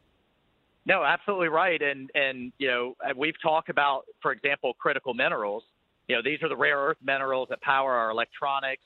No, 0.84 1.02
absolutely 1.02 1.48
right. 1.48 1.80
And 1.80 2.10
and 2.14 2.52
you 2.58 2.68
know 2.68 2.94
uh, 3.02 3.14
we've 3.16 3.40
talked 3.42 3.70
about, 3.70 4.04
for 4.20 4.32
example, 4.32 4.74
critical 4.74 5.14
minerals. 5.14 5.64
You 6.08 6.16
know 6.16 6.22
these 6.22 6.42
are 6.42 6.48
the 6.50 6.56
rare 6.56 6.76
earth 6.76 6.98
minerals 7.02 7.48
that 7.48 7.62
power 7.62 7.92
our 7.94 8.10
electronics, 8.10 8.82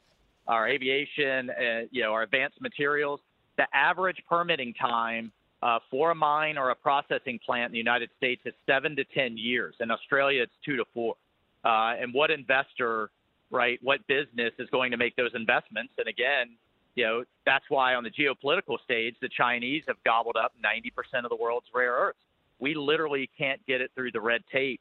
our 0.47 0.69
aviation, 0.69 1.51
uh, 1.51 1.81
you 1.91 2.03
know 2.03 2.13
our 2.13 2.23
advanced 2.23 2.61
materials. 2.61 3.21
The 3.57 3.67
average 3.75 4.23
permitting 4.29 4.75
time 4.75 5.33
uh, 5.63 5.79
for 5.91 6.11
a 6.11 6.15
mine 6.15 6.57
or 6.57 6.71
a 6.71 6.75
processing 6.75 7.39
plant 7.45 7.67
in 7.67 7.73
the 7.73 7.79
United 7.79 8.11
States 8.17 8.43
is 8.45 8.55
seven 8.67 8.97
to 8.97 9.05
ten 9.05 9.37
years. 9.37 9.75
In 9.81 9.91
Australia, 9.91 10.43
it's 10.43 10.53
two 10.65 10.77
to 10.77 10.85
four. 10.95 11.17
Uh, 11.65 11.95
and 12.01 12.15
what 12.15 12.31
investor, 12.31 13.11
right? 13.51 13.79
What 13.83 14.07
business 14.07 14.53
is 14.59 14.69
going 14.71 14.91
to 14.93 14.97
make 14.97 15.17
those 15.17 15.33
investments? 15.35 15.93
And 15.99 16.09
again, 16.09 16.57
you 16.95 17.05
know, 17.05 17.25
that's 17.45 17.65
why 17.69 17.95
on 17.95 18.05
the 18.05 18.11
geopolitical 18.11 18.83
stage, 18.85 19.15
the 19.21 19.29
Chinese 19.29 19.85
have 19.87 19.97
gobbled 20.05 20.37
up 20.37 20.53
90% 20.65 21.25
of 21.25 21.31
the 21.31 21.37
world's 21.37 21.67
rare 21.75 21.93
earths. 21.93 22.19
We 22.59 22.75
literally 22.75 23.31
can't 23.39 23.65
get 23.67 23.81
it 23.81 23.91
through 23.95 24.13
the 24.13 24.21
red 24.21 24.43
tape. 24.51 24.81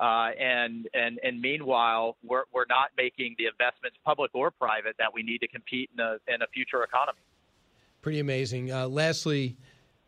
Uh, 0.00 0.30
and, 0.40 0.88
and, 0.94 1.20
and 1.22 1.42
meanwhile, 1.42 2.16
we're, 2.24 2.44
we're 2.54 2.64
not 2.68 2.88
making 2.96 3.34
the 3.36 3.46
investments, 3.46 3.98
public 4.04 4.30
or 4.32 4.50
private, 4.50 4.96
that 4.98 5.12
we 5.12 5.22
need 5.22 5.38
to 5.38 5.48
compete 5.48 5.90
in 5.92 6.00
a, 6.00 6.16
in 6.32 6.40
a 6.40 6.46
future 6.54 6.82
economy. 6.82 7.18
Pretty 8.00 8.20
amazing. 8.20 8.72
Uh, 8.72 8.88
lastly, 8.88 9.56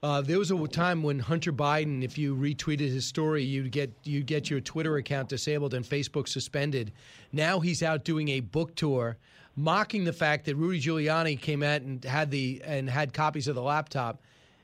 uh, 0.02 0.20
there 0.20 0.38
was 0.38 0.50
a 0.50 0.66
time 0.66 1.02
when 1.02 1.20
Hunter 1.20 1.52
Biden, 1.52 2.02
if 2.02 2.18
you 2.18 2.34
retweeted 2.34 2.80
his 2.80 3.06
story, 3.06 3.44
you'd 3.44 3.70
get 3.70 3.92
you'd 4.02 4.26
get 4.26 4.50
your 4.50 4.60
Twitter 4.60 4.96
account 4.96 5.28
disabled 5.28 5.74
and 5.74 5.84
Facebook 5.84 6.26
suspended. 6.26 6.92
Now 7.32 7.60
he's 7.60 7.82
out 7.84 8.04
doing 8.04 8.28
a 8.30 8.40
book 8.40 8.74
tour, 8.74 9.16
mocking 9.54 10.04
the 10.04 10.12
fact 10.12 10.46
that 10.46 10.56
Rudy 10.56 10.80
Giuliani 10.80 11.40
came 11.40 11.62
out 11.62 11.82
and 11.82 12.04
had 12.04 12.32
the 12.32 12.60
and 12.64 12.90
had 12.90 13.12
copies 13.12 13.46
of 13.46 13.54
the 13.54 13.62
laptop. 13.62 14.20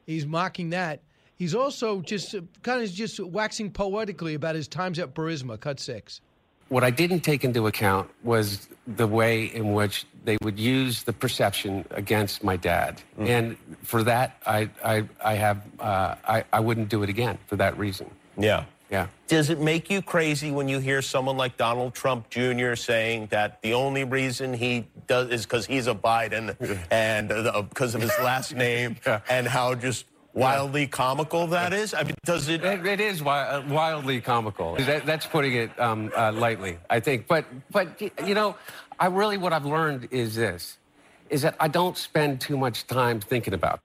He's 0.06 0.26
mocking 0.26 0.70
that. 0.70 1.02
He's 1.36 1.54
also 1.54 2.00
just 2.00 2.34
uh, 2.34 2.40
kind 2.64 2.82
of 2.82 2.90
just 2.90 3.20
waxing 3.20 3.70
poetically 3.70 4.34
about 4.34 4.56
his 4.56 4.66
times 4.66 4.98
at 4.98 5.14
Burisma. 5.14 5.60
Cut 5.60 5.78
six. 5.78 6.20
What 6.68 6.84
I 6.84 6.90
didn't 6.90 7.20
take 7.20 7.44
into 7.44 7.66
account 7.66 8.10
was 8.22 8.68
the 8.86 9.06
way 9.06 9.44
in 9.46 9.72
which 9.72 10.06
they 10.24 10.36
would 10.42 10.58
use 10.58 11.02
the 11.02 11.12
perception 11.12 11.84
against 11.90 12.44
my 12.44 12.56
dad, 12.56 13.00
and 13.18 13.56
for 13.82 14.02
that, 14.02 14.36
I 14.46 14.68
I, 14.84 15.04
I 15.24 15.34
have 15.34 15.62
uh, 15.80 16.14
I 16.26 16.44
I 16.52 16.60
wouldn't 16.60 16.88
do 16.88 17.02
it 17.02 17.08
again 17.08 17.38
for 17.46 17.56
that 17.56 17.78
reason. 17.78 18.10
Yeah. 18.36 18.64
Yeah. 18.90 19.08
Does 19.26 19.50
it 19.50 19.60
make 19.60 19.90
you 19.90 20.00
crazy 20.00 20.50
when 20.50 20.66
you 20.66 20.78
hear 20.78 21.02
someone 21.02 21.36
like 21.36 21.58
Donald 21.58 21.92
Trump 21.94 22.30
Jr. 22.30 22.74
saying 22.74 23.26
that 23.26 23.60
the 23.60 23.74
only 23.74 24.04
reason 24.04 24.54
he 24.54 24.86
does 25.06 25.28
is 25.28 25.44
because 25.44 25.66
he's 25.66 25.86
a 25.86 25.94
Biden 25.94 26.56
and 26.90 27.28
because 27.68 27.94
of 27.94 28.00
his 28.00 28.12
last 28.22 28.54
name 28.54 28.96
and 29.28 29.46
how 29.46 29.74
just 29.74 30.06
wildly 30.34 30.86
comical 30.86 31.46
that 31.48 31.72
is? 31.72 31.94
I 31.94 32.04
mean, 32.04 32.14
does 32.24 32.48
it? 32.48 32.64
It, 32.64 32.86
it 32.86 33.00
is 33.00 33.18
wi- 33.18 33.48
uh, 33.48 33.64
wildly 33.68 34.20
comical. 34.20 34.76
That, 34.76 35.06
that's 35.06 35.26
putting 35.26 35.54
it 35.54 35.78
um, 35.80 36.12
uh, 36.16 36.32
lightly, 36.32 36.78
I 36.90 37.00
think. 37.00 37.26
But 37.26 37.44
but 37.70 38.00
you 38.24 38.34
know, 38.34 38.56
I 38.98 39.06
really 39.06 39.36
what 39.36 39.52
I've 39.52 39.66
learned 39.66 40.08
is 40.10 40.34
this: 40.34 40.78
is 41.30 41.42
that 41.42 41.56
I 41.60 41.68
don't 41.68 41.96
spend 41.96 42.40
too 42.40 42.56
much 42.56 42.86
time 42.86 43.20
thinking 43.20 43.54
about. 43.54 43.80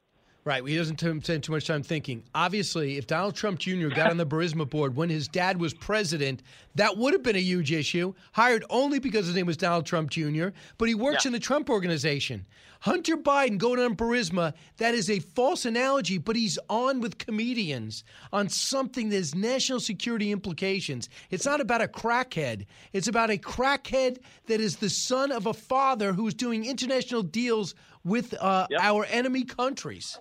Right. 0.45 0.61
He 0.65 0.75
doesn't 0.75 0.99
spend 0.99 1.43
too 1.43 1.53
much 1.53 1.67
time 1.67 1.83
thinking. 1.83 2.21
Obviously, 2.35 2.97
if 2.97 3.07
Donald 3.07 3.33
Trump 3.33 3.59
Jr. 3.59 3.87
got 3.87 4.11
on 4.11 4.17
the 4.17 4.25
Burisma 4.25 4.69
board 4.69 4.93
when 4.93 5.09
his 5.09 5.29
dad 5.29 5.57
was 5.57 5.73
president, 5.73 6.43
that 6.75 6.97
would 6.97 7.13
have 7.13 7.23
been 7.23 7.37
a 7.37 7.41
huge 7.41 7.71
issue. 7.71 8.13
Hired 8.33 8.65
only 8.69 8.99
because 8.99 9.25
his 9.25 9.35
name 9.35 9.45
was 9.45 9.55
Donald 9.55 9.85
Trump 9.85 10.09
Jr., 10.09 10.49
but 10.77 10.89
he 10.89 10.95
works 10.95 11.25
in 11.25 11.31
the 11.31 11.39
Trump 11.39 11.69
organization. 11.69 12.45
Hunter 12.83 13.15
Biden 13.15 13.57
going 13.57 13.79
on 13.79 13.95
Burisma, 13.95 14.53
that 14.75 14.93
is 14.93 15.09
a 15.09 15.19
false 15.19 15.63
analogy, 15.63 16.17
but 16.17 16.35
he's 16.35 16.59
on 16.69 16.99
with 16.99 17.17
comedians 17.17 18.03
on 18.33 18.49
something 18.49 19.07
that 19.07 19.15
has 19.15 19.33
national 19.33 19.79
security 19.79 20.33
implications. 20.33 21.07
It's 21.29 21.45
not 21.45 21.61
about 21.61 21.81
a 21.81 21.87
crackhead, 21.87 22.65
it's 22.91 23.07
about 23.07 23.29
a 23.29 23.37
crackhead 23.37 24.17
that 24.47 24.59
is 24.59 24.75
the 24.75 24.89
son 24.89 25.31
of 25.31 25.45
a 25.45 25.53
father 25.53 26.11
who's 26.11 26.33
doing 26.33 26.65
international 26.65 27.23
deals 27.23 27.73
with 28.03 28.33
uh, 28.33 28.67
our 28.77 29.05
enemy 29.05 29.45
countries. 29.45 30.19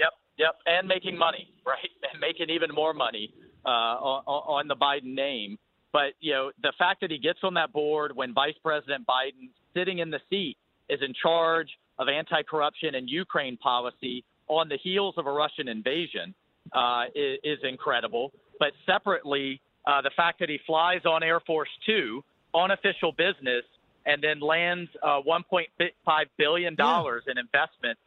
Yep, 0.00 0.12
yep, 0.38 0.56
and 0.66 0.88
making 0.88 1.16
money, 1.16 1.52
right? 1.66 1.90
And 2.12 2.20
making 2.20 2.50
even 2.50 2.70
more 2.74 2.94
money 2.94 3.32
uh, 3.64 3.68
on, 3.68 4.24
on 4.26 4.66
the 4.66 4.74
Biden 4.74 5.14
name. 5.14 5.56
But 5.92 6.14
you 6.18 6.32
know, 6.32 6.50
the 6.60 6.72
fact 6.76 7.02
that 7.02 7.12
he 7.12 7.18
gets 7.18 7.38
on 7.44 7.54
that 7.54 7.72
board 7.72 8.10
when 8.16 8.34
Vice 8.34 8.58
President 8.60 9.06
Biden, 9.06 9.50
sitting 9.72 10.00
in 10.00 10.10
the 10.10 10.18
seat, 10.28 10.56
is 10.88 11.00
in 11.02 11.12
charge 11.20 11.68
of 11.98 12.08
anti-corruption 12.08 12.94
and 12.94 13.08
Ukraine 13.08 13.56
policy 13.56 14.24
on 14.48 14.68
the 14.68 14.76
heels 14.76 15.14
of 15.16 15.26
a 15.26 15.32
Russian 15.32 15.68
invasion 15.68 16.34
uh, 16.72 17.04
is, 17.14 17.38
is 17.42 17.58
incredible. 17.62 18.32
But 18.58 18.72
separately, 18.84 19.60
uh, 19.86 20.02
the 20.02 20.10
fact 20.16 20.40
that 20.40 20.48
he 20.48 20.58
flies 20.66 21.00
on 21.04 21.22
Air 21.22 21.40
Force 21.40 21.68
Two 21.84 22.22
on 22.52 22.70
official 22.70 23.12
business 23.12 23.64
and 24.06 24.22
then 24.22 24.40
lands 24.40 24.90
uh, 25.02 25.20
1.5 25.26 26.24
billion 26.38 26.74
dollars 26.74 27.24
in 27.28 27.38
investment 27.38 27.98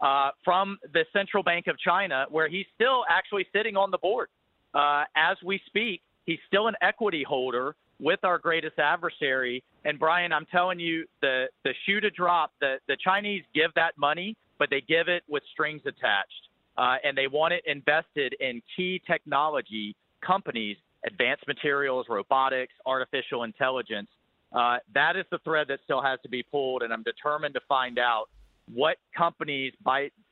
uh, 0.00 0.30
from 0.44 0.78
the 0.92 1.04
Central 1.12 1.42
Bank 1.42 1.66
of 1.66 1.78
China, 1.78 2.26
where 2.30 2.48
he's 2.48 2.66
still 2.74 3.04
actually 3.08 3.46
sitting 3.52 3.76
on 3.76 3.90
the 3.90 3.98
board 3.98 4.28
uh, 4.74 5.04
as 5.16 5.36
we 5.44 5.60
speak. 5.66 6.02
He's 6.26 6.38
still 6.46 6.68
an 6.68 6.74
equity 6.80 7.24
holder 7.26 7.74
with 8.00 8.20
our 8.24 8.38
greatest 8.38 8.78
adversary. 8.78 9.62
And 9.84 9.98
Brian, 9.98 10.32
I'm 10.32 10.46
telling 10.46 10.78
you, 10.80 11.04
the 11.20 11.46
the 11.64 11.74
shoe 11.84 12.00
to 12.00 12.10
drop. 12.10 12.52
The 12.60 12.76
the 12.88 12.96
Chinese 13.02 13.42
give 13.54 13.72
that 13.74 13.92
money, 13.98 14.36
but 14.58 14.68
they 14.70 14.80
give 14.80 15.08
it 15.08 15.22
with 15.28 15.42
strings 15.52 15.82
attached. 15.86 16.48
uh, 16.78 16.96
and 17.02 17.18
they 17.18 17.26
want 17.26 17.52
it 17.52 17.64
invested 17.66 18.34
in 18.40 18.62
key 18.76 19.02
technology 19.06 19.96
companies, 20.24 20.76
advanced 21.06 21.46
materials, 21.46 22.06
robotics, 22.08 22.72
artificial 22.86 23.42
intelligence. 23.42 24.08
Uh, 24.52 24.76
that 24.94 25.16
is 25.16 25.24
the 25.30 25.38
thread 25.44 25.66
that 25.68 25.80
still 25.84 26.00
has 26.00 26.18
to 26.22 26.28
be 26.28 26.42
pulled, 26.42 26.82
and 26.82 26.92
I'm 26.92 27.02
determined 27.02 27.54
to 27.54 27.60
find 27.68 27.98
out 27.98 28.26
what 28.72 28.96
companies 29.16 29.72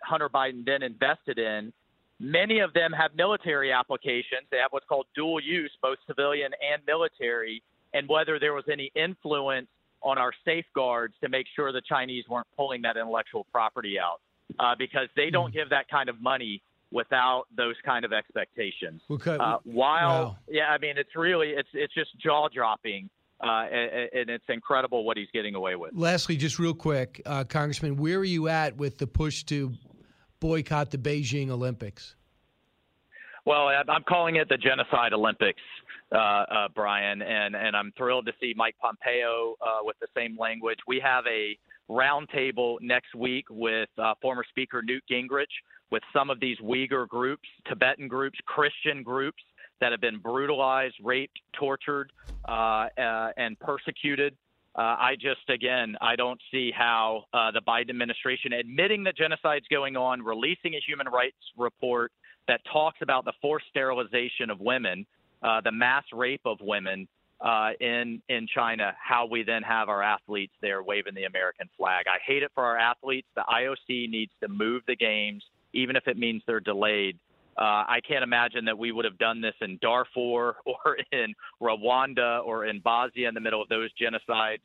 Hunter 0.02 0.28
Biden 0.28 0.64
then 0.64 0.82
invested 0.82 1.38
in. 1.38 1.72
Many 2.18 2.60
of 2.60 2.72
them 2.72 2.92
have 2.92 3.10
military 3.14 3.72
applications. 3.72 4.46
They 4.50 4.56
have 4.58 4.72
what's 4.72 4.86
called 4.86 5.06
dual 5.14 5.40
use, 5.40 5.70
both 5.82 5.98
civilian 6.06 6.52
and 6.72 6.82
military, 6.86 7.62
and 7.92 8.08
whether 8.08 8.38
there 8.38 8.54
was 8.54 8.64
any 8.72 8.90
influence 8.94 9.68
on 10.02 10.18
our 10.18 10.32
safeguards 10.44 11.14
to 11.22 11.28
make 11.28 11.46
sure 11.54 11.72
the 11.72 11.82
Chinese 11.86 12.24
weren't 12.28 12.46
pulling 12.56 12.82
that 12.82 12.96
intellectual 12.96 13.44
property 13.52 13.98
out 13.98 14.20
uh, 14.58 14.74
because 14.78 15.08
they 15.16 15.30
don't 15.30 15.52
give 15.52 15.68
that 15.70 15.88
kind 15.88 16.08
of 16.08 16.20
money 16.20 16.62
without 16.92 17.44
those 17.56 17.74
kind 17.84 18.04
of 18.04 18.12
expectations. 18.12 19.02
Okay. 19.10 19.36
Uh, 19.36 19.58
while, 19.64 20.08
Wow. 20.08 20.36
yeah, 20.48 20.68
I 20.70 20.78
mean, 20.78 20.96
it's 20.96 21.14
really 21.16 21.48
it's 21.50 21.68
it's 21.74 21.92
just 21.92 22.10
jaw 22.18 22.48
dropping, 22.48 23.10
uh, 23.42 23.46
and, 23.70 24.08
and 24.14 24.30
it's 24.30 24.44
incredible 24.48 25.04
what 25.04 25.16
he's 25.16 25.28
getting 25.32 25.54
away 25.54 25.74
with. 25.74 25.90
Lastly, 25.94 26.36
just 26.36 26.58
real 26.58 26.74
quick, 26.74 27.20
uh, 27.26 27.44
Congressman, 27.44 27.96
where 27.96 28.18
are 28.18 28.24
you 28.24 28.48
at 28.48 28.76
with 28.76 28.98
the 28.98 29.06
push 29.06 29.42
to 29.44 29.72
boycott 30.40 30.90
the 30.90 30.98
Beijing 30.98 31.50
Olympics? 31.50 32.14
Well, 33.44 33.68
I'm 33.68 34.02
calling 34.08 34.36
it 34.36 34.48
the 34.48 34.56
Genocide 34.56 35.12
Olympics, 35.12 35.62
uh, 36.10 36.16
uh, 36.16 36.68
Brian, 36.74 37.22
and, 37.22 37.54
and 37.54 37.76
I'm 37.76 37.92
thrilled 37.96 38.26
to 38.26 38.32
see 38.40 38.54
Mike 38.56 38.74
Pompeo 38.80 39.54
uh, 39.60 39.78
with 39.82 39.96
the 40.00 40.08
same 40.16 40.36
language. 40.36 40.78
We 40.88 41.00
have 41.00 41.24
a 41.28 41.56
roundtable 41.88 42.78
next 42.80 43.14
week 43.14 43.44
with 43.48 43.88
uh, 43.98 44.14
former 44.20 44.44
Speaker 44.50 44.82
Newt 44.82 45.04
Gingrich, 45.08 45.44
with 45.92 46.02
some 46.12 46.28
of 46.28 46.40
these 46.40 46.58
Uyghur 46.58 47.06
groups, 47.06 47.48
Tibetan 47.68 48.08
groups, 48.08 48.36
Christian 48.46 49.04
groups 49.04 49.42
that 49.80 49.92
have 49.92 50.00
been 50.00 50.18
brutalized, 50.18 50.96
raped, 51.04 51.38
tortured, 51.52 52.10
uh, 52.48 52.88
uh, 52.98 53.30
and 53.36 53.58
persecuted. 53.60 54.36
Uh, 54.76 54.96
I 54.98 55.14
just, 55.14 55.48
again, 55.48 55.96
I 56.02 56.16
don't 56.16 56.40
see 56.50 56.70
how 56.70 57.24
uh, 57.32 57.50
the 57.50 57.62
Biden 57.66 57.90
administration 57.90 58.52
admitting 58.52 59.04
that 59.04 59.16
genocide's 59.16 59.66
going 59.70 59.96
on, 59.96 60.22
releasing 60.22 60.74
a 60.74 60.80
human 60.86 61.08
rights 61.08 61.36
report 61.56 62.12
that 62.46 62.60
talks 62.70 62.98
about 63.00 63.24
the 63.24 63.32
forced 63.40 63.66
sterilization 63.70 64.50
of 64.50 64.60
women, 64.60 65.06
uh, 65.42 65.62
the 65.62 65.72
mass 65.72 66.04
rape 66.12 66.42
of 66.44 66.58
women 66.60 67.08
uh, 67.40 67.70
in 67.80 68.22
in 68.28 68.46
China, 68.54 68.94
how 69.02 69.26
we 69.26 69.42
then 69.42 69.62
have 69.62 69.88
our 69.88 70.02
athletes 70.02 70.52
there 70.62 70.82
waving 70.82 71.14
the 71.14 71.24
American 71.24 71.68
flag. 71.76 72.06
I 72.06 72.18
hate 72.26 72.42
it 72.42 72.50
for 72.54 72.64
our 72.64 72.78
athletes. 72.78 73.28
The 73.34 73.44
IOC 73.48 74.08
needs 74.10 74.32
to 74.42 74.48
move 74.48 74.82
the 74.86 74.96
games, 74.96 75.42
even 75.72 75.96
if 75.96 76.06
it 76.06 76.16
means 76.16 76.42
they're 76.46 76.60
delayed. 76.60 77.18
Uh, 77.58 77.84
I 77.88 78.00
can't 78.06 78.22
imagine 78.22 78.66
that 78.66 78.76
we 78.76 78.92
would 78.92 79.04
have 79.04 79.18
done 79.18 79.40
this 79.40 79.54
in 79.60 79.78
Darfur 79.80 80.56
or 80.64 80.98
in 81.12 81.34
Rwanda 81.60 82.44
or 82.44 82.66
in 82.66 82.80
Bosnia 82.80 83.28
in 83.28 83.34
the 83.34 83.40
middle 83.40 83.62
of 83.62 83.68
those 83.68 83.90
genocides. 84.00 84.60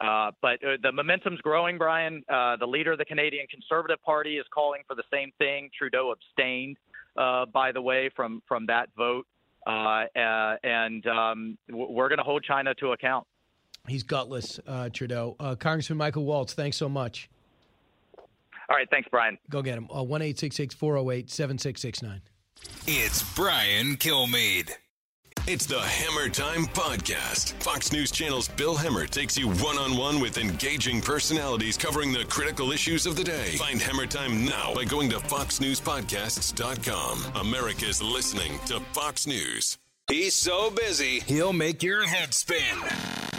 Uh, 0.00 0.30
but 0.40 0.62
uh, 0.64 0.76
the 0.82 0.92
momentum's 0.92 1.40
growing, 1.40 1.76
Brian. 1.76 2.22
Uh, 2.28 2.56
the 2.56 2.66
leader 2.66 2.92
of 2.92 2.98
the 2.98 3.04
Canadian 3.04 3.46
Conservative 3.48 4.00
Party 4.02 4.36
is 4.36 4.46
calling 4.54 4.82
for 4.86 4.94
the 4.94 5.02
same 5.12 5.32
thing. 5.38 5.70
Trudeau 5.76 6.12
abstained, 6.12 6.76
uh, 7.16 7.46
by 7.46 7.72
the 7.72 7.82
way, 7.82 8.08
from 8.14 8.40
from 8.46 8.66
that 8.66 8.90
vote, 8.96 9.26
uh, 9.66 10.04
and 10.14 11.04
um, 11.08 11.58
we're 11.68 12.08
going 12.08 12.18
to 12.18 12.24
hold 12.24 12.44
China 12.44 12.74
to 12.76 12.92
account. 12.92 13.26
He's 13.88 14.04
gutless, 14.04 14.60
Trudeau. 14.92 15.34
Congressman 15.58 15.96
Michael 15.96 16.24
Waltz, 16.24 16.52
thanks 16.54 16.76
so 16.76 16.88
much. 16.88 17.28
All 18.70 18.76
right, 18.76 18.88
thanks, 18.90 19.08
Brian. 19.10 19.38
Go 19.48 19.62
get 19.62 19.78
him. 19.78 19.88
Uh, 19.94 20.02
One 20.02 20.20
eight 20.22 20.38
six 20.38 20.56
six 20.56 20.74
four 20.74 20.94
zero 20.94 21.10
eight 21.10 21.30
seven 21.30 21.56
six 21.58 21.80
six 21.80 22.02
nine. 22.02 22.20
It's 22.86 23.22
Brian 23.34 23.96
Kilmeade. 23.96 24.70
It's 25.46 25.64
the 25.64 25.78
Hemmer 25.78 26.30
Time 26.30 26.66
Podcast. 26.66 27.54
Fox 27.62 27.90
News 27.92 28.10
Channel's 28.10 28.48
Bill 28.48 28.76
Hemmer 28.76 29.08
takes 29.08 29.38
you 29.38 29.48
one 29.48 29.78
on 29.78 29.96
one 29.96 30.20
with 30.20 30.36
engaging 30.36 31.00
personalities 31.00 31.78
covering 31.78 32.12
the 32.12 32.24
critical 32.26 32.70
issues 32.72 33.06
of 33.06 33.16
the 33.16 33.24
day. 33.24 33.52
Find 33.56 33.80
Hemmer 33.80 34.06
Time 34.10 34.44
now 34.44 34.74
by 34.74 34.84
going 34.84 35.08
to 35.10 35.16
FoxNewsPodcasts.com. 35.16 37.46
America's 37.46 38.02
listening 38.02 38.58
to 38.66 38.80
Fox 38.92 39.26
News. 39.26 39.78
He's 40.10 40.34
so 40.34 40.70
busy, 40.70 41.20
he'll 41.20 41.52
make 41.52 41.82
your 41.82 42.06
head 42.06 42.32
spin. 42.32 42.78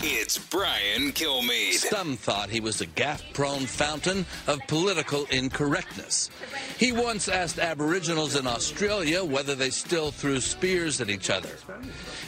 It's 0.04 0.38
Brian 0.38 1.12
Kilmeade. 1.14 1.74
Some 1.74 2.16
thought 2.16 2.52
he 2.52 2.60
was 2.60 2.80
a 2.80 2.86
gaff 2.86 3.24
prone 3.34 3.66
fountain 3.66 4.24
of 4.46 4.60
political 4.68 5.26
incorrectness. 5.32 6.30
He 6.78 6.92
once 6.92 7.28
asked 7.28 7.58
Aboriginals 7.58 8.36
in 8.36 8.46
Australia 8.46 9.26
whether 9.26 9.56
they 9.56 9.72
still 9.72 10.12
threw 10.12 10.40
spears 10.40 11.02
at 11.02 11.10
each 11.10 11.32
other. 11.32 11.50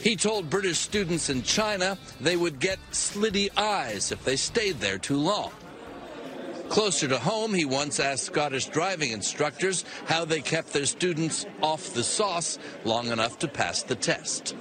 He 0.01 0.15
told 0.15 0.49
British 0.49 0.79
students 0.79 1.29
in 1.29 1.43
China 1.43 1.95
they 2.19 2.35
would 2.35 2.59
get 2.59 2.79
slitty 2.91 3.55
eyes 3.55 4.11
if 4.11 4.25
they 4.25 4.37
stayed 4.37 4.79
there 4.79 4.97
too 4.97 5.17
long. 5.17 5.51
Closer 6.71 7.09
to 7.09 7.19
home, 7.19 7.53
he 7.53 7.65
once 7.65 7.99
asked 7.99 8.23
Scottish 8.23 8.67
driving 8.67 9.11
instructors 9.11 9.83
how 10.05 10.23
they 10.23 10.39
kept 10.39 10.71
their 10.71 10.85
students 10.85 11.45
off 11.61 11.93
the 11.93 12.01
sauce 12.01 12.57
long 12.85 13.07
enough 13.07 13.37
to 13.39 13.49
pass 13.49 13.83
the 13.83 13.93
test. 13.93 14.55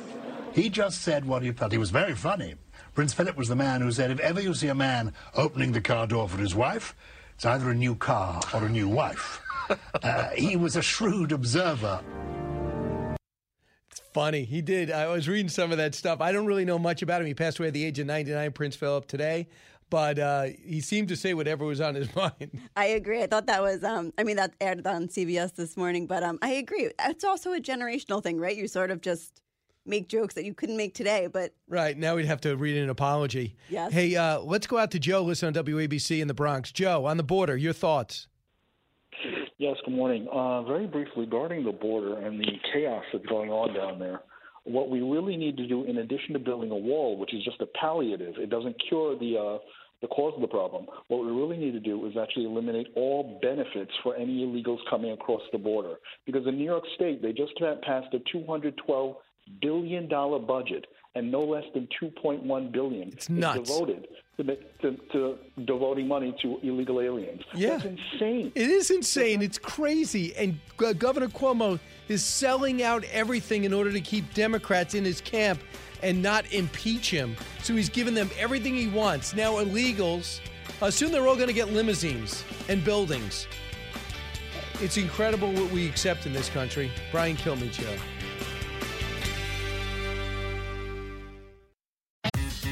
He 0.53 0.70
just 0.70 1.03
said 1.03 1.24
what 1.24 1.45
he 1.45 1.53
felt. 1.53 1.70
He 1.70 1.78
was 1.78 1.93
very 1.93 2.16
funny. 2.16 2.57
Prince 2.95 3.15
Philip 3.15 3.37
was 3.37 3.47
the 3.47 3.55
man 3.55 3.81
who 3.81 3.93
said, 3.93 4.11
if 4.11 4.19
ever 4.19 4.41
you 4.41 4.55
see 4.55 4.66
a 4.66 4.74
man 4.74 5.12
opening 5.37 5.70
the 5.70 5.81
car 5.81 6.09
door 6.09 6.28
for 6.28 6.39
his 6.39 6.53
wife, 6.53 6.97
it's 7.37 7.47
either 7.47 7.70
a 7.70 7.74
new 7.74 7.95
car 7.95 8.41
or 8.53 8.65
a 8.65 8.69
new 8.69 8.89
wife. 8.89 9.41
uh, 10.03 10.31
he 10.31 10.57
was 10.57 10.74
a 10.74 10.82
shrewd 10.82 11.31
observer. 11.31 12.01
It's 13.93 14.03
funny. 14.12 14.43
He 14.43 14.62
did. 14.62 14.91
I 14.91 15.07
was 15.07 15.28
reading 15.28 15.49
some 15.49 15.70
of 15.70 15.78
that 15.78 15.95
stuff. 15.95 16.20
I 16.20 16.32
don't 16.32 16.47
really 16.47 16.65
know 16.65 16.81
much 16.81 17.03
about 17.03 17.20
him. 17.20 17.28
He 17.28 17.35
passed 17.35 17.61
away 17.61 17.69
at 17.69 17.74
the 17.74 17.85
age 17.85 18.01
of 18.01 18.09
99, 18.09 18.51
Prince 18.51 18.74
Philip, 18.74 19.07
today. 19.07 19.47
But 19.91 20.19
uh, 20.21 20.45
he 20.65 20.81
seemed 20.81 21.09
to 21.09 21.17
say 21.17 21.35
whatever 21.35 21.65
was 21.65 21.81
on 21.81 21.97
his 21.97 22.15
mind. 22.17 22.61
I 22.77 22.87
agree. 22.87 23.23
I 23.23 23.27
thought 23.27 23.47
that 23.47 23.61
was, 23.61 23.83
um, 23.85 24.12
I 24.17 24.23
mean, 24.23 24.37
that 24.37 24.55
aired 24.61 24.87
on 24.87 25.09
CBS 25.09 25.55
this 25.57 25.77
morning, 25.77 26.07
but 26.07 26.23
um, 26.23 26.39
I 26.41 26.53
agree. 26.53 26.91
It's 27.07 27.25
also 27.25 27.53
a 27.53 27.61
generational 27.61 28.23
thing, 28.23 28.39
right? 28.39 28.57
You 28.57 28.69
sort 28.69 28.91
of 28.91 29.01
just 29.01 29.43
make 29.85 30.09
jokes 30.09 30.35
that 30.35 30.45
you 30.45 30.55
couldn't 30.55 30.77
make 30.77 30.95
today, 30.95 31.27
but 31.27 31.53
Right. 31.69 31.97
Now 31.99 32.15
we'd 32.17 32.27
have 32.27 32.41
to 32.43 32.57
read 32.57 32.77
an 32.77 32.91
apology. 32.91 33.57
Yes. 33.69 33.93
Hey, 33.93 34.15
uh, 34.15 34.39
let's 34.41 34.67
go 34.67 34.79
out 34.79 34.93
to 34.93 34.99
Joe, 35.01 35.23
listen 35.23 35.49
on 35.49 35.65
WABC 35.65 36.21
in 36.21 36.29
the 36.29 36.35
Bronx. 36.35 36.71
Joe, 36.71 37.07
on 37.07 37.17
the 37.17 37.23
border, 37.25 37.57
your 37.57 37.73
thoughts? 37.73 38.29
Yes, 39.59 39.77
good 39.85 39.95
morning. 39.95 40.27
Uh, 40.33 40.62
very 40.62 40.87
briefly, 40.87 41.25
regarding 41.25 41.65
the 41.65 41.73
border 41.73 42.19
and 42.19 42.41
the 42.41 42.47
chaos 42.73 43.05
that's 43.12 43.27
going 43.27 43.51
on 43.51 43.75
down 43.75 43.99
there, 43.99 44.21
what 44.65 44.89
we 44.89 45.01
really 45.01 45.37
need 45.37 45.57
to 45.59 45.67
do, 45.67 45.85
in 45.85 45.99
addition 45.99 46.33
to 46.33 46.39
building 46.39 46.71
a 46.71 46.77
wall, 46.77 47.19
which 47.19 47.35
is 47.35 47.45
just 47.45 47.61
a 47.61 47.67
palliative, 47.79 48.35
it 48.39 48.49
doesn't 48.49 48.77
cure 48.89 49.19
the 49.19 49.37
uh, 49.37 49.59
the 50.01 50.09
cause 50.09 50.32
of 50.35 50.40
the 50.40 50.48
problem. 50.48 50.86
What 51.09 51.24
we 51.24 51.31
really 51.31 51.56
need 51.56 51.72
to 51.72 51.81
do 51.81 52.06
is 52.06 52.16
actually 52.20 52.47
eliminate 52.47 52.89
all 52.97 53.39
benefits 53.43 53.93
for 54.02 54.16
any 54.16 54.44
illegals 54.44 54.78
coming 54.89 55.12
across 55.12 55.43
the 55.52 55.59
border. 55.59 55.97
Because 56.27 56.47
in 56.47 56.56
New 56.56 56.64
York 56.64 56.85
State, 56.94 57.22
they 57.22 57.32
just 57.32 57.52
passed 57.82 58.12
a 58.14 58.18
212 58.32 59.16
billion 59.60 60.09
dollar 60.09 60.39
budget, 60.39 60.86
and 61.14 61.31
no 61.31 61.40
less 61.40 61.64
than 61.74 61.89
2.1 62.01 62.72
billion 62.72 63.09
is 63.16 63.28
nuts. 63.28 63.68
devoted 63.68 64.06
to, 64.36 64.56
to, 64.81 64.97
to 65.12 65.39
devoting 65.64 66.09
money 66.09 66.35
to 66.43 66.59
illegal 66.62 67.01
aliens. 67.01 67.43
Yeah. 67.55 67.77
That's 67.77 67.85
insane. 67.85 68.52
It 68.55 68.70
is 68.70 68.90
insane. 68.90 69.43
It's 69.43 69.59
crazy. 69.59 70.35
And 70.36 70.59
Governor 70.77 71.28
Cuomo 71.28 71.78
is 72.09 72.24
selling 72.24 72.82
out 72.82 73.05
everything 73.12 73.64
in 73.64 73.72
order 73.72 73.93
to 73.93 74.01
keep 74.01 74.32
Democrats 74.35 74.94
in 74.94 75.05
his 75.05 75.20
camp 75.20 75.60
and 76.02 76.22
not 76.22 76.51
impeach 76.52 77.10
him. 77.10 77.36
So 77.62 77.74
he's 77.74 77.89
giving 77.89 78.14
them 78.14 78.31
everything 78.39 78.74
he 78.74 78.89
wants. 78.89 79.35
Now, 79.35 79.55
illegals, 79.55 80.40
uh, 80.81 80.90
soon 80.90 81.12
they're 81.12 81.27
all 81.27 81.36
going 81.36 81.48
to 81.48 81.52
get 81.52 81.72
limousines 81.72 82.44
and 82.68 82.85
buildings. 82.85 83.47
It's 84.81 84.97
incredible 84.97 85.52
what 85.52 85.70
we 85.70 85.86
accept 85.89 86.27
in 86.27 86.32
this 86.32 86.48
country. 86.48 86.90
Brian 87.12 87.36
Kilmeade. 87.36 87.98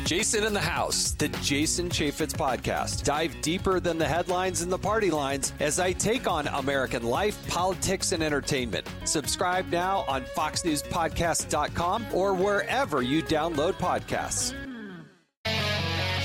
Jason 0.09 0.45
in 0.45 0.55
the 0.55 0.61
House, 0.61 1.11
the 1.11 1.29
Jason 1.43 1.91
Chaffetz 1.91 2.33
podcast. 2.33 3.05
Dive 3.05 3.39
deeper 3.43 3.79
than 3.79 3.99
the 3.99 4.09
headlines 4.09 4.63
and 4.63 4.73
the 4.73 4.79
party 4.79 5.11
lines 5.11 5.53
as 5.61 5.79
I 5.79 5.93
take 5.93 6.27
on 6.27 6.47
American 6.47 7.03
life, 7.03 7.47
politics, 7.47 8.13
and 8.13 8.23
entertainment. 8.23 8.89
Subscribe 9.05 9.71
now 9.71 10.07
on 10.09 10.23
FoxNewsPodcast.com 10.35 12.07
or 12.15 12.33
wherever 12.33 13.03
you 13.03 13.23
download 13.23 13.75
podcasts. 13.75 14.55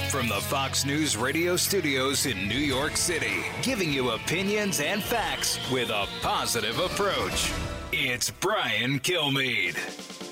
From 0.09 0.29
the 0.29 0.39
Fox 0.39 0.85
News 0.85 1.17
radio 1.17 1.57
studios 1.57 2.25
in 2.25 2.47
New 2.47 2.55
York 2.55 2.95
City, 2.95 3.43
giving 3.61 3.91
you 3.91 4.11
opinions 4.11 4.79
and 4.79 5.03
facts 5.03 5.59
with 5.69 5.89
a 5.89 6.07
positive 6.21 6.79
approach. 6.79 7.51
It's 7.91 8.31
Brian 8.31 9.01
Kilmeade. 9.01 10.22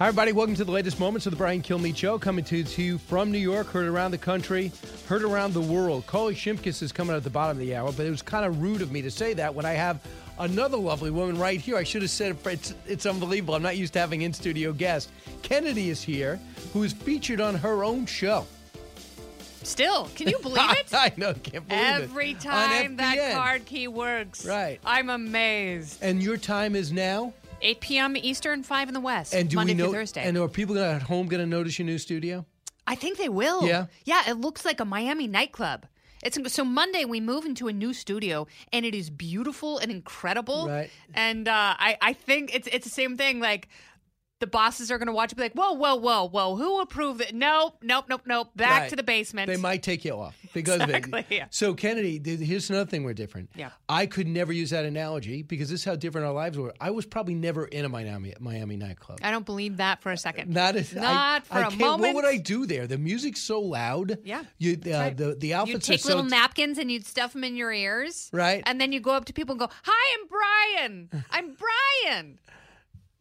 Hi, 0.00 0.08
everybody. 0.08 0.32
Welcome 0.32 0.54
to 0.54 0.64
the 0.64 0.72
latest 0.72 0.98
moments 0.98 1.26
of 1.26 1.30
the 1.32 1.36
Brian 1.36 1.60
Kilmeade 1.60 1.94
Show, 1.94 2.18
coming 2.18 2.42
to, 2.46 2.56
you 2.56 2.96
from 2.96 3.30
New 3.30 3.36
York, 3.36 3.66
heard 3.66 3.86
around 3.86 4.12
the 4.12 4.16
country, 4.16 4.72
heard 5.06 5.22
around 5.22 5.52
the 5.52 5.60
world. 5.60 6.06
Carly 6.06 6.34
Shimkus 6.34 6.80
is 6.80 6.90
coming 6.90 7.14
at 7.14 7.22
the 7.22 7.28
bottom 7.28 7.58
of 7.58 7.60
the 7.60 7.74
hour, 7.74 7.92
but 7.92 8.06
it 8.06 8.10
was 8.10 8.22
kind 8.22 8.46
of 8.46 8.62
rude 8.62 8.80
of 8.80 8.90
me 8.90 9.02
to 9.02 9.10
say 9.10 9.34
that 9.34 9.54
when 9.54 9.66
I 9.66 9.72
have 9.72 10.00
another 10.38 10.78
lovely 10.78 11.10
woman 11.10 11.36
right 11.36 11.60
here. 11.60 11.76
I 11.76 11.82
should 11.82 12.00
have 12.00 12.10
said 12.10 12.34
it's, 12.46 12.72
it's 12.86 13.04
unbelievable. 13.04 13.54
I'm 13.54 13.60
not 13.60 13.76
used 13.76 13.92
to 13.92 13.98
having 13.98 14.22
in 14.22 14.32
studio 14.32 14.72
guests. 14.72 15.12
Kennedy 15.42 15.90
is 15.90 16.02
here, 16.02 16.40
who 16.72 16.82
is 16.82 16.94
featured 16.94 17.42
on 17.42 17.54
her 17.56 17.84
own 17.84 18.06
show. 18.06 18.46
Still, 19.64 20.08
can 20.14 20.28
you 20.28 20.38
believe 20.38 20.70
it? 20.70 20.88
I 20.94 21.12
know, 21.18 21.34
can't 21.34 21.68
believe 21.68 21.84
it. 21.84 22.02
Every 22.02 22.32
time 22.32 22.96
that 22.96 23.34
card 23.34 23.66
key 23.66 23.86
works. 23.86 24.46
Right. 24.46 24.80
I'm 24.82 25.10
amazed. 25.10 25.98
And 26.00 26.22
your 26.22 26.38
time 26.38 26.74
is 26.74 26.90
now? 26.90 27.34
8 27.62 27.80
p.m. 27.80 28.16
Eastern, 28.16 28.62
5 28.62 28.88
in 28.88 28.94
the 28.94 29.00
West. 29.00 29.34
And 29.34 29.48
do 29.48 29.56
Monday 29.56 29.74
we 29.74 29.78
know? 29.78 29.84
through 29.86 30.00
Thursday. 30.00 30.22
And 30.22 30.36
are 30.38 30.48
people 30.48 30.78
at 30.78 31.02
home 31.02 31.26
going 31.26 31.40
to 31.40 31.46
notice 31.46 31.78
your 31.78 31.86
new 31.86 31.98
studio? 31.98 32.46
I 32.86 32.94
think 32.94 33.18
they 33.18 33.28
will. 33.28 33.66
Yeah? 33.66 33.86
Yeah, 34.04 34.28
it 34.28 34.38
looks 34.38 34.64
like 34.64 34.80
a 34.80 34.84
Miami 34.84 35.26
nightclub. 35.26 35.86
It's 36.22 36.38
so 36.52 36.64
Monday 36.64 37.04
we 37.04 37.20
move 37.20 37.46
into 37.46 37.68
a 37.68 37.72
new 37.72 37.94
studio 37.94 38.46
and 38.72 38.84
it 38.84 38.94
is 38.94 39.08
beautiful 39.08 39.78
and 39.78 39.90
incredible. 39.90 40.68
Right. 40.68 40.90
And 41.14 41.48
uh, 41.48 41.74
I 41.78 41.96
I 42.02 42.12
think 42.12 42.54
it's 42.54 42.68
it's 42.68 42.84
the 42.84 42.90
same 42.90 43.16
thing. 43.16 43.40
Like 43.40 43.68
the 44.40 44.46
bosses 44.46 44.90
are 44.90 44.98
going 44.98 45.06
to 45.06 45.12
watch 45.12 45.32
it, 45.32 45.36
be 45.36 45.42
like, 45.42 45.52
whoa, 45.52 45.72
whoa, 45.72 45.94
whoa, 45.96 46.26
whoa, 46.28 46.56
who 46.56 46.80
approved 46.80 47.20
it? 47.20 47.34
Nope, 47.34 47.76
nope, 47.82 48.06
nope, 48.08 48.22
nope. 48.26 48.48
Back 48.56 48.80
Right. 48.82 48.90
to 48.90 48.96
the 48.96 49.02
basement. 49.02 49.48
They 49.48 49.56
might 49.58 49.82
take 49.82 50.04
you 50.04 50.12
off 50.14 50.34
because 50.54 50.80
of 50.80 50.88
Exactly, 50.90 51.20
it. 51.20 51.26
yeah. 51.30 51.44
So 51.50 51.74
Kennedy, 51.74 52.20
here's 52.44 52.70
another 52.70 52.88
thing 52.90 53.04
we're 53.04 53.12
different. 53.12 53.50
Yeah. 53.54 53.70
I 53.88 54.06
could 54.06 54.26
never 54.26 54.52
use 54.52 54.70
that 54.70 54.84
analogy 54.86 55.42
because 55.42 55.68
this 55.68 55.80
is 55.80 55.84
how 55.84 55.94
different 55.94 56.26
our 56.26 56.32
lives 56.32 56.56
were. 56.58 56.72
I 56.80 56.90
was 56.90 57.04
probably 57.06 57.34
never 57.34 57.66
in 57.66 57.84
a 57.84 57.88
Miami 57.88 58.34
Miami 58.40 58.76
nightclub. 58.76 59.18
I 59.22 59.30
don't 59.30 59.44
believe 59.46 59.76
that 59.76 60.00
for 60.00 60.10
a 60.10 60.16
second. 60.16 60.50
Not 60.52 60.74
as 60.76 60.94
Not 60.94 61.04
I, 61.04 61.40
for 61.44 61.54
I 61.54 61.60
a 61.60 61.64
can't- 61.64 61.78
moment. 61.78 62.14
What 62.14 62.24
would 62.24 62.32
I 62.32 62.38
do 62.38 62.64
there? 62.66 62.86
The 62.86 62.98
music's 62.98 63.40
so 63.42 63.60
loud. 63.60 64.18
Yeah, 64.24 64.42
You, 64.58 64.78
uh, 64.86 64.90
right. 64.90 65.16
the 65.16 65.34
the 65.34 65.48
You'd 65.48 65.54
outfits 65.54 65.86
take 65.86 65.96
are 66.00 66.02
so 66.02 66.08
little 66.08 66.24
napkins 66.24 66.78
and 66.78 66.90
you'd 66.90 67.04
stuff 67.06 67.34
them 67.34 67.44
in 67.44 67.56
your 67.56 67.72
ears. 67.72 68.30
Right. 68.32 68.62
And 68.64 68.80
then 68.80 68.92
you 68.92 69.00
go 69.00 69.10
up 69.12 69.26
to 69.26 69.32
people 69.34 69.52
and 69.52 69.60
go, 69.60 69.68
Hi, 69.84 70.18
I'm 70.18 70.28
Brian. 70.28 71.24
I'm 71.30 71.54
Brian. 71.54 72.38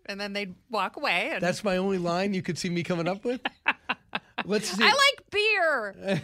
And 0.10 0.20
then 0.20 0.34
they'd 0.34 0.56
walk 0.70 0.98
away. 0.98 1.30
And 1.34 1.42
That's 1.42 1.64
my 1.64 1.78
only 1.78 2.00
line 2.00 2.34
you 2.34 2.42
could 2.42 2.58
see 2.58 2.70
me 2.70 2.84
coming 2.84 3.08
up 3.08 3.24
with. 3.24 3.40
Let's 4.46 4.70
see. 4.70 4.84
I 4.84 4.88
like 4.88 5.30
beer. 5.32 6.22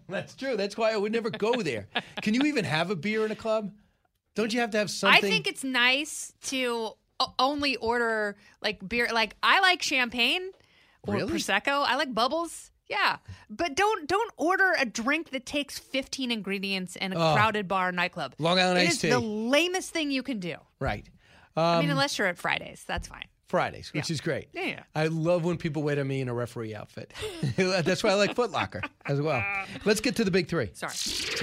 That's 0.08 0.34
true. 0.36 0.56
That's 0.56 0.76
why 0.76 0.92
I 0.92 0.96
would 0.96 1.12
never 1.12 1.30
go 1.30 1.60
there. 1.62 1.88
Can 2.22 2.34
you 2.34 2.42
even 2.42 2.64
have 2.64 2.90
a 2.90 2.96
beer 2.96 3.24
in 3.26 3.32
a 3.32 3.36
club? 3.36 3.72
Don't 4.34 4.52
you 4.52 4.60
have 4.60 4.70
to 4.70 4.78
have 4.78 4.90
something? 4.90 5.24
I 5.24 5.28
think 5.28 5.46
it's 5.46 5.64
nice 5.64 6.32
to 6.44 6.92
only 7.38 7.76
order 7.76 8.36
like 8.60 8.86
beer. 8.86 9.08
Like 9.12 9.36
I 9.42 9.60
like 9.60 9.82
champagne 9.82 10.50
or 11.06 11.14
Really? 11.14 11.32
prosecco. 11.34 11.84
I 11.86 11.96
like 11.96 12.14
bubbles. 12.14 12.70
Yeah, 12.88 13.16
but 13.48 13.74
don't 13.74 14.06
don't 14.06 14.30
order 14.36 14.74
a 14.78 14.84
drink 14.84 15.30
that 15.30 15.46
takes 15.46 15.78
15 15.78 16.30
ingredients 16.30 16.96
in 16.96 17.14
a 17.14 17.16
Oh. 17.16 17.34
crowded 17.34 17.66
bar 17.66 17.90
nightclub. 17.92 18.34
Long 18.38 18.58
Island 18.58 18.78
It 18.78 18.82
iced 18.82 18.92
is 18.96 19.00
tea. 19.00 19.08
the 19.10 19.20
lamest 19.20 19.90
thing 19.90 20.10
you 20.10 20.22
can 20.22 20.38
do. 20.38 20.56
right. 20.80 21.08
I 21.56 21.80
mean, 21.80 21.84
Um, 21.86 21.90
unless 21.92 22.18
you're 22.18 22.26
at 22.28 22.38
Fridays, 22.38 22.84
that's 22.86 23.08
fine. 23.08 23.24
Fridays, 23.46 23.92
which 23.92 24.10
is 24.10 24.20
great. 24.20 24.48
Yeah, 24.52 24.62
yeah. 24.64 24.82
I 24.96 25.06
love 25.06 25.44
when 25.44 25.58
people 25.58 25.82
wait 25.82 25.98
on 25.98 26.08
me 26.08 26.20
in 26.20 26.28
a 26.28 26.34
referee 26.34 26.74
outfit. 26.74 27.12
That's 27.56 28.02
why 28.02 28.10
I 28.10 28.14
like 28.14 28.34
Foot 28.34 28.50
Locker 28.50 28.80
as 29.06 29.20
well. 29.20 29.44
Let's 29.84 30.00
get 30.00 30.16
to 30.16 30.24
the 30.24 30.30
big 30.30 30.48
three. 30.48 30.70
Sorry. 30.72 30.94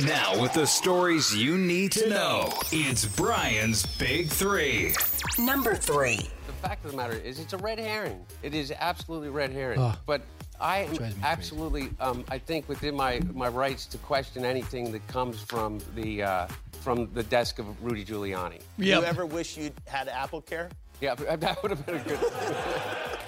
Now, 0.05 0.41
with 0.41 0.51
the 0.53 0.65
stories 0.65 1.33
you 1.33 1.57
need 1.57 1.91
to 1.93 2.09
know, 2.09 2.51
it's 2.71 3.05
Brian's 3.05 3.85
Big 3.97 4.27
Three. 4.27 4.93
Number 5.39 5.75
three. 5.75 6.27
The 6.47 6.53
fact 6.67 6.83
of 6.83 6.91
the 6.91 6.97
matter 6.97 7.13
is, 7.13 7.39
it's 7.39 7.53
a 7.53 7.57
red 7.57 7.79
herring. 7.79 8.25
It 8.43 8.53
is 8.55 8.73
absolutely 8.77 9.29
red 9.29 9.51
herring. 9.51 9.79
Oh. 9.79 9.93
but 10.05 10.21
I 10.61 10.79
am 11.01 11.15
absolutely, 11.23 11.89
um, 11.99 12.23
I 12.29 12.37
think, 12.37 12.69
within 12.69 12.95
my, 12.95 13.19
my 13.33 13.47
rights 13.47 13.85
to 13.87 13.97
question 13.97 14.45
anything 14.45 14.91
that 14.91 15.05
comes 15.07 15.41
from 15.41 15.79
the 15.95 16.23
uh, 16.23 16.47
from 16.81 17.11
the 17.13 17.23
desk 17.23 17.59
of 17.59 17.83
Rudy 17.83 18.03
Giuliani. 18.03 18.59
Yep. 18.77 19.01
You 19.01 19.03
ever 19.03 19.25
wish 19.25 19.57
you'd 19.57 19.73
had 19.85 20.07
AppleCare? 20.07 20.69
Yeah, 21.01 21.15
that 21.35 21.61
would 21.61 21.71
have 21.71 21.85
been 21.85 21.95
a 21.95 22.03
good. 22.03 22.19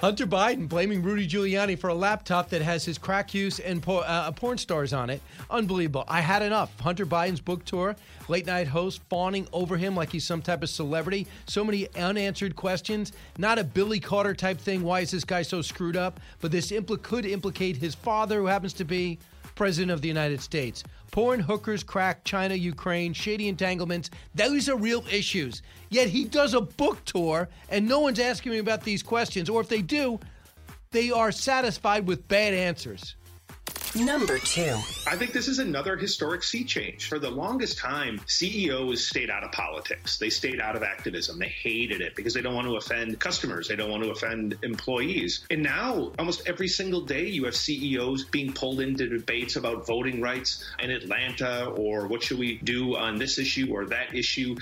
Hunter 0.04 0.28
Biden 0.28 0.68
blaming 0.68 1.02
Rudy 1.02 1.26
Giuliani 1.26 1.80
for 1.80 1.88
a 1.88 1.94
laptop 1.94 2.50
that 2.50 2.62
has 2.62 2.84
his 2.84 2.98
crack 2.98 3.34
use 3.34 3.60
and 3.62 3.82
por- 3.82 4.04
uh, 4.06 4.30
porn 4.34 4.58
stars 4.58 4.92
on 4.92 5.10
it. 5.10 5.22
Unbelievable. 5.50 6.04
I 6.10 6.20
had 6.20 6.42
enough. 6.42 6.78
Hunter 6.82 7.06
Biden's 7.06 7.40
book 7.40 7.64
tour, 7.64 7.96
late 8.28 8.46
night 8.46 8.68
host 8.68 9.00
fawning 9.10 9.48
over 9.54 9.78
him 9.78 9.96
like 9.96 10.12
he's 10.12 10.26
some 10.26 10.42
type 10.42 10.62
of 10.62 10.70
celebrity. 10.70 11.26
So 11.48 11.64
many 11.64 11.88
unanswered 11.96 12.58
questions. 12.58 13.14
Not 13.38 13.60
a 13.60 13.64
Billy 13.64 14.02
Carter 14.02 14.34
type 14.34 14.60
thing. 14.60 14.84
Why 14.84 15.00
is 15.00 15.12
this 15.12 15.24
guy 15.24 15.42
so 15.42 15.62
screwed 15.62 15.96
up? 15.96 16.20
But 16.42 16.52
this 16.52 16.72
impl- 16.72 17.02
could 17.02 17.26
implicate 17.26 17.78
his 17.78 17.96
father, 17.96 18.40
who 18.40 18.48
happens 18.48 18.74
to 18.74 18.84
be 18.84 19.20
president 19.56 19.92
of 19.92 20.02
the 20.02 20.08
United 20.08 20.42
States. 20.42 20.84
Porn, 21.12 21.40
hookers, 21.40 21.84
crack, 21.84 22.24
China, 22.24 22.56
Ukraine, 22.56 23.14
shady 23.14 23.48
entanglements. 23.48 24.10
Those 24.34 24.68
are 24.68 24.76
real 24.76 25.06
issues. 25.12 25.62
Yet 25.90 26.08
he 26.08 26.26
does 26.26 26.54
a 26.54 26.62
book 26.62 27.04
tour 27.06 27.50
and 27.70 27.88
no 27.88 28.00
one's 28.00 28.20
asking 28.20 28.54
him 28.54 28.60
about 28.60 28.84
these 28.84 29.04
questions. 29.04 29.50
Or 29.50 29.62
if 29.62 29.70
they 29.70 29.82
do, 29.82 30.20
they 30.92 31.12
are 31.12 31.32
satisfied 31.32 32.08
with 32.08 32.28
bad 32.28 32.54
answers. 32.54 33.16
Number 33.96 34.40
two. 34.40 34.76
I 35.06 35.16
think 35.16 35.34
this 35.34 35.48
is 35.48 35.60
another 35.60 35.96
historic 35.96 36.42
sea 36.44 36.64
change. 36.64 37.08
For 37.08 37.20
the 37.20 37.30
longest 37.30 37.78
time, 37.78 38.20
CEOs 38.26 39.06
stayed 39.06 39.30
out 39.30 39.44
of 39.44 39.52
politics. 39.52 40.18
They 40.18 40.32
stayed 40.32 40.60
out 40.60 40.76
of 40.76 40.82
activism. 40.82 41.38
They 41.38 41.50
hated 41.50 42.02
it 42.02 42.16
because 42.16 42.34
they 42.34 42.42
don't 42.42 42.56
want 42.56 42.68
to 42.68 42.76
offend 42.76 43.20
customers. 43.20 43.68
They 43.68 43.76
don't 43.76 43.92
want 43.92 44.02
to 44.02 44.10
offend 44.10 44.58
employees. 44.64 45.46
And 45.52 45.62
now, 45.62 46.12
almost 46.18 46.48
every 46.48 46.70
single 46.70 47.02
day, 47.02 47.28
you 47.28 47.46
have 47.46 47.56
CEOs 47.56 48.26
being 48.26 48.52
pulled 48.54 48.80
into 48.82 49.08
debates 49.08 49.58
about 49.58 49.86
voting 49.86 50.22
rights 50.22 50.66
in 50.80 50.90
Atlanta 50.90 51.66
or 51.66 52.08
what 52.08 52.24
should 52.24 52.40
we 52.40 52.58
do 52.58 52.96
on 52.96 53.18
this 53.18 53.38
issue 53.38 53.68
or 53.72 53.86
that 53.86 54.16
issue. 54.16 54.56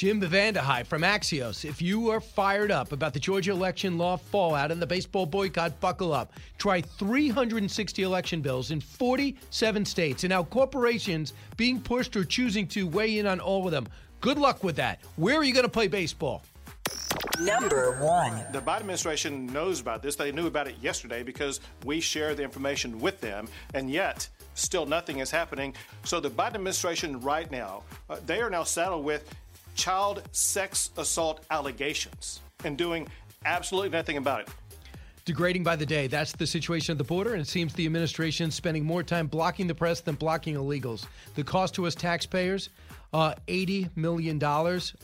Jim 0.00 0.18
VandeHei 0.18 0.86
from 0.86 1.02
Axios. 1.02 1.62
If 1.62 1.82
you 1.82 2.08
are 2.08 2.22
fired 2.22 2.70
up 2.70 2.92
about 2.92 3.12
the 3.12 3.20
Georgia 3.20 3.50
election 3.50 3.98
law 3.98 4.16
fallout 4.16 4.72
and 4.72 4.80
the 4.80 4.86
baseball 4.86 5.26
boycott, 5.26 5.78
buckle 5.78 6.14
up. 6.14 6.32
Try 6.56 6.80
360 6.80 8.02
election 8.02 8.40
bills 8.40 8.70
in 8.70 8.80
47 8.80 9.84
states, 9.84 10.24
and 10.24 10.30
now 10.30 10.42
corporations 10.42 11.34
being 11.58 11.78
pushed 11.78 12.16
or 12.16 12.24
choosing 12.24 12.66
to 12.68 12.86
weigh 12.86 13.18
in 13.18 13.26
on 13.26 13.40
all 13.40 13.66
of 13.66 13.72
them. 13.72 13.86
Good 14.22 14.38
luck 14.38 14.64
with 14.64 14.76
that. 14.76 15.00
Where 15.16 15.36
are 15.36 15.44
you 15.44 15.52
going 15.52 15.66
to 15.66 15.70
play 15.70 15.86
baseball? 15.86 16.44
Number 17.38 18.02
one. 18.02 18.42
The 18.52 18.62
Biden 18.62 18.80
administration 18.80 19.48
knows 19.48 19.82
about 19.82 20.00
this. 20.00 20.16
They 20.16 20.32
knew 20.32 20.46
about 20.46 20.66
it 20.66 20.76
yesterday 20.80 21.22
because 21.22 21.60
we 21.84 22.00
share 22.00 22.34
the 22.34 22.42
information 22.42 23.00
with 23.00 23.20
them, 23.20 23.48
and 23.74 23.90
yet 23.90 24.26
still 24.54 24.86
nothing 24.86 25.18
is 25.18 25.30
happening. 25.30 25.74
So 26.04 26.20
the 26.20 26.30
Biden 26.30 26.54
administration 26.54 27.20
right 27.20 27.50
now, 27.50 27.82
uh, 28.08 28.16
they 28.24 28.40
are 28.40 28.48
now 28.48 28.64
saddled 28.64 29.04
with 29.04 29.28
child 29.80 30.22
sex 30.32 30.90
assault 30.98 31.46
allegations 31.50 32.40
and 32.64 32.76
doing 32.76 33.08
absolutely 33.46 33.88
nothing 33.88 34.18
about 34.18 34.42
it. 34.42 34.48
Degrading 35.24 35.64
by 35.64 35.74
the 35.74 35.86
day. 35.86 36.06
That's 36.06 36.32
the 36.32 36.46
situation 36.46 36.92
at 36.92 36.98
the 36.98 37.04
border, 37.04 37.32
and 37.32 37.40
it 37.40 37.48
seems 37.48 37.72
the 37.72 37.86
administration 37.86 38.48
is 38.48 38.54
spending 38.54 38.84
more 38.84 39.02
time 39.02 39.26
blocking 39.26 39.66
the 39.66 39.74
press 39.74 40.00
than 40.00 40.16
blocking 40.16 40.56
illegals. 40.56 41.06
The 41.34 41.44
cost 41.44 41.74
to 41.76 41.86
us 41.86 41.94
taxpayers, 41.94 42.68
uh, 43.14 43.34
$80 43.48 43.96
million 43.96 44.38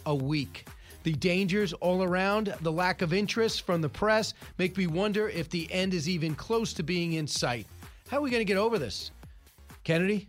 a 0.04 0.14
week. 0.14 0.68
The 1.04 1.14
dangers 1.14 1.72
all 1.74 2.02
around, 2.02 2.52
the 2.60 2.72
lack 2.72 3.00
of 3.00 3.14
interest 3.14 3.62
from 3.62 3.80
the 3.80 3.88
press 3.88 4.34
make 4.58 4.76
me 4.76 4.86
wonder 4.86 5.30
if 5.30 5.48
the 5.48 5.72
end 5.72 5.94
is 5.94 6.06
even 6.06 6.34
close 6.34 6.74
to 6.74 6.82
being 6.82 7.14
in 7.14 7.26
sight. 7.26 7.66
How 8.08 8.18
are 8.18 8.22
we 8.22 8.30
going 8.30 8.40
to 8.40 8.44
get 8.44 8.58
over 8.58 8.78
this? 8.78 9.10
Kennedy, 9.84 10.28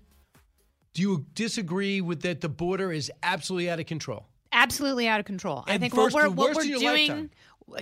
do 0.94 1.02
you 1.02 1.26
disagree 1.34 1.99
with 1.99 2.22
that 2.22 2.40
the 2.41 2.49
border 2.49 2.94
is 2.94 3.11
absolutely 3.24 3.69
out 3.69 3.80
of 3.80 3.88
control? 3.88 4.26
Absolutely 4.52 5.07
out 5.07 5.19
of 5.19 5.26
control. 5.26 5.64
I 5.68 5.78
think 5.78 5.95
what 5.95 6.14
we're 6.14 6.30
what 6.30 6.56
we're 6.56 6.64
doing. 6.64 6.84
lifetime. 6.84 7.30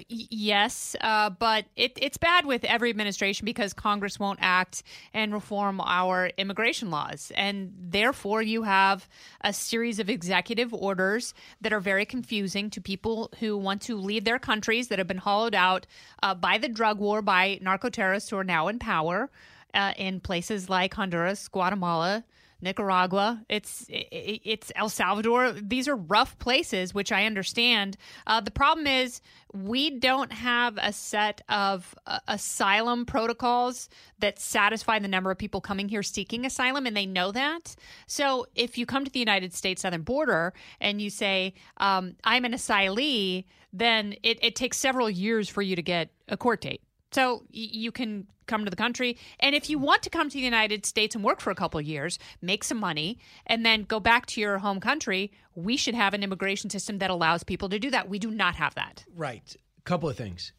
Yes, 0.10 0.96
uh, 1.02 1.30
but 1.30 1.66
it, 1.76 1.94
it's 2.02 2.18
bad 2.18 2.48
with 2.48 2.64
every 2.64 2.90
administration 2.90 3.46
because 3.46 3.72
Congress 3.72 4.20
won't 4.20 4.40
act 4.42 4.82
and 5.14 5.32
reform 5.32 5.80
our 5.80 6.32
immigration 6.40 6.90
laws. 6.90 7.32
And 7.36 7.72
therefore, 7.80 8.42
you 8.42 8.64
have 8.64 9.08
a 9.42 9.54
series 9.54 10.00
of 10.00 10.10
executive 10.10 10.74
orders 10.74 11.36
that 11.62 11.72
are 11.72 11.80
very 11.80 12.04
confusing 12.04 12.72
to 12.72 12.82
people 12.82 13.32
who 13.40 13.56
want 13.58 13.84
to 13.84 13.96
leave 13.96 14.24
their 14.24 14.40
countries 14.40 14.88
that 14.88 14.98
have 14.98 15.08
been 15.08 15.18
hollowed 15.18 15.54
out 15.54 15.86
uh, 16.24 16.34
by 16.34 16.58
the 16.58 16.68
drug 16.68 16.98
war, 16.98 17.22
by 17.22 17.60
narco 17.62 17.90
terrorists 17.90 18.32
who 18.32 18.38
are 18.38 18.44
now 18.44 18.68
in 18.68 18.80
power 18.80 19.30
uh, 19.76 19.94
in 19.98 20.20
places 20.20 20.68
like 20.68 20.96
Honduras, 20.96 21.48
Guatemala, 21.48 22.24
Nicaragua, 22.66 23.46
it's 23.48 23.86
it's 23.90 24.72
El 24.76 24.90
Salvador. 24.90 25.52
These 25.52 25.88
are 25.88 25.96
rough 25.96 26.38
places, 26.40 26.94
which 26.94 27.12
I 27.12 27.26
understand. 27.26 27.96
Uh, 28.26 28.42
the 28.42 28.52
problem 28.52 28.88
is 28.88 29.22
we 29.54 29.92
don't 29.92 30.34
have 30.34 30.78
a 30.82 30.92
set 30.92 31.42
of 31.48 31.94
uh, 32.08 32.20
asylum 32.28 33.06
protocols 33.06 33.88
that 34.18 34.40
satisfy 34.40 34.98
the 34.98 35.08
number 35.08 35.30
of 35.30 35.38
people 35.38 35.62
coming 35.62 35.88
here 35.88 36.02
seeking 36.02 36.44
asylum, 36.44 36.88
and 36.88 36.98
they 36.98 37.06
know 37.06 37.32
that. 37.32 37.76
So 38.08 38.48
if 38.56 38.80
you 38.80 38.88
come 38.88 39.06
to 39.06 39.12
the 39.12 39.20
United 39.20 39.54
States 39.54 39.84
southern 39.84 40.02
border 40.02 40.52
and 40.82 41.00
you 41.00 41.12
say 41.12 41.54
um, 41.78 42.16
I'm 42.24 42.46
an 42.46 42.54
asylee, 42.54 43.46
then 43.72 44.16
it, 44.24 44.40
it 44.42 44.56
takes 44.56 44.78
several 44.78 45.10
years 45.10 45.48
for 45.50 45.62
you 45.62 45.76
to 45.76 45.84
get 45.84 46.10
a 46.28 46.36
court 46.36 46.62
date. 46.62 46.82
So 47.16 47.46
you 47.50 47.94
can 47.94 48.28
come 48.46 48.66
to 48.66 48.70
the 48.70 48.76
country. 48.76 49.18
And 49.40 49.56
if 49.56 49.70
you 49.70 49.80
want 49.80 50.04
to 50.04 50.10
come 50.10 50.28
to 50.28 50.34
the 50.34 50.44
United 50.44 50.86
States 50.86 51.16
and 51.16 51.24
work 51.24 51.40
for 51.40 51.50
a 51.50 51.56
couple 51.56 51.80
years, 51.80 52.20
make 52.42 52.62
some 52.62 52.78
money, 52.78 53.20
and 53.48 53.66
then 53.66 53.84
go 53.84 54.02
back 54.02 54.26
to 54.28 54.42
your 54.42 54.58
home 54.58 54.82
country, 54.82 55.32
we 55.56 55.78
should 55.78 55.96
have 55.96 56.14
an 56.14 56.24
immigration 56.24 56.70
system 56.70 56.98
that 56.98 57.10
allows 57.10 57.42
people 57.42 57.70
to 57.70 57.80
do 57.80 57.90
that. 57.90 58.10
We 58.10 58.20
do 58.20 58.32
not 58.32 58.56
have 58.56 58.76
that. 58.76 59.06
Right. 59.16 59.56
A 59.78 59.82
couple 59.84 60.10
of 60.10 60.18
things. 60.18 60.52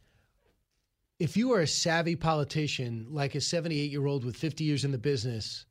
If 1.19 1.37
you 1.37 1.53
are 1.53 1.61
a 1.61 1.67
savvy 1.67 2.17
politician, 2.17 3.09
like 3.11 3.35
a 3.35 3.41
78 3.43 3.91
year 3.91 4.07
old 4.07 4.25
with 4.25 4.35
50 4.35 4.65
years 4.65 4.87
in 4.87 4.93
the 4.93 4.99
business, 4.99 5.67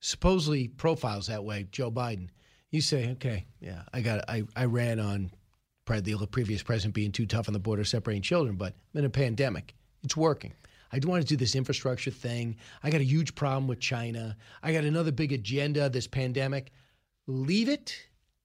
supposedly 0.00 0.68
profiles 0.68 1.26
that 1.26 1.44
way, 1.44 1.66
Joe 1.70 1.90
Biden, 1.90 2.28
you 2.70 2.80
say, 2.80 3.10
okay, 3.10 3.44
yeah, 3.60 3.82
I 3.92 4.00
got, 4.00 4.24
I, 4.26 4.44
I 4.56 4.64
ran 4.64 5.00
on 5.00 5.32
the 5.84 6.28
previous 6.30 6.62
president 6.62 6.94
being 6.94 7.12
too 7.12 7.26
tough 7.26 7.46
on 7.46 7.52
the 7.52 7.58
border, 7.58 7.84
separating 7.84 8.22
children, 8.22 8.56
but 8.56 8.72
I'm 8.94 9.00
in 9.00 9.04
a 9.04 9.10
pandemic. 9.10 9.74
It's 10.02 10.16
working. 10.16 10.52
I 10.92 10.98
want 11.04 11.22
to 11.22 11.28
do 11.28 11.36
this 11.36 11.54
infrastructure 11.54 12.10
thing. 12.10 12.56
I 12.82 12.90
got 12.90 13.00
a 13.00 13.04
huge 13.04 13.34
problem 13.34 13.68
with 13.68 13.78
China. 13.78 14.36
I 14.62 14.72
got 14.72 14.84
another 14.84 15.12
big 15.12 15.32
agenda, 15.32 15.88
this 15.88 16.06
pandemic. 16.06 16.72
Leave 17.26 17.68
it, 17.68 17.96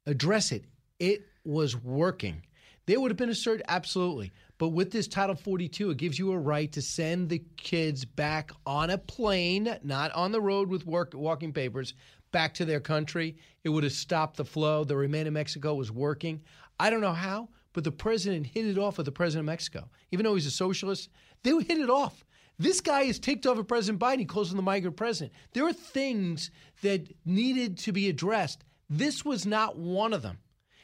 address 0.05 0.51
it. 0.51 0.65
It 0.99 1.25
was 1.43 1.75
working. 1.75 2.43
There 2.85 2.99
would 2.99 3.09
have 3.09 3.17
been 3.17 3.29
a 3.29 3.33
cert, 3.33 3.61
absolutely. 3.67 4.31
But 4.59 4.69
with 4.69 4.91
this 4.91 5.07
Title 5.07 5.35
42, 5.35 5.89
it 5.89 5.97
gives 5.97 6.19
you 6.19 6.31
a 6.31 6.37
right 6.37 6.71
to 6.73 6.81
send 6.81 7.29
the 7.29 7.43
kids 7.57 8.05
back 8.05 8.51
on 8.65 8.91
a 8.91 8.97
plane, 8.97 9.77
not 9.83 10.11
on 10.11 10.31
the 10.31 10.39
road 10.39 10.69
with 10.69 10.85
work, 10.85 11.13
walking 11.15 11.51
papers, 11.51 11.95
back 12.31 12.53
to 12.55 12.65
their 12.65 12.79
country. 12.79 13.37
It 13.63 13.69
would 13.69 13.83
have 13.83 13.93
stopped 13.93 14.37
the 14.37 14.45
flow. 14.45 14.83
The 14.83 14.95
Remain 14.95 15.25
in 15.25 15.33
Mexico 15.33 15.73
was 15.73 15.91
working. 15.91 16.41
I 16.79 16.89
don't 16.89 17.01
know 17.01 17.13
how, 17.13 17.49
but 17.75 17.83
the 17.83 17.91
president 17.91 18.47
hit 18.47 18.65
it 18.65 18.77
off 18.77 18.97
with 18.97 19.05
the 19.05 19.11
president 19.11 19.41
of 19.41 19.47
Mexico. 19.47 19.89
Even 20.11 20.23
though 20.23 20.33
he's 20.33 20.45
a 20.45 20.51
socialist, 20.51 21.09
they 21.43 21.51
hit 21.51 21.77
it 21.77 21.89
off. 21.89 22.25
This 22.57 22.79
guy 22.79 23.01
is 23.01 23.19
ticked 23.19 23.45
off 23.45 23.67
President 23.67 24.01
Biden. 24.01 24.19
He 24.19 24.25
calls 24.25 24.49
him 24.49 24.55
the 24.55 24.63
migrant 24.63 24.95
president. 24.95 25.33
There 25.51 25.67
are 25.67 25.73
things 25.73 26.51
that 26.81 27.13
needed 27.25 27.77
to 27.79 27.91
be 27.91 28.07
addressed. 28.07 28.63
This 28.89 29.25
was 29.25 29.45
not 29.45 29.77
one 29.77 30.13
of 30.13 30.21
them. 30.21 30.39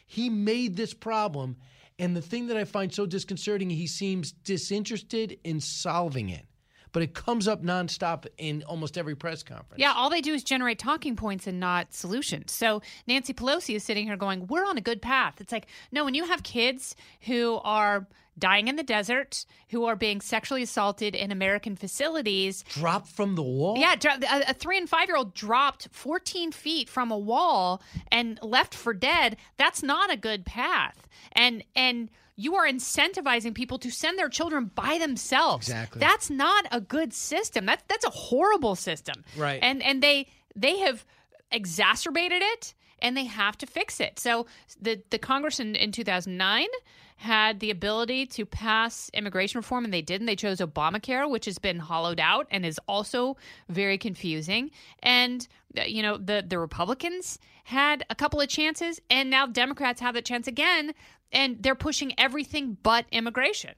He 0.06 0.30
made 0.30 0.76
this 0.76 0.94
problem. 0.94 1.56
And 1.98 2.14
the 2.14 2.22
thing 2.22 2.48
that 2.48 2.58
I 2.58 2.66
find 2.66 2.94
so 2.94 3.06
disconcerting, 3.06 3.70
he 3.70 3.88
seems 3.88 4.34
disinterested 4.34 5.40
in 5.46 5.62
solving 5.62 6.28
it. 6.28 6.46
But 6.94 7.04
it 7.04 7.14
comes 7.14 7.48
up 7.48 7.64
nonstop 7.64 8.26
in 8.38 8.64
almost 8.64 8.98
every 8.98 9.16
press 9.16 9.44
conference. 9.44 9.80
Yeah, 9.80 9.94
all 9.96 10.10
they 10.10 10.22
do 10.22 10.34
is 10.34 10.44
generate 10.44 10.78
talking 10.80 11.16
points 11.16 11.48
and 11.48 11.60
not 11.60 11.94
solutions. 11.94 12.52
So 12.52 12.82
Nancy 13.08 13.34
Pelosi 13.34 13.76
is 13.76 13.84
sitting 13.84 14.06
here 14.06 14.18
going, 14.18 14.48
We're 14.48 14.66
on 14.66 14.78
a 14.78 14.82
good 14.82 15.02
path. 15.02 15.40
It's 15.40 15.52
like, 15.52 15.68
no, 15.92 16.04
when 16.04 16.14
you 16.16 16.26
have 16.26 16.44
kids 16.44 16.96
who 17.22 17.60
are 17.64 18.08
dying 18.40 18.68
in 18.68 18.76
the 18.78 18.84
desert, 18.84 19.46
who 19.70 19.86
are 19.86 19.96
being 19.96 20.20
sexually 20.22 20.64
assaulted 20.64 21.16
in 21.16 21.32
American 21.32 21.76
facilities, 21.76 22.64
Dropped 22.70 23.08
from 23.08 23.36
the 23.36 23.44
wall? 23.44 23.78
yeah, 23.78 23.96
a, 24.04 24.50
a 24.52 24.54
three 24.54 24.78
and 24.78 24.90
five 24.90 25.08
year 25.08 25.18
old 25.18 25.34
dropped 25.34 25.88
14 25.92 26.52
feet 26.52 26.90
from 26.90 27.12
a 27.12 27.18
wall 27.18 27.82
and 28.12 28.40
left 28.42 28.74
for 28.74 28.94
dead. 28.94 29.38
That's 29.58 29.84
not 29.84 30.12
a 30.12 30.18
good 30.18 30.46
path. 30.46 31.08
And 31.34 31.64
and 31.76 32.10
you 32.42 32.56
are 32.56 32.68
incentivizing 32.68 33.54
people 33.54 33.78
to 33.80 33.92
send 33.92 34.18
their 34.18 34.30
children 34.30 34.72
by 34.74 34.98
themselves. 34.98 35.68
Exactly. 35.68 36.00
That's 36.00 36.30
not 36.30 36.66
a 36.72 36.82
good 36.82 37.14
system. 37.14 37.66
That's 37.66 37.84
that's 37.88 38.06
a 38.06 38.10
horrible 38.10 38.76
system. 38.76 39.24
Right. 39.38 39.60
And 39.62 39.84
and 39.84 40.02
they 40.02 40.28
they 40.56 40.80
have 40.80 41.06
exacerbated 41.52 42.42
it 42.42 42.74
and 43.00 43.16
they 43.16 43.26
have 43.26 43.58
to 43.60 43.66
fix 43.66 44.00
it. 44.00 44.20
So 44.20 44.48
the 44.82 45.02
the 45.12 45.20
Congress 45.20 45.60
in, 45.60 45.76
in 45.76 45.92
2009 45.92 46.68
had 47.18 47.60
the 47.60 47.70
ability 47.70 48.26
to 48.26 48.48
pass 48.48 49.12
immigration 49.14 49.60
reform 49.60 49.86
and 49.86 49.94
they 49.94 50.02
didn't. 50.02 50.26
They 50.26 50.36
chose 50.36 50.58
Obamacare, 50.58 51.30
which 51.30 51.46
has 51.46 51.60
been 51.60 51.78
hollowed 51.78 52.20
out 52.20 52.48
and 52.50 52.66
is 52.66 52.80
also 52.88 53.38
very 53.70 54.00
confusing. 54.00 54.72
And 55.04 55.48
uh, 55.78 55.84
you 55.84 56.02
know, 56.02 56.18
the 56.18 56.44
the 56.46 56.58
Republicans 56.58 57.38
had 57.66 58.04
a 58.10 58.16
couple 58.16 58.42
of 58.42 58.50
chances 58.50 59.00
and 59.12 59.30
now 59.30 59.46
Democrats 59.46 60.02
have 60.02 60.16
the 60.16 60.22
chance 60.24 60.48
again 60.48 60.94
and 61.32 61.62
they're 61.62 61.76
pushing 61.76 62.14
everything 62.20 62.78
but 62.84 63.06
immigration. 63.12 63.76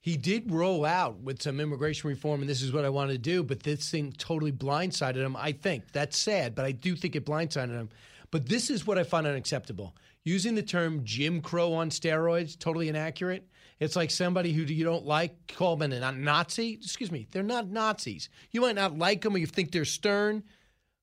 He 0.00 0.16
did 0.16 0.50
roll 0.50 0.84
out 0.84 1.20
with 1.20 1.42
some 1.42 1.60
immigration 1.60 2.08
reform, 2.08 2.40
and 2.40 2.48
this 2.48 2.62
is 2.62 2.72
what 2.72 2.84
I 2.84 2.88
want 2.88 3.10
to 3.10 3.18
do, 3.18 3.42
but 3.42 3.62
this 3.64 3.90
thing 3.90 4.12
totally 4.12 4.52
blindsided 4.52 5.16
him. 5.16 5.36
I 5.36 5.52
think 5.52 5.92
that's 5.92 6.16
sad, 6.16 6.54
but 6.54 6.64
I 6.64 6.72
do 6.72 6.94
think 6.94 7.16
it 7.16 7.26
blindsided 7.26 7.70
him. 7.70 7.90
But 8.30 8.48
this 8.48 8.70
is 8.70 8.86
what 8.86 8.98
I 8.98 9.02
find 9.02 9.26
unacceptable. 9.26 9.96
Using 10.24 10.54
the 10.54 10.62
term 10.62 11.00
Jim 11.04 11.40
Crow 11.40 11.72
on 11.72 11.90
steroids, 11.90 12.58
totally 12.58 12.88
inaccurate. 12.88 13.48
It's 13.80 13.96
like 13.96 14.10
somebody 14.10 14.52
who 14.52 14.62
you 14.62 14.84
don't 14.84 15.06
like, 15.06 15.54
call 15.56 15.76
them 15.76 15.92
a 15.92 16.12
Nazi. 16.12 16.74
Excuse 16.74 17.10
me, 17.10 17.26
they're 17.30 17.42
not 17.42 17.68
Nazis. 17.68 18.28
You 18.50 18.60
might 18.60 18.74
not 18.74 18.98
like 18.98 19.22
them 19.22 19.34
or 19.34 19.38
you 19.38 19.46
think 19.46 19.72
they're 19.72 19.84
stern, 19.84 20.42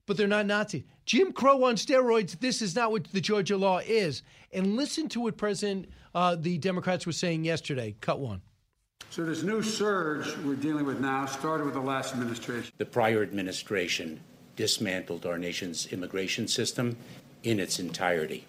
but 0.06 0.18
they're 0.18 0.28
not 0.28 0.46
Nazis. 0.46 0.84
Jim 1.06 1.32
Crow 1.32 1.64
on 1.66 1.76
steroids, 1.76 2.40
this 2.40 2.62
is 2.62 2.76
not 2.76 2.92
what 2.92 3.06
the 3.06 3.22
Georgia 3.22 3.58
law 3.58 3.80
is. 3.80 4.24
And 4.52 4.76
listen 4.76 5.10
to 5.10 5.22
what 5.22 5.38
President, 5.38 5.90
uh, 6.14 6.36
the 6.36 6.58
Democrats 6.58 7.06
were 7.06 7.12
saying 7.12 7.44
yesterday. 7.44 7.96
Cut 8.02 8.20
one. 8.20 8.42
So 9.10 9.24
this 9.24 9.44
new 9.44 9.62
surge 9.62 10.36
we're 10.38 10.56
dealing 10.56 10.86
with 10.86 11.00
now 11.00 11.26
started 11.26 11.66
with 11.66 11.74
the 11.74 11.82
last 11.82 12.14
administration. 12.14 12.72
The 12.78 12.86
prior 12.86 13.22
administration 13.22 14.20
dismantled 14.56 15.26
our 15.26 15.38
nation's 15.38 15.88
immigration 15.88 16.48
system 16.48 16.98
in 17.44 17.60
its 17.60 17.80
entirety. 17.80 18.46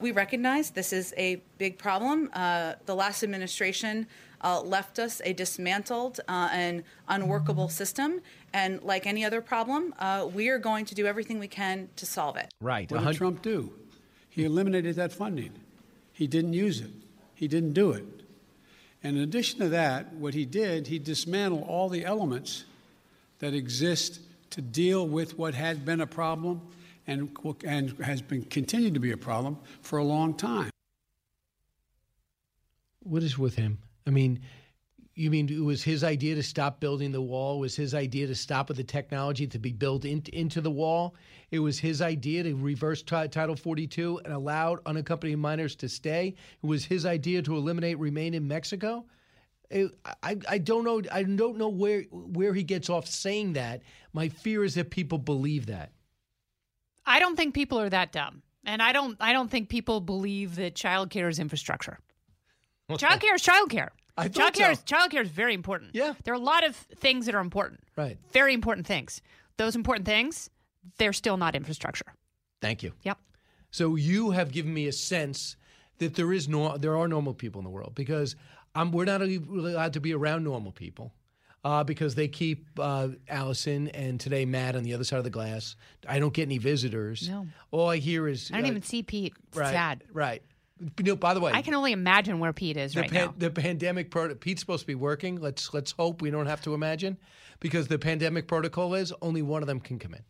We 0.00 0.12
recognize 0.12 0.70
this 0.70 0.92
is 0.92 1.14
a 1.16 1.36
big 1.58 1.78
problem. 1.78 2.28
Uh, 2.32 2.74
the 2.84 2.94
last 2.94 3.22
administration 3.22 4.06
uh, 4.42 4.60
left 4.60 4.98
us 4.98 5.22
a 5.24 5.32
dismantled 5.32 6.20
uh, 6.28 6.50
and 6.52 6.84
unworkable 7.08 7.68
system. 7.68 8.20
And 8.54 8.80
like 8.84 9.04
any 9.04 9.24
other 9.24 9.40
problem, 9.40 9.92
uh, 9.98 10.28
we 10.32 10.48
are 10.48 10.58
going 10.58 10.84
to 10.86 10.94
do 10.94 11.06
everything 11.06 11.40
we 11.40 11.48
can 11.48 11.88
to 11.96 12.06
solve 12.06 12.36
it. 12.36 12.54
Right. 12.60 12.90
What 12.90 13.02
did 13.04 13.16
Trump 13.16 13.42
do? 13.42 13.72
He 14.30 14.44
eliminated 14.44 14.94
that 14.94 15.12
funding. 15.12 15.50
He 16.12 16.28
didn't 16.28 16.52
use 16.52 16.80
it. 16.80 16.92
He 17.34 17.48
didn't 17.48 17.72
do 17.72 17.90
it. 17.90 18.04
And 19.02 19.16
in 19.16 19.24
addition 19.24 19.58
to 19.58 19.68
that, 19.70 20.14
what 20.14 20.34
he 20.34 20.44
did, 20.44 20.86
he 20.86 21.00
dismantled 21.00 21.64
all 21.66 21.88
the 21.88 22.04
elements 22.04 22.64
that 23.40 23.54
exist 23.54 24.20
to 24.50 24.62
deal 24.62 25.08
with 25.08 25.36
what 25.36 25.54
had 25.54 25.84
been 25.84 26.00
a 26.00 26.06
problem 26.06 26.62
and, 27.08 27.36
and 27.66 27.90
has 28.04 28.22
been 28.22 28.44
continued 28.44 28.94
to 28.94 29.00
be 29.00 29.10
a 29.10 29.16
problem 29.16 29.58
for 29.82 29.98
a 29.98 30.04
long 30.04 30.32
time. 30.32 30.70
What 33.02 33.24
is 33.24 33.36
with 33.36 33.56
him? 33.56 33.78
I 34.06 34.10
mean, 34.10 34.40
you 35.14 35.30
mean 35.30 35.48
it 35.48 35.62
was 35.62 35.82
his 35.82 36.02
idea 36.02 36.34
to 36.34 36.42
stop 36.42 36.80
building 36.80 37.12
the 37.12 37.20
wall? 37.20 37.56
It 37.56 37.60
was 37.60 37.76
his 37.76 37.94
idea 37.94 38.26
to 38.26 38.34
stop 38.34 38.68
with 38.68 38.76
the 38.76 38.84
technology 38.84 39.46
to 39.46 39.58
be 39.58 39.72
built 39.72 40.04
in, 40.04 40.22
into 40.32 40.60
the 40.60 40.70
wall? 40.70 41.14
It 41.50 41.60
was 41.60 41.78
his 41.78 42.02
idea 42.02 42.42
to 42.42 42.54
reverse 42.54 43.02
t- 43.02 43.28
Title 43.28 43.54
42 43.54 44.22
and 44.24 44.34
allow 44.34 44.78
unaccompanied 44.86 45.38
minors 45.38 45.76
to 45.76 45.88
stay? 45.88 46.34
It 46.62 46.66
was 46.66 46.84
his 46.84 47.06
idea 47.06 47.42
to 47.42 47.56
eliminate 47.56 47.98
remain 47.98 48.34
in 48.34 48.48
Mexico? 48.48 49.04
It, 49.70 49.92
I, 50.22 50.36
I 50.48 50.58
don't 50.58 50.84
know. 50.84 51.00
I 51.10 51.22
don't 51.22 51.56
know 51.56 51.68
where 51.68 52.02
where 52.10 52.52
he 52.52 52.62
gets 52.62 52.90
off 52.90 53.06
saying 53.06 53.54
that. 53.54 53.82
My 54.12 54.28
fear 54.28 54.62
is 54.64 54.74
that 54.74 54.90
people 54.90 55.18
believe 55.18 55.66
that. 55.66 55.92
I 57.06 57.18
don't 57.18 57.36
think 57.36 57.54
people 57.54 57.80
are 57.80 57.88
that 57.88 58.12
dumb. 58.12 58.42
And 58.66 58.82
I 58.82 58.92
don't 58.92 59.16
I 59.20 59.32
don't 59.32 59.50
think 59.50 59.68
people 59.68 60.00
believe 60.00 60.56
that 60.56 60.74
childcare 60.74 61.28
is 61.28 61.38
infrastructure. 61.38 61.98
Childcare 62.90 63.34
is 63.34 63.42
childcare. 63.42 63.88
I 64.16 64.28
thought 64.28 64.54
Childcare 64.54 64.72
is 64.72 64.82
so. 64.86 64.96
childcare 64.96 65.22
is 65.22 65.30
very 65.30 65.54
important. 65.54 65.90
Yeah. 65.92 66.14
There 66.24 66.32
are 66.32 66.36
a 66.36 66.40
lot 66.40 66.64
of 66.64 66.76
things 66.76 67.26
that 67.26 67.34
are 67.34 67.40
important. 67.40 67.80
Right. 67.96 68.18
Very 68.32 68.54
important 68.54 68.86
things. 68.86 69.20
Those 69.56 69.74
important 69.74 70.06
things, 70.06 70.50
they're 70.98 71.12
still 71.12 71.36
not 71.36 71.54
infrastructure. 71.54 72.06
Thank 72.60 72.82
you. 72.82 72.92
Yep. 73.02 73.18
So 73.70 73.96
you 73.96 74.30
have 74.30 74.52
given 74.52 74.72
me 74.72 74.86
a 74.86 74.92
sense 74.92 75.56
that 75.98 76.14
there 76.14 76.32
is 76.32 76.48
no, 76.48 76.76
there 76.76 76.96
are 76.96 77.08
normal 77.08 77.34
people 77.34 77.60
in 77.60 77.64
the 77.64 77.70
world 77.70 77.94
because 77.94 78.36
um, 78.74 78.92
we're 78.92 79.04
not 79.04 79.20
really 79.20 79.72
allowed 79.72 79.94
to 79.94 80.00
be 80.00 80.14
around 80.14 80.44
normal 80.44 80.72
people 80.72 81.12
uh, 81.64 81.82
because 81.82 82.14
they 82.14 82.28
keep 82.28 82.68
uh, 82.78 83.08
Allison 83.28 83.88
and 83.88 84.20
today 84.20 84.44
Matt 84.44 84.76
on 84.76 84.82
the 84.82 84.94
other 84.94 85.04
side 85.04 85.18
of 85.18 85.24
the 85.24 85.30
glass. 85.30 85.76
I 86.08 86.18
don't 86.18 86.34
get 86.34 86.42
any 86.42 86.58
visitors. 86.58 87.28
No. 87.28 87.46
All 87.70 87.88
I 87.88 87.96
hear 87.96 88.28
is 88.28 88.50
I 88.52 88.56
don't 88.58 88.66
uh, 88.66 88.68
even 88.68 88.82
see 88.82 89.02
Pete. 89.02 89.34
It's 89.48 89.56
right, 89.56 89.72
sad. 89.72 90.04
Right. 90.12 90.42
You 90.98 91.04
know, 91.04 91.16
by 91.16 91.34
the 91.34 91.40
way, 91.40 91.52
I 91.52 91.62
can 91.62 91.74
only 91.74 91.92
imagine 91.92 92.38
where 92.40 92.52
Pete 92.52 92.76
is 92.76 92.92
the, 92.94 93.02
right 93.02 93.10
pan- 93.10 93.26
now. 93.26 93.34
the 93.38 93.50
pandemic 93.50 94.10
pro- 94.10 94.34
Pete's 94.34 94.60
supposed 94.60 94.82
to 94.82 94.86
be 94.86 94.94
working. 94.94 95.40
Let's 95.40 95.72
let's 95.72 95.92
hope 95.92 96.20
we 96.22 96.30
don't 96.30 96.46
have 96.46 96.60
to 96.62 96.74
imagine 96.74 97.16
because 97.60 97.88
the 97.88 97.98
pandemic 97.98 98.46
protocol 98.48 98.94
is 98.94 99.12
only 99.22 99.42
one 99.42 99.62
of 99.62 99.66
them 99.66 99.80
can 99.80 99.98
come 99.98 100.14
in. 100.14 100.22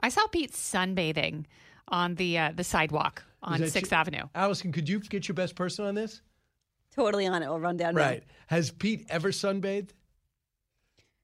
I 0.00 0.08
saw 0.10 0.26
Pete 0.26 0.52
sunbathing 0.52 1.44
on 1.88 2.14
the 2.16 2.38
uh, 2.38 2.52
the 2.54 2.64
sidewalk 2.64 3.22
on 3.42 3.66
Sixth 3.68 3.92
Avenue. 3.92 4.24
Allison, 4.34 4.72
could 4.72 4.88
you 4.88 5.00
get 5.00 5.28
your 5.28 5.34
best 5.34 5.54
person 5.54 5.84
on 5.86 5.94
this? 5.94 6.20
Totally 6.94 7.26
on 7.26 7.42
it. 7.42 7.46
We'll 7.48 7.60
run 7.60 7.76
down. 7.76 7.94
now. 7.94 8.02
Right. 8.02 8.24
Has 8.48 8.70
Pete 8.70 9.06
ever 9.08 9.30
sunbathed? 9.30 9.90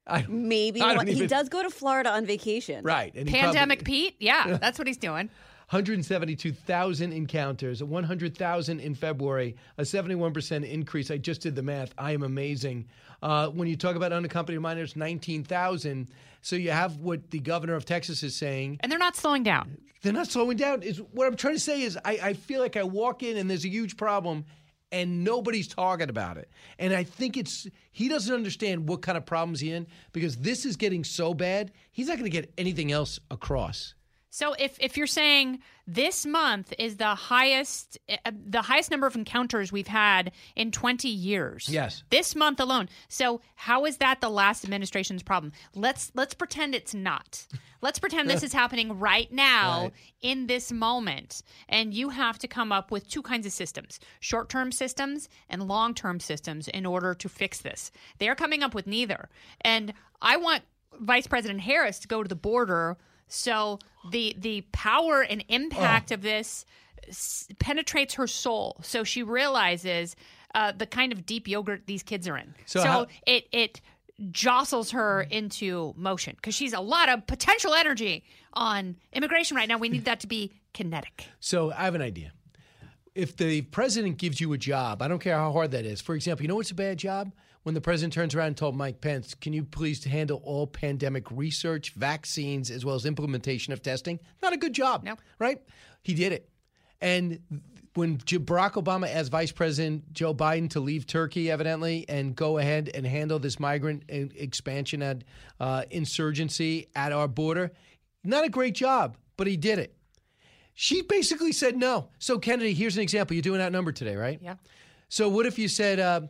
I, 0.07 0.25
Maybe 0.29 0.81
I 0.81 0.95
don't 0.95 1.09
he 1.09 1.15
even- 1.15 1.29
does 1.29 1.49
go 1.49 1.63
to 1.65 1.71
Florida 1.71 2.11
on 2.13 2.25
vacation. 2.27 2.85
Right. 2.85 3.13
And 3.15 3.29
Pandemic 3.29 3.81
probably- 3.81 3.93
Pete? 4.11 4.17
Yeah, 4.21 4.57
that's 4.59 4.79
what 4.79 4.87
he's 4.87 4.97
doing. 4.99 5.31
172,000 5.71 7.13
encounters, 7.13 7.83
100,000 7.83 8.81
in 8.81 8.95
February, 8.95 9.57
a 9.79 9.83
71% 9.83 10.65
increase. 10.65 11.11
I 11.11 11.19
just 11.19 11.41
did 11.41 11.57
the 11.57 11.63
math. 11.63 11.93
I 11.99 12.13
am 12.13 12.23
amazing. 12.23 12.87
Uh, 13.21 13.49
when 13.49 13.67
you 13.67 13.77
talk 13.77 13.97
about 13.97 14.13
unaccompanied 14.13 14.61
minors, 14.61 14.95
19,000. 14.95 16.09
So 16.41 16.55
you 16.55 16.71
have 16.71 16.99
what 16.99 17.31
the 17.31 17.41
governor 17.41 17.75
of 17.75 17.85
Texas 17.85 18.23
is 18.23 18.37
saying. 18.37 18.79
And 18.81 18.93
they're 18.93 18.99
not 18.99 19.17
slowing 19.17 19.43
down. 19.43 19.77
They're 20.03 20.13
not 20.13 20.29
slowing 20.29 20.57
down. 20.57 20.85
Is 20.85 20.99
what 20.99 21.27
I'm 21.27 21.35
trying 21.35 21.55
to 21.55 21.61
say 21.61 21.83
is 21.83 21.99
I, 22.05 22.19
I 22.23 22.33
feel 22.35 22.61
like 22.61 22.77
I 22.77 22.85
walk 22.85 23.25
in 23.25 23.37
and 23.37 23.51
there's 23.51 23.65
a 23.65 23.69
huge 23.69 23.97
problem 23.97 24.45
and 24.93 25.25
nobody's 25.25 25.67
talking 25.67 26.09
about 26.09 26.37
it. 26.37 26.49
And 26.79 26.95
I 26.95 27.03
think 27.03 27.37
it's 27.37 27.67
he 27.91 28.09
doesn't 28.09 28.33
understand 28.33 28.89
what 28.89 29.03
kind 29.03 29.19
of 29.19 29.27
problems 29.27 29.59
he 29.59 29.73
in 29.73 29.89
because 30.13 30.37
this 30.37 30.65
is 30.65 30.77
getting 30.77 31.03
so 31.03 31.35
bad, 31.35 31.73
he's 31.91 32.07
not 32.07 32.19
going 32.19 32.31
to 32.31 32.31
get 32.31 32.53
anything 32.57 32.93
else 32.93 33.19
across. 33.33 33.96
So 34.37 34.53
if 34.53 34.77
if 34.81 34.99
you're 34.99 35.07
saying 35.07 35.61
this 35.87 36.27
month 36.27 36.75
is 36.79 36.99
the 36.99 37.15
highest 37.15 37.99
uh, 38.07 38.31
the 38.47 38.61
highest 38.61 38.91
number 38.91 39.07
of 39.07 39.17
encounters 39.17 39.73
we've 39.73 39.87
had 39.87 40.31
in 40.55 40.73
20 40.73 41.09
years. 41.09 41.71
Yes. 41.71 42.03
This 42.11 42.37
month 42.37 42.61
alone. 42.61 42.91
So 43.09 43.41
how 43.55 43.87
is 43.87 43.97
that 43.97 44.21
the 44.21 44.29
last 44.29 44.63
administration's 44.63 45.23
problem? 45.23 45.53
Let's 45.75 46.13
let's 46.15 46.35
pretend 46.35 46.75
it's 46.75 46.93
not. 46.93 47.47
Let's 47.81 47.99
pretend 47.99 48.29
this 48.29 48.43
is 48.49 48.53
happening 48.53 48.99
right 48.99 49.33
now 49.33 49.85
Right. 49.85 49.93
in 50.21 50.49
this 50.49 50.71
moment 50.71 51.43
and 51.67 51.95
you 51.95 52.11
have 52.11 52.39
to 52.41 52.47
come 52.47 52.73
up 52.73 52.91
with 52.91 53.09
two 53.09 53.23
kinds 53.23 53.47
of 53.47 53.53
systems. 53.53 54.01
Short-term 54.21 54.71
systems 54.71 55.31
and 55.49 55.63
long-term 55.67 56.21
systems 56.21 56.69
in 56.69 56.85
order 56.85 57.15
to 57.15 57.29
fix 57.31 57.63
this. 57.63 57.91
They're 58.19 58.35
coming 58.35 58.63
up 58.63 58.75
with 58.75 58.87
neither. 58.87 59.31
And 59.63 59.95
I 60.21 60.37
want 60.37 60.63
Vice 61.01 61.27
President 61.27 61.63
Harris 61.63 61.99
to 62.01 62.09
go 62.09 62.23
to 62.23 62.29
the 62.29 62.37
border 62.37 62.99
so 63.29 63.79
the 64.11 64.35
the 64.39 64.63
power 64.73 65.23
and 65.23 65.45
impact 65.49 66.11
of 66.11 66.23
this 66.23 66.65
s- 67.09 67.49
penetrates 67.59 68.15
her 68.15 68.27
soul. 68.27 68.77
So 68.83 69.05
she 69.05 69.23
realizes 69.23 70.17
uh, 70.55 70.73
the 70.73 70.87
kind 70.87 71.13
of 71.13 71.27
deep 71.27 71.49
yogurt 71.49 71.83
these 71.87 72.03
kids 72.03 72.27
are 72.29 72.37
in. 72.37 72.55
So 72.67 72.81
So, 72.81 72.87
how- 72.87 73.07
it 73.27 73.47
it 73.53 73.81
jostles 74.31 74.93
her 74.93 75.23
into 75.31 75.93
motion 75.97 76.35
because 76.37 76.55
she's 76.55 76.73
a 76.73 76.81
lot 76.81 77.09
of 77.11 77.27
potential 77.27 77.75
energy 77.75 78.25
on 78.55 78.97
immigration 79.13 79.57
right 79.57 79.69
now. 79.69 79.77
We 79.77 79.89
need 79.91 80.07
that 80.07 80.21
to 80.21 80.27
be 80.27 80.53
kinetic. 80.73 81.27
So 81.41 81.71
I 81.73 81.85
have 81.85 81.95
an 81.95 82.01
idea. 82.03 82.33
If 83.15 83.37
the 83.37 83.63
president 83.63 84.19
gives 84.19 84.41
you 84.41 84.53
a 84.53 84.59
job, 84.59 85.03
I 85.03 85.09
don't 85.09 85.19
care 85.21 85.37
how 85.37 85.53
hard 85.53 85.71
that 85.73 85.85
is. 85.87 86.01
For 86.01 86.15
example, 86.15 86.43
you 86.45 86.49
know 86.49 86.57
what's 86.57 86.71
a 86.71 86.75
bad 86.75 86.99
job? 86.99 87.33
When 87.67 87.75
the 87.75 87.81
president 87.81 88.13
turns 88.13 88.33
around 88.33 88.47
and 88.47 88.57
told 88.57 88.77
Mike 88.77 89.01
Pence, 89.01 89.35
"Can 89.35 89.53
you 89.53 89.65
please 89.65 90.05
handle 90.05 90.41
all 90.45 90.69
pandemic 90.69 91.29
research, 91.33 91.95
vaccines, 91.95 92.71
as 92.71 92.85
well 92.85 92.95
as 92.95 93.05
implementation 93.05 93.73
of 93.73 93.83
testing?" 93.83 94.21
Not 94.41 94.53
a 94.53 94.57
good 94.57 94.73
job, 94.73 95.03
no. 95.03 95.17
right? 95.41 95.61
He 96.01 96.15
did 96.15 96.31
it. 96.31 96.49
And 97.01 97.41
when 97.95 98.19
Barack 98.19 98.75
Obama 98.75 99.13
asked 99.13 99.33
Vice 99.33 99.51
President 99.51 100.13
Joe 100.13 100.33
Biden 100.33 100.71
to 100.71 100.81
leave 100.81 101.09
Turkey, 101.09 101.51
evidently, 101.51 102.05
and 102.09 102.37
go 102.37 102.59
ahead 102.59 102.89
and 102.95 103.05
handle 103.05 103.41
this 103.41 103.59
migrant 103.59 104.05
expansion 104.07 105.03
and 105.03 105.25
uh, 105.59 105.83
insurgency 105.91 106.87
at 106.95 107.11
our 107.11 107.27
border, 107.27 107.73
not 108.23 108.45
a 108.45 108.49
great 108.49 108.77
job, 108.77 109.17
but 109.37 109.49
he 109.49 109.57
did 109.57 109.81
it. 109.81 109.93
She 110.75 111.03
basically 111.03 111.51
said 111.51 111.77
no. 111.77 112.11
So, 112.21 112.39
Kennedy, 112.39 112.75
here's 112.75 112.97
an 112.97 113.03
example. 113.03 113.35
You're 113.35 113.43
doing 113.43 113.61
outnumbered 113.61 113.97
today, 113.97 114.15
right? 114.15 114.39
Yeah. 114.41 114.55
So, 115.09 115.29
what 115.29 115.47
if 115.47 115.59
you 115.59 115.67
said, 115.67 115.99
uh, 115.99 116.21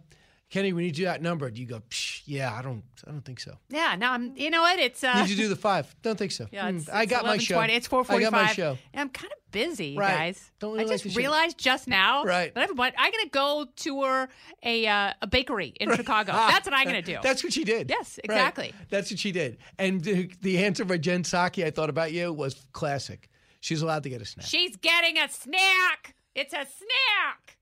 Kennedy, 0.48 0.72
we 0.72 0.82
need 0.84 0.96
you 0.96 1.06
that 1.06 1.20
number. 1.22 1.50
Do 1.50 1.60
You 1.60 1.66
go, 1.66 1.80
Psh, 1.90 2.22
yeah, 2.24 2.54
I 2.54 2.62
don't, 2.62 2.84
I 3.04 3.10
don't 3.10 3.24
think 3.24 3.40
so. 3.40 3.56
Yeah, 3.68 3.96
no, 3.98 4.10
I'm. 4.12 4.36
You 4.36 4.48
know 4.50 4.62
what? 4.62 4.78
It's 4.78 5.02
uh, 5.02 5.20
need 5.20 5.30
you 5.30 5.36
do 5.36 5.48
the 5.48 5.56
five? 5.56 5.92
Don't 6.02 6.16
think 6.16 6.30
so. 6.30 6.46
Yeah, 6.52 6.68
it's, 6.68 6.88
I 6.88 7.02
it's 7.02 7.10
got 7.10 7.24
my 7.24 7.36
show. 7.38 7.56
11:20. 7.58 7.68
It's 7.70 7.86
four 7.88 8.04
forty-five. 8.04 8.32
I 8.32 8.36
got 8.38 8.46
my 8.46 8.52
show. 8.52 8.78
And 8.94 9.00
I'm 9.00 9.08
kind 9.08 9.32
of 9.32 9.38
busy, 9.50 9.86
you 9.88 9.98
Right. 9.98 10.16
guys. 10.16 10.52
Don't 10.60 10.74
I 10.74 10.82
really 10.82 10.90
like 10.90 11.02
just 11.02 11.14
show. 11.14 11.18
realized 11.18 11.58
just 11.58 11.88
now. 11.88 12.22
Right. 12.22 12.54
But 12.54 12.70
I'm, 12.70 12.80
I'm 12.80 12.92
gonna 13.12 13.28
go 13.32 13.66
tour 13.74 14.28
a 14.62 14.86
uh, 14.86 15.12
a 15.20 15.26
bakery 15.26 15.74
in 15.80 15.92
Chicago. 15.96 16.30
That's 16.32 16.64
what 16.64 16.74
I'm 16.74 16.86
gonna 16.86 17.02
do. 17.02 17.18
That's 17.24 17.42
what 17.42 17.52
she 17.52 17.64
did. 17.64 17.90
Yes, 17.90 18.16
Right. 18.18 18.24
exactly. 18.36 18.72
That's 18.88 19.10
what 19.10 19.18
she 19.18 19.32
did. 19.32 19.58
And 19.80 20.00
the, 20.04 20.30
the 20.42 20.64
answer 20.64 20.84
by 20.84 20.98
Jen 20.98 21.24
Psaki, 21.24 21.64
I 21.64 21.70
thought 21.72 21.90
about 21.90 22.12
you, 22.12 22.32
was 22.32 22.66
classic. 22.72 23.28
She's 23.60 23.82
allowed 23.82 24.04
to 24.04 24.10
get 24.10 24.22
a 24.22 24.24
snack. 24.24 24.46
She's 24.46 24.76
getting 24.76 25.18
a 25.18 25.28
snack. 25.28 26.14
It's 26.36 26.52
a 26.52 26.64
snack. 26.66 27.56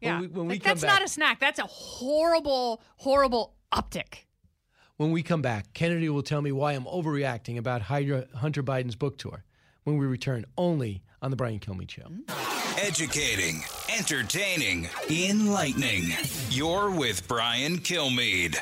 When 0.00 0.12
Yeah. 0.12 0.20
we- 0.20 0.26
when 0.28 0.46
we 0.46 0.54
Like, 0.54 0.62
come 0.62 0.70
that's 0.70 0.80
back- 0.82 0.90
not 1.00 1.02
a 1.04 1.08
snack. 1.08 1.40
That's 1.40 1.58
a 1.58 1.66
horrible, 1.66 2.82
horrible 2.96 3.54
optic. 3.72 4.26
When 4.96 5.12
we 5.12 5.22
come 5.22 5.40
back, 5.42 5.72
Kennedy 5.72 6.08
will 6.08 6.22
tell 6.22 6.42
me 6.42 6.52
why 6.52 6.72
I'm 6.72 6.84
overreacting 6.84 7.56
about 7.58 7.82
Hunter 7.82 8.62
Biden's 8.62 8.96
book 8.96 9.16
tour 9.18 9.44
when 9.84 9.96
we 9.98 10.06
return 10.06 10.44
only 10.58 11.02
on 11.22 11.30
The 11.30 11.36
Brian 11.36 11.58
Kilmeade 11.58 11.90
Show. 11.90 12.10
Educating, 12.78 13.62
entertaining, 13.90 14.88
enlightening. 15.10 16.12
You're 16.50 16.90
with 16.90 17.26
Brian 17.28 17.78
Kilmeade. 17.78 18.56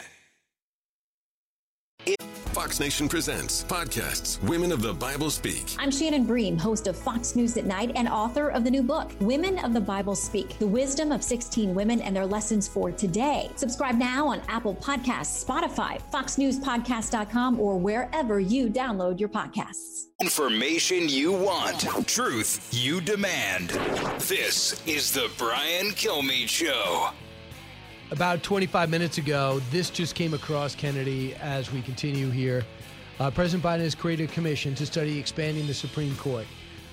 Fox 2.58 2.80
Nation 2.80 3.08
presents 3.08 3.62
podcasts 3.62 4.42
Women 4.42 4.72
of 4.72 4.82
the 4.82 4.92
Bible 4.92 5.30
Speak. 5.30 5.76
I'm 5.78 5.92
Shannon 5.92 6.24
Bream, 6.24 6.58
host 6.58 6.88
of 6.88 6.96
Fox 6.96 7.36
News 7.36 7.56
at 7.56 7.66
Night 7.66 7.92
and 7.94 8.08
author 8.08 8.48
of 8.48 8.64
the 8.64 8.70
new 8.70 8.82
book, 8.82 9.12
Women 9.20 9.60
of 9.60 9.72
the 9.72 9.80
Bible 9.80 10.16
Speak 10.16 10.58
The 10.58 10.66
Wisdom 10.66 11.12
of 11.12 11.22
16 11.22 11.72
Women 11.72 12.00
and 12.00 12.16
Their 12.16 12.26
Lessons 12.26 12.66
for 12.66 12.90
Today. 12.90 13.48
Subscribe 13.54 13.96
now 13.96 14.26
on 14.26 14.42
Apple 14.48 14.74
Podcasts, 14.74 15.44
Spotify, 15.44 16.00
FoxNewsPodcast.com, 16.10 17.60
or 17.60 17.78
wherever 17.78 18.40
you 18.40 18.68
download 18.68 19.20
your 19.20 19.28
podcasts. 19.28 20.06
Information 20.20 21.08
you 21.08 21.32
want, 21.32 21.82
truth 22.08 22.68
you 22.72 23.00
demand. 23.00 23.68
This 24.22 24.82
is 24.84 25.12
the 25.12 25.30
Brian 25.38 25.92
Kilmeade 25.92 26.48
Show. 26.48 27.10
About 28.10 28.42
25 28.42 28.88
minutes 28.88 29.18
ago, 29.18 29.60
this 29.70 29.90
just 29.90 30.14
came 30.14 30.32
across 30.32 30.74
Kennedy 30.74 31.34
as 31.34 31.70
we 31.70 31.82
continue 31.82 32.30
here. 32.30 32.64
Uh, 33.20 33.30
President 33.30 33.62
Biden 33.62 33.80
has 33.80 33.94
created 33.94 34.30
a 34.30 34.32
commission 34.32 34.74
to 34.76 34.86
study 34.86 35.18
expanding 35.18 35.66
the 35.66 35.74
Supreme 35.74 36.16
Court. 36.16 36.46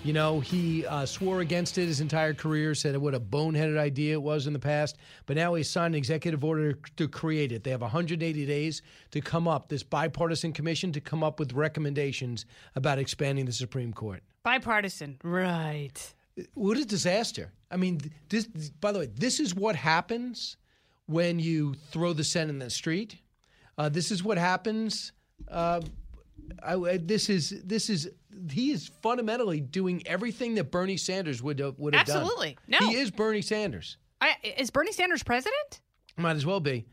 You 0.03 0.11
know, 0.11 0.41
he 0.41 0.85
uh, 0.85 1.05
swore 1.05 1.39
against 1.39 1.77
it 1.77 1.85
his 1.85 2.01
entire 2.01 2.33
career, 2.33 2.75
said 2.75 2.97
what 2.97 3.15
a 3.15 3.19
boneheaded 3.21 3.77
idea 3.77 4.15
it 4.15 4.21
was 4.21 4.45
in 4.45 4.51
the 4.51 4.59
past, 4.59 4.97
but 5.25 5.37
now 5.37 5.53
he's 5.53 5.69
signed 5.69 5.95
an 5.95 5.97
executive 5.97 6.43
order 6.43 6.73
to 6.97 7.07
create 7.07 7.53
it. 7.53 7.63
They 7.63 7.71
have 7.71 7.81
180 7.81 8.45
days 8.45 8.81
to 9.11 9.21
come 9.21 9.47
up, 9.47 9.69
this 9.69 9.83
bipartisan 9.83 10.51
commission, 10.51 10.91
to 10.91 10.99
come 10.99 11.23
up 11.23 11.39
with 11.39 11.53
recommendations 11.53 12.45
about 12.75 12.99
expanding 12.99 13.45
the 13.45 13.53
Supreme 13.53 13.93
Court. 13.93 14.21
Bipartisan. 14.43 15.17
Right. 15.23 16.13
What 16.55 16.77
a 16.77 16.83
disaster. 16.83 17.53
I 17.71 17.77
mean, 17.77 18.01
this, 18.27 18.47
by 18.81 18.91
the 18.91 18.99
way, 18.99 19.05
this 19.05 19.39
is 19.39 19.55
what 19.55 19.77
happens 19.77 20.57
when 21.07 21.39
you 21.39 21.75
throw 21.91 22.13
the 22.13 22.23
Senate 22.23 22.51
in 22.51 22.59
the 22.59 22.69
street. 22.69 23.17
Uh, 23.77 23.89
this 23.89 24.11
is 24.11 24.23
what 24.23 24.37
happens. 24.37 25.11
Uh, 25.49 25.81
I, 26.63 26.97
this 26.97 27.29
is 27.29 27.61
this 27.65 27.89
is 27.89 28.09
he 28.51 28.71
is 28.71 28.91
fundamentally 29.01 29.59
doing 29.59 30.03
everything 30.05 30.55
that 30.55 30.71
Bernie 30.71 30.97
Sanders 30.97 31.41
would 31.41 31.59
have, 31.59 31.77
would 31.79 31.95
have 31.95 32.05
done. 32.05 32.17
Absolutely. 32.17 32.57
No. 32.67 32.79
he 32.79 32.95
is 32.95 33.11
Bernie 33.11 33.41
Sanders. 33.41 33.97
I, 34.21 34.35
is 34.57 34.69
Bernie 34.71 34.91
Sanders 34.91 35.23
president? 35.23 35.81
Might 36.17 36.35
as 36.35 36.45
well 36.45 36.59
be. 36.59 36.85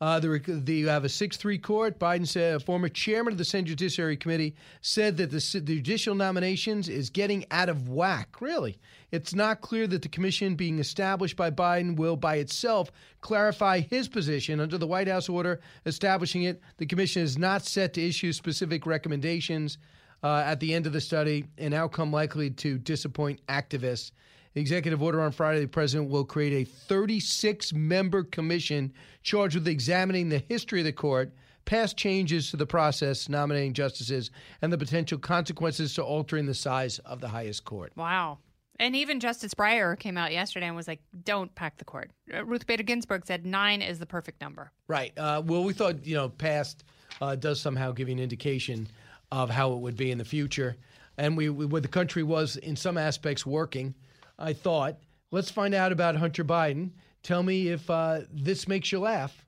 Uh, 0.00 0.18
the, 0.18 0.40
the, 0.46 0.74
you 0.74 0.88
have 0.88 1.04
a 1.04 1.08
6 1.10 1.36
3 1.36 1.58
court. 1.58 1.98
Biden 1.98 2.26
said, 2.26 2.62
former 2.62 2.88
chairman 2.88 3.32
of 3.32 3.38
the 3.38 3.44
Senate 3.44 3.66
Judiciary 3.66 4.16
Committee 4.16 4.54
said 4.80 5.18
that 5.18 5.30
the, 5.30 5.60
the 5.60 5.76
judicial 5.76 6.14
nominations 6.14 6.88
is 6.88 7.10
getting 7.10 7.44
out 7.50 7.68
of 7.68 7.88
whack. 7.90 8.40
Really? 8.40 8.78
It's 9.10 9.34
not 9.34 9.60
clear 9.60 9.86
that 9.88 10.00
the 10.00 10.08
commission 10.08 10.54
being 10.54 10.78
established 10.78 11.36
by 11.36 11.50
Biden 11.50 11.96
will 11.96 12.16
by 12.16 12.36
itself 12.36 12.90
clarify 13.20 13.80
his 13.80 14.08
position. 14.08 14.58
Under 14.58 14.78
the 14.78 14.86
White 14.86 15.08
House 15.08 15.28
order 15.28 15.60
establishing 15.84 16.44
it, 16.44 16.62
the 16.78 16.86
commission 16.86 17.22
is 17.22 17.36
not 17.36 17.64
set 17.66 17.92
to 17.94 18.02
issue 18.02 18.32
specific 18.32 18.86
recommendations 18.86 19.76
uh, 20.22 20.42
at 20.46 20.60
the 20.60 20.72
end 20.72 20.86
of 20.86 20.92
the 20.94 21.00
study, 21.00 21.44
an 21.58 21.74
outcome 21.74 22.10
likely 22.10 22.50
to 22.50 22.78
disappoint 22.78 23.44
activists. 23.48 24.12
Executive 24.54 25.00
order 25.00 25.20
on 25.20 25.30
Friday, 25.30 25.60
the 25.60 25.68
president 25.68 26.10
will 26.10 26.24
create 26.24 26.52
a 26.52 26.68
36 26.68 27.72
member 27.72 28.24
commission 28.24 28.92
charged 29.22 29.54
with 29.54 29.68
examining 29.68 30.28
the 30.28 30.42
history 30.48 30.80
of 30.80 30.86
the 30.86 30.92
court, 30.92 31.32
past 31.64 31.96
changes 31.96 32.50
to 32.50 32.56
the 32.56 32.66
process 32.66 33.28
nominating 33.28 33.74
justices, 33.74 34.30
and 34.60 34.72
the 34.72 34.78
potential 34.78 35.18
consequences 35.18 35.94
to 35.94 36.02
altering 36.02 36.46
the 36.46 36.54
size 36.54 36.98
of 37.00 37.20
the 37.20 37.28
highest 37.28 37.64
court. 37.64 37.92
Wow. 37.96 38.38
And 38.80 38.96
even 38.96 39.20
Justice 39.20 39.52
Breyer 39.54 39.96
came 39.96 40.16
out 40.16 40.32
yesterday 40.32 40.66
and 40.66 40.74
was 40.74 40.88
like, 40.88 41.00
don't 41.24 41.54
pack 41.54 41.76
the 41.76 41.84
court. 41.84 42.10
Uh, 42.32 42.44
Ruth 42.44 42.66
Bader 42.66 42.82
Ginsburg 42.82 43.26
said 43.26 43.44
nine 43.44 43.82
is 43.82 43.98
the 43.98 44.06
perfect 44.06 44.40
number. 44.40 44.72
Right. 44.88 45.12
Uh, 45.18 45.42
well, 45.44 45.62
we 45.62 45.74
thought, 45.74 46.04
you 46.04 46.16
know, 46.16 46.30
past 46.30 46.84
uh, 47.20 47.36
does 47.36 47.60
somehow 47.60 47.92
give 47.92 48.08
you 48.08 48.14
an 48.14 48.20
indication 48.20 48.88
of 49.30 49.50
how 49.50 49.74
it 49.74 49.78
would 49.78 49.96
be 49.96 50.10
in 50.10 50.18
the 50.18 50.24
future. 50.24 50.76
And 51.18 51.36
we, 51.36 51.50
we 51.50 51.66
where 51.66 51.82
the 51.82 51.88
country 51.88 52.22
was 52.22 52.56
in 52.56 52.74
some 52.74 52.96
aspects 52.96 53.44
working, 53.44 53.94
I 54.40 54.52
thought, 54.52 54.96
let's 55.30 55.50
find 55.50 55.74
out 55.74 55.92
about 55.92 56.16
Hunter 56.16 56.44
Biden. 56.44 56.90
Tell 57.22 57.42
me 57.42 57.68
if 57.68 57.88
uh, 57.90 58.20
this 58.32 58.66
makes 58.66 58.90
you 58.90 59.00
laugh. 59.00 59.44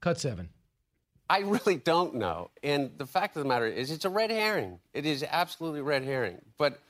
Cut 0.00 0.20
seven. 0.20 0.50
I 1.30 1.40
really 1.40 1.76
don't 1.76 2.16
know. 2.16 2.50
And 2.62 2.90
the 2.98 3.06
fact 3.06 3.36
of 3.36 3.42
the 3.42 3.48
matter 3.48 3.66
is, 3.66 3.90
it's 3.90 4.04
a 4.04 4.10
red 4.10 4.30
herring. 4.30 4.78
It 4.92 5.06
is 5.06 5.24
absolutely 5.28 5.80
red 5.80 6.04
herring. 6.04 6.42
But 6.58 6.80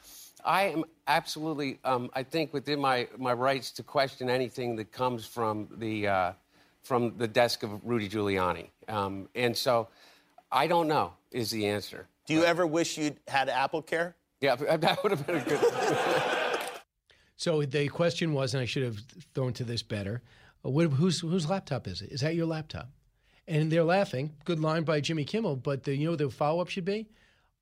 I 0.45 0.65
am 0.65 0.85
absolutely, 1.07 1.79
um, 1.85 2.11
I 2.15 2.25
think, 2.25 2.53
within 2.53 2.81
my, 2.81 3.07
my 3.17 3.33
rights 3.33 3.71
to 3.73 3.85
question 3.85 4.29
anything 4.29 4.75
that 4.77 4.91
comes 4.91 5.25
from 5.25 5.69
the, 5.77 6.09
uh, 6.09 6.33
from 6.83 7.17
the 7.17 7.29
desk 7.29 7.63
of 7.63 7.81
Rudy 7.85 8.09
Giuliani. 8.09 8.71
Um, 8.89 9.29
and 9.37 9.57
so 9.57 9.89
I 10.51 10.67
don't 10.67 10.89
know, 10.89 11.13
is 11.31 11.51
the 11.51 11.67
answer. 11.67 12.09
Do 12.27 12.35
you 12.35 12.45
ever 12.45 12.67
wish 12.67 12.99
you'd 12.99 13.17
had 13.29 13.49
AppleCare? 13.49 14.15
Yeah, 14.41 14.57
that 14.77 15.03
would 15.03 15.13
have 15.13 15.27
been 15.27 15.37
a 15.37 15.45
good. 15.45 15.61
So 17.37 17.63
the 17.63 17.89
question 17.89 18.33
was, 18.33 18.55
and 18.55 18.63
I 18.63 18.67
should 18.67 18.85
have 18.85 18.99
thrown 19.35 19.53
to 19.55 19.65
this 19.65 19.83
better: 19.83 20.23
uh, 20.65 20.71
what, 20.71 20.93
whose 20.93 21.21
whose 21.21 21.49
laptop 21.49 21.87
is 21.87 22.03
it? 22.03 22.11
Is 22.11 22.21
that 22.21 22.35
your 22.35 22.47
laptop? 22.47 22.91
And 23.47 23.71
they're 23.71 23.85
laughing. 23.85 24.33
Good 24.45 24.61
line 24.61 24.85
by 24.85 25.01
Jimmy 25.01 25.25
Kimmel. 25.25 25.57
But 25.57 25.85
the, 25.85 25.95
you 25.95 26.09
know 26.09 26.17
the 26.17 26.31
follow 26.31 26.61
up 26.61 26.69
should 26.69 26.85
be? 26.85 27.09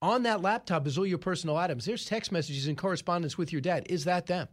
On 0.00 0.24
that 0.24 0.42
laptop 0.42 0.86
is 0.86 0.98
all 0.98 1.06
your 1.06 1.18
personal 1.18 1.56
items. 1.56 1.84
There's 1.84 2.04
text 2.04 2.32
messages 2.32 2.66
and 2.66 2.76
correspondence 2.76 3.38
with 3.38 3.52
your 3.52 3.60
dad. 3.60 3.86
Is 3.88 4.04
that 4.04 4.26
them? 4.26 4.48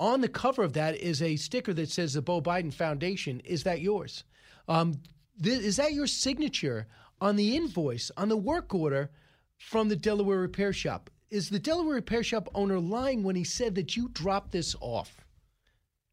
On 0.00 0.20
the 0.20 0.28
cover 0.28 0.62
of 0.62 0.74
that 0.74 0.96
is 0.96 1.20
a 1.22 1.36
sticker 1.36 1.74
that 1.74 1.90
says 1.90 2.14
the 2.14 2.22
Beau 2.22 2.40
Biden 2.40 2.72
Foundation. 2.72 3.40
Is 3.40 3.64
that 3.64 3.80
yours? 3.80 4.24
Um, 4.68 5.00
th- 5.42 5.60
is 5.60 5.76
that 5.76 5.92
your 5.92 6.06
signature 6.06 6.86
on 7.20 7.36
the 7.36 7.56
invoice, 7.56 8.10
on 8.16 8.28
the 8.28 8.36
work 8.36 8.74
order 8.74 9.10
from 9.56 9.88
the 9.88 9.96
Delaware 9.96 10.40
Repair 10.40 10.72
Shop? 10.72 11.10
Is 11.30 11.50
the 11.50 11.58
Delaware 11.58 11.96
Repair 11.96 12.22
Shop 12.22 12.48
owner 12.54 12.78
lying 12.78 13.22
when 13.22 13.36
he 13.36 13.44
said 13.44 13.74
that 13.74 13.96
you 13.96 14.08
dropped 14.08 14.52
this 14.52 14.74
off 14.80 15.26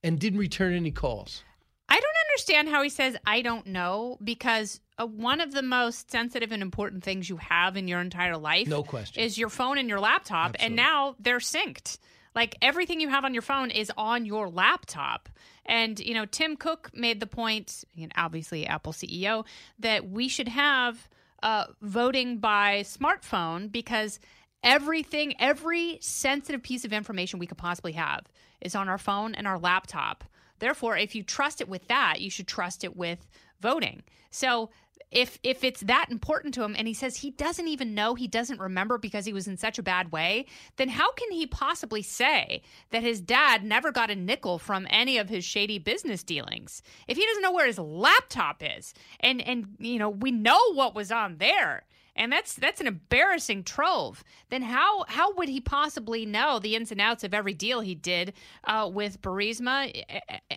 and 0.04 0.20
didn't 0.20 0.40
return 0.40 0.74
any 0.74 0.92
calls? 0.92 1.44
I 1.88 1.96
don't 2.00 2.16
understand 2.30 2.68
how 2.70 2.82
he 2.82 2.90
says 2.90 3.16
I 3.26 3.42
don't 3.42 3.68
know 3.68 4.18
because 4.24 4.82
uh, 4.98 5.06
one 5.06 5.40
of 5.40 5.54
the 5.54 5.62
most 5.62 6.12
sensitive 6.12 6.52
and 6.52 6.62
important 6.62 7.04
things 7.04 7.30
you 7.30 7.38
have 7.38 7.78
in 7.78 7.88
your 7.88 8.02
entire 8.02 8.36
life, 8.38 8.68
No 8.68 8.84
question. 8.84 9.24
is 9.24 9.38
your 9.38 9.50
phone 9.50 9.78
and 9.78 9.88
your 9.88 10.00
laptop, 10.00 10.56
and 10.60 10.76
now 10.76 11.16
they're 11.20 11.38
synced. 11.40 11.98
Like 12.34 12.56
everything 12.62 13.00
you 13.00 13.08
have 13.08 13.24
on 13.24 13.34
your 13.34 13.42
phone 13.42 13.72
is 13.72 13.90
on 13.96 14.26
your 14.26 14.50
laptop. 14.50 15.30
And 15.66 15.98
you 16.00 16.14
know, 16.14 16.26
Tim 16.26 16.58
Cook 16.58 16.92
made 16.94 17.22
the 17.22 17.28
point, 17.28 17.86
you 17.94 18.08
know, 18.08 18.12
obviously 18.18 18.68
Apple 18.68 18.92
CEO, 18.92 19.46
that 19.80 20.10
we 20.10 20.28
should 20.28 20.50
have 20.50 21.08
uh, 21.42 21.66
voting 21.82 22.40
by 22.40 22.82
smartphone 22.82 23.72
because 23.72 24.20
everything, 24.66 25.36
every 25.40 26.00
sensitive 26.02 26.64
piece 26.64 26.84
of 26.84 26.92
information 26.92 27.40
we 27.40 27.48
could 27.48 27.58
possibly 27.58 27.94
have 27.94 28.26
is 28.60 28.76
on 28.76 28.90
our 28.90 28.98
phone 28.98 29.36
and 29.36 29.48
our 29.48 29.60
laptop. 29.60 30.26
Therefore, 30.60 30.98
if 30.98 31.16
you 31.16 31.24
trust 31.24 31.62
it 31.62 31.70
with 31.70 31.88
that, 31.88 32.20
you 32.20 32.30
should 32.30 32.48
trust 32.48 32.84
it 32.84 32.98
with 32.98 33.28
voting. 33.62 34.04
So 34.32 34.72
if 35.12 35.38
if 35.44 35.64
it's 35.64 35.82
that 35.82 36.08
important 36.10 36.54
to 36.56 36.64
him 36.64 36.76
and 36.78 36.88
he 36.88 36.94
says 36.94 37.18
he 37.18 37.30
doesn't 37.30 37.68
even 37.68 37.94
know, 37.94 38.16
he 38.16 38.28
doesn't 38.28 38.60
remember 38.60 38.98
because 38.98 39.26
he 39.26 39.34
was 39.34 39.48
in 39.48 39.56
such 39.56 39.78
a 39.78 39.84
bad 39.84 40.12
way, 40.12 40.48
then 40.78 40.90
how 40.90 41.12
can 41.12 41.32
he 41.32 41.46
possibly 41.46 42.02
say 42.02 42.64
that 42.90 43.04
his 43.04 43.22
dad 43.22 43.64
never 43.64 43.92
got 43.92 44.10
a 44.10 44.16
nickel 44.16 44.58
from 44.58 44.88
any 44.90 45.18
of 45.18 45.30
his 45.30 45.46
shady 45.46 45.78
business 45.78 46.24
dealings? 46.24 46.82
If 47.08 47.18
he 47.18 47.26
doesn't 47.26 47.44
know 47.44 47.54
where 47.54 47.68
his 47.68 47.78
laptop 47.78 48.64
is 48.66 48.94
and 49.20 49.42
and 49.42 49.76
you 49.80 50.00
know, 50.00 50.10
we 50.10 50.32
know 50.32 50.74
what 50.74 50.96
was 50.96 51.12
on 51.12 51.38
there 51.38 51.84
and 52.16 52.32
that's 52.32 52.54
that's 52.54 52.82
an 52.82 52.88
embarrassing 52.88 53.64
trove. 53.64 54.24
Then 54.50 54.62
how 54.62 55.06
how 55.08 55.34
would 55.34 55.50
he 55.50 55.60
possibly 55.60 56.26
know 56.26 56.60
the 56.60 56.76
ins 56.76 56.92
and 56.92 57.02
outs 57.02 57.24
of 57.24 57.34
every 57.34 57.54
deal 57.54 57.82
he 57.82 57.96
did 57.96 58.34
uh, 58.64 58.90
with 58.92 59.22
Burisma, 59.22 60.04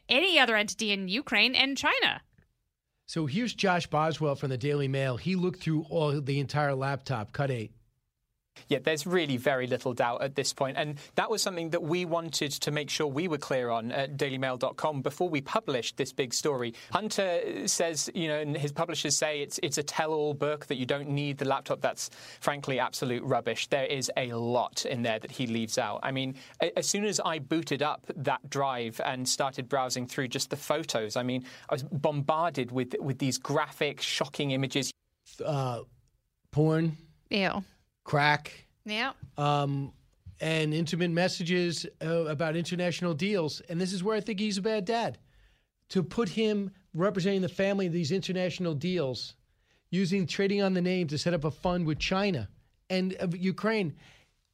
any 0.08 0.38
other 0.38 0.56
entity 0.56 0.92
in 0.92 1.08
Ukraine 1.08 1.54
and 1.54 1.76
China? 1.76 2.22
So 3.06 3.24
here's 3.26 3.54
Josh 3.54 3.86
Boswell 3.86 4.34
from 4.34 4.50
the 4.50 4.58
Daily 4.58 4.86
Mail. 4.86 5.16
He 5.16 5.34
looked 5.34 5.62
through 5.62 5.86
all 5.88 6.20
the 6.20 6.40
entire 6.40 6.74
laptop. 6.74 7.32
Cut 7.32 7.50
eight. 7.50 7.72
Yeah, 8.68 8.78
there's 8.82 9.06
really 9.06 9.36
very 9.36 9.66
little 9.66 9.94
doubt 9.94 10.22
at 10.22 10.34
this 10.34 10.52
point. 10.52 10.76
And 10.76 10.98
that 11.14 11.30
was 11.30 11.42
something 11.42 11.70
that 11.70 11.82
we 11.82 12.04
wanted 12.04 12.50
to 12.52 12.70
make 12.70 12.90
sure 12.90 13.06
we 13.06 13.28
were 13.28 13.38
clear 13.38 13.70
on 13.70 13.92
at 13.92 14.16
dailymail.com 14.16 15.02
before 15.02 15.28
we 15.28 15.40
published 15.40 15.96
this 15.96 16.12
big 16.12 16.34
story. 16.34 16.74
Hunter 16.92 17.66
says, 17.66 18.10
you 18.14 18.28
know, 18.28 18.38
and 18.40 18.56
his 18.56 18.72
publishers 18.72 19.16
say 19.16 19.40
it's 19.40 19.58
it's 19.62 19.78
a 19.78 19.82
tell 19.82 20.12
all 20.12 20.34
book 20.34 20.66
that 20.66 20.76
you 20.76 20.86
don't 20.86 21.08
need 21.08 21.38
the 21.38 21.44
laptop. 21.44 21.80
That's 21.80 22.10
frankly 22.40 22.78
absolute 22.78 23.22
rubbish. 23.22 23.68
There 23.68 23.84
is 23.86 24.10
a 24.16 24.32
lot 24.32 24.84
in 24.86 25.02
there 25.02 25.18
that 25.18 25.30
he 25.30 25.46
leaves 25.46 25.78
out. 25.78 26.00
I 26.02 26.10
mean, 26.12 26.34
a- 26.60 26.76
as 26.78 26.86
soon 26.86 27.04
as 27.04 27.20
I 27.24 27.38
booted 27.38 27.82
up 27.82 28.06
that 28.16 28.48
drive 28.50 29.00
and 29.04 29.28
started 29.28 29.68
browsing 29.68 30.06
through 30.06 30.28
just 30.28 30.50
the 30.50 30.56
photos, 30.56 31.16
I 31.16 31.22
mean, 31.22 31.44
I 31.68 31.74
was 31.74 31.82
bombarded 31.82 32.72
with 32.72 32.94
with 33.00 33.18
these 33.18 33.38
graphic, 33.38 34.00
shocking 34.00 34.50
images. 34.52 34.90
Uh, 35.44 35.80
porn, 36.50 36.96
Ew. 37.30 37.62
Crack, 38.08 38.64
Yeah. 38.86 39.12
um, 39.36 39.92
and 40.40 40.72
intimate 40.72 41.10
messages 41.10 41.84
uh, 42.02 42.24
about 42.24 42.56
international 42.56 43.12
deals. 43.12 43.60
And 43.68 43.78
this 43.78 43.92
is 43.92 44.02
where 44.02 44.16
I 44.16 44.20
think 44.20 44.40
he's 44.40 44.56
a 44.56 44.62
bad 44.62 44.86
dad. 44.86 45.18
To 45.90 46.02
put 46.02 46.28
him 46.30 46.70
representing 46.94 47.42
the 47.42 47.48
family 47.50 47.86
of 47.86 47.92
these 47.92 48.10
international 48.10 48.74
deals, 48.74 49.34
using 49.90 50.26
trading 50.26 50.62
on 50.62 50.72
the 50.74 50.80
name 50.80 51.06
to 51.08 51.18
set 51.18 51.34
up 51.34 51.44
a 51.44 51.50
fund 51.50 51.86
with 51.86 51.98
China 51.98 52.48
and 52.88 53.14
uh, 53.20 53.26
Ukraine. 53.36 53.94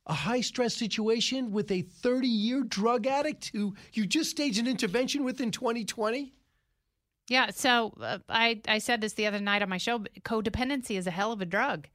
A 0.06 0.14
high 0.14 0.40
stress 0.40 0.74
situation 0.74 1.51
with 1.52 1.70
a 1.70 1.82
30 1.82 2.26
year 2.26 2.62
drug 2.62 3.06
addict 3.06 3.51
who 3.55 3.74
you 3.93 4.05
just 4.05 4.31
staged 4.31 4.59
an 4.59 4.66
intervention 4.66 5.22
with 5.24 5.40
in 5.40 5.51
2020? 5.51 6.32
Yeah, 7.28 7.51
so 7.51 7.94
uh, 8.01 8.18
I 8.28 8.60
I 8.68 8.78
said 8.78 9.01
this 9.01 9.14
the 9.14 9.26
other 9.26 9.40
night 9.40 9.62
on 9.62 9.68
my 9.68 9.78
show. 9.78 10.01
Codependency 10.22 10.98
is 10.98 11.06
a 11.06 11.10
hell 11.10 11.32
of 11.32 11.40
a 11.40 11.47
drug, 11.47 11.89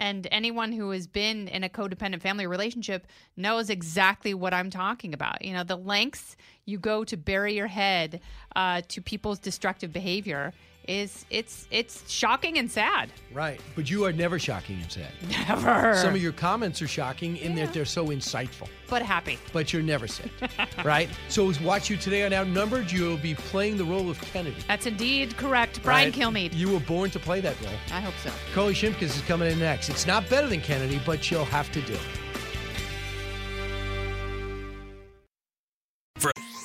and 0.00 0.26
anyone 0.32 0.72
who 0.72 0.90
has 0.90 1.06
been 1.06 1.46
in 1.46 1.62
a 1.62 1.68
codependent 1.68 2.22
family 2.22 2.46
relationship 2.46 3.06
knows 3.36 3.68
exactly 3.68 4.32
what 4.32 4.54
I'm 4.54 4.70
talking 4.70 5.12
about. 5.12 5.44
You 5.44 5.52
know, 5.52 5.62
the 5.62 5.76
lengths 5.76 6.36
you 6.64 6.78
go 6.78 7.04
to 7.04 7.16
bury 7.16 7.54
your 7.54 7.66
head 7.66 8.20
uh, 8.56 8.80
to 8.88 9.02
people's 9.02 9.38
destructive 9.38 9.92
behavior 9.92 10.54
is 10.88 11.24
it's 11.30 11.66
it's 11.70 12.10
shocking 12.10 12.58
and 12.58 12.70
sad. 12.70 13.12
Right. 13.32 13.60
But 13.76 13.90
you 13.90 14.04
are 14.04 14.12
never 14.12 14.38
shocking 14.38 14.80
and 14.80 14.90
sad. 14.90 15.12
Never. 15.28 15.94
Some 15.94 16.14
of 16.14 16.22
your 16.22 16.32
comments 16.32 16.82
are 16.82 16.88
shocking 16.88 17.36
in 17.36 17.54
that 17.56 17.72
they're 17.72 17.84
so 17.84 18.08
insightful. 18.08 18.68
But 18.88 19.02
happy. 19.02 19.38
But 19.52 19.72
you're 19.72 19.82
never 19.82 20.08
sad. 20.08 20.30
right? 20.84 21.08
So 21.28 21.52
watch 21.62 21.90
you 21.90 21.96
today 21.96 22.24
on 22.24 22.32
Outnumbered. 22.32 22.90
You'll 22.90 23.16
be 23.18 23.34
playing 23.34 23.76
the 23.76 23.84
role 23.84 24.10
of 24.10 24.20
Kennedy. 24.20 24.56
That's 24.66 24.86
indeed 24.86 25.36
correct. 25.36 25.82
Brian 25.82 26.10
Right? 26.10 26.14
Kilmeade. 26.14 26.54
You 26.54 26.72
were 26.72 26.80
born 26.80 27.10
to 27.10 27.18
play 27.18 27.40
that 27.40 27.60
role. 27.62 27.74
I 27.92 28.00
hope 28.00 28.14
so. 28.24 28.30
Carly 28.52 28.74
Shimkus 28.74 29.02
is 29.02 29.20
coming 29.22 29.50
in 29.50 29.58
next. 29.58 29.88
It's 29.90 30.06
not 30.06 30.28
better 30.28 30.48
than 30.48 30.60
Kennedy, 30.60 31.00
but 31.06 31.30
you'll 31.30 31.44
have 31.44 31.70
to 31.72 31.80
do 31.82 31.92
it. 31.92 32.00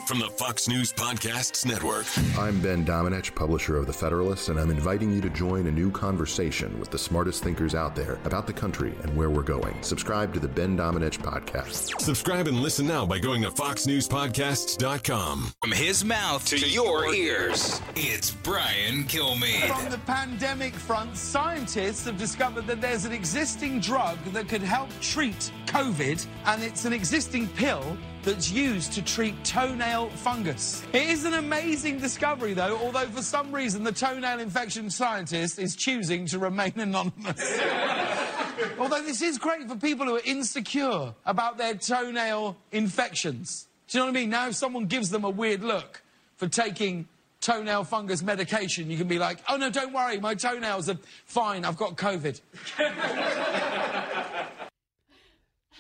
From 0.06 0.20
the 0.20 0.30
Fox 0.30 0.68
News 0.68 0.94
Podcasts 0.94 1.66
Network. 1.66 2.06
I'm 2.38 2.62
Ben 2.62 2.86
Domenech, 2.86 3.34
publisher 3.34 3.78
of 3.78 3.88
The 3.88 3.94
Federalist, 3.94 4.50
and 4.50 4.60
I'm 4.60 4.70
inviting 4.70 5.12
you 5.12 5.20
to 5.22 5.32
join 5.32 5.66
a 5.66 5.72
new 5.72 5.90
conversation 5.90 6.80
with 6.80 6.92
the 6.92 6.98
smartest 6.98 7.44
thinkers 7.44 7.74
out 7.74 7.96
there 7.96 8.20
about 8.24 8.46
the 8.46 8.54
country 8.54 8.94
and 9.02 9.18
where 9.18 9.32
we're 9.32 9.42
going. 9.42 9.82
Subscribe 9.82 10.32
to 10.36 10.40
the 10.40 10.48
Ben 10.48 10.78
Domenech 10.78 11.18
podcast. 11.18 12.00
Subscribe 12.00 12.48
and 12.48 12.60
listen 12.60 12.86
now 12.86 13.04
by 13.04 13.18
going 13.18 13.42
to 13.42 13.50
foxnewspodcasts.com. 13.50 15.52
From 15.60 15.72
his 15.72 16.06
mouth 16.06 16.46
to 16.50 16.70
your 16.70 17.12
ears, 17.12 17.82
it's 17.96 18.30
Brian 18.30 19.06
Kilmeade. 19.06 19.76
On 19.76 19.90
the 19.90 19.98
pandemic 20.00 20.76
front, 20.76 21.18
scientists 21.18 22.06
have 22.06 22.18
discovered 22.18 22.68
that 22.68 22.80
there's 22.80 23.06
an 23.06 23.12
existing 23.12 23.80
drug 23.80 24.20
that 24.34 24.48
could 24.48 24.62
help 24.62 24.90
treat 25.02 25.52
COVID, 25.66 26.24
and 26.46 26.62
it's 26.62 26.86
an 26.86 26.94
existing 26.94 27.48
pill 27.50 27.98
that's 28.26 28.52
used 28.52 28.92
to 28.94 29.02
treat 29.04 29.42
toenail 29.44 30.10
fungus. 30.10 30.84
It 30.92 31.04
is 31.04 31.26
an 31.26 31.36
amazing 31.36 32.00
discovery, 32.00 32.54
though, 32.54 32.78
although 32.78 33.06
for 33.06 33.22
some 33.22 33.52
reason 33.52 33.84
the 33.84 33.92
toenail 33.92 34.40
infection 34.40 34.90
scientist 34.90 35.60
is 35.60 35.76
choosing 35.76 36.26
to 36.28 36.40
remain 36.40 36.74
anonymous. 36.80 37.60
although 38.80 39.02
this 39.04 39.22
is 39.22 39.38
great 39.38 39.68
for 39.70 39.76
people 39.76 40.06
who 40.08 40.16
are 40.16 40.22
insecure 40.26 41.14
about 41.26 41.58
their 41.58 41.76
toenail 41.76 42.58
infections. 42.72 43.68
Do 43.88 43.98
you 43.98 44.04
know 44.04 44.12
what 44.12 44.18
I 44.18 44.22
mean? 44.22 44.30
Now, 44.32 44.48
if 44.48 44.56
someone 44.56 44.88
gives 44.88 45.10
them 45.10 45.24
a 45.24 45.30
weird 45.30 45.62
look 45.62 46.02
for 46.38 46.48
taking 46.48 47.08
toenail 47.40 47.84
fungus 47.84 48.24
medication, 48.24 48.90
you 48.90 48.98
can 48.98 49.08
be 49.08 49.20
like, 49.20 49.38
oh 49.48 49.58
no, 49.58 49.70
don't 49.70 49.94
worry, 49.94 50.20
my 50.20 50.34
toenails 50.34 50.90
are 50.90 50.98
fine, 51.26 51.64
I've 51.64 51.78
got 51.78 51.96
COVID. 51.96 52.42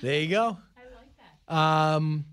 There 0.02 0.20
you 0.20 0.28
go. 0.28 0.58
I 0.78 0.82
like 0.94 1.48
that. 1.48 1.56
Um, 1.56 2.26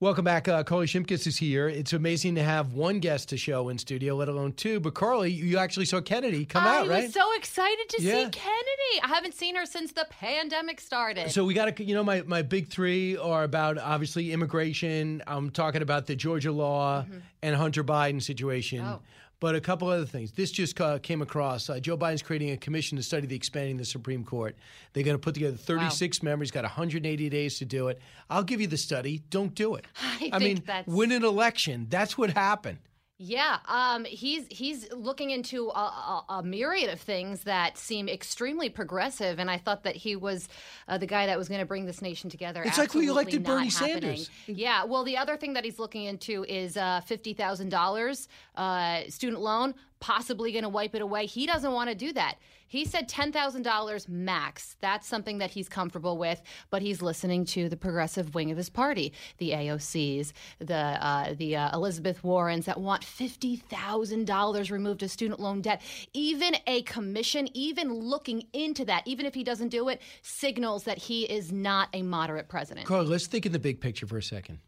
welcome 0.00 0.24
back. 0.24 0.46
Uh, 0.48 0.62
Carly 0.62 0.86
Shimkus 0.86 1.26
is 1.26 1.36
here. 1.36 1.68
It's 1.68 1.92
amazing 1.92 2.36
to 2.36 2.42
have 2.42 2.72
one 2.72 3.00
guest 3.00 3.28
to 3.30 3.36
show 3.36 3.68
in 3.68 3.78
studio, 3.78 4.14
let 4.14 4.28
alone 4.28 4.52
two. 4.52 4.80
But 4.80 4.94
Carly, 4.94 5.30
you 5.30 5.58
actually 5.58 5.86
saw 5.86 6.00
Kennedy 6.00 6.44
come 6.44 6.64
I 6.64 6.76
out, 6.78 6.88
right? 6.88 7.00
I 7.00 7.04
was 7.06 7.14
so 7.14 7.34
excited 7.36 7.88
to 7.90 8.02
Yeah. 8.02 8.12
see 8.24 8.30
Kennedy. 8.30 9.02
I 9.02 9.08
haven't 9.08 9.34
seen 9.34 9.56
her 9.56 9.66
since 9.66 9.92
the 9.92 10.06
pandemic 10.10 10.80
started. 10.80 11.30
So 11.30 11.44
we 11.44 11.54
got 11.54 11.76
to, 11.76 11.84
you 11.84 11.94
know, 11.94 12.04
my, 12.04 12.22
my 12.22 12.42
big 12.42 12.68
three 12.68 13.16
are 13.16 13.44
about 13.44 13.78
obviously 13.78 14.32
immigration. 14.32 15.22
I'm 15.26 15.50
talking 15.50 15.82
about 15.82 16.06
the 16.06 16.14
Georgia 16.16 16.52
law 16.52 17.04
and 17.42 17.56
Hunter 17.56 17.82
Biden 17.84 18.22
situation. 18.22 18.80
Oh. 18.80 19.00
But 19.40 19.54
a 19.54 19.60
couple 19.60 19.88
other 19.88 20.04
things. 20.04 20.32
This 20.32 20.50
just 20.50 20.80
uh, 20.80 20.98
came 20.98 21.22
across. 21.22 21.70
Uh, 21.70 21.78
Joe 21.78 21.96
Biden's 21.96 22.22
creating 22.22 22.50
a 22.50 22.56
commission 22.56 22.96
to 22.96 23.04
study 23.04 23.26
the 23.28 23.36
expanding 23.36 23.76
the 23.76 23.84
Supreme 23.84 24.24
Court. 24.24 24.56
They're 24.92 25.04
going 25.04 25.14
to 25.14 25.20
put 25.20 25.34
together 25.34 25.56
36 25.56 26.24
members, 26.24 26.50
got 26.50 26.64
180 26.64 27.28
days 27.28 27.58
to 27.58 27.64
do 27.64 27.86
it. 27.86 28.00
I'll 28.28 28.42
give 28.42 28.60
you 28.60 28.66
the 28.66 28.76
study. 28.76 29.22
Don't 29.30 29.54
do 29.54 29.76
it. 29.76 29.84
I 30.02 30.30
I 30.32 30.38
think 30.38 30.42
mean, 30.42 30.62
that's- 30.66 30.86
win 30.88 31.12
an 31.12 31.24
election. 31.24 31.86
That's 31.88 32.18
what 32.18 32.30
happened. 32.30 32.78
Yeah, 33.20 33.58
um, 33.66 34.04
he's 34.04 34.46
he's 34.48 34.92
looking 34.92 35.30
into 35.30 35.70
a, 35.70 35.80
a, 35.80 36.24
a 36.28 36.42
myriad 36.44 36.88
of 36.88 37.00
things 37.00 37.42
that 37.42 37.76
seem 37.76 38.08
extremely 38.08 38.68
progressive, 38.68 39.40
and 39.40 39.50
I 39.50 39.58
thought 39.58 39.82
that 39.82 39.96
he 39.96 40.14
was 40.14 40.48
uh, 40.86 40.98
the 40.98 41.06
guy 41.06 41.26
that 41.26 41.36
was 41.36 41.48
going 41.48 41.58
to 41.58 41.66
bring 41.66 41.84
this 41.84 42.00
nation 42.00 42.30
together. 42.30 42.62
It's 42.62 42.78
like 42.78 42.94
we 42.94 43.08
elected 43.08 43.42
Bernie 43.42 43.70
happening. 43.70 44.18
Sanders. 44.18 44.30
Yeah, 44.46 44.84
well, 44.84 45.02
the 45.02 45.16
other 45.16 45.36
thing 45.36 45.54
that 45.54 45.64
he's 45.64 45.80
looking 45.80 46.04
into 46.04 46.44
is 46.44 46.76
uh, 46.76 47.00
fifty 47.00 47.34
thousand 47.34 47.70
dollars 47.70 48.28
uh, 48.54 49.00
student 49.08 49.42
loan, 49.42 49.74
possibly 50.00 50.52
going 50.52 50.64
to 50.64 50.68
wipe 50.68 50.94
it 50.94 51.02
away. 51.02 51.26
He 51.26 51.46
doesn't 51.46 51.72
want 51.72 51.90
to 51.90 51.94
do 51.94 52.12
that. 52.12 52.36
He 52.68 52.84
said 52.84 53.08
ten 53.08 53.32
thousand 53.32 53.62
dollars 53.62 54.08
max. 54.08 54.76
That's 54.80 55.06
something 55.06 55.38
that 55.38 55.50
he's 55.50 55.68
comfortable 55.68 56.18
with, 56.18 56.42
but 56.70 56.82
he's 56.82 57.00
listening 57.00 57.46
to 57.46 57.68
the 57.68 57.78
progressive 57.78 58.34
wing 58.34 58.50
of 58.50 58.58
his 58.58 58.68
party, 58.68 59.14
the 59.38 59.52
AOCs, 59.52 60.32
the 60.58 60.74
uh, 60.74 61.34
the 61.34 61.56
uh, 61.56 61.74
Elizabeth 61.74 62.22
Warrens 62.22 62.66
that 62.66 62.78
want 62.78 63.04
fifty 63.04 63.56
thousand 63.56 64.26
dollars 64.26 64.70
removed 64.70 65.02
of 65.02 65.10
student 65.10 65.40
loan 65.40 65.62
debt. 65.62 65.80
Even 66.12 66.56
a 66.66 66.82
commission, 66.82 67.48
even 67.54 67.92
looking 67.92 68.42
into 68.52 68.84
that, 68.84 69.02
even 69.06 69.24
if 69.24 69.34
he 69.34 69.42
doesn't 69.42 69.68
do 69.68 69.88
it, 69.88 70.02
signals 70.20 70.84
that 70.84 70.98
he 70.98 71.22
is 71.22 71.50
not 71.50 71.88
a 71.94 72.02
moderate 72.02 72.48
president. 72.48 72.86
Carl, 72.86 73.04
let's 73.04 73.26
think 73.26 73.46
in 73.46 73.52
the 73.52 73.58
big 73.58 73.80
picture 73.80 74.06
for 74.06 74.18
a 74.18 74.22
second. 74.22 74.58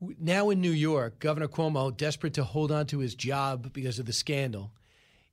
Now 0.00 0.50
in 0.50 0.60
New 0.60 0.72
York, 0.72 1.18
Governor 1.18 1.48
Cuomo, 1.48 1.96
desperate 1.96 2.34
to 2.34 2.44
hold 2.44 2.70
on 2.70 2.86
to 2.86 2.98
his 2.98 3.14
job 3.14 3.72
because 3.72 3.98
of 3.98 4.06
the 4.06 4.12
scandal, 4.12 4.72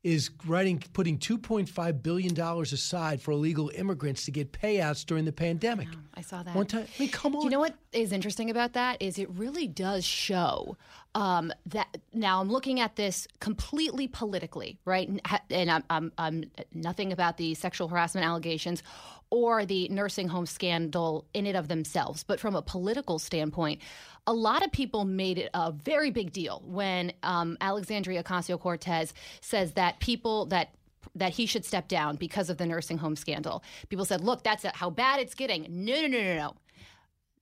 is 0.03 0.31
writing, 0.45 0.83
putting 0.91 1.17
$2.5 1.17 2.03
billion 2.03 2.37
aside 2.39 3.21
for 3.21 3.31
illegal 3.31 3.71
immigrants 3.73 4.25
to 4.25 4.31
get 4.31 4.51
payouts 4.51 5.05
during 5.05 5.23
the 5.23 5.31
pandemic. 5.31 5.87
I 6.13 6.21
saw 6.21 6.43
that. 6.43 6.55
One 6.55 6.65
time, 6.65 6.87
I 6.97 7.01
mean, 7.01 7.09
come 7.09 7.35
on. 7.35 7.43
You 7.43 7.49
know 7.49 7.59
what 7.59 7.75
is 7.93 8.11
interesting 8.11 8.49
about 8.49 8.73
that 8.73 9.01
is 9.01 9.17
it 9.17 9.29
really 9.29 9.65
does 9.65 10.03
show 10.03 10.77
um, 11.15 11.53
that. 11.67 11.97
Now 12.13 12.41
I'm 12.41 12.49
looking 12.49 12.81
at 12.81 12.97
this 12.97 13.27
completely 13.39 14.09
politically, 14.09 14.77
right? 14.83 15.07
And, 15.07 15.21
and 15.49 15.71
I'm, 15.71 15.83
I'm, 15.89 16.11
I'm 16.17 16.51
nothing 16.73 17.13
about 17.13 17.37
the 17.37 17.53
sexual 17.53 17.87
harassment 17.87 18.27
allegations 18.27 18.83
or 19.29 19.65
the 19.65 19.87
nursing 19.89 20.27
home 20.27 20.45
scandal 20.45 21.25
in 21.33 21.47
and 21.47 21.57
of 21.57 21.67
themselves, 21.67 22.23
but 22.23 22.39
from 22.39 22.55
a 22.55 22.61
political 22.61 23.17
standpoint. 23.17 23.81
A 24.25 24.33
lot 24.33 24.63
of 24.63 24.71
people 24.71 25.03
made 25.03 25.37
it 25.37 25.49
a 25.53 25.71
very 25.71 26.09
big 26.11 26.31
deal 26.31 26.63
when 26.65 27.11
um, 27.23 27.57
Alexandria 27.59 28.23
Ocasio 28.23 28.59
Cortez 28.59 29.13
says 29.41 29.73
that 29.73 29.99
people 29.99 30.45
that 30.47 30.69
that 31.15 31.33
he 31.33 31.45
should 31.45 31.65
step 31.65 31.87
down 31.89 32.15
because 32.15 32.49
of 32.49 32.57
the 32.57 32.65
nursing 32.65 32.97
home 32.97 33.15
scandal. 33.15 33.63
People 33.89 34.05
said, 34.05 34.21
"Look, 34.21 34.43
that's 34.43 34.65
how 34.73 34.89
bad 34.89 35.19
it's 35.19 35.35
getting." 35.35 35.67
No, 35.69 36.01
no, 36.01 36.07
no, 36.07 36.21
no, 36.21 36.35
no. 36.35 36.55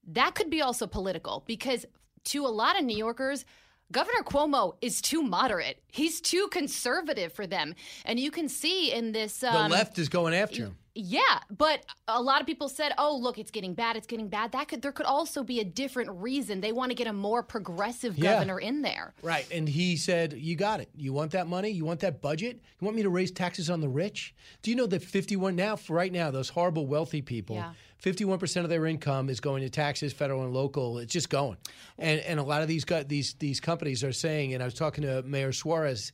That 0.08 0.34
could 0.34 0.50
be 0.50 0.62
also 0.62 0.88
political 0.88 1.44
because 1.46 1.86
to 2.26 2.46
a 2.46 2.50
lot 2.50 2.78
of 2.80 2.86
New 2.86 2.98
Yorkers, 2.98 3.46
Governor 3.92 4.24
Cuomo 4.24 4.76
is 4.82 5.02
too 5.02 5.22
moderate. 5.22 5.82
He's 5.92 6.22
too 6.22 6.48
conservative 6.52 7.34
for 7.34 7.46
them, 7.46 7.76
and 8.06 8.20
you 8.20 8.32
can 8.32 8.50
see 8.50 8.92
in 8.92 9.12
this. 9.12 9.40
the 9.40 9.56
Um, 9.56 9.72
left 9.72 10.00
is 10.00 10.10
going 10.10 10.34
after 10.34 10.64
him. 10.66 10.78
Yeah, 10.94 11.40
but 11.50 11.86
a 12.08 12.22
lot 12.22 12.42
of 12.42 12.48
people 12.48 12.68
said, 12.70 12.92
"Oh, 12.98 13.18
look, 13.18 13.38
it's 13.38 13.52
getting 13.52 13.74
bad. 13.74 13.96
It's 13.96 14.08
getting 14.08 14.28
bad." 14.28 14.52
That 14.52 14.68
could 14.68 14.82
there 14.82 14.92
could 14.92 15.06
also 15.06 15.44
be 15.44 15.60
a 15.60 15.64
different 15.64 16.10
reason. 16.22 16.62
They 16.62 16.72
want 16.72 16.92
to 16.92 16.96
get 16.96 17.08
a 17.08 17.14
more 17.14 17.44
progressive 17.44 18.18
Yeah. 18.18 18.34
governor 18.34 18.60
in 18.60 18.82
there. 18.82 19.14
Right. 19.22 19.46
And 19.52 19.68
he 19.70 19.96
said, 19.98 20.34
You 20.34 20.56
got 20.56 20.80
it. 20.82 20.90
You 20.96 21.14
want 21.14 21.32
that 21.32 21.48
money? 21.48 21.70
You 21.70 21.86
want 21.86 22.02
that 22.02 22.22
budget? 22.22 22.62
You 22.80 22.86
want 22.86 22.96
me 22.98 23.04
to 23.04 23.10
raise 23.10 23.32
taxes 23.32 23.70
on 23.70 23.80
the 23.82 23.90
rich? 23.90 24.34
Do 24.62 24.70
you 24.72 24.76
know 24.76 24.88
that 24.88 25.04
51 25.04 25.56
now, 25.56 25.76
for 25.76 25.94
right 25.94 26.12
now, 26.12 26.32
those 26.32 26.50
horrible 26.50 26.88
wealthy 26.88 27.22
people, 27.22 27.56
Yeah. 27.56 27.74
51% 28.04 28.64
of 28.64 28.70
their 28.70 28.88
income 28.88 29.30
is 29.30 29.40
going 29.40 29.62
to 29.62 29.70
taxes, 29.70 30.12
federal 30.12 30.44
and 30.44 30.52
local. 30.54 30.98
It's 30.98 31.14
just 31.14 31.30
going. 31.30 31.58
And 32.00 32.20
and 32.22 32.40
a 32.40 32.44
lot 32.44 32.62
of 32.64 32.68
these 32.68 32.84
these 33.08 33.34
these 33.36 33.60
companies 33.60 34.04
are 34.04 34.12
saying, 34.14 34.54
and 34.54 34.62
I 34.64 34.66
was 34.66 34.74
talking 34.74 35.04
to 35.04 35.22
Mayor 35.24 35.52
Suarez 35.52 36.12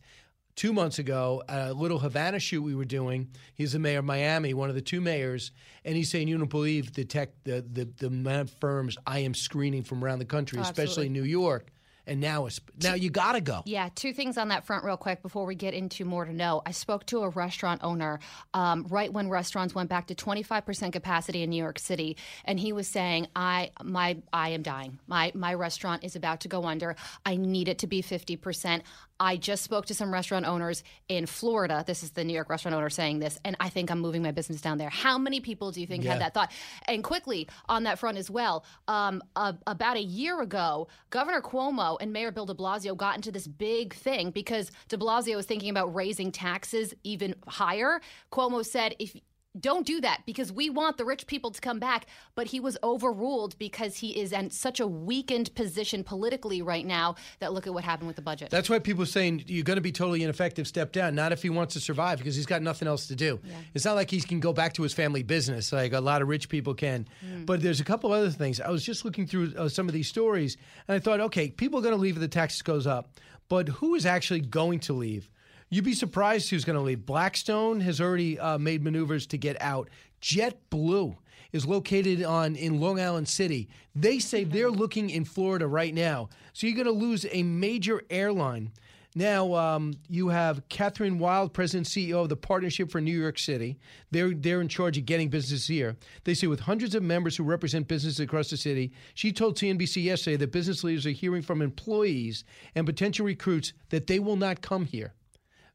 two 0.57 0.73
months 0.73 0.99
ago, 0.99 1.41
at 1.47 1.69
a 1.69 1.73
little 1.73 1.99
Havana 1.99 2.39
shoot 2.39 2.61
we 2.61 2.75
were 2.75 2.83
doing. 2.83 3.29
He's 3.53 3.71
the 3.71 3.79
mayor 3.79 3.99
of 3.99 4.05
Miami, 4.05 4.53
one 4.53 4.67
of 4.67 4.75
the 4.75 4.81
two 4.81 4.99
mayors, 4.99 5.51
and 5.85 5.95
he's 5.95 6.11
saying, 6.11 6.27
"You 6.27 6.37
don't 6.37 6.49
believe 6.49 6.91
the 6.93 7.05
tech, 7.05 7.29
the 7.45 7.63
the, 7.71 7.87
the 7.97 8.07
amount 8.07 8.41
of 8.41 8.51
firms 8.59 8.97
I 9.07 9.19
am 9.19 9.33
screening 9.33 9.83
from 9.83 10.03
around 10.03 10.19
the 10.19 10.25
country, 10.25 10.59
Oh, 10.59 10.63
especially. 10.63 11.07
New 11.07 11.23
York." 11.23 11.71
And 12.09 12.21
now, 12.21 12.45
it's, 12.45 12.61
now 12.81 12.93
you 12.93 13.09
got 13.09 13.33
to 13.33 13.41
go. 13.41 13.63
Yeah, 13.65 13.89
two 13.93 14.13
things 14.13 14.37
on 14.37 14.47
that 14.47 14.65
front, 14.65 14.85
real 14.85 14.95
quick, 14.95 15.21
before 15.21 15.45
we 15.45 15.55
get 15.55 15.73
into 15.73 16.05
more 16.05 16.23
to 16.23 16.31
know. 16.31 16.61
I 16.65 16.71
spoke 16.71 17.05
to 17.07 17.23
a 17.23 17.29
restaurant 17.29 17.81
owner 17.83 18.19
um, 18.53 18.85
right 18.89 19.11
when 19.11 19.27
restaurants 19.27 19.75
went 19.75 19.89
back 19.89 20.07
to 20.07 20.15
25% 20.15 20.93
capacity 20.93 21.43
in 21.43 21.49
New 21.49 21.61
York 21.61 21.79
City, 21.79 22.15
and 22.45 22.57
he 22.57 22.71
was 22.71 22.87
saying, 22.87 23.27
"I 23.35 23.71
my 23.83 24.19
I 24.31 24.49
am 24.49 24.61
dying. 24.61 24.99
My 25.05 25.33
my 25.35 25.53
restaurant 25.53 26.05
is 26.05 26.15
about 26.15 26.39
to 26.41 26.47
go 26.47 26.63
under. 26.63 26.95
I 27.25 27.35
need 27.35 27.67
it 27.67 27.79
to 27.79 27.87
be 27.87 28.01
50%." 28.01 28.83
I 29.19 29.37
just 29.37 29.63
spoke 29.63 29.87
to 29.87 29.93
some 29.93 30.13
restaurant 30.13 30.45
owners 30.45 30.83
in 31.07 31.25
Florida. 31.25 31.83
This 31.85 32.03
is 32.03 32.11
the 32.11 32.23
New 32.23 32.33
York 32.33 32.49
restaurant 32.49 32.75
owner 32.75 32.89
saying 32.89 33.19
this, 33.19 33.39
and 33.43 33.55
I 33.59 33.69
think 33.69 33.89
I'm 33.89 33.99
moving 33.99 34.21
my 34.21 34.31
business 34.31 34.61
down 34.61 34.77
there. 34.77 34.89
How 34.89 35.17
many 35.17 35.39
people 35.39 35.71
do 35.71 35.81
you 35.81 35.87
think 35.87 36.03
Yeah. 36.03 36.13
had 36.13 36.21
that 36.21 36.33
thought? 36.33 36.51
And 36.87 37.03
quickly 37.03 37.47
on 37.67 37.83
that 37.83 37.99
front 37.99 38.17
as 38.17 38.29
well, 38.29 38.63
um, 38.87 39.23
uh, 39.35 39.53
about 39.65 39.97
a 39.97 40.03
year 40.03 40.41
ago, 40.41 40.87
Governor 41.09 41.41
Cuomo 41.41 41.97
and 41.99 42.13
Mayor 42.13 42.31
Bill 42.31 42.45
de 42.45 42.53
Blasio 42.53 42.95
got 42.95 43.15
into 43.15 43.31
this 43.31 43.47
big 43.47 43.93
thing 43.93 44.31
because 44.31 44.71
de 44.87 44.97
Blasio 44.97 45.35
was 45.35 45.45
thinking 45.45 45.69
about 45.69 45.93
raising 45.95 46.31
taxes 46.31 46.93
even 47.03 47.35
higher. 47.47 48.01
Cuomo 48.31 48.65
said, 48.65 48.95
if 48.99 49.15
don't 49.59 49.85
do 49.85 50.01
that 50.01 50.21
because 50.25 50.51
we 50.51 50.69
want 50.69 50.97
the 50.97 51.05
rich 51.05 51.27
people 51.27 51.51
to 51.51 51.61
come 51.61 51.79
back. 51.79 52.05
But 52.35 52.47
he 52.47 52.59
was 52.59 52.77
overruled 52.83 53.57
because 53.57 53.97
he 53.97 54.19
is 54.19 54.31
in 54.31 54.51
such 54.51 54.79
a 54.79 54.87
weakened 54.87 55.53
position 55.55 56.03
politically 56.03 56.61
right 56.61 56.85
now 56.85 57.15
that 57.39 57.53
look 57.53 57.67
at 57.67 57.73
what 57.73 57.83
happened 57.83 58.07
with 58.07 58.15
the 58.15 58.21
budget. 58.21 58.49
That's 58.49 58.69
why 58.69 58.79
people 58.79 59.03
are 59.03 59.07
saying 59.07 59.43
you're 59.47 59.63
going 59.63 59.77
to 59.77 59.81
be 59.81 59.91
totally 59.91 60.23
ineffective. 60.23 60.67
Step 60.67 60.91
down. 60.91 61.15
Not 61.15 61.31
if 61.31 61.41
he 61.41 61.49
wants 61.49 61.73
to 61.73 61.79
survive, 61.79 62.17
because 62.17 62.35
he's 62.35 62.45
got 62.45 62.61
nothing 62.61 62.87
else 62.87 63.07
to 63.07 63.15
do. 63.15 63.39
It's 63.73 63.85
not 63.85 63.95
like 63.95 64.11
he 64.11 64.21
can 64.21 64.39
go 64.39 64.53
back 64.53 64.73
to 64.73 64.83
his 64.83 64.93
family 64.93 65.23
business 65.23 65.71
like 65.71 65.93
a 65.93 66.01
lot 66.01 66.21
of 66.21 66.27
rich 66.27 66.49
people 66.49 66.73
can. 66.73 67.07
Mm. 67.25 67.45
But 67.45 67.61
there's 67.61 67.79
a 67.79 67.83
couple 67.83 68.11
other 68.11 68.29
things. 68.29 68.59
I 68.59 68.69
was 68.69 68.83
just 68.83 69.05
looking 69.05 69.27
through 69.27 69.53
uh, 69.57 69.69
some 69.69 69.87
of 69.87 69.93
these 69.93 70.07
stories, 70.07 70.57
and 70.87 70.95
I 70.95 70.99
thought, 70.99 71.19
okay, 71.19 71.49
people 71.49 71.79
are 71.79 71.81
going 71.81 71.95
to 71.95 72.01
leave 72.01 72.15
if 72.15 72.21
the 72.21 72.27
taxes 72.27 72.61
goes 72.61 72.87
up, 72.87 73.09
but 73.49 73.67
who 73.69 73.95
is 73.95 74.05
actually 74.05 74.41
going 74.41 74.79
to 74.81 74.93
leave? 74.93 75.29
You'd 75.69 75.83
be 75.83 75.93
surprised 75.93 76.49
who's 76.49 76.63
going 76.63 76.77
to 76.77 76.83
leave. 76.83 77.05
Blackstone 77.05 77.81
has 77.81 77.99
already 77.99 78.39
uh, 78.39 78.57
made 78.57 78.83
maneuvers 78.83 79.27
to 79.27 79.37
get 79.37 79.61
out. 79.61 79.89
JetBlue 80.21 81.17
is 81.51 81.65
located 81.65 82.23
on 82.23 82.55
in 82.55 82.79
Long 82.79 82.99
Island 82.99 83.27
City. 83.27 83.67
They 83.93 84.19
say 84.19 84.43
they're 84.43 84.71
looking 84.71 85.09
in 85.09 85.25
Florida 85.25 85.67
right 85.67 85.93
now. 85.93 86.29
So 86.53 86.67
you're 86.67 86.75
going 86.75 86.85
to 86.85 87.05
lose 87.05 87.25
a 87.31 87.43
major 87.43 88.01
airline. 88.09 88.71
Now 89.15 89.55
um, 89.55 89.93
you 90.07 90.29
have 90.29 90.67
Kathryn 90.69 91.17
Wylde, 91.17 91.51
President 91.51 91.87
CEO 91.87 92.21
of 92.21 92.29
the 92.29 92.35
Partnership 92.37 92.91
for 92.91 93.01
New 93.01 93.19
York 93.19 93.39
City. 93.39 93.79
They're 94.11 94.33
they're 94.33 94.61
in 94.61 94.67
charge 94.67 94.97
of 94.97 95.05
getting 95.05 95.29
business 95.29 95.67
here. 95.67 95.97
They 96.23 96.35
say 96.35 96.45
with 96.47 96.59
hundreds 96.59 96.93
of 96.93 97.01
members 97.01 97.35
who 97.35 97.43
represent 97.43 97.87
businesses 97.87 98.19
across 98.19 98.51
the 98.51 98.57
city. 98.57 98.91
She 99.15 99.31
told 99.31 99.57
CNBC 99.57 100.03
yesterday 100.03 100.37
that 100.37 100.51
business 100.51 100.83
leaders 100.83 101.07
are 101.07 101.11
hearing 101.11 101.41
from 101.41 101.63
employees 101.63 102.43
and 102.75 102.85
potential 102.85 103.25
recruits 103.25 103.73
that 103.89 104.05
they 104.05 104.19
will 104.19 104.35
not 104.35 104.61
come 104.61 104.85
here. 104.85 105.13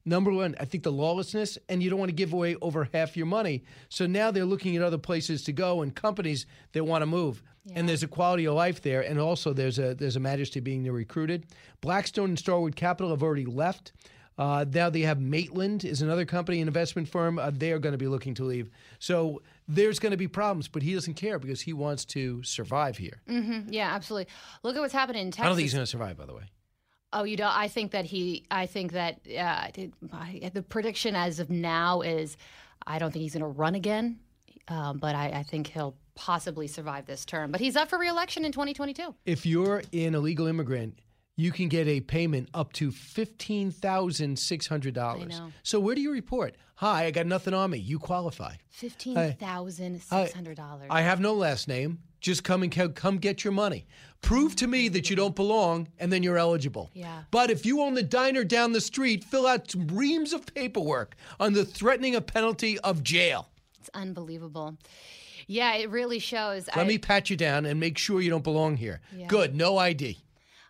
Number 0.05 0.33
one, 0.33 0.57
I 0.59 0.65
think 0.65 0.83
the 0.83 0.91
lawlessness, 0.93 1.59
and 1.69 1.83
you 1.83 1.89
don't 1.91 1.99
want 1.99 2.09
to 2.09 2.15
give 2.15 2.33
away 2.33 2.57
over 2.61 2.89
half 2.93 3.17
your 3.17 3.27
money. 3.27 3.63
So 3.89 4.07
now 4.07 4.31
they're 4.31 4.45
looking 4.45 4.77
at 4.77 4.83
other 4.83 4.99
places 4.99 5.45
to 5.45 5.53
go 5.53 5.83
and 5.83 5.95
companies 5.95 6.47
that 6.73 6.85
want 6.85 7.03
to 7.03 7.07
move. 7.07 7.43
And 7.77 7.89
there's 7.89 8.03
a 8.03 8.09
quality 8.09 8.47
of 8.47 8.55
life 8.55 8.83
there, 8.83 9.03
and 9.03 9.21
also 9.21 9.53
there's 9.53 9.79
a 9.79 9.95
there's 9.95 10.17
a 10.17 10.21
majesty 10.21 10.59
being 10.59 10.83
recruited. 10.91 11.47
Blackstone 11.81 12.31
and 12.31 12.39
Starwood 12.39 12.75
Capital 12.75 13.11
have 13.11 13.23
already 13.23 13.45
left. 13.47 13.93
Uh, 14.37 14.65
now 14.73 14.91
they 14.91 15.03
have 15.03 15.21
Maitland 15.21 15.85
is 15.85 16.03
another 16.03 16.25
company, 16.25 16.61
an 16.61 16.67
investment 16.67 17.07
firm. 17.09 17.39
Uh, 17.39 17.53
they 17.55 17.71
are 17.71 17.79
going 17.79 17.93
to 17.93 17.99
be 17.99 18.09
looking 18.09 18.35
to 18.35 18.45
leave. 18.45 18.69
So 18.99 19.43
there's 19.69 20.01
going 20.01 20.11
to 20.11 20.17
be 20.17 20.27
problems, 20.27 20.67
but 20.67 20.83
he 20.83 20.95
doesn't 20.95 21.15
care 21.15 21.39
because 21.39 21.61
he 21.61 21.73
wants 21.73 22.05
to 22.07 22.43
survive 22.43 22.97
here. 22.97 23.21
hmm 23.29 23.61
Yeah, 23.69 23.95
absolutely. 23.95 24.33
Look 24.65 24.75
at 24.75 24.81
what's 24.81 24.93
happening 24.95 25.23
in 25.23 25.31
Texas. 25.31 25.45
I 25.45 25.49
don't 25.49 25.55
think 25.57 25.67
he's 25.67 25.75
going 25.75 25.85
to 25.85 25.91
survive, 25.91 26.17
by 26.17 26.27
the 26.27 26.35
way. 26.35 26.45
Oh, 27.13 27.25
you 27.25 27.37
don't. 27.37 27.55
I 27.57 27.69
think 27.69 27.93
that 27.93 28.05
he. 28.07 28.45
I 28.51 28.67
think 28.67 28.93
that 28.93 29.21
uh, 29.39 29.69
the 30.53 30.63
prediction 30.63 31.15
as 31.15 31.41
of 31.41 31.51
now 31.51 32.01
is, 32.01 32.37
I 32.87 32.99
don't 32.99 33.11
think 33.13 33.23
he's 33.23 33.35
going 33.35 33.43
to 33.43 33.47
run 33.59 33.75
again, 33.75 34.19
um, 34.69 34.99
but 34.99 35.15
I, 35.15 35.29
I 35.29 35.43
think 35.43 35.67
he'll 35.69 35.97
possibly 36.15 36.67
survive 36.67 37.07
this 37.07 37.25
term. 37.25 37.51
But 37.53 37.61
he's 37.61 37.77
up 37.77 37.89
for 37.89 37.99
reelection 37.99 38.45
in 38.45 38.53
2022. 38.53 39.15
if 39.27 39.45
you're 39.47 39.83
an 39.93 40.15
illegal 40.15 40.47
immigrant, 40.47 40.99
you 41.37 41.51
can 41.53 41.69
get 41.69 41.87
a 41.89 42.01
payment 42.01 42.49
up 42.55 42.73
to 42.75 42.91
fifteen 42.91 43.71
thousand 43.71 44.39
six 44.39 44.67
hundred 44.67 44.95
dollars. 44.95 45.25
I 45.25 45.39
know. 45.39 45.53
So 45.63 45.81
where 45.81 45.95
do 45.95 46.01
you 46.01 46.13
report? 46.13 46.57
Hi, 46.77 47.05
I 47.05 47.11
got 47.11 47.27
nothing 47.27 47.55
on 47.55 47.71
me. 47.71 47.79
You 47.79 47.99
qualify. 47.99 48.55
Fifteen 48.71 49.35
thousand 49.39 50.01
six 50.03 50.33
hundred 50.33 50.57
dollars. 50.57 50.87
I 50.91 51.03
have 51.03 51.21
no 51.21 51.35
last 51.35 51.69
name. 51.69 51.99
Just 52.21 52.45
come 52.45 52.63
and 52.63 52.71
co- 52.71 52.89
come 52.89 53.19
get 53.19 53.43
your 53.45 53.53
money. 53.53 53.87
Prove 54.23 54.57
to 54.57 54.67
me 54.67 54.89
that 54.89 55.11
you 55.11 55.17
don't 55.17 55.35
belong, 55.35 55.89
and 55.99 56.13
then 56.13 56.23
you're 56.23 56.39
eligible. 56.39 56.91
Yeah. 56.95 57.25
But 57.31 57.51
if 57.51 57.67
you 57.67 57.83
own 57.83 57.95
the 57.95 58.03
diner 58.03 58.45
down 58.45 58.73
the 58.73 58.81
street, 58.81 59.25
fill 59.25 59.47
out 59.47 59.75
reams 59.89 60.33
of 60.33 60.47
paperwork 60.55 61.17
on 61.41 61.53
the 61.53 61.65
threatening 61.65 62.15
a 62.15 62.21
penalty 62.21 62.79
of 62.81 63.03
jail. 63.03 63.49
It's 63.81 63.91
unbelievable. 63.95 64.77
Yeah, 65.49 65.75
it 65.75 65.91
really 65.91 66.21
shows. 66.21 66.69
Let 66.69 66.79
I, 66.79 66.85
me 66.85 66.99
pat 66.99 67.31
you 67.31 67.37
down 67.37 67.67
and 67.67 67.81
make 67.81 67.99
sure 67.99 68.21
you 68.21 68.31
don't 68.31 68.45
belong 68.45 68.77
here. 68.77 69.01
Yeah. 69.15 69.27
Good, 69.27 69.57
no 69.57 69.77
ID. 69.77 70.22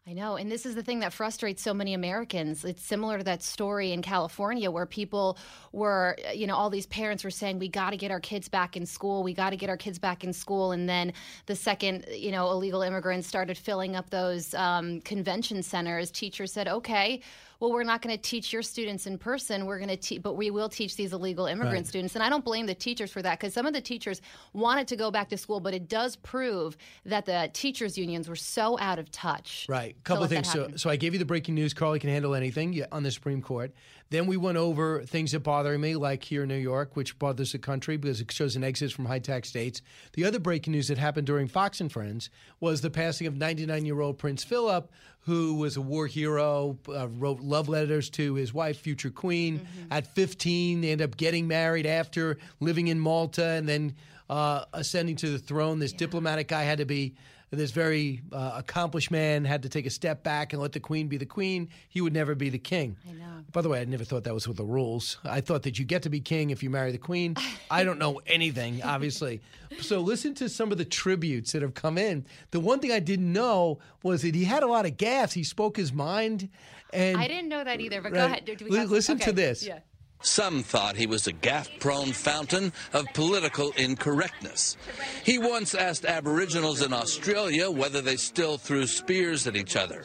I 0.05 0.15
know. 0.15 0.35
And 0.35 0.51
this 0.51 0.67
is 0.67 0.75
the 0.75 0.83
thing 0.83 0.99
that 1.01 1.13
frustrates 1.13 1.63
so 1.63 1.73
many 1.73 1.95
Americans. 1.95 2.65
It's 2.65 2.83
similar 2.83 3.19
to 3.19 3.25
that 3.25 3.41
story 3.41 3.93
in 3.93 4.03
California 4.03 4.69
where 4.69 4.85
people 4.85 5.39
were, 5.71 6.17
you 6.35 6.49
know, 6.49 6.57
all 6.57 6.71
these 6.71 6.87
parents 6.87 7.23
were 7.23 7.31
saying, 7.31 7.61
we 7.61 7.69
got 7.69 7.91
to 7.91 7.97
get 7.97 8.11
our 8.11 8.19
kids 8.19 8.49
back 8.49 8.77
in 8.77 8.85
school. 8.85 9.23
We 9.23 9.33
got 9.33 9.51
to 9.51 9.57
get 9.57 9.71
our 9.71 9.77
kids 9.77 10.01
back 10.01 10.25
in 10.25 10.33
school. 10.33 10.73
And 10.73 10.89
then 10.89 11.13
the 11.47 11.55
second, 11.55 12.07
you 12.11 12.33
know, 12.33 12.51
illegal 12.51 12.83
immigrants 12.83 13.29
started 13.29 13.57
filling 13.57 13.95
up 13.95 14.11
those 14.11 14.55
um, 14.55 15.03
convention 15.03 15.63
centers, 15.63 16.11
teachers 16.11 16.53
said, 16.53 16.67
okay, 16.67 17.21
well, 17.63 17.71
we're 17.71 17.85
not 17.85 18.03
going 18.03 18.15
to 18.15 18.21
teach 18.21 18.53
your 18.53 18.61
students 18.61 19.07
in 19.07 19.17
person. 19.17 19.67
We're 19.67 19.79
going 19.79 19.89
to 19.89 19.97
teach, 19.97 20.21
but 20.21 20.35
we 20.35 20.51
will 20.51 20.69
teach 20.69 20.97
these 20.97 21.13
illegal 21.13 21.47
immigrant 21.47 21.77
Right. 21.77 21.87
students. 21.87 22.17
And 22.17 22.25
I 22.25 22.29
don't 22.29 22.45
blame 22.45 22.67
the 22.67 22.75
teachers 22.75 23.13
for 23.13 23.23
that 23.23 23.39
because 23.39 23.55
some 23.55 23.67
of 23.67 23.73
the 23.73 23.81
teachers 23.81 24.21
wanted 24.53 24.89
to 24.89 24.97
go 24.97 25.13
back 25.13 25.29
to 25.29 25.39
school, 25.39 25.61
but 25.61 25.73
it 25.73 25.89
does 25.89 26.17
prove 26.17 26.77
that 27.07 27.25
the 27.25 27.51
teachers' 27.53 27.97
unions 27.97 28.29
were 28.29 28.35
so 28.35 28.77
out 28.81 28.99
of 28.99 29.13
touch. 29.13 29.65
Right. 29.69 29.95
to 29.95 30.03
Couple 30.03 30.25
of 30.25 30.31
things. 30.31 30.51
So, 30.51 30.71
so 30.75 30.91
I 30.91 30.97
gave 30.97 31.13
you 31.13 31.21
the 31.21 31.25
breaking 31.25 31.55
news. 31.55 31.73
Carly 31.73 32.01
can 32.01 32.11
handle 32.11 32.35
anything 32.35 32.83
on 32.91 33.05
the 33.05 33.13
Supreme 33.13 33.41
Court. 33.41 33.73
Then 34.13 34.27
we 34.27 34.37
went 34.37 34.59
over 34.59 35.01
things 35.07 35.33
that 35.33 35.41
bother 35.41 35.79
me, 35.79 35.97
like 35.97 36.23
here 36.23 36.43
in 36.43 36.51
New 36.51 36.57
York, 36.57 36.97
which 36.97 37.19
bothers 37.19 37.53
the 37.53 37.59
country 37.59 37.97
because 37.97 38.21
it 38.21 38.31
shows 38.31 38.57
an 38.57 38.63
exit 38.63 38.93
from 38.93 39.07
high 39.07 39.21
tax 39.21 39.49
states. 39.49 39.81
The 40.13 40.27
other 40.27 40.39
breaking 40.39 40.75
news 40.75 40.89
that 40.89 40.99
happened 40.99 41.27
during 41.27 41.49
Fox 41.49 41.81
and 41.81 41.91
Friends 41.91 42.29
was 42.61 42.83
the 42.83 42.91
passing 42.91 43.27
of 43.27 43.39
99 43.39 43.87
year 43.87 43.99
old 44.03 44.19
Prince 44.19 44.45
Philip, 44.45 44.93
who 45.21 45.55
was 45.55 45.79
a 45.79 45.81
war 45.81 46.07
hero, 46.07 46.79
uh, 46.91 47.09
wrote 47.09 47.41
love 47.41 47.71
letters 47.71 48.11
to 48.11 48.35
his 48.35 48.53
wife, 48.53 48.79
future 48.79 49.09
queen. 49.09 49.61
Mm-hmm. 49.61 49.93
At 49.93 50.07
15, 50.09 50.83
they 50.83 50.91
end 50.91 51.01
up 51.01 51.17
getting 51.17 51.49
married 51.49 51.87
after 51.87 52.37
living 52.61 52.89
in 52.89 53.01
Malta 53.01 53.47
and 53.47 53.67
then 53.67 53.95
uh, 54.29 54.67
ascending 54.75 55.17
to 55.17 55.31
the 55.31 55.39
throne. 55.39 55.79
This 55.79 55.95
diplomatic 55.95 56.49
guy 56.49 56.65
had 56.65 56.79
to 56.79 56.85
be 56.85 57.15
this 57.57 57.71
very 57.71 58.23
uh, 58.33 58.53
accomplished 58.57 59.11
man 59.11 59.45
had 59.45 59.63
to 59.63 59.69
take 59.69 59.85
a 59.85 59.91
step 59.91 60.23
back 60.23 60.53
and 60.53 60.63
let 60.63 60.73
the 60.73 60.81
queen 60.81 61.09
be 61.09 61.19
the 61.19 61.27
queen. 61.27 61.69
He 61.89 62.01
would 62.01 62.15
never 62.15 62.35
be 62.35 62.49
the 62.49 62.59
king. 62.59 62.97
I 63.09 63.13
know. 63.13 63.45
By 63.53 63.61
the 63.61 63.69
way, 63.69 63.81
I 63.81 63.85
never 63.85 64.05
thought 64.05 64.25
that 64.25 64.33
was 64.33 64.49
with 64.49 64.57
the 64.57 64.65
rules. 64.65 65.19
I 65.25 65.43
thought 65.43 65.63
that 65.65 65.79
you 65.79 65.85
get 65.85 66.03
to 66.05 66.11
be 66.11 66.21
king 66.21 66.51
if 66.51 66.63
you 66.63 66.71
marry 66.71 66.93
the 66.93 66.99
queen. 66.99 67.37
I 67.71 67.85
don't 67.85 67.99
know 67.99 68.21
anything, 68.27 68.83
obviously. 68.83 69.43
So 69.81 70.01
listen 70.01 70.35
to 70.37 70.49
some 70.49 70.73
of 70.73 70.79
the 70.79 70.85
tributes 70.85 71.53
that 71.53 71.61
have 71.63 71.75
come 71.75 71.99
in. 71.99 72.25
The 72.53 72.61
one 72.61 72.81
thing 72.81 72.91
I 72.91 73.01
didn't 73.01 73.31
know 73.31 73.81
was 74.03 74.23
that 74.23 74.35
he 74.35 74.45
had 74.45 74.63
a 74.63 74.67
lot 74.67 74.87
of 74.87 74.97
gas. 74.97 75.33
He 75.35 75.45
spoke 75.45 75.77
his 75.77 75.93
mind, 75.93 76.49
and 76.93 77.19
I 77.19 77.29
didn't 77.29 77.49
know 77.49 77.65
that 77.65 77.81
either, 77.81 78.01
but 78.01 78.13
go 78.13 78.25
ahead. 78.25 78.45
Do, 78.47 78.57
do 78.57 78.65
we 78.65 78.85
listen 78.85 79.19
to 79.19 79.33
this. 79.33 79.67
Yeah. 79.67 79.81
Some 80.23 80.63
thought 80.63 80.97
he 80.97 81.07
was 81.07 81.27
a 81.27 81.33
gaffe 81.33 81.81
prone 81.81 82.13
fountain 82.13 82.73
of 82.93 83.07
political 83.13 83.73
incorrectness. 83.77 84.77
He 85.25 85.39
once 85.39 85.75
asked 85.75 86.05
Aboriginals 86.05 86.81
in 86.81 86.93
Australia 86.93 87.71
whether 87.71 88.01
they 88.01 88.17
still 88.17 88.57
threw 88.57 88.87
spears 88.87 89.47
at 89.47 89.57
each 89.57 89.77
other. 89.77 90.05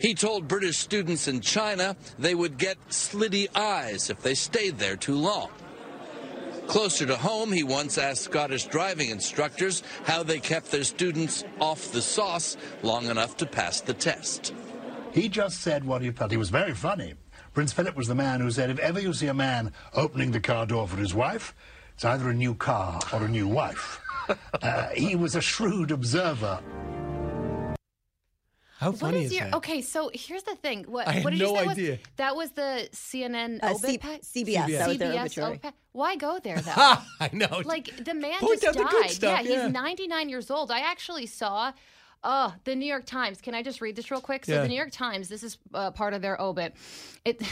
He 0.00 0.14
told 0.14 0.48
British 0.48 0.78
students 0.78 1.28
in 1.28 1.40
China 1.40 1.96
they 2.18 2.34
would 2.34 2.58
get 2.58 2.76
slitty 2.88 3.48
eyes 3.56 4.10
if 4.10 4.20
they 4.22 4.34
stayed 4.34 4.78
there 4.78 4.96
too 4.96 5.14
long. 5.14 5.50
Closer 6.66 7.06
to 7.06 7.16
home, 7.16 7.52
he 7.52 7.62
once 7.62 7.96
asked 7.96 8.22
Scottish 8.22 8.64
driving 8.64 9.10
instructors 9.10 9.84
how 10.04 10.24
they 10.24 10.40
kept 10.40 10.72
their 10.72 10.82
students 10.82 11.44
off 11.60 11.92
the 11.92 12.02
sauce 12.02 12.56
long 12.82 13.06
enough 13.06 13.36
to 13.36 13.46
pass 13.46 13.80
the 13.80 13.94
test. 13.94 14.52
He 15.12 15.28
just 15.28 15.60
said 15.60 15.84
what 15.84 16.02
he 16.02 16.10
felt. 16.10 16.32
He 16.32 16.36
was 16.36 16.50
very 16.50 16.74
funny. 16.74 17.14
Prince 17.56 17.72
Philip 17.72 17.96
was 17.96 18.06
the 18.06 18.14
man 18.14 18.42
who 18.42 18.50
said, 18.50 18.68
if 18.68 18.78
ever 18.80 19.00
you 19.00 19.14
see 19.14 19.28
a 19.28 19.32
man 19.32 19.72
opening 19.94 20.30
the 20.30 20.40
car 20.40 20.66
door 20.66 20.86
for 20.86 20.98
his 20.98 21.14
wife, 21.14 21.54
it's 21.94 22.04
either 22.04 22.28
a 22.28 22.34
new 22.34 22.54
car 22.54 23.00
or 23.14 23.24
a 23.24 23.28
new 23.28 23.48
wife. 23.48 23.98
Uh, 24.60 24.88
he 24.88 25.14
was 25.14 25.36
a 25.36 25.40
shrewd 25.40 25.92
observer. 25.92 26.58
How 28.78 28.90
funny 28.90 29.20
is 29.20 29.26
is 29.30 29.38
your 29.38 29.44
that? 29.44 29.54
okay? 29.58 29.80
So 29.82 30.10
here's 30.12 30.42
the 30.42 30.56
thing. 30.56 30.84
What, 30.88 31.06
I 31.06 31.12
had 31.12 31.24
what 31.24 31.30
did 31.30 31.38
you 31.38 31.46
no 31.46 31.54
say 31.54 31.64
was- 31.66 31.78
idea. 31.78 31.98
that 32.16 32.34
was 32.34 32.50
the 32.50 32.88
CNN 32.92 33.60
Uh, 33.62 33.70
obit 33.74 33.90
C- 33.90 33.98
pa- 33.98 34.08
CBS, 34.20 34.66
that 34.66 34.90
CBS 34.90 35.20
obituary. 35.20 35.60
obit 35.62 35.74
Why 35.92 36.16
go 36.16 36.40
there 36.42 36.60
though? 36.60 36.72
I 36.76 37.30
know. 37.32 37.62
like 37.64 38.04
the 38.04 38.14
man 38.14 38.40
Point 38.40 38.60
just 38.60 38.76
out 38.76 38.84
the 38.84 38.90
good 38.90 39.02
died. 39.02 39.10
stuff, 39.12 39.44
yeah, 39.44 39.48
yeah. 39.52 39.62
he's 39.66 39.72
99 39.72 40.28
years 40.28 40.50
old. 40.50 40.72
I 40.72 40.80
actually 40.80 41.26
saw. 41.26 41.72
Oh, 42.28 42.52
the 42.64 42.74
New 42.74 42.86
York 42.86 43.06
Times. 43.06 43.40
Can 43.40 43.54
I 43.54 43.62
just 43.62 43.80
read 43.80 43.94
this 43.94 44.10
real 44.10 44.20
quick? 44.20 44.44
So 44.44 44.52
Yeah. 44.54 44.62
the 44.62 44.68
New 44.68 44.74
York 44.74 44.90
Times. 44.90 45.28
This 45.28 45.44
is 45.44 45.58
uh, 45.72 45.92
part 45.92 46.12
of 46.12 46.22
their 46.22 46.40
obit. 46.40 46.74
It. 47.24 47.40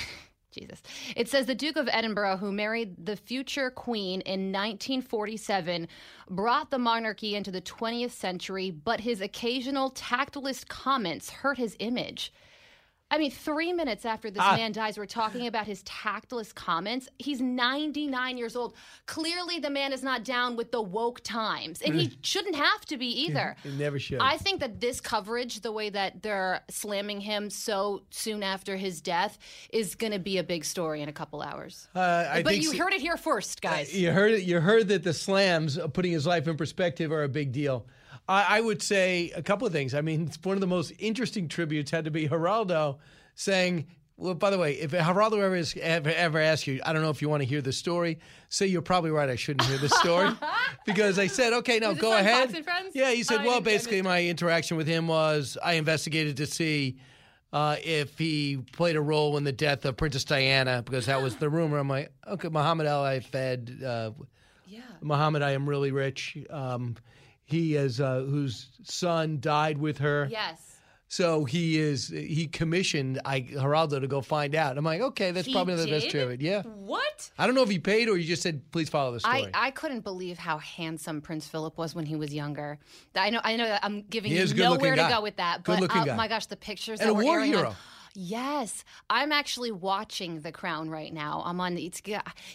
Jesus. 0.50 0.82
It 1.16 1.28
says 1.28 1.46
the 1.46 1.54
Duke 1.54 1.76
of 1.76 1.88
Edinburgh, 1.90 2.36
who 2.36 2.52
married 2.52 3.06
the 3.06 3.16
future 3.16 3.70
queen 3.70 4.20
in 4.20 4.52
1947, 4.52 5.88
brought 6.30 6.70
the 6.70 6.78
monarchy 6.78 7.34
into 7.34 7.50
the 7.50 7.60
20th 7.60 8.12
century, 8.12 8.70
but 8.70 9.00
his 9.00 9.20
occasional 9.20 9.90
tactless 9.90 10.62
comments 10.64 11.28
hurt 11.30 11.58
his 11.58 11.76
image. 11.80 12.32
I 13.14 13.18
mean, 13.18 13.30
three 13.30 13.72
minutes 13.72 14.04
after 14.04 14.28
this 14.28 14.42
Ah. 14.44 14.56
man 14.56 14.72
dies, 14.72 14.98
we're 14.98 15.06
talking 15.06 15.46
about 15.46 15.66
his 15.66 15.84
tactless 15.84 16.52
comments. 16.52 17.08
He's 17.18 17.40
99 17.40 18.36
years 18.36 18.56
old. 18.56 18.74
Clearly, 19.06 19.60
the 19.60 19.70
man 19.70 19.92
is 19.92 20.02
not 20.02 20.24
down 20.24 20.56
with 20.56 20.72
the 20.72 20.82
woke 20.82 21.20
times, 21.22 21.80
and 21.80 21.94
he 21.94 22.18
shouldn't 22.22 22.56
have 22.56 22.84
to 22.86 22.96
be 22.96 23.06
either. 23.06 23.54
He 23.62 23.70
never 23.70 24.00
should. 24.00 24.18
I 24.18 24.36
think 24.36 24.58
that 24.60 24.80
this 24.80 25.00
coverage, 25.00 25.60
the 25.60 25.70
way 25.70 25.90
that 25.90 26.24
they're 26.24 26.62
slamming 26.68 27.20
him 27.20 27.50
so 27.50 28.02
soon 28.10 28.42
after 28.42 28.76
his 28.76 29.00
death, 29.00 29.38
is 29.72 29.94
going 29.94 30.12
to 30.12 30.18
be 30.18 30.38
a 30.38 30.42
big 30.42 30.64
story 30.64 31.00
in 31.00 31.08
a 31.08 31.12
couple 31.12 31.40
hours. 31.40 31.86
Uh, 31.94 32.00
I 32.28 32.42
but 32.42 32.56
you 32.56 32.72
so- 32.72 32.78
heard 32.78 32.94
it 32.94 33.00
here 33.00 33.16
first, 33.16 33.62
guys. 33.62 33.94
You 33.94 34.10
heard 34.10 34.32
it. 34.32 34.42
You 34.42 34.58
heard 34.58 34.88
that 34.88 35.04
the 35.04 35.12
slams, 35.12 35.78
uh, 35.78 35.86
putting 35.86 36.10
his 36.10 36.26
life 36.26 36.48
in 36.48 36.56
perspective, 36.56 37.12
are 37.12 37.22
a 37.22 37.28
big 37.28 37.52
deal. 37.52 37.86
I, 38.28 38.58
I 38.58 38.60
would 38.60 38.82
say 38.82 39.32
a 39.34 39.42
couple 39.42 39.66
of 39.66 39.72
things. 39.72 39.94
I 39.94 40.00
mean, 40.00 40.26
it's 40.26 40.38
one 40.42 40.56
of 40.56 40.60
the 40.60 40.66
most 40.66 40.92
interesting 40.98 41.48
tributes 41.48 41.90
had 41.90 42.04
to 42.04 42.10
be 42.10 42.28
Geraldo 42.28 42.98
saying. 43.34 43.86
Well, 44.16 44.34
by 44.34 44.50
the 44.50 44.58
way, 44.58 44.74
if 44.74 44.92
Geraldo 44.92 45.42
ever, 45.42 45.56
is, 45.56 45.74
ever 45.80 46.10
ever 46.10 46.38
asks 46.38 46.68
you, 46.68 46.80
I 46.86 46.92
don't 46.92 47.02
know 47.02 47.10
if 47.10 47.20
you 47.20 47.28
want 47.28 47.42
to 47.42 47.48
hear 47.48 47.60
the 47.60 47.72
story. 47.72 48.20
Say 48.48 48.66
you're 48.66 48.80
probably 48.80 49.10
right. 49.10 49.28
I 49.28 49.34
shouldn't 49.34 49.68
hear 49.68 49.76
the 49.76 49.88
story 49.88 50.30
because 50.86 51.18
I 51.18 51.26
said, 51.26 51.52
okay, 51.52 51.80
no, 51.80 51.96
go 51.96 52.16
ahead. 52.16 52.44
Fox 52.44 52.54
and 52.54 52.64
Friends? 52.64 52.94
Yeah, 52.94 53.10
he 53.10 53.24
said, 53.24 53.40
Oh, 53.40 53.44
well, 53.44 53.60
basically, 53.60 54.02
my 54.02 54.22
interaction 54.22 54.76
with 54.76 54.86
him 54.86 55.08
was 55.08 55.58
I 55.60 55.72
investigated 55.72 56.36
to 56.36 56.46
see 56.46 56.96
uh, 57.54 57.76
if 57.84 58.18
he 58.18 58.58
played 58.72 58.96
a 58.96 59.00
role 59.00 59.36
in 59.36 59.44
the 59.44 59.52
death 59.52 59.84
of 59.84 59.96
Princess 59.96 60.24
Diana 60.24 60.82
because 60.84 61.06
that 61.06 61.22
was 61.22 61.36
the 61.36 61.48
rumor. 61.50 61.78
I'm 61.78 61.88
like, 61.88 62.12
okay, 62.26 62.48
Mohamed 62.48 62.86
Al-Fayed. 62.86 63.82
Uh, 63.82 64.10
yeah. 64.66 64.80
Muhammad, 65.00 65.42
I 65.42 65.52
am 65.52 65.68
really 65.68 65.92
rich. 65.92 66.36
Um, 66.50 66.96
he 67.44 67.76
is 67.76 68.00
uh, 68.00 68.20
whose 68.20 68.68
son 68.84 69.38
died 69.40 69.78
with 69.78 69.98
her. 69.98 70.28
Yes. 70.30 70.60
So 71.06 71.44
he 71.44 71.78
is 71.78 72.08
he 72.08 72.48
commissioned 72.48 73.20
I, 73.24 73.42
Geraldo 73.42 74.00
to 74.00 74.08
go 74.08 74.20
find 74.20 74.54
out. 74.56 74.76
I'm 74.76 74.84
like, 74.84 75.00
okay, 75.00 75.30
that's 75.30 75.46
He 75.46 75.52
probably 75.52 75.74
not 75.76 75.84
the 75.84 75.90
best 75.90 76.06
did? 76.06 76.10
tribute. 76.10 76.40
Yeah. 76.40 76.62
What? 76.62 77.30
I 77.38 77.46
don't 77.46 77.54
know 77.54 77.62
if 77.62 77.68
he 77.70 77.78
paid 77.78 78.08
or 78.08 78.16
he 78.16 78.24
just 78.24 78.42
said, 78.42 78.62
please 78.72 78.88
follow 78.88 79.12
the 79.12 79.20
story. 79.20 79.48
I, 79.54 79.66
I 79.66 79.70
couldn't 79.70 80.00
believe 80.00 80.38
how 80.38 80.58
handsome 80.58 81.20
Prince 81.20 81.46
Philip 81.46 81.78
was 81.78 81.94
when 81.94 82.04
he 82.06 82.16
was 82.16 82.34
younger. 82.34 82.78
I 83.14 83.30
know 83.30 83.40
I 83.44 83.54
know 83.54 83.66
that 83.66 83.84
I'm 83.84 84.02
giving 84.02 84.32
He 84.32 84.38
you 84.38 84.42
is 84.42 84.50
a 84.50 84.54
good-looking 84.54 84.78
nowhere 84.82 84.96
to 84.96 85.02
guy. 85.02 85.10
go 85.10 85.22
with 85.22 85.36
that, 85.36 85.62
but 85.62 85.74
Good-looking 85.74 86.02
oh 86.02 86.04
guy. 86.06 86.16
my 86.16 86.26
gosh, 86.26 86.46
the 86.46 86.56
pictures 86.56 86.98
And 87.00 87.10
that 87.10 87.12
a 87.12 87.14
were 87.14 87.22
war 87.22 87.34
airing 87.38 87.52
hero. 87.52 87.68
on- 87.68 87.76
Yes, 88.16 88.84
I'm 89.10 89.32
actually 89.32 89.72
watching 89.72 90.40
The 90.40 90.52
Crown 90.52 90.88
right 90.88 91.12
now. 91.12 91.42
I'm 91.44 91.60
on 91.60 91.76
it's 91.76 92.00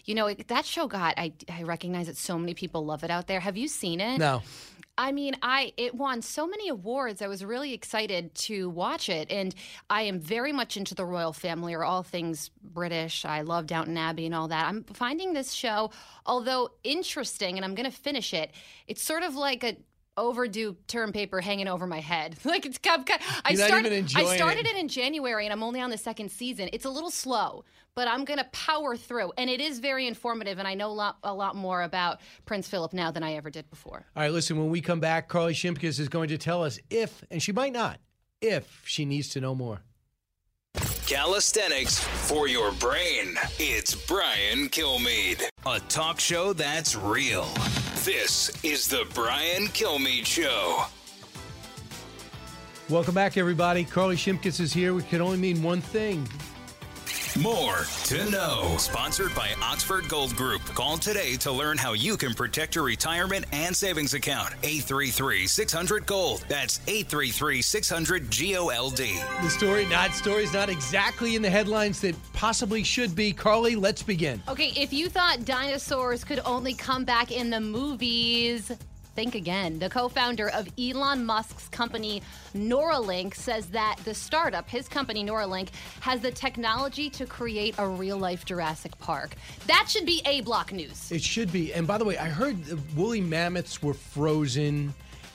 you 0.06 0.16
know 0.16 0.34
that 0.34 0.66
show 0.66 0.88
got 0.88 1.16
I 1.18 1.34
I 1.52 1.64
recognize 1.64 2.07
that 2.07 2.16
so 2.18 2.38
many 2.40 2.53
people 2.53 2.86
love 2.86 3.03
it 3.03 3.11
out 3.11 3.28
there. 3.28 3.40
Have 3.41 3.57
you 3.57 3.68
seen 3.68 3.99
it? 4.02 4.18
no. 4.20 4.41
I 4.99 5.13
mean, 5.13 5.38
I 5.41 5.71
it 5.77 5.95
won 5.95 6.21
so 6.21 6.45
many 6.45 6.67
awards. 6.67 7.21
I 7.21 7.27
was 7.27 7.45
really 7.45 7.73
excited 7.73 8.35
to 8.35 8.69
watch 8.69 9.07
it, 9.07 9.31
and 9.31 9.55
I 9.89 10.01
am 10.01 10.19
very 10.19 10.51
much 10.51 10.76
into 10.76 10.93
the 10.93 11.05
royal 11.05 11.31
family 11.31 11.73
or 11.73 11.85
all 11.85 12.03
things 12.03 12.51
British. 12.61 13.23
I 13.23 13.41
love 13.41 13.65
Downton 13.65 13.97
Abbey 13.97 14.26
and 14.26 14.35
all 14.35 14.49
that. 14.49 14.67
I'm 14.67 14.84
finding 14.84 15.31
this 15.31 15.53
show, 15.53 15.91
although 16.26 16.71
interesting, 16.84 17.55
and 17.55 17.63
I'm 17.63 17.76
going 17.76 17.89
to 17.89 17.97
finish 17.97 18.34
it. 18.34 18.51
It's 18.88 19.01
sort 19.01 19.23
of 19.23 19.35
like 19.35 19.63
a 19.63 19.77
overdue 20.20 20.76
term 20.88 21.12
paper 21.12 21.41
hanging 21.41 21.68
over 21.68 21.88
my 21.88 22.00
head. 22.00 22.38
like 22.44 22.66
it's 22.66 22.78
got, 22.78 23.06
got- 23.06 23.22
I 23.44 23.52
You're 23.52 23.60
not 23.60 23.68
started 23.68 23.94
even 23.94 24.06
I 24.16 24.36
started 24.36 24.66
it. 24.66 24.76
it 24.76 24.78
in 24.78 24.88
January 24.88 25.46
and 25.46 25.54
I'm 25.54 25.64
only 25.64 25.82
on 25.82 25.90
the 25.90 25.98
second 25.98 26.30
season. 26.30 26.70
It's 26.74 26.86
a 26.86 26.90
little 26.90 27.10
slow, 27.10 27.64
but 27.96 28.08
I'm 28.08 28.26
going 28.26 28.40
to 28.40 28.48
power 28.52 28.96
through. 28.96 29.32
And 29.38 29.50
it 29.50 29.62
is 29.62 29.80
very 29.80 30.06
informative 30.08 30.60
and 30.60 30.68
I 30.68 30.76
know 30.76 30.90
a 30.90 30.94
lot, 30.94 31.18
a 31.24 31.34
lot 31.34 31.56
more 31.56 31.82
about 31.84 32.20
Prince 32.46 32.68
Philip 32.68 32.94
now 32.94 33.12
than 33.12 33.24
I 33.24 33.34
ever 33.34 33.50
did 33.50 33.70
before. 33.70 34.06
All 34.16 34.24
right, 34.24 34.32
listen, 34.32 34.58
when 34.58 34.70
we 34.70 34.82
come 34.82 35.00
back, 35.00 35.28
Carly 35.30 35.54
Shimkus 35.54 36.00
is 36.00 36.10
going 36.10 36.30
to 36.30 36.38
tell 36.38 36.64
us 36.64 36.80
if, 36.90 37.24
and 37.32 37.41
she 37.41 37.52
might 37.52 37.74
not, 37.74 38.00
if 38.41 38.82
she 38.86 39.06
needs 39.06 39.30
to 39.30 39.41
know 39.41 39.56
more. 39.56 39.82
Calisthenics 41.08 42.00
for 42.00 42.48
your 42.48 42.72
brain. 42.74 43.36
It's 43.58 43.96
Brian 43.96 44.70
Kilmeade, 44.70 45.44
a 45.66 45.80
talk 45.90 46.20
show 46.20 46.54
that's 46.54 46.96
real. 46.96 47.48
This 48.05 48.49
is 48.63 48.88
the 48.88 49.05
Brian 49.13 49.67
Kilmeade 49.67 50.26
Show. 50.26 50.85
Welcome 52.88 53.13
back, 53.13 53.35
everybody. 53.35 53.84
Carly 53.84 54.15
Shimkus 54.15 54.61
is 54.61 54.71
here. 54.71 54.93
We 54.93 55.03
can 55.03 55.19
only 55.19 55.38
mean 55.38 55.61
one 55.61 55.81
thing. 55.81 56.26
More 57.40 57.86
to 58.06 58.30
know. 58.30 58.76
Sponsored 58.77 59.34
by 59.36 59.49
Oxford 59.61 60.10
Gold 60.10 60.36
Group. 60.36 60.61
Call 60.76 60.98
today 60.98 61.36
to 61.38 61.52
learn 61.52 61.77
how 61.77 61.94
you 61.94 62.18
can 62.18 62.34
protect 62.34 62.76
your 62.76 62.84
retirement 62.84 63.45
and 63.52 63.76
savings 63.76 64.14
account. 64.14 64.53
833 64.64 65.48
600 65.48 66.06
Gold. 66.06 66.44
That's 66.48 66.80
833 66.88 67.61
600 67.61 68.30
G 68.31 68.57
O 68.57 68.69
L 68.69 68.90
D. 68.90 69.19
The 69.41 69.49
story, 69.49 69.86
not 69.86 70.14
stories, 70.14 70.53
not 70.53 70.69
exactly 70.69 71.36
in 71.36 71.41
the 71.41 71.49
headlines 71.49 72.02
that 72.02 72.15
possibly 72.34 72.84
should 72.84 73.15
be. 73.15 73.31
Carly, 73.31 73.76
let's 73.76 74.03
begin. 74.03 74.41
Okay, 74.48 74.73
if 74.76 74.91
you 74.91 75.07
thought 75.07 75.45
dinosaurs 75.45 76.23
could 76.23 76.41
only 76.45 76.73
come 76.73 77.06
back 77.06 77.31
in 77.31 77.49
the 77.49 77.61
movies, 77.61 78.72
think 79.20 79.36
again. 79.36 79.80
The 79.80 79.90
co 79.90 80.08
founder 80.08 80.50
of 80.52 80.70
Elon 80.80 81.26
Musk's 81.26 81.68
company, 81.68 82.22
Neuralink, 82.56 83.36
says 83.36 83.66
that 83.72 83.98
the 84.06 84.14
startup, 84.14 84.70
his 84.70 84.88
company, 84.88 85.26
Neuralink, 85.26 85.72
has 86.00 86.22
the 86.22 86.32
technology 86.32 87.10
to 87.10 87.26
create 87.26 87.76
a 87.80 87.86
real 87.86 88.18
life 88.18 88.46
Jurassic 88.46 88.98
Park. 89.00 89.36
That 89.68 89.88
should 89.90 90.06
be 90.06 90.22
A 90.26 90.40
block 90.40 90.72
news. 90.72 91.12
It 91.12 91.22
should 91.22 91.52
be. 91.52 91.74
And 91.74 91.86
by 91.86 91.98
the 91.98 92.06
way, 92.06 92.18
I 92.18 92.30
heard 92.30 92.64
the 92.64 92.80
woolly 92.96 93.20
mammoths 93.20 93.84
were 93.84 93.94
frozen 93.94 94.94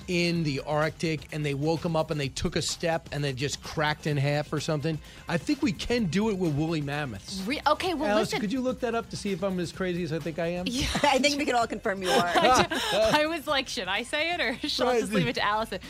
in 0.09 0.43
the 0.44 0.60
Arctic 0.66 1.28
and 1.32 1.44
they 1.44 1.55
woke 1.55 1.81
them 1.81 1.97
up 1.97 2.10
and 2.10 2.20
they 2.20 2.28
took 2.28 2.56
a 2.56 2.62
step 2.62 3.09
and 3.12 3.22
they 3.22 3.32
just 3.32 3.62
cracked 3.62 4.06
in 4.06 4.16
half 4.16 4.52
or 4.52 4.60
something. 4.60 4.98
I 5.28 5.39
think 5.39 5.62
we 5.62 5.72
can 5.72 6.05
do 6.06 6.31
it 6.31 6.39
with 6.39 6.55
woolly 6.55 6.81
mammoths. 6.81 7.43
Re- 7.47 7.60
okay, 7.66 7.94
well, 7.94 8.10
Alice, 8.10 8.28
listen. 8.28 8.40
could 8.40 8.52
you 8.52 8.60
look 8.60 8.81
that 8.81 8.94
up 8.94 9.10
to 9.10 9.16
see 9.16 9.32
if 9.32 9.43
I'm 9.43 9.59
as 9.60 9.72
crazy 9.72 10.02
as 10.02 10.12
I 10.12 10.18
think 10.18 10.39
I 10.39 10.47
am? 10.48 10.66
Yeah, 10.68 10.86
I 11.02 11.18
think 11.18 11.39
we 11.39 11.44
can 11.44 11.55
all 11.55 11.66
confirm 11.66 12.02
you 12.02 12.10
are. 12.10 12.32
I 12.35 13.26
was 13.28 13.47
like, 13.47 13.68
should 13.68 13.89
I 13.89 14.02
say 14.02 14.32
it 14.35 14.40
or 14.40 14.55
should 14.68 14.86
I 14.86 15.01
just 15.01 15.12
leave 15.12 15.28
it 15.28 15.35
to 15.35 15.44
Allison? 15.44 15.81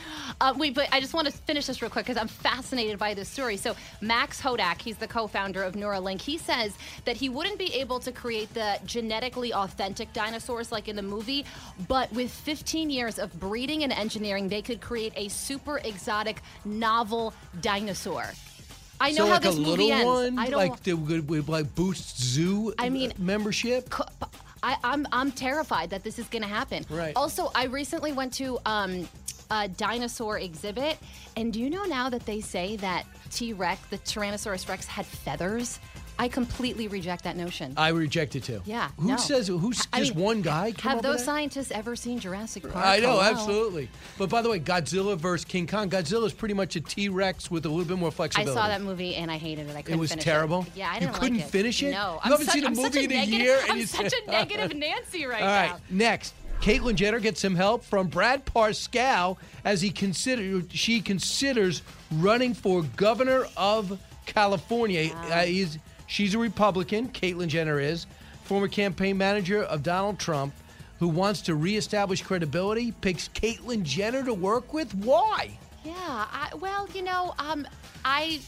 Uh, 0.40 0.54
wait, 0.56 0.74
but 0.74 0.88
I 0.92 1.00
just 1.00 1.14
want 1.14 1.26
to 1.26 1.32
finish 1.32 1.66
this 1.66 1.82
real 1.82 1.90
quick 1.90 2.06
because 2.06 2.20
I'm 2.20 2.28
fascinated 2.28 2.98
by 2.98 3.14
this 3.14 3.28
story. 3.28 3.56
So, 3.56 3.74
Max 4.00 4.40
Hodak, 4.40 4.80
he's 4.80 4.96
the 4.96 5.08
co 5.08 5.26
founder 5.26 5.62
of 5.62 5.74
Neuralink, 5.74 6.20
he 6.20 6.38
says 6.38 6.76
that 7.04 7.16
he 7.16 7.28
wouldn't 7.28 7.58
be 7.58 7.72
able 7.74 8.00
to 8.00 8.12
create 8.12 8.52
the 8.54 8.78
genetically 8.84 9.52
authentic 9.52 10.12
dinosaurs 10.12 10.70
like 10.70 10.88
in 10.88 10.96
the 10.96 11.02
movie, 11.02 11.44
but 11.88 12.12
with 12.12 12.30
15 12.30 12.90
years 12.90 13.18
of 13.18 13.32
breeding 13.40 13.82
and 13.84 13.92
engineering, 14.04 14.48
they 14.48 14.62
could 14.62 14.80
create 14.80 15.12
a 15.16 15.28
super 15.28 15.78
exotic, 15.78 16.42
novel 16.64 17.32
dinosaur. 17.60 18.26
I 19.00 19.10
know 19.10 19.16
so 19.16 19.26
how 19.26 19.32
like 19.32 19.42
this 19.42 19.56
a 19.56 19.58
movie 19.58 19.70
little 19.70 19.92
ends. 19.92 20.06
one, 20.06 20.38
I 20.38 20.50
don't. 20.50 20.58
like 20.58 20.82
that 20.82 20.96
would, 20.96 21.28
would 21.28 21.48
like 21.48 21.74
boost 21.74 22.20
zoo. 22.20 22.72
I 22.78 22.88
mean, 22.90 23.12
membership. 23.18 23.92
I, 24.62 24.76
I'm 24.84 25.06
I'm 25.12 25.30
terrified 25.32 25.90
that 25.90 26.04
this 26.04 26.18
is 26.18 26.26
going 26.28 26.42
to 26.42 26.48
happen. 26.48 26.86
Right. 26.88 27.12
Also, 27.16 27.50
I 27.54 27.64
recently 27.64 28.12
went 28.12 28.32
to 28.34 28.58
um, 28.64 29.08
a 29.50 29.68
dinosaur 29.68 30.38
exhibit, 30.38 30.98
and 31.36 31.52
do 31.52 31.60
you 31.60 31.70
know 31.70 31.84
now 31.84 32.08
that 32.08 32.24
they 32.24 32.40
say 32.40 32.76
that 32.76 33.04
T 33.30 33.52
Rex, 33.52 33.80
the 33.88 33.98
Tyrannosaurus 33.98 34.68
Rex, 34.68 34.86
had 34.86 35.06
feathers? 35.06 35.80
I 36.18 36.28
completely 36.28 36.86
reject 36.88 37.24
that 37.24 37.36
notion. 37.36 37.74
I 37.76 37.88
reject 37.88 38.36
it 38.36 38.44
too. 38.44 38.62
yeah. 38.64 38.90
Who 38.98 39.08
no. 39.08 39.16
says? 39.16 39.48
Who's 39.48 39.86
I 39.92 39.98
just 39.98 40.14
mean, 40.14 40.24
one 40.24 40.42
guy? 40.42 40.72
Have 40.80 41.02
those 41.02 41.18
that? 41.18 41.24
scientists 41.24 41.70
ever 41.72 41.96
seen 41.96 42.20
Jurassic 42.20 42.62
Park? 42.62 42.76
I 42.76 43.00
know, 43.00 43.12
Hello? 43.18 43.22
absolutely. 43.22 43.88
But 44.16 44.30
by 44.30 44.40
the 44.40 44.48
way, 44.48 44.60
Godzilla 44.60 45.16
versus 45.16 45.44
King 45.44 45.66
Kong. 45.66 45.90
Godzilla 45.90 46.24
is 46.26 46.32
pretty 46.32 46.54
much 46.54 46.76
a 46.76 46.80
T 46.80 47.08
Rex 47.08 47.50
with 47.50 47.66
a 47.66 47.68
little 47.68 47.84
bit 47.84 47.98
more 47.98 48.12
flexibility. 48.12 48.52
I 48.58 48.62
saw 48.62 48.68
that 48.68 48.80
movie 48.82 49.16
and 49.16 49.30
I 49.30 49.38
hated 49.38 49.68
it. 49.68 49.74
I 49.76 49.82
couldn't 49.82 49.98
was 50.00 50.10
finish 50.10 50.24
terrible? 50.24 50.62
It. 50.62 50.76
Yeah, 50.76 50.90
I 50.90 51.00
didn't 51.00 51.14
You 51.14 51.20
couldn't 51.20 51.38
like 51.38 51.48
finish 51.48 51.82
it? 51.82 51.90
No, 51.90 52.12
You 52.14 52.18
I'm 52.22 52.30
haven't 52.30 52.46
such, 52.46 52.54
seen 52.54 52.64
a 52.64 52.66
I'm 52.68 52.74
movie 52.74 53.04
in 53.04 53.10
a 53.12 53.14
negative, 53.16 53.40
year 53.40 53.60
I'm 53.68 53.86
such 53.86 54.10
said- 54.10 54.20
a 54.26 54.30
negative 54.30 54.76
Nancy 54.76 55.26
right 55.26 55.42
All 55.42 55.48
right, 55.48 55.70
now. 55.70 55.78
next. 55.90 56.34
Caitlyn 56.60 56.94
Jenner 56.94 57.18
gets 57.18 57.40
some 57.40 57.56
help 57.56 57.84
from 57.84 58.06
Brad 58.06 58.46
Parscale 58.46 59.36
as 59.64 59.82
he 59.82 59.90
consider 59.90 60.62
she 60.70 61.00
considers 61.00 61.82
running 62.12 62.54
for 62.54 62.82
governor 62.96 63.46
of 63.56 63.98
California. 64.24 65.12
Uh, 65.14 65.42
he's, 65.42 65.78
she's 66.06 66.34
a 66.34 66.38
Republican. 66.38 67.08
Caitlyn 67.08 67.48
Jenner 67.48 67.80
is 67.80 68.06
former 68.44 68.68
campaign 68.68 69.16
manager 69.18 69.62
of 69.64 69.82
Donald 69.82 70.18
Trump, 70.18 70.52
who 70.98 71.08
wants 71.08 71.40
to 71.42 71.54
reestablish 71.54 72.22
credibility. 72.22 72.92
Picks 72.92 73.28
Caitlyn 73.28 73.82
Jenner 73.82 74.22
to 74.24 74.34
work 74.34 74.72
with. 74.72 74.94
Why? 74.94 75.58
Yeah, 75.84 75.92
I, 75.96 76.50
well, 76.60 76.88
you 76.94 77.02
know, 77.02 77.34
um, 77.38 77.66
I, 78.04 78.40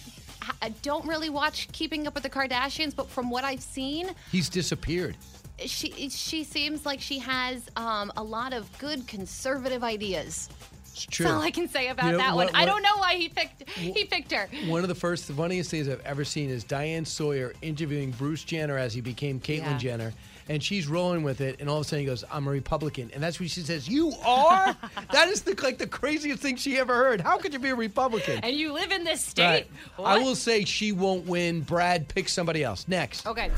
I 0.62 0.70
don't 0.82 1.06
really 1.06 1.28
watch 1.30 1.68
Keeping 1.72 2.06
Up 2.06 2.14
with 2.14 2.22
the 2.22 2.30
Kardashians, 2.30 2.94
but 2.96 3.08
from 3.10 3.28
what 3.30 3.44
I've 3.44 3.62
seen, 3.62 4.10
He's 4.32 4.48
disappeared. 4.48 5.16
she 5.64 6.08
she 6.08 6.44
seems 6.44 6.86
like 6.86 7.00
she 7.00 7.18
has 7.18 7.62
um, 7.76 8.10
a 8.16 8.22
lot 8.22 8.52
of 8.52 8.66
good 8.78 9.06
conservative 9.06 9.82
ideas. 9.84 10.48
It's 10.96 11.04
true. 11.06 11.24
That's 11.24 11.36
all 11.36 11.42
I 11.42 11.50
can 11.50 11.68
say 11.68 11.88
about 11.88 12.06
You 12.06 12.12
know, 12.12 12.18
that 12.18 12.34
what- 12.34 12.46
one. 12.52 12.54
I 12.56 12.64
don't 12.64 12.82
know 12.82 12.96
why 12.96 13.16
he 13.16 13.28
picked 13.28 13.68
he 13.70 14.04
picked 14.04 14.32
her. 14.32 14.48
One 14.66 14.80
of 14.82 14.88
the 14.88 14.94
first, 14.94 15.28
the 15.28 15.34
funniest 15.34 15.70
things 15.70 15.88
I've 15.88 16.00
ever 16.06 16.24
seen 16.24 16.48
is 16.48 16.64
Diane 16.64 17.04
Sawyer 17.04 17.52
interviewing 17.60 18.12
Bruce 18.12 18.42
Jenner 18.44 18.78
as 18.78 18.94
he 18.94 19.02
became 19.02 19.38
Caitlyn 19.38 19.64
Yeah. 19.72 19.78
Jenner. 19.78 20.12
And 20.48 20.62
she's 20.62 20.86
rolling 20.86 21.24
with 21.24 21.40
it, 21.40 21.56
and 21.58 21.68
all 21.68 21.78
of 21.78 21.80
a 21.80 21.84
sudden 21.88 21.98
he 22.00 22.06
goes, 22.06 22.22
"I'm 22.30 22.46
a 22.46 22.50
Republican," 22.52 23.10
and 23.12 23.20
that's 23.20 23.40
when 23.40 23.48
she 23.48 23.62
says, 23.62 23.88
"You 23.88 24.12
are." 24.24 24.76
that 25.12 25.26
is 25.28 25.42
the 25.42 25.60
like 25.60 25.76
the 25.78 25.88
craziest 25.88 26.40
thing 26.40 26.54
she 26.54 26.78
ever 26.78 26.94
heard. 26.94 27.20
How 27.20 27.36
could 27.36 27.52
you 27.52 27.58
be 27.58 27.70
a 27.70 27.74
Republican? 27.74 28.38
And 28.44 28.54
you 28.54 28.72
live 28.72 28.92
in 28.92 29.02
this 29.02 29.20
state. 29.20 29.66
Right. 29.98 30.06
I 30.06 30.18
will 30.18 30.36
say 30.36 30.64
she 30.64 30.92
won't 30.92 31.26
win. 31.26 31.62
Brad 31.62 32.06
picks 32.06 32.32
somebody 32.32 32.62
else 32.62 32.86
next. 32.86 33.26
Okay. 33.26 33.50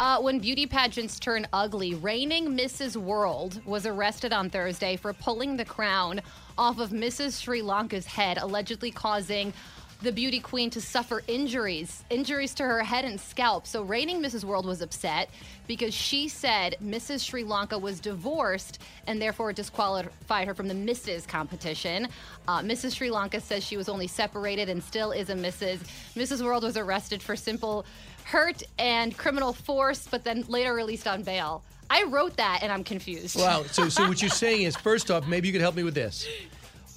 Uh, 0.00 0.20
when 0.20 0.40
beauty 0.40 0.66
pageants 0.66 1.20
turn 1.20 1.46
ugly, 1.52 1.94
reigning 1.94 2.48
Mrs. 2.58 2.96
World 2.96 3.60
was 3.64 3.86
arrested 3.86 4.32
on 4.32 4.50
Thursday 4.50 4.96
for 4.96 5.12
pulling 5.12 5.56
the 5.56 5.64
crown 5.64 6.20
off 6.62 6.78
of 6.78 6.90
Mrs. 6.90 7.42
Sri 7.42 7.60
Lanka's 7.60 8.06
head, 8.06 8.38
allegedly 8.38 8.92
causing 8.92 9.52
the 10.00 10.12
beauty 10.12 10.38
queen 10.38 10.70
to 10.70 10.80
suffer 10.80 11.24
injuries, 11.26 12.04
injuries 12.08 12.54
to 12.54 12.62
her 12.62 12.84
head 12.84 13.04
and 13.04 13.20
scalp. 13.20 13.66
So, 13.66 13.82
reigning 13.82 14.22
Mrs. 14.22 14.44
World 14.44 14.64
was 14.64 14.80
upset 14.80 15.28
because 15.66 15.92
she 15.92 16.28
said 16.28 16.76
Mrs. 16.80 17.28
Sri 17.28 17.42
Lanka 17.42 17.76
was 17.76 17.98
divorced 17.98 18.78
and 19.08 19.20
therefore 19.20 19.52
disqualified 19.52 20.46
her 20.46 20.54
from 20.54 20.68
the 20.68 20.74
Mrs. 20.74 21.26
competition. 21.26 22.06
Uh, 22.46 22.60
Mrs. 22.60 22.94
Sri 22.94 23.10
Lanka 23.10 23.40
says 23.40 23.64
she 23.64 23.76
was 23.76 23.88
only 23.88 24.06
separated 24.06 24.68
and 24.68 24.80
still 24.80 25.10
is 25.10 25.30
a 25.30 25.34
Mrs. 25.34 25.80
Mrs. 26.14 26.44
World 26.44 26.62
was 26.62 26.76
arrested 26.76 27.20
for 27.20 27.34
simple 27.34 27.84
hurt 28.22 28.62
and 28.78 29.16
criminal 29.18 29.52
force, 29.52 30.06
but 30.08 30.22
then 30.22 30.44
later 30.46 30.74
released 30.74 31.08
on 31.08 31.24
bail. 31.24 31.64
I 31.92 32.04
wrote 32.04 32.36
that 32.38 32.60
and 32.62 32.72
I'm 32.72 32.84
confused. 32.84 33.36
Wow. 33.38 33.64
So, 33.72 33.88
so 33.88 34.08
what 34.08 34.20
you're 34.22 34.30
saying 34.30 34.62
is, 34.62 34.76
first 34.76 35.10
off, 35.10 35.26
maybe 35.26 35.46
you 35.48 35.52
could 35.52 35.60
help 35.60 35.74
me 35.76 35.82
with 35.82 35.94
this. 35.94 36.26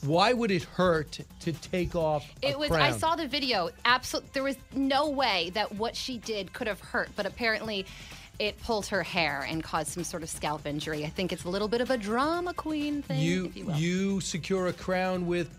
Why 0.04 0.34
would 0.34 0.52
it 0.52 0.64
hurt 0.64 1.20
to 1.42 1.52
take 1.52 1.96
off 1.96 2.26
a 2.44 2.50
It 2.50 2.60
was. 2.60 2.70
crown? 2.70 2.82
I 2.82 2.92
saw 2.92 3.16
the 3.16 3.28
video. 3.28 3.70
Absolutely, 3.86 4.30
there 4.34 4.44
was 4.44 4.56
no 4.74 5.10
way 5.10 5.52
that 5.54 5.76
what 5.76 5.96
she 5.96 6.18
did 6.18 6.54
could 6.54 6.68
have 6.68 6.80
hurt, 6.80 7.10
but 7.16 7.26
apparently, 7.26 7.86
it 8.40 8.62
pulled 8.62 8.86
her 8.88 9.04
hair 9.04 9.46
and 9.50 9.64
caused 9.64 9.90
some 9.90 10.04
sort 10.04 10.22
of 10.24 10.30
scalp 10.30 10.66
injury. 10.66 11.06
I 11.06 11.10
think 11.10 11.32
it's 11.34 11.46
a 11.46 11.50
little 11.50 11.68
bit 11.68 11.82
of 11.82 11.90
a 11.90 11.98
drama 11.98 12.54
queen 12.54 13.02
thing, 13.02 13.20
you 13.20 13.46
if 13.46 13.58
you 13.58 13.66
will. 13.66 13.76
you 13.76 14.22
secure 14.22 14.68
a 14.68 14.74
crown 14.74 15.26
with 15.26 15.50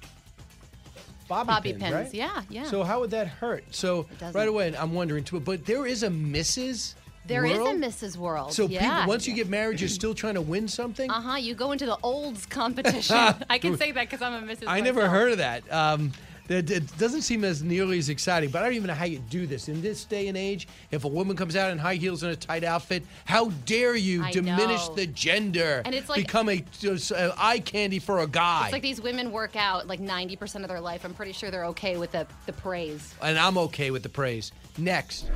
bobby, 1.29 1.49
Bobby 1.49 1.71
pins, 1.73 1.83
pins, 1.83 1.95
right? 1.95 2.15
yeah, 2.15 2.43
yeah. 2.51 2.65
So 2.65 2.85
how 2.85 3.01
would 3.01 3.11
that 3.11 3.27
hurt? 3.29 3.65
So 3.75 4.07
right 4.33 4.49
away, 4.49 4.75
I'm 4.77 4.93
wondering 4.95 5.25
too. 5.25 5.41
But 5.41 5.65
there 5.67 5.87
is 5.87 6.03
a 6.03 6.09
Mrs. 6.09 6.95
There 7.27 7.45
is 7.45 7.59
World? 7.59 7.77
a 7.77 7.87
Mrs. 7.87 8.17
World. 8.17 8.53
So 8.53 8.67
yeah. 8.67 8.97
people, 8.99 9.09
once 9.09 9.27
you 9.27 9.35
get 9.35 9.49
married, 9.49 9.81
you're 9.81 9.89
still 9.89 10.15
trying 10.15 10.35
to 10.35 10.41
win 10.41 10.69
something. 10.69 11.11
Uh 11.11 11.21
huh. 11.21 11.37
You 11.37 11.55
go 11.55 11.73
into 11.73 11.87
the 11.87 11.99
olds 12.03 12.47
competition. 12.61 13.17
I 13.51 13.59
can 13.59 13.77
say 13.77 13.93
that 13.93 14.09
because 14.09 14.23
I'm 14.23 14.45
a 14.45 14.53
Mrs. 14.53 14.65
I 14.67 14.81
never 14.81 15.09
heard 15.09 15.33
of 15.33 15.39
that. 15.39 15.71
Um, 15.73 16.13
it 16.49 16.97
doesn't 16.99 17.23
seem 17.23 17.45
as 17.45 17.63
nearly 17.63 17.99
as 17.99 18.09
exciting, 18.09 18.51
but 18.51 18.63
I 18.63 18.67
don't 18.67 18.75
even 18.75 18.87
know 18.87 18.95
how 18.95 19.05
you 19.05 19.19
do 19.31 19.47
this 19.47 19.69
in 19.69 19.83
this 19.83 20.05
day 20.05 20.29
and 20.29 20.37
age. 20.37 20.69
If 20.91 21.05
a 21.05 21.09
woman 21.09 21.37
comes 21.37 21.57
out 21.57 21.73
in 21.73 21.79
high 21.79 21.97
heels 21.97 22.23
and 22.23 22.33
a 22.33 22.37
tight 22.37 22.63
outfit, 22.63 23.05
how 23.25 23.51
dare 23.65 23.97
you 23.97 24.23
I 24.23 24.31
diminish 24.31 24.87
know. 24.89 24.95
the 24.95 25.07
gender? 25.09 25.83
And 25.85 25.95
it's 25.95 26.09
like- 26.09 26.19
become 26.25 26.49
a, 26.49 26.65
a 26.85 27.35
eye 27.37 27.59
candy 27.59 27.99
for 27.99 28.21
a 28.21 28.27
guy. 28.27 28.65
It's 28.65 28.73
like 28.73 28.83
these 28.83 29.01
women 29.01 29.33
work 29.33 29.57
out 29.57 29.87
like 29.87 30.01
90% 30.01 30.63
of 30.63 30.69
their 30.69 30.81
life. 30.81 31.05
I'm 31.05 31.15
pretty 31.15 31.33
sure 31.33 31.51
they're 31.51 31.67
okay 31.67 31.97
with 31.97 32.13
the, 32.13 32.27
the 32.47 32.53
praise. 32.53 33.13
and 33.21 33.39
I'm 33.39 33.59
okay 33.59 33.91
with 33.91 34.05
the 34.05 34.09
praise. 34.09 34.53
Next, 34.79 35.29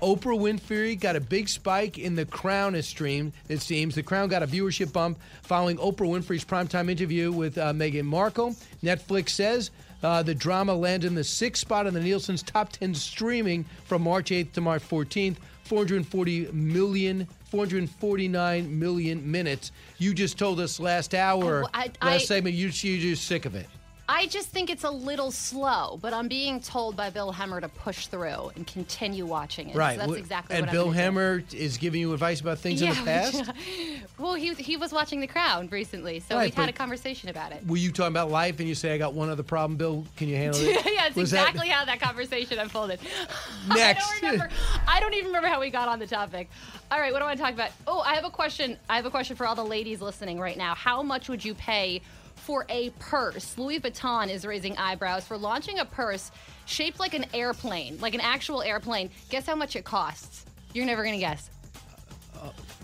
Oprah 0.00 0.38
Winfrey 0.38 0.98
got 0.98 1.16
a 1.16 1.20
big 1.20 1.48
spike 1.48 1.98
in 1.98 2.14
the 2.14 2.24
Crown 2.24 2.80
stream. 2.82 3.32
It 3.48 3.60
seems 3.60 3.94
the 3.96 4.02
Crown 4.02 4.28
got 4.28 4.42
a 4.44 4.46
viewership 4.46 4.92
bump 4.92 5.18
following 5.42 5.76
Oprah 5.78 6.08
Winfrey's 6.08 6.44
primetime 6.44 6.88
interview 6.88 7.32
with 7.32 7.58
uh, 7.58 7.72
Meghan 7.72 8.04
Markle. 8.04 8.54
Netflix 8.82 9.30
says 9.30 9.72
uh, 10.04 10.22
the 10.22 10.34
drama 10.34 10.72
landed 10.72 11.08
in 11.08 11.14
the 11.16 11.24
sixth 11.24 11.60
spot 11.62 11.86
in 11.88 11.94
the 11.94 12.00
Nielsen's 12.00 12.44
top 12.44 12.70
10 12.70 12.94
streaming 12.94 13.64
from 13.86 14.02
March 14.02 14.30
8th 14.30 14.52
to 14.52 14.60
March 14.60 14.82
14th. 14.88 15.36
440 15.64 16.48
million, 16.52 17.26
449 17.50 18.78
million 18.78 19.30
minutes. 19.30 19.70
You 19.98 20.14
just 20.14 20.38
told 20.38 20.60
us 20.60 20.80
last 20.80 21.14
hour, 21.14 21.64
I- 21.74 21.90
I- 22.00 22.12
last 22.12 22.26
segment, 22.26 22.54
you, 22.54 22.68
you're 22.68 23.00
just 23.00 23.26
sick 23.26 23.44
of 23.44 23.54
it. 23.54 23.66
I 24.10 24.26
just 24.26 24.48
think 24.48 24.70
it's 24.70 24.84
a 24.84 24.90
little 24.90 25.30
slow, 25.30 25.98
but 26.00 26.14
I'm 26.14 26.28
being 26.28 26.60
told 26.60 26.96
by 26.96 27.10
Bill 27.10 27.30
Hemmer 27.30 27.60
to 27.60 27.68
push 27.68 28.06
through 28.06 28.52
and 28.56 28.66
continue 28.66 29.26
watching 29.26 29.68
it. 29.68 29.76
Right. 29.76 30.00
So 30.00 30.06
that's 30.06 30.18
exactly 30.18 30.56
and 30.56 30.64
what 30.64 30.72
Bill 30.72 30.88
I'm 30.88 31.14
gonna 31.14 31.42
do. 31.42 31.56
Is 31.58 31.76
giving 31.76 32.00
you 32.00 32.14
advice 32.14 32.40
about 32.40 32.58
things 32.58 32.80
in 32.80 32.88
the 32.88 32.94
past. 32.94 33.50
well, 34.18 34.32
he 34.32 34.54
he 34.54 34.78
was 34.78 34.92
watching 34.92 35.20
The 35.20 35.26
Crown 35.26 35.68
recently, 35.68 36.20
so 36.20 36.36
Right, 36.36 36.56
we 36.56 36.60
had 36.60 36.70
a 36.70 36.72
conversation 36.72 37.28
about 37.28 37.52
it. 37.52 37.66
Were 37.66 37.76
you 37.76 37.92
talking 37.92 38.12
about 38.12 38.30
life 38.30 38.58
and 38.60 38.68
you 38.68 38.74
say, 38.74 38.94
I 38.94 38.98
got 38.98 39.12
one 39.12 39.28
other 39.28 39.42
problem, 39.42 39.76
Bill? 39.76 40.06
Can 40.16 40.28
you 40.28 40.36
handle 40.36 40.60
it? 40.62 40.86
yeah, 40.86 41.08
it's 41.08 41.16
Was 41.16 41.30
that- 41.32 41.46
exactly 41.48 41.68
how 41.68 41.84
that 41.84 42.00
conversation 42.00 42.58
unfolded. 42.58 43.00
Next. 43.68 44.06
I 44.06 44.20
don't 44.20 44.22
remember. 44.22 44.54
I 44.86 45.00
don't 45.00 45.14
even 45.14 45.26
remember 45.26 45.48
how 45.48 45.60
we 45.60 45.68
got 45.68 45.88
on 45.88 45.98
the 45.98 46.06
topic. 46.06 46.48
All 46.90 46.98
right, 46.98 47.12
what 47.12 47.18
do 47.18 47.26
I 47.26 47.28
want 47.28 47.38
to 47.38 47.44
talk 47.44 47.52
about? 47.52 47.72
Oh, 47.86 48.00
I 48.00 48.14
have 48.14 48.24
a 48.24 48.30
question. 48.30 48.78
I 48.88 48.96
have 48.96 49.04
a 49.04 49.10
question 49.10 49.36
for 49.36 49.46
all 49.46 49.54
the 49.54 49.64
ladies 49.64 50.00
listening 50.00 50.40
right 50.40 50.56
now. 50.56 50.74
How 50.74 51.02
much 51.02 51.28
would 51.28 51.44
you 51.44 51.54
pay 51.54 52.00
for 52.48 52.64
a 52.70 52.88
purse? 52.98 53.58
Louis 53.58 53.78
Vuitton 53.78 54.30
is 54.30 54.46
raising 54.46 54.74
eyebrows 54.78 55.22
for 55.26 55.36
launching 55.36 55.80
a 55.80 55.84
purse 55.84 56.30
shaped 56.64 56.98
like 56.98 57.12
an 57.12 57.26
airplane, 57.34 57.98
like 58.00 58.14
an 58.14 58.22
actual 58.22 58.62
airplane. 58.62 59.10
Guess 59.28 59.44
how 59.44 59.54
much 59.54 59.76
it 59.76 59.84
costs? 59.84 60.46
You're 60.72 60.86
never 60.86 61.04
gonna 61.04 61.18
guess. 61.18 61.50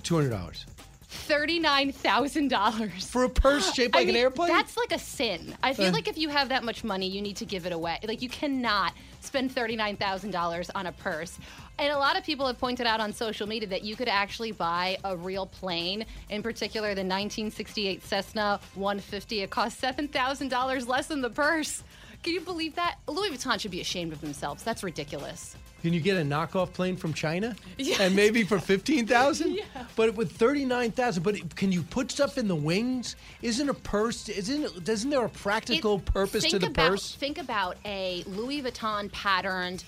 $200. 0.02 0.64
Thirty-nine 1.08 1.92
thousand 1.92 2.48
dollars 2.48 3.06
For 3.08 3.24
a 3.24 3.30
purse 3.30 3.72
shaped 3.72 3.94
like 3.94 4.08
an 4.08 4.16
airplane? 4.16 4.48
That's 4.48 4.76
like 4.76 4.92
a 4.92 4.98
sin. 4.98 5.54
I 5.62 5.72
feel 5.72 5.86
Uh. 5.86 5.92
like 5.92 6.08
if 6.08 6.18
you 6.18 6.28
have 6.28 6.50
that 6.50 6.62
much 6.62 6.84
money, 6.84 7.08
you 7.08 7.22
need 7.22 7.36
to 7.38 7.46
give 7.46 7.64
it 7.64 7.72
away. 7.72 7.98
Like 8.06 8.20
you 8.20 8.28
cannot 8.28 8.92
spend 9.20 9.50
thirty-nine 9.50 9.96
thousand 9.96 10.32
dollars 10.32 10.68
on 10.74 10.86
a 10.88 10.92
purse. 10.92 11.38
And 11.78 11.92
a 11.92 11.98
lot 11.98 12.16
of 12.16 12.24
people 12.24 12.46
have 12.46 12.58
pointed 12.58 12.86
out 12.86 13.00
on 13.00 13.12
social 13.12 13.48
media 13.48 13.68
that 13.70 13.82
you 13.82 13.96
could 13.96 14.08
actually 14.08 14.52
buy 14.52 14.96
a 15.02 15.16
real 15.16 15.46
plane, 15.46 16.06
in 16.30 16.42
particular 16.42 16.88
the 16.88 17.00
1968 17.02 18.04
Cessna 18.04 18.60
150. 18.74 19.40
It 19.42 19.50
costs 19.50 19.80
$7,000 19.80 20.86
less 20.86 21.06
than 21.08 21.20
the 21.20 21.30
purse. 21.30 21.82
Can 22.22 22.32
you 22.32 22.40
believe 22.40 22.76
that? 22.76 22.96
Louis 23.08 23.30
Vuitton 23.30 23.58
should 23.58 23.72
be 23.72 23.80
ashamed 23.80 24.12
of 24.12 24.20
themselves. 24.20 24.62
That's 24.62 24.82
ridiculous. 24.82 25.56
Can 25.82 25.92
you 25.92 26.00
get 26.00 26.16
a 26.16 26.20
knockoff 26.22 26.72
plane 26.72 26.96
from 26.96 27.12
China? 27.12 27.54
Yeah. 27.76 27.96
And 28.00 28.16
maybe 28.16 28.44
for 28.44 28.58
15000 28.60 29.52
Yeah. 29.54 29.64
But 29.96 30.14
with 30.14 30.32
39000 30.32 31.22
but 31.22 31.34
it- 31.36 31.56
can 31.56 31.72
you 31.72 31.82
put 31.82 32.10
stuff 32.10 32.38
in 32.38 32.48
the 32.48 32.54
wings? 32.54 33.16
Isn't 33.42 33.68
a 33.68 33.74
purse, 33.74 34.28
isn't, 34.30 34.88
isn't 34.88 35.10
there 35.10 35.24
a 35.24 35.28
practical 35.28 35.98
purpose 35.98 36.44
to 36.44 36.58
the 36.58 36.68
about, 36.68 36.90
purse? 36.92 37.14
Think 37.16 37.36
about 37.36 37.76
a 37.84 38.22
Louis 38.28 38.62
Vuitton 38.62 39.12
patterned 39.12 39.84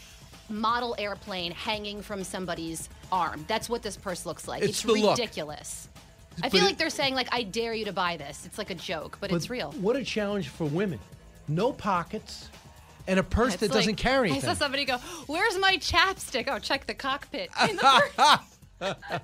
model 0.48 0.94
airplane 0.98 1.52
hanging 1.52 2.02
from 2.02 2.22
somebody's 2.24 2.88
arm. 3.10 3.44
That's 3.48 3.68
what 3.68 3.82
this 3.82 3.96
purse 3.96 4.26
looks 4.26 4.46
like. 4.48 4.62
It's 4.62 4.70
It's, 4.70 4.82
the 4.82 4.92
look. 4.92 5.16
ridiculous. 5.18 5.88
I 6.42 6.48
feel 6.50 6.62
it- 6.62 6.66
like 6.66 6.78
they're 6.78 6.90
saying 6.90 7.14
like 7.14 7.28
I 7.32 7.42
dare 7.42 7.74
you 7.74 7.84
to 7.86 7.92
buy 7.92 8.16
this. 8.16 8.44
It's 8.46 8.58
like 8.58 8.70
a 8.70 8.74
joke, 8.74 9.18
but, 9.20 9.32
it's 9.32 9.48
real. 9.50 9.72
What 9.72 9.96
a 9.96 10.04
challenge 10.04 10.48
for 10.48 10.64
women. 10.64 10.98
No 11.48 11.72
pockets 11.72 12.48
and 13.08 13.18
a 13.18 13.22
purse 13.22 13.54
It's 13.54 13.60
that 13.60 13.72
doesn't 13.72 13.92
like- 13.92 13.96
carry 13.96 14.32
I 14.32 14.40
saw 14.40 14.54
somebody 14.54 14.84
go, 14.84 14.98
"Where's 15.26 15.56
my 15.58 15.76
chapstick?" 15.78 16.48
Oh, 16.48 16.58
check 16.58 16.86
the 16.86 16.94
cockpit. 16.94 17.50
In 18.80 18.88
the 18.88 18.94
purse. 18.94 19.20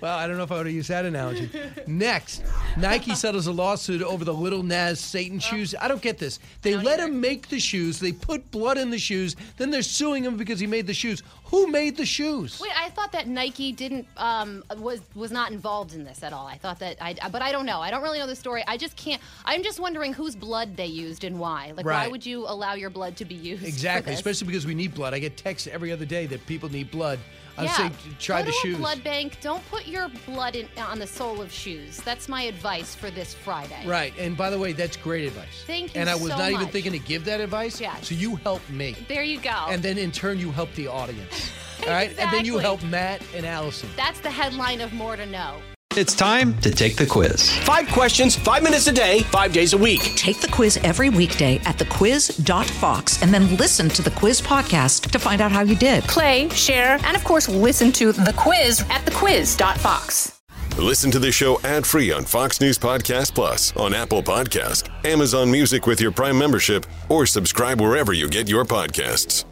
well, 0.00 0.18
I 0.18 0.26
don't 0.26 0.36
know 0.36 0.42
if 0.42 0.50
I 0.50 0.56
would 0.56 0.66
have 0.66 0.74
used 0.74 0.88
that 0.88 1.04
analogy. 1.04 1.48
Next, 1.86 2.42
Nike 2.76 3.14
settles 3.14 3.46
a 3.46 3.52
lawsuit 3.52 4.02
over 4.02 4.24
the 4.24 4.34
Lil 4.34 4.62
Nas 4.62 4.98
Satan 4.98 5.38
shoes. 5.38 5.74
I 5.80 5.88
don't 5.88 6.02
get 6.02 6.18
this. 6.18 6.38
They 6.62 6.76
let 6.76 6.98
him 7.00 7.20
make 7.20 7.48
the 7.48 7.60
shoes. 7.60 8.00
They 8.00 8.12
put 8.12 8.50
blood 8.50 8.78
in 8.78 8.90
the 8.90 8.98
shoes. 8.98 9.36
Then 9.58 9.70
they're 9.70 9.82
suing 9.82 10.24
him 10.24 10.36
because 10.36 10.58
he 10.58 10.66
made 10.66 10.86
the 10.86 10.94
shoes. 10.94 11.22
Who 11.44 11.68
made 11.68 11.96
the 11.96 12.04
shoes? 12.04 12.60
Wait, 12.60 12.72
I 12.76 12.90
thought 12.90 13.12
that 13.12 13.28
Nike 13.28 13.70
didn't 13.70 14.08
um, 14.16 14.64
was 14.78 15.00
was 15.14 15.30
not 15.30 15.52
involved 15.52 15.94
in 15.94 16.02
this 16.02 16.24
at 16.24 16.32
all. 16.32 16.46
I 16.46 16.56
thought 16.58 16.80
that 16.80 16.96
I, 17.00 17.14
but 17.30 17.42
I 17.42 17.52
don't 17.52 17.66
know. 17.66 17.80
I 17.80 17.90
don't 17.92 18.02
really 18.02 18.18
know 18.18 18.26
the 18.26 18.34
story. 18.34 18.64
I 18.66 18.76
just 18.76 18.96
can't. 18.96 19.22
I'm 19.44 19.62
just 19.62 19.78
wondering 19.78 20.12
whose 20.12 20.34
blood 20.34 20.76
they 20.76 20.86
used 20.86 21.22
and 21.22 21.38
why. 21.38 21.72
Like, 21.76 21.86
why 21.86 22.08
would 22.08 22.26
you 22.26 22.46
allow 22.48 22.74
your 22.74 22.90
blood 22.90 23.16
to 23.18 23.24
be 23.24 23.36
used? 23.36 23.64
Exactly, 23.64 24.12
especially 24.12 24.48
because 24.48 24.66
we 24.66 24.74
need 24.74 24.94
blood. 24.94 25.14
I 25.14 25.20
get 25.20 25.36
texts 25.36 25.68
every 25.70 25.92
other 25.92 26.04
day 26.04 26.26
that 26.26 26.44
people 26.46 26.68
need 26.68 26.90
blood. 26.90 27.20
I 27.58 27.64
yeah. 27.64 27.72
say 27.72 27.90
try 28.18 28.40
Go 28.40 28.46
the 28.46 28.52
to 28.52 28.58
shoes. 28.58 28.76
A 28.76 28.78
blood 28.78 29.04
bank. 29.04 29.38
Don't 29.40 29.66
put 29.70 29.86
your 29.86 30.08
blood 30.26 30.56
in, 30.56 30.68
on 30.78 30.98
the 30.98 31.06
sole 31.06 31.40
of 31.40 31.50
shoes. 31.50 31.98
That's 32.02 32.28
my 32.28 32.42
advice 32.42 32.94
for 32.94 33.10
this 33.10 33.34
Friday. 33.34 33.86
Right, 33.86 34.12
and 34.18 34.36
by 34.36 34.50
the 34.50 34.58
way, 34.58 34.72
that's 34.72 34.96
great 34.96 35.26
advice. 35.26 35.64
Thank 35.66 35.94
you 35.94 36.00
And 36.00 36.10
I 36.10 36.14
was 36.14 36.32
so 36.32 36.38
not 36.38 36.50
even 36.50 36.68
thinking 36.68 36.92
to 36.92 36.98
give 36.98 37.24
that 37.24 37.40
advice. 37.40 37.80
Yeah. 37.80 37.96
So 38.00 38.14
you 38.14 38.36
helped 38.36 38.68
me. 38.70 38.96
There 39.08 39.22
you 39.22 39.40
go. 39.40 39.66
And 39.68 39.82
then 39.82 39.98
in 39.98 40.12
turn, 40.12 40.38
you 40.38 40.50
help 40.50 40.72
the 40.74 40.88
audience. 40.88 41.50
All 41.82 41.88
right? 41.88 42.16
And 42.18 42.32
then 42.32 42.44
you 42.44 42.58
help 42.58 42.82
Matt 42.84 43.22
and 43.34 43.46
Allison. 43.46 43.88
That's 43.96 44.20
the 44.20 44.30
headline 44.30 44.80
of 44.80 44.92
More 44.92 45.16
to 45.16 45.26
Know. 45.26 45.60
It's 45.96 46.14
time 46.14 46.52
to 46.58 46.70
take 46.70 46.96
the 46.96 47.06
quiz. 47.06 47.56
Five 47.60 47.88
questions, 47.88 48.36
five 48.36 48.62
minutes 48.62 48.86
a 48.86 48.92
day, 48.92 49.20
five 49.20 49.50
days 49.54 49.72
a 49.72 49.78
week. 49.78 50.14
Take 50.14 50.42
the 50.42 50.48
quiz 50.48 50.78
every 50.84 51.08
weekday 51.08 51.56
at 51.64 51.78
thequiz.fox 51.78 53.22
and 53.22 53.32
then 53.32 53.56
listen 53.56 53.88
to 53.88 54.02
the 54.02 54.10
quiz 54.10 54.42
podcast 54.42 55.10
to 55.10 55.18
find 55.18 55.40
out 55.40 55.50
how 55.50 55.62
you 55.62 55.74
did. 55.74 56.04
Play, 56.04 56.50
share, 56.50 56.98
and 57.04 57.16
of 57.16 57.24
course, 57.24 57.48
listen 57.48 57.92
to 57.92 58.12
the 58.12 58.34
quiz 58.36 58.82
at 58.90 59.06
thequiz.fox. 59.06 60.38
Listen 60.76 61.10
to 61.10 61.18
the 61.18 61.32
show 61.32 61.58
ad 61.62 61.86
free 61.86 62.12
on 62.12 62.26
Fox 62.26 62.60
News 62.60 62.78
Podcast 62.78 63.34
Plus, 63.34 63.74
on 63.76 63.94
Apple 63.94 64.22
Podcast, 64.22 64.90
Amazon 65.06 65.50
Music 65.50 65.86
with 65.86 66.02
your 66.02 66.12
Prime 66.12 66.38
membership, 66.38 66.84
or 67.08 67.24
subscribe 67.24 67.80
wherever 67.80 68.12
you 68.12 68.28
get 68.28 68.50
your 68.50 68.66
podcasts. 68.66 69.45